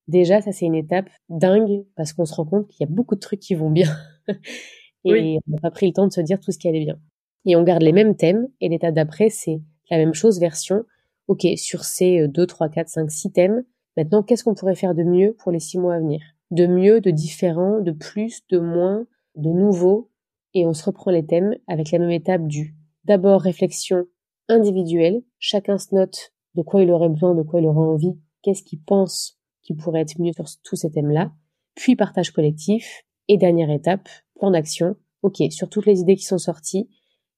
Déjà, 0.08 0.42
ça, 0.42 0.52
c'est 0.52 0.66
une 0.66 0.76
étape 0.76 1.10
dingue 1.30 1.84
parce 1.96 2.14
qu'on 2.14 2.26
se 2.26 2.34
rend 2.34 2.46
compte 2.46 2.68
qu'il 2.68 2.88
y 2.88 2.90
a 2.90 2.92
beaucoup 2.92 3.16
de 3.16 3.20
trucs 3.20 3.42
qui 3.42 3.54
vont 3.54 3.70
bien. 3.70 3.90
et 5.06 5.40
on 5.48 5.52
n'a 5.52 5.60
pas 5.62 5.72
pris 5.72 5.88
le 5.88 5.94
temps 5.94 6.08
de 6.08 6.14
se 6.14 6.22
dire 6.22 6.40
tout 6.40 6.52
ce 6.52 6.58
qui 6.58 6.68
allait 6.68 6.86
bien. 6.86 7.00
Et 7.46 7.56
on 7.56 7.64
garde 7.64 7.84
les 7.84 7.92
mêmes 7.92 8.16
thèmes 8.16 8.48
et 8.62 8.70
l'étape 8.70 8.94
d'après 8.94 9.30
c'est 9.30 9.62
la 9.90 9.98
même 9.98 10.14
chose 10.14 10.40
version 10.40 10.84
OK, 11.30 11.46
sur 11.58 11.84
ces 11.86 12.28
2 12.28 12.46
3 12.46 12.70
4 12.70 12.90
5 12.90 13.12
6 13.12 13.32
thèmes, 13.32 13.64
maintenant 13.96 14.24
qu'est-ce 14.24 14.44
qu'on 14.44 14.56
pourrait 14.56 14.76
faire 14.76 14.96
de 14.96 15.04
mieux 15.04 15.34
pour 15.34 15.52
les 15.52 15.60
6 15.60 15.78
mois 15.78 15.94
à 15.94 16.00
venir? 16.00 16.22
De 16.50 16.66
mieux, 16.66 17.02
de 17.02 17.12
différent, 17.12 17.80
de 17.80 17.92
plus, 17.92 18.42
de 18.50 18.58
moins, 18.58 19.06
de 19.36 19.50
nouveau? 19.50 20.10
Et 20.56 20.66
on 20.66 20.74
se 20.74 20.84
reprend 20.84 21.12
les 21.12 21.26
thèmes 21.26 21.56
avec 21.68 21.92
la 21.92 22.00
même 22.00 22.10
étape 22.10 22.48
du 22.48 22.76
d'abord 23.06 23.42
réflexion 23.42 24.06
individuelle, 24.48 25.22
chacun 25.38 25.78
se 25.78 25.94
note 25.94 26.34
de 26.56 26.64
quoi 26.64 26.82
il 26.82 26.92
aurait 26.92 27.10
besoin, 27.10 27.36
de 27.36 27.44
quoi 27.44 27.62
il 27.62 27.68
aurait 27.68 27.78
envie, 27.78 28.18
qu'est-ce 28.42 28.64
qu'il 28.64 28.82
pense 28.82 29.40
qui 29.62 29.76
pourrait 29.76 30.02
être 30.02 30.20
mieux 30.20 30.34
sur 30.34 30.46
tous 30.64 30.76
ces 30.76 30.90
thèmes-là, 30.90 31.32
puis 31.76 31.96
partage 31.96 32.32
collectif 32.32 33.04
et 33.28 33.38
dernière 33.38 33.70
étape, 33.70 34.10
plan 34.36 34.50
d'action. 34.50 34.96
OK, 35.22 35.44
sur 35.52 35.70
toutes 35.70 35.86
les 35.86 36.00
idées 36.00 36.16
qui 36.16 36.24
sont 36.24 36.40
sorties, 36.40 36.90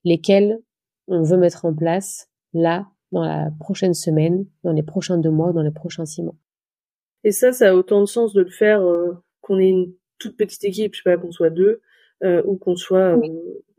lesquelles 0.05 0.59
on 1.07 1.23
veut 1.23 1.37
mettre 1.37 1.65
en 1.65 1.73
place 1.73 2.29
là, 2.53 2.87
dans 3.11 3.23
la 3.23 3.51
prochaine 3.59 3.93
semaine, 3.93 4.45
dans 4.63 4.71
les 4.71 4.83
prochains 4.83 5.17
deux 5.17 5.31
mois, 5.31 5.53
dans 5.53 5.61
les 5.61 5.71
prochains 5.71 6.05
six 6.05 6.23
mois. 6.23 6.35
Et 7.23 7.31
ça, 7.31 7.51
ça 7.51 7.69
a 7.69 7.73
autant 7.73 8.01
de 8.01 8.05
sens 8.05 8.33
de 8.33 8.41
le 8.41 8.49
faire 8.49 8.81
euh, 8.81 9.13
qu'on 9.41 9.59
ait 9.59 9.69
une 9.69 9.93
toute 10.17 10.37
petite 10.37 10.63
équipe, 10.63 10.93
je 10.95 11.01
sais 11.01 11.03
pas, 11.03 11.17
qu'on 11.17 11.31
soit 11.31 11.49
deux, 11.49 11.81
euh, 12.23 12.41
ou 12.45 12.57
qu'on 12.57 12.75
soit 12.75 13.17
euh, 13.17 13.21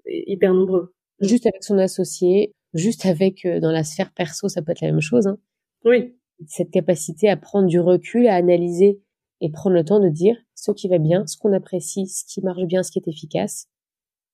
hyper 0.07 0.55
nombreux. 0.55 0.95
Juste 1.21 1.47
avec 1.47 1.63
son 1.63 1.79
associé, 1.79 2.53
juste 2.75 3.07
avec, 3.07 3.47
dans 3.47 3.73
la 3.73 3.85
sphère 3.85 4.13
perso, 4.13 4.49
ça 4.49 4.63
peut 4.63 4.73
être 4.73 4.81
la 4.81 4.91
même 4.91 5.01
chose. 5.01 5.27
Hein. 5.27 5.39
Oui. 5.85 6.17
Cette 6.47 6.71
capacité 6.71 7.29
à 7.29 7.37
prendre 7.37 7.69
du 7.69 7.81
recul, 7.81 8.27
à 8.27 8.35
analyser 8.35 9.01
et 9.41 9.51
prendre 9.51 9.75
le 9.77 9.85
temps 9.85 10.01
de 10.01 10.09
dire 10.09 10.37
ce 10.55 10.73
qui 10.73 10.89
va 10.89 10.99
bien, 10.99 11.27
ce 11.27 11.37
qu'on 11.37 11.53
apprécie, 11.53 12.07
ce 12.07 12.25
qui 12.25 12.41
marche 12.43 12.65
bien, 12.65 12.83
ce 12.83 12.91
qui 12.91 12.99
est 12.99 13.09
efficace. 13.09 13.69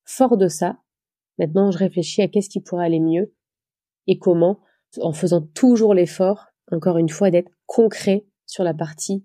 Fort 0.05 0.37
de 0.37 0.47
ça, 0.47 0.79
maintenant 1.37 1.71
je 1.71 1.77
réfléchis 1.77 2.21
à 2.21 2.27
qu'est-ce 2.27 2.49
qui 2.49 2.61
pourrait 2.61 2.85
aller 2.85 2.99
mieux 2.99 3.33
et 4.07 4.17
comment, 4.17 4.59
en 5.01 5.13
faisant 5.13 5.41
toujours 5.41 5.93
l'effort, 5.93 6.47
encore 6.71 6.97
une 6.97 7.09
fois, 7.09 7.31
d'être 7.31 7.51
concret 7.65 8.25
sur 8.45 8.63
la 8.63 8.73
partie 8.73 9.23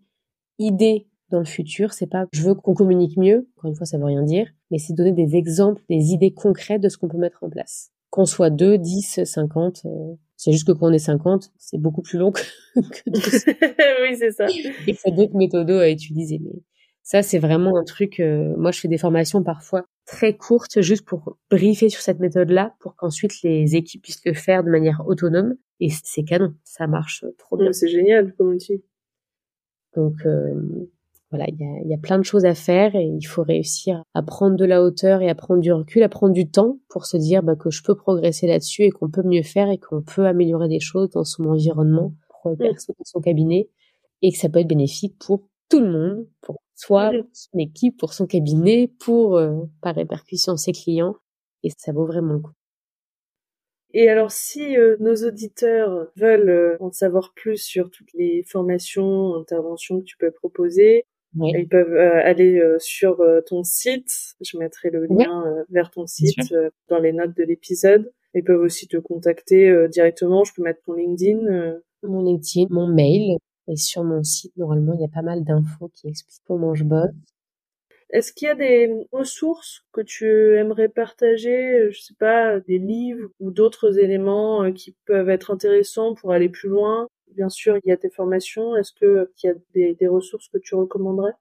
idée 0.58 1.08
dans 1.30 1.38
le 1.38 1.44
futur, 1.44 1.92
c'est 1.92 2.06
pas 2.06 2.26
je 2.32 2.42
veux 2.42 2.54
qu'on 2.54 2.74
communique 2.74 3.16
mieux, 3.16 3.48
encore 3.56 3.70
une 3.70 3.76
fois 3.76 3.86
ça 3.86 3.98
veut 3.98 4.04
rien 4.04 4.22
dire, 4.22 4.46
mais 4.70 4.78
c'est 4.78 4.92
donner 4.92 5.12
des 5.12 5.36
exemples, 5.36 5.82
des 5.88 6.12
idées 6.12 6.32
concrètes 6.32 6.80
de 6.80 6.88
ce 6.88 6.96
qu'on 6.96 7.08
peut 7.08 7.18
mettre 7.18 7.42
en 7.42 7.50
place. 7.50 7.90
Qu'on 8.10 8.26
soit 8.26 8.50
2, 8.50 8.78
10, 8.78 9.24
50, 9.24 9.82
c'est 10.36 10.52
juste 10.52 10.66
que 10.66 10.72
quand 10.72 10.88
on 10.88 10.92
est 10.92 10.98
50, 10.98 11.50
c'est 11.56 11.78
beaucoup 11.78 12.02
plus 12.02 12.18
long 12.18 12.30
que, 12.32 12.40
oui, 14.02 14.16
c'est 14.16 14.30
ça. 14.30 14.46
Il 14.86 14.94
faut 14.94 15.10
d'autres 15.10 15.36
méthodes 15.36 15.70
à 15.70 15.90
utiliser. 15.90 16.40
Mais 16.40 16.52
ça, 17.04 17.22
c'est 17.22 17.38
vraiment 17.38 17.76
un 17.76 17.84
truc. 17.84 18.18
Euh, 18.18 18.54
moi, 18.56 18.70
je 18.70 18.80
fais 18.80 18.88
des 18.88 18.96
formations 18.96 19.42
parfois 19.42 19.84
très 20.06 20.34
courtes 20.36 20.80
juste 20.80 21.04
pour 21.04 21.36
briefer 21.50 21.90
sur 21.90 22.00
cette 22.00 22.18
méthode-là, 22.18 22.74
pour 22.80 22.96
qu'ensuite 22.96 23.42
les 23.42 23.76
équipes 23.76 24.02
puissent 24.02 24.24
le 24.24 24.32
faire 24.32 24.64
de 24.64 24.70
manière 24.70 25.02
autonome. 25.06 25.54
Et 25.80 25.90
c'est 25.90 26.24
canon, 26.24 26.54
ça 26.64 26.86
marche 26.86 27.26
trop 27.36 27.58
bien. 27.58 27.72
C'est 27.72 27.88
génial 27.88 28.34
comme 28.34 28.54
outil. 28.54 28.82
Donc 29.94 30.14
euh, 30.24 30.88
voilà, 31.30 31.44
il 31.48 31.60
y 31.60 31.64
a, 31.64 31.88
y 31.88 31.94
a, 31.94 31.98
plein 31.98 32.18
de 32.18 32.24
choses 32.24 32.46
à 32.46 32.54
faire 32.54 32.96
et 32.96 33.04
il 33.04 33.24
faut 33.24 33.42
réussir 33.42 34.02
à 34.14 34.22
prendre 34.22 34.56
de 34.56 34.64
la 34.64 34.82
hauteur 34.82 35.20
et 35.20 35.28
à 35.28 35.34
prendre 35.34 35.60
du 35.60 35.72
recul, 35.72 36.02
à 36.02 36.08
prendre 36.08 36.32
du 36.32 36.50
temps 36.50 36.78
pour 36.88 37.04
se 37.04 37.18
dire 37.18 37.42
bah, 37.42 37.54
que 37.54 37.70
je 37.70 37.82
peux 37.82 37.94
progresser 37.94 38.46
là-dessus 38.46 38.84
et 38.84 38.90
qu'on 38.90 39.10
peut 39.10 39.22
mieux 39.22 39.42
faire 39.42 39.68
et 39.68 39.76
qu'on 39.76 40.00
peut 40.00 40.24
améliorer 40.24 40.68
des 40.68 40.80
choses 40.80 41.10
dans 41.10 41.24
son 41.24 41.44
environnement, 41.44 42.14
pour 42.42 42.52
mmh. 42.52 42.56
dans 42.56 43.04
son 43.04 43.20
cabinet 43.20 43.68
et 44.22 44.32
que 44.32 44.38
ça 44.38 44.48
peut 44.48 44.60
être 44.60 44.68
bénéfique 44.68 45.16
pour 45.18 45.42
tout 45.68 45.80
le 45.80 45.90
monde, 45.90 46.26
pour 46.40 46.60
soi, 46.74 47.10
pour 47.10 47.28
son 47.32 47.58
équipe, 47.58 47.98
pour 47.98 48.12
son 48.12 48.26
cabinet, 48.26 48.92
pour 49.00 49.36
euh, 49.36 49.62
par 49.80 49.94
répercussion 49.94 50.56
ses 50.56 50.72
clients 50.72 51.16
et 51.64 51.70
ça 51.76 51.92
vaut 51.92 52.06
vraiment 52.06 52.34
le 52.34 52.40
coup. 52.40 52.52
Et 53.96 54.08
alors, 54.08 54.32
si 54.32 54.76
euh, 54.76 54.96
nos 54.98 55.14
auditeurs 55.14 56.08
veulent 56.16 56.50
euh, 56.50 56.76
en 56.80 56.90
savoir 56.90 57.32
plus 57.34 57.58
sur 57.58 57.90
toutes 57.90 58.12
les 58.12 58.42
formations, 58.42 59.36
interventions 59.36 60.00
que 60.00 60.04
tu 60.04 60.16
peux 60.16 60.32
proposer, 60.32 61.06
ils 61.40 61.68
peuvent 61.68 61.94
euh, 61.94 62.20
aller 62.22 62.62
sur 62.78 63.20
ton 63.46 63.64
site. 63.64 64.36
Je 64.40 64.56
mettrai 64.56 64.90
le 64.90 65.06
lien 65.06 65.64
vers 65.68 65.90
ton 65.90 66.06
site 66.06 66.54
dans 66.88 67.00
les 67.00 67.12
notes 67.12 67.36
de 67.36 67.42
l'épisode. 67.42 68.12
Ils 68.34 68.44
peuvent 68.44 68.60
aussi 68.60 68.86
te 68.86 68.96
contacter 68.96 69.88
directement. 69.88 70.44
Je 70.44 70.52
peux 70.54 70.62
mettre 70.62 70.82
ton 70.82 70.92
LinkedIn. 70.92 71.80
Mon 72.04 72.22
LinkedIn, 72.22 72.66
mon 72.70 72.86
mail. 72.86 73.38
Et 73.68 73.76
sur 73.76 74.04
mon 74.04 74.22
site, 74.22 74.56
normalement, 74.56 74.92
il 74.94 75.00
y 75.00 75.04
a 75.04 75.08
pas 75.08 75.22
mal 75.22 75.44
d'infos 75.44 75.90
qui 75.94 76.08
expliquent 76.08 76.44
comment 76.46 76.74
je 76.74 76.84
bosse. 76.84 77.10
Est-ce 78.10 78.32
qu'il 78.32 78.46
y 78.46 78.50
a 78.50 78.54
des 78.54 79.08
ressources 79.10 79.82
que 79.92 80.00
tu 80.00 80.56
aimerais 80.56 80.88
partager, 80.88 81.78
euh, 81.78 81.90
je 81.90 82.00
sais 82.00 82.14
pas, 82.14 82.60
des 82.60 82.78
livres 82.78 83.28
ou 83.40 83.50
d'autres 83.50 83.98
éléments 83.98 84.62
euh, 84.62 84.70
qui 84.70 84.94
peuvent 85.06 85.30
être 85.30 85.50
intéressants 85.50 86.14
pour 86.14 86.30
aller 86.30 86.48
plus 86.48 86.68
loin? 86.68 87.08
Bien 87.34 87.48
sûr, 87.48 87.76
il 87.82 87.88
y 87.88 87.92
a 87.92 87.96
tes 87.96 88.10
formations. 88.10 88.76
Est-ce 88.76 88.92
que 88.92 89.32
qu'il 89.34 89.50
y 89.74 89.84
a 89.84 89.94
des, 89.94 90.06
ressources 90.06 90.48
que 90.48 90.58
tu 90.58 90.76
recommanderais? 90.76 91.32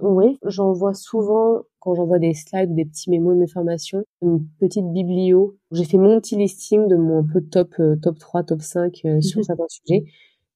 Oui, 0.00 0.38
j'envoie 0.44 0.94
souvent, 0.94 1.62
quand 1.78 1.94
j'envoie 1.94 2.18
des 2.18 2.34
slides 2.34 2.70
ou 2.70 2.74
des 2.74 2.86
petits 2.86 3.10
mémos 3.10 3.34
de 3.34 3.40
mes 3.40 3.46
formations, 3.46 4.02
une 4.22 4.44
petite 4.58 4.90
biblio. 4.90 5.56
J'ai 5.70 5.84
fait 5.84 5.98
mon 5.98 6.20
petit 6.20 6.34
listing 6.34 6.88
de 6.88 6.96
mon 6.96 7.22
peu 7.22 7.40
top, 7.42 7.74
euh, 7.78 7.94
top 8.02 8.18
3, 8.18 8.42
top 8.42 8.62
5 8.62 9.02
sur 9.20 9.44
certains 9.44 9.68
sujets. 9.68 10.06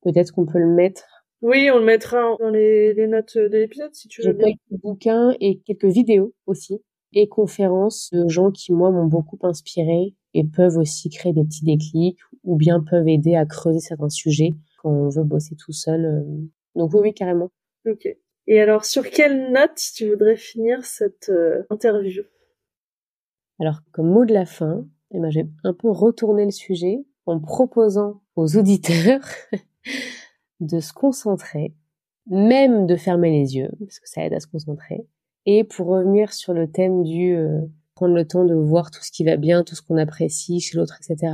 Peut-être 0.04 0.32
qu'on 0.32 0.46
peut 0.46 0.58
le 0.58 0.72
mettre 0.72 1.04
oui, 1.44 1.70
on 1.70 1.78
le 1.78 1.84
mettra 1.84 2.36
dans 2.40 2.48
les, 2.48 3.06
notes 3.06 3.36
de 3.36 3.58
l'épisode 3.58 3.94
si 3.94 4.08
tu 4.08 4.22
veux. 4.22 4.32
J'ai 4.32 4.44
quelques 4.44 4.82
bouquins 4.82 5.36
et 5.40 5.58
quelques 5.58 5.84
vidéos 5.84 6.32
aussi 6.46 6.80
et 7.12 7.28
conférences 7.28 8.08
de 8.12 8.26
gens 8.28 8.50
qui 8.50 8.72
moi 8.72 8.90
m'ont 8.90 9.04
beaucoup 9.04 9.38
inspiré 9.42 10.14
et 10.32 10.44
peuvent 10.44 10.78
aussi 10.78 11.10
créer 11.10 11.34
des 11.34 11.44
petits 11.44 11.66
déclics 11.66 12.18
ou 12.44 12.56
bien 12.56 12.80
peuvent 12.80 13.06
aider 13.08 13.36
à 13.36 13.44
creuser 13.44 13.80
certains 13.80 14.08
sujets 14.08 14.54
quand 14.78 14.88
on 14.88 15.10
veut 15.10 15.22
bosser 15.22 15.54
tout 15.54 15.72
seul. 15.72 16.06
Euh. 16.06 16.22
Donc 16.76 16.94
oui, 16.94 17.00
oui 17.02 17.14
carrément. 17.14 17.50
Ok. 17.86 18.08
Et 18.46 18.60
alors 18.60 18.86
sur 18.86 19.10
quelle 19.10 19.52
note 19.52 19.78
tu 19.94 20.08
voudrais 20.08 20.36
finir 20.36 20.82
cette 20.86 21.28
euh, 21.28 21.64
interview? 21.68 22.22
Alors 23.60 23.80
comme 23.92 24.08
mot 24.08 24.24
de 24.24 24.32
la 24.32 24.46
fin, 24.46 24.86
eh 25.12 25.20
ben, 25.20 25.30
j'ai 25.30 25.46
un 25.62 25.74
peu 25.74 25.90
retourné 25.90 26.46
le 26.46 26.52
sujet 26.52 27.04
en 27.26 27.38
proposant 27.38 28.22
aux 28.34 28.56
auditeurs 28.56 29.20
de 30.60 30.80
se 30.80 30.92
concentrer, 30.92 31.74
même 32.26 32.86
de 32.86 32.96
fermer 32.96 33.30
les 33.30 33.56
yeux, 33.56 33.70
parce 33.80 33.98
que 33.98 34.08
ça 34.08 34.24
aide 34.24 34.34
à 34.34 34.40
se 34.40 34.46
concentrer. 34.46 35.06
Et 35.46 35.64
pour 35.64 35.88
revenir 35.88 36.32
sur 36.32 36.54
le 36.54 36.70
thème 36.70 37.02
du 37.02 37.34
euh, 37.34 37.60
prendre 37.94 38.14
le 38.14 38.26
temps 38.26 38.44
de 38.44 38.54
voir 38.54 38.90
tout 38.90 39.02
ce 39.02 39.12
qui 39.12 39.24
va 39.24 39.36
bien, 39.36 39.62
tout 39.62 39.74
ce 39.74 39.82
qu'on 39.82 39.96
apprécie 39.96 40.60
chez 40.60 40.76
l'autre, 40.76 40.98
etc. 41.00 41.32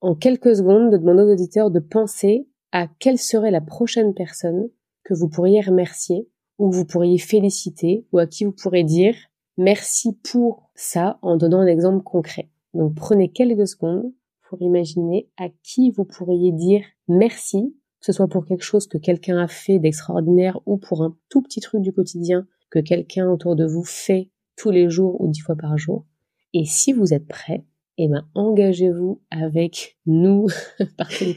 En 0.00 0.14
quelques 0.14 0.56
secondes, 0.56 0.90
de 0.90 0.96
demander 0.96 1.22
aux 1.22 1.32
auditeurs 1.32 1.70
de 1.70 1.80
penser 1.80 2.48
à 2.72 2.86
quelle 2.86 3.18
serait 3.18 3.50
la 3.50 3.60
prochaine 3.60 4.14
personne 4.14 4.68
que 5.04 5.14
vous 5.14 5.28
pourriez 5.28 5.60
remercier, 5.60 6.28
ou 6.58 6.70
vous 6.70 6.84
pourriez 6.84 7.18
féliciter, 7.18 8.06
ou 8.12 8.18
à 8.18 8.26
qui 8.26 8.44
vous 8.44 8.52
pourrez 8.52 8.84
dire 8.84 9.14
merci 9.56 10.18
pour 10.30 10.70
ça 10.74 11.18
en 11.22 11.36
donnant 11.36 11.60
un 11.60 11.66
exemple 11.66 12.02
concret. 12.02 12.50
Donc 12.74 12.94
prenez 12.94 13.30
quelques 13.30 13.66
secondes 13.66 14.12
pour 14.50 14.60
imaginer 14.62 15.30
à 15.36 15.48
qui 15.62 15.92
vous 15.92 16.04
pourriez 16.04 16.50
dire 16.50 16.82
merci 17.06 17.76
que 18.00 18.06
ce 18.06 18.12
soit 18.12 18.26
pour 18.26 18.44
quelque 18.44 18.64
chose 18.64 18.88
que 18.88 18.98
quelqu'un 18.98 19.38
a 19.38 19.46
fait 19.46 19.78
d'extraordinaire 19.78 20.58
ou 20.66 20.76
pour 20.76 21.04
un 21.04 21.16
tout 21.28 21.40
petit 21.40 21.60
truc 21.60 21.82
du 21.82 21.92
quotidien 21.92 22.48
que 22.68 22.80
quelqu'un 22.80 23.30
autour 23.30 23.54
de 23.54 23.64
vous 23.64 23.84
fait 23.84 24.28
tous 24.56 24.72
les 24.72 24.90
jours 24.90 25.20
ou 25.20 25.28
dix 25.28 25.38
fois 25.38 25.54
par 25.54 25.78
jour. 25.78 26.04
Et 26.52 26.64
si 26.64 26.92
vous 26.92 27.14
êtes 27.14 27.28
prêt, 27.28 27.64
eh 27.96 28.08
ben, 28.08 28.28
engagez-vous 28.34 29.22
avec 29.30 29.98
nous, 30.04 30.48
avec 30.98 31.36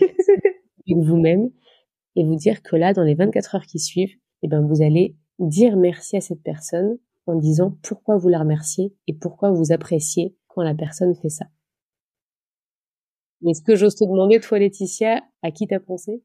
vous-même, 0.87 1.51
et 2.15 2.23
vous 2.23 2.35
dire 2.35 2.63
que 2.63 2.75
là, 2.75 2.93
dans 2.93 3.03
les 3.03 3.13
24 3.13 3.55
heures 3.55 3.67
qui 3.67 3.77
suivent, 3.77 4.15
eh 4.41 4.47
ben, 4.47 4.65
vous 4.65 4.81
allez 4.81 5.15
dire 5.37 5.77
merci 5.77 6.17
à 6.17 6.21
cette 6.21 6.41
personne 6.41 6.97
en 7.27 7.35
disant 7.35 7.77
pourquoi 7.83 8.17
vous 8.17 8.29
la 8.29 8.39
remerciez 8.39 8.95
et 9.05 9.13
pourquoi 9.13 9.51
vous 9.51 9.71
appréciez 9.71 10.35
quand 10.47 10.63
la 10.63 10.73
personne 10.73 11.13
fait 11.13 11.29
ça. 11.29 11.45
Est-ce 13.45 13.61
que 13.61 13.75
j'ose 13.75 13.95
te 13.95 14.03
demander, 14.03 14.39
toi, 14.39 14.59
Laetitia, 14.59 15.21
à 15.41 15.51
qui 15.51 15.67
t'as 15.67 15.79
pensé? 15.79 16.21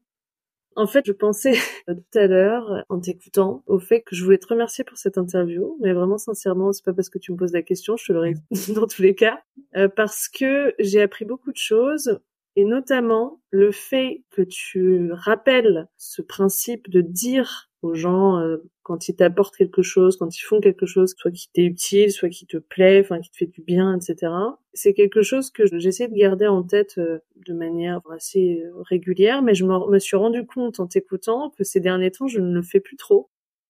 En 0.75 0.87
fait, 0.87 1.05
je 1.05 1.11
pensais 1.11 1.53
tout 1.87 2.17
à 2.19 2.27
l'heure, 2.27 2.85
en 2.89 2.99
t'écoutant, 2.99 3.63
au 3.67 3.79
fait 3.79 4.01
que 4.01 4.15
je 4.15 4.23
voulais 4.23 4.37
te 4.37 4.47
remercier 4.47 4.83
pour 4.83 4.97
cette 4.97 5.17
interview, 5.17 5.77
mais 5.81 5.91
vraiment 5.93 6.17
sincèrement, 6.17 6.71
c'est 6.71 6.85
pas 6.85 6.93
parce 6.93 7.09
que 7.09 7.19
tu 7.19 7.31
me 7.33 7.37
poses 7.37 7.51
la 7.51 7.63
question, 7.63 7.97
je 7.97 8.05
te 8.05 8.13
l'aurais 8.13 8.35
dans 8.73 8.87
tous 8.87 9.01
les 9.01 9.15
cas, 9.15 9.41
euh, 9.75 9.89
parce 9.89 10.29
que 10.29 10.73
j'ai 10.79 11.01
appris 11.01 11.25
beaucoup 11.25 11.51
de 11.51 11.57
choses, 11.57 12.19
et 12.59 12.65
notamment 12.65 13.39
le 13.51 13.71
fait 13.71 14.25
que 14.31 14.41
tu 14.41 15.13
rappelles 15.13 15.87
ce 15.97 16.21
principe 16.21 16.89
de 16.89 16.99
dire 16.99 17.69
aux 17.81 17.93
gens 17.93 18.37
euh, 18.37 18.57
quand 18.83 19.07
ils 19.07 19.15
t'apportent 19.15 19.55
quelque 19.55 19.81
chose, 19.81 20.17
quand 20.17 20.37
ils 20.37 20.41
font 20.41 20.59
quelque 20.59 20.85
chose, 20.85 21.13
soit 21.17 21.31
qui 21.31 21.49
t'est 21.53 21.63
utile, 21.63 22.11
soit 22.11 22.27
qui 22.27 22.45
te 22.47 22.57
plaît, 22.57 22.99
enfin 22.99 23.21
qui 23.21 23.31
te 23.31 23.37
fait 23.37 23.45
du 23.45 23.61
bien, 23.61 23.95
etc. 23.95 24.33
C'est 24.73 24.93
quelque 24.93 25.21
chose 25.21 25.51
que 25.51 25.63
j'essaie 25.79 26.09
de 26.09 26.15
garder 26.15 26.47
en 26.47 26.63
tête 26.63 26.97
euh, 26.97 27.19
de 27.47 27.53
manière 27.53 28.01
assez 28.11 28.61
régulière, 28.89 29.41
mais 29.41 29.55
je 29.55 29.63
me 29.63 29.99
suis 29.99 30.17
rendu 30.17 30.45
compte 30.45 30.81
en 30.81 30.87
t'écoutant 30.87 31.51
que 31.51 31.63
ces 31.63 31.79
derniers 31.79 32.11
temps, 32.11 32.27
je 32.27 32.41
ne 32.41 32.53
le 32.53 32.61
fais 32.61 32.81
plus 32.81 32.97
trop. 32.97 33.29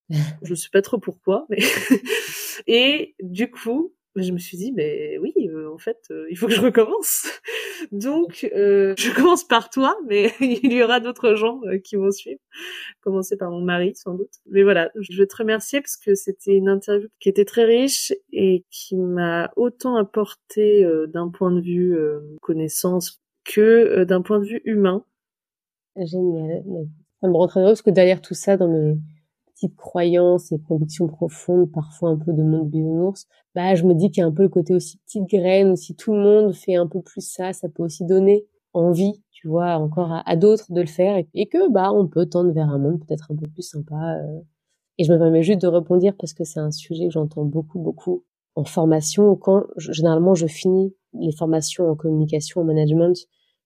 je 0.41 0.55
sais 0.55 0.69
pas 0.73 0.81
trop 0.81 0.97
pourquoi, 0.97 1.45
mais 1.49 1.59
et 2.65 3.13
du 3.21 3.51
coup, 3.51 3.93
je 4.15 4.31
me 4.31 4.39
suis 4.39 4.57
dit, 4.57 4.71
mais 4.71 5.19
oui, 5.19 5.33
euh, 5.37 5.49
en 5.68 5.78
fait, 5.78 5.97
euh, 6.12 6.26
il 6.30 6.38
faut 6.38 6.47
que 6.47 6.53
je 6.53 6.62
recommence. 6.62 7.28
Donc, 7.91 8.49
euh, 8.55 8.93
je 8.97 9.14
commence 9.14 9.43
par 9.43 9.70
toi, 9.70 9.97
mais 10.07 10.32
il 10.39 10.72
y 10.72 10.84
aura 10.84 10.99
d'autres 10.99 11.36
gens 11.36 11.62
qui 11.84 11.95
vont 11.95 12.12
suivre. 12.12 12.39
Commencer 13.01 13.38
par 13.38 13.51
mon 13.51 13.62
mari, 13.62 13.93
sans 13.95 14.14
doute. 14.14 14.34
Mais 14.49 14.64
voilà, 14.64 14.91
je 14.95 15.20
veux 15.20 15.28
te 15.28 15.36
remercier 15.36 15.82
parce 15.82 15.97
que 15.97 16.16
c'était 16.16 16.55
une 16.55 16.70
interview 16.70 17.07
qui 17.20 17.30
était 17.30 17.45
très 17.45 17.66
riche 17.66 18.14
et 18.32 18.66
qui 18.70 18.95
m'a 18.95 19.51
autant 19.55 19.95
apporté 19.95 20.86
d'un 21.07 21.30
point 21.30 21.51
de 21.51 21.62
vue 21.62 21.97
connaissance 22.41 23.22
que 23.45 24.03
d'un 24.03 24.22
point 24.22 24.39
de 24.39 24.45
vue 24.45 24.62
humain. 24.66 25.03
Génial. 25.95 26.64
Ça 27.22 27.28
me 27.28 27.34
rend 27.34 27.47
parce 27.47 27.82
que 27.82 27.89
derrière 27.89 28.22
tout 28.22 28.34
ça, 28.34 28.57
dans 28.57 28.68
mes 28.68 28.97
petites 29.60 29.76
croyances 29.76 30.51
et 30.51 30.60
convictions 30.60 31.07
profondes, 31.07 31.70
parfois 31.72 32.10
un 32.10 32.18
peu 32.18 32.32
de 32.32 32.43
monde 32.43 32.70
bisounours, 32.70 33.28
bah, 33.55 33.76
je 33.76 33.84
me 33.84 33.93
dis 33.93 34.10
qu'il 34.10 34.22
y 34.22 34.24
a 34.24 34.28
un 34.28 34.32
peu 34.32 34.43
le 34.43 34.49
côté 34.49 34.74
aussi 34.74 34.97
petite 34.99 35.28
graine, 35.28 35.76
si 35.76 35.95
tout 35.95 36.14
le 36.14 36.20
monde 36.20 36.53
fait 36.53 36.76
un 36.76 36.88
peu 36.88 37.01
plus 37.01 37.22
ça, 37.22 37.51
ça 37.51 37.68
peut 37.68 37.84
aussi 37.84 38.05
donner 38.05 38.45
envie, 38.74 39.22
tu 39.32 39.47
vois, 39.47 39.76
encore 39.78 40.22
à, 40.26 40.36
d'autres 40.36 40.72
de 40.72 40.82
le 40.82 40.88
faire 40.88 41.22
et, 41.34 41.47
que, 41.47 41.70
bah, 41.72 41.91
on 41.91 42.07
peut 42.07 42.26
tendre 42.26 42.51
vers 42.51 42.70
un 42.70 42.78
monde 42.78 42.99
peut-être 43.05 43.32
un 43.32 43.36
peu 43.36 43.47
plus 43.47 43.64
sympa. 43.64 44.18
Euh. 44.20 44.39
Et 44.97 45.03
je 45.03 45.12
me 45.12 45.18
permets 45.18 45.43
juste 45.43 45.62
de 45.62 45.68
répondre 45.68 46.05
parce 46.18 46.34
que 46.34 46.43
c'est 46.43 46.60
un 46.60 46.72
sujet 46.72 47.07
que 47.07 47.14
j'entends 47.14 47.45
beaucoup, 47.45 47.80
beaucoup 47.80 48.24
en 48.55 48.66
formation. 48.66 49.36
Quand 49.36 49.64
généralement 49.78 50.36
je 50.36 50.47
finis 50.47 50.93
les 51.14 51.32
formations 51.32 51.89
en 51.89 51.95
communication, 51.95 52.62
en 52.62 52.66
management, 52.66 53.18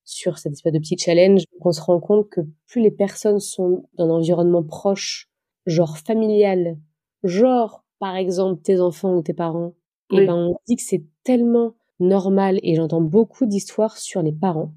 sur 0.05 0.37
cette 0.37 0.53
espèce 0.53 0.73
de 0.73 0.79
petit 0.79 0.97
challenge, 0.97 1.43
on 1.61 1.71
se 1.71 1.81
rend 1.81 1.99
compte 1.99 2.29
que 2.29 2.41
plus 2.67 2.81
les 2.81 2.91
personnes 2.91 3.39
sont 3.39 3.85
dans 3.97 4.05
un 4.05 4.09
environnement 4.09 4.63
proche 4.63 5.29
genre 5.65 5.97
familial, 5.97 6.77
genre 7.23 7.83
par 7.99 8.15
exemple 8.15 8.61
tes 8.61 8.79
enfants 8.79 9.15
ou 9.15 9.21
tes 9.21 9.33
parents, 9.33 9.73
et 10.11 10.25
ben 10.25 10.35
on 10.35 10.57
dit 10.67 10.75
que 10.75 10.83
c'est 10.83 11.03
tellement 11.23 11.75
normal 11.99 12.59
et 12.63 12.75
j'entends 12.75 13.01
beaucoup 13.01 13.45
d'histoires 13.45 13.97
sur 13.97 14.21
les 14.21 14.31
parents. 14.33 14.73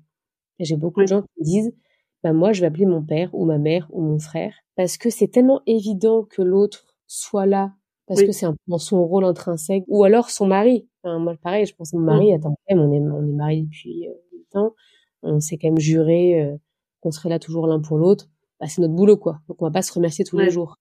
J'ai 0.59 0.76
beaucoup 0.76 1.03
de 1.03 1.07
gens 1.07 1.22
qui 1.22 1.43
disent 1.43 1.74
bah 2.22 2.32
moi 2.32 2.53
je 2.53 2.61
vais 2.61 2.68
appeler 2.68 2.87
mon 2.87 3.03
père 3.03 3.34
ou 3.34 3.45
ma 3.45 3.59
mère 3.59 3.89
ou 3.93 4.01
mon 4.01 4.18
frère 4.18 4.55
parce 4.76 4.97
que 4.97 5.11
c'est 5.11 5.28
tellement 5.28 5.61
évident 5.66 6.22
que 6.22 6.43
l'autre 6.43 6.97
soit 7.07 7.47
là 7.47 7.72
parce 8.07 8.22
que 8.22 8.32
c'est 8.32 8.47
dans 8.68 8.78
son 8.78 9.05
rôle 9.05 9.24
intrinsèque 9.24 9.84
ou 9.89 10.05
alors 10.05 10.30
son 10.30 10.47
mari. 10.47 10.89
Enfin, 11.03 11.18
moi 11.18 11.34
pareil, 11.43 11.66
je 11.66 11.74
pense 11.74 11.93
à 11.93 11.99
mon 11.99 12.05
mari, 12.05 12.32
mmh. 12.32 12.37
attends, 12.37 12.55
on 12.70 12.93
est 12.93 13.01
on 13.01 13.26
est 13.26 13.32
mariés 13.32 13.62
depuis 13.62 14.09
euh, 14.09 14.59
ans, 14.59 14.74
on 15.22 15.41
s'est 15.41 15.59
quand 15.59 15.68
même 15.68 15.78
juré 15.78 16.41
euh, 16.41 16.57
qu'on 17.01 17.11
serait 17.11 17.28
là 17.28 17.39
toujours 17.39 17.66
l'un 17.66 17.80
pour 17.80 17.99
l'autre. 17.99 18.28
Bah 18.61 18.67
c'est 18.69 18.81
notre 18.81 18.95
boulot 18.95 19.17
quoi. 19.17 19.41
Donc 19.49 19.61
on 19.61 19.67
va 19.67 19.71
pas 19.71 19.83
se 19.83 19.93
remercier 19.93 20.25
tous 20.25 20.39
les 20.39 20.51
jours. 20.51 20.79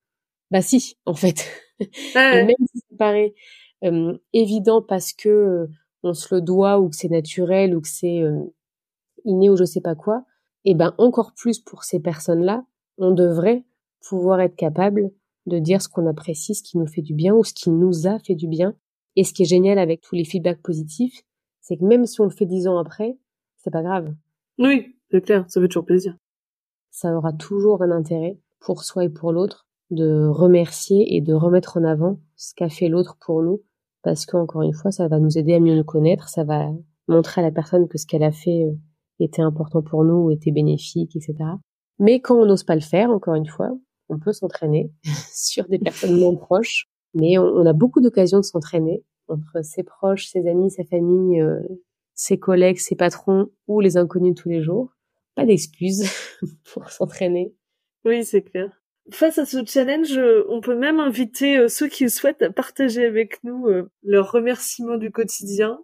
Bah 0.52 0.62
si, 0.62 0.98
en 1.06 1.14
fait. 1.14 1.46
même 2.16 2.50
si 2.72 2.80
ça 2.80 2.96
paraît 2.98 3.34
euh, 3.84 4.18
évident 4.34 4.82
parce 4.82 5.12
que 5.12 5.68
on 6.04 6.14
se 6.14 6.34
le 6.34 6.42
doit 6.42 6.80
ou 6.80 6.90
que 6.90 6.96
c'est 6.96 7.10
naturel 7.10 7.76
ou 7.76 7.82
que 7.82 7.88
c'est 7.88 8.24
inné 9.26 9.50
ou 9.50 9.58
je 9.58 9.66
sais 9.66 9.82
pas 9.82 9.96
quoi, 9.96 10.24
et 10.64 10.76
ben 10.76 10.94
encore 10.98 11.34
plus 11.34 11.60
pour 11.60 11.84
ces 11.84 12.00
personnes-là, 12.00 12.66
on 12.98 13.12
devrait 13.12 13.64
pouvoir 14.08 14.40
être 14.42 14.56
capable 14.56 15.12
de 15.46 15.60
dire 15.60 15.82
ce 15.82 15.90
qu'on 15.90 16.08
apprécie, 16.08 16.56
ce 16.56 16.64
qui 16.64 16.78
nous 16.78 16.88
fait 16.88 17.02
du 17.02 17.14
bien 17.14 17.36
ou 17.36 17.44
ce 17.44 17.54
qui 17.54 17.70
nous 17.70 18.08
a 18.08 18.20
fait 18.20 18.36
du 18.36 18.48
bien. 18.48 18.76
Et 19.16 19.24
ce 19.24 19.34
qui 19.34 19.44
est 19.44 19.48
génial 19.48 19.80
avec 19.80 20.02
tous 20.02 20.16
les 20.16 20.26
feedbacks 20.26 20.62
positifs, 20.62 21.24
c'est 21.62 21.78
que 21.78 21.84
même 21.86 22.06
si 22.06 22.20
on 22.20 22.26
le 22.26 22.32
fait 22.32 22.46
dix 22.46 22.68
ans 22.68 22.78
après, 22.78 23.18
c'est 23.58 23.72
pas 23.72 23.84
grave. 23.84 24.14
Oui, 24.58 24.96
c'est 25.12 25.22
clair, 25.22 25.46
ça 25.48 25.62
fait 25.62 25.68
toujours 25.68 25.86
plaisir. 25.86 26.18
Ça 26.96 27.14
aura 27.14 27.34
toujours 27.34 27.84
un 27.84 27.92
intérêt 27.92 28.40
pour 28.62 28.86
soi 28.86 29.04
et 29.04 29.10
pour 29.10 29.34
l'autre 29.34 29.68
de 29.92 30.30
remercier 30.30 31.18
et 31.18 31.20
de 31.20 31.34
remettre 31.34 31.76
en 31.76 31.84
avant 31.84 32.22
ce 32.38 32.54
qu'a 32.56 32.70
fait 32.70 32.88
l'autre 32.88 33.18
pour 33.20 33.44
nous 33.44 33.62
parce 34.02 34.26
qu'encore 34.26 34.62
une 34.62 34.74
fois, 34.74 34.92
ça 34.92 35.10
va 35.10 35.20
nous 35.20 35.38
aider 35.38 35.56
à 35.56 35.60
mieux 35.60 35.76
nous 35.76 35.84
connaître, 35.84 36.30
ça 36.30 36.46
va 36.46 36.70
montrer 37.10 37.42
à 37.42 37.44
la 37.44 37.52
personne 37.52 37.90
que 37.90 37.98
ce 37.98 38.06
qu'elle 38.06 38.24
a 38.24 38.32
fait 38.32 38.64
euh, 38.64 38.72
était 39.20 39.42
important 39.42 39.82
pour 39.82 40.06
nous, 40.06 40.32
était 40.32 40.52
bénéfique, 40.52 41.18
etc. 41.18 41.36
Mais 42.00 42.22
quand 42.22 42.38
on 42.38 42.46
n'ose 42.46 42.64
pas 42.64 42.76
le 42.76 42.82
faire, 42.82 43.10
encore 43.10 43.36
une 43.36 43.48
fois, 43.48 43.78
on 44.08 44.18
peut 44.18 44.32
s'entraîner 44.32 44.90
sur 45.34 45.68
des 45.68 45.80
personnes 45.80 46.18
moins 46.18 46.36
proches, 46.36 46.88
mais 47.14 47.38
on, 47.38 47.66
a 47.66 47.74
beaucoup 47.74 48.00
d'occasions 48.00 48.40
de 48.40 48.46
s'entraîner 48.46 49.04
entre 49.28 49.66
ses 49.66 49.84
proches, 49.84 50.28
ses 50.28 50.48
amis, 50.48 50.72
sa 50.72 50.86
famille, 50.86 51.42
euh, 51.42 51.60
ses 52.14 52.40
collègues, 52.40 52.78
ses 52.78 52.96
patrons 52.96 53.48
ou 53.68 53.82
les 53.82 53.98
inconnus 53.98 54.36
tous 54.36 54.48
les 54.48 54.62
jours. 54.62 54.95
Pas 55.36 55.46
d'excuses 55.46 56.06
pour 56.74 56.90
s'entraîner. 56.90 57.54
Oui, 58.06 58.24
c'est 58.24 58.42
clair. 58.42 58.70
Face 59.12 59.38
à 59.38 59.46
ce 59.46 59.64
challenge, 59.64 60.20
on 60.50 60.62
peut 60.62 60.76
même 60.76 61.00
inviter 61.00 61.58
euh, 61.58 61.68
ceux 61.68 61.88
qui 61.88 62.10
souhaitent 62.10 62.42
à 62.42 62.52
partager 62.52 63.06
avec 63.06 63.44
nous 63.44 63.68
euh, 63.68 63.92
leurs 64.02 64.32
remerciements 64.32 64.98
du 64.98 65.12
quotidien, 65.12 65.80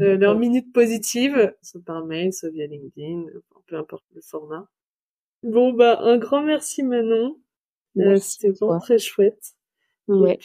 euh, 0.00 0.16
leurs 0.16 0.36
minutes 0.36 0.72
positives, 0.72 1.54
soit 1.62 1.84
par 1.84 2.04
mail, 2.04 2.32
soit 2.32 2.50
via 2.50 2.66
LinkedIn, 2.66 3.26
peu 3.66 3.76
importe 3.76 4.04
le 4.14 4.20
format. 4.20 4.68
Bon 5.44 5.72
bah 5.72 6.00
un 6.00 6.18
grand 6.18 6.42
merci 6.42 6.82
Manon. 6.82 7.36
C'était 8.18 8.50
vraiment 8.50 8.80
très 8.80 8.98
chouette. 8.98 9.54
Ouais. 10.08 10.38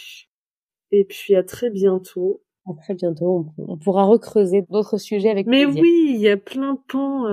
Et 0.91 1.05
puis, 1.05 1.35
à 1.35 1.43
très 1.43 1.69
bientôt. 1.69 2.41
À 2.65 2.73
très 2.73 2.93
bientôt. 2.93 3.47
On, 3.57 3.77
pourra 3.77 4.03
recreuser 4.03 4.61
d'autres 4.69 4.97
sujets 4.97 5.29
avec 5.29 5.47
Mais 5.47 5.65
oui, 5.65 6.11
il 6.13 6.19
y 6.19 6.29
a 6.29 6.37
plein 6.37 6.75
de 6.75 6.79
pans. 6.87 7.25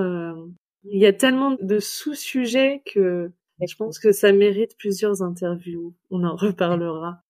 Il 0.90 1.00
y 1.00 1.06
a 1.06 1.12
tellement 1.12 1.56
de 1.60 1.78
sous-sujets 1.78 2.82
que 2.86 3.30
je 3.60 3.76
pense 3.76 3.98
que 3.98 4.12
ça 4.12 4.32
mérite 4.32 4.76
plusieurs 4.78 5.22
interviews. 5.22 5.94
On 6.10 6.24
en 6.24 6.36
reparlera. 6.36 7.22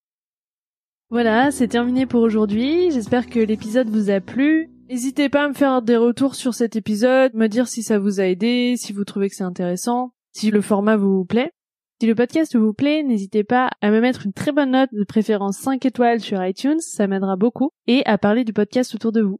Voilà, 1.09 1.51
c'est 1.51 1.67
terminé 1.67 2.05
pour 2.05 2.21
aujourd'hui. 2.21 2.91
J'espère 2.91 3.27
que 3.27 3.39
l'épisode 3.39 3.89
vous 3.89 4.11
a 4.11 4.21
plu. 4.21 4.69
N'hésitez 4.89 5.27
pas 5.27 5.45
à 5.45 5.49
me 5.49 5.53
faire 5.53 5.81
des 5.81 5.97
retours 5.97 6.35
sur 6.35 6.53
cet 6.53 6.75
épisode, 6.75 7.33
me 7.33 7.47
dire 7.47 7.67
si 7.67 7.83
ça 7.83 7.99
vous 7.99 8.19
a 8.19 8.25
aidé, 8.25 8.75
si 8.77 8.93
vous 8.93 9.03
trouvez 9.03 9.29
que 9.29 9.35
c'est 9.35 9.43
intéressant, 9.43 10.13
si 10.31 10.51
le 10.51 10.61
format 10.61 10.97
vous 10.97 11.25
plaît. 11.25 11.51
Si 11.99 12.07
le 12.07 12.15
podcast 12.15 12.55
vous 12.55 12.73
plaît, 12.73 13.03
n'hésitez 13.03 13.43
pas 13.43 13.71
à 13.81 13.91
me 13.91 13.99
mettre 13.99 14.25
une 14.25 14.33
très 14.33 14.51
bonne 14.51 14.71
note, 14.71 14.89
de 14.93 15.03
préférence 15.03 15.57
5 15.57 15.85
étoiles 15.85 16.21
sur 16.21 16.43
iTunes, 16.45 16.79
ça 16.79 17.07
m'aidera 17.07 17.35
beaucoup, 17.35 17.71
et 17.87 18.05
à 18.05 18.17
parler 18.17 18.45
du 18.45 18.53
podcast 18.53 18.95
autour 18.95 19.11
de 19.11 19.21
vous. 19.21 19.39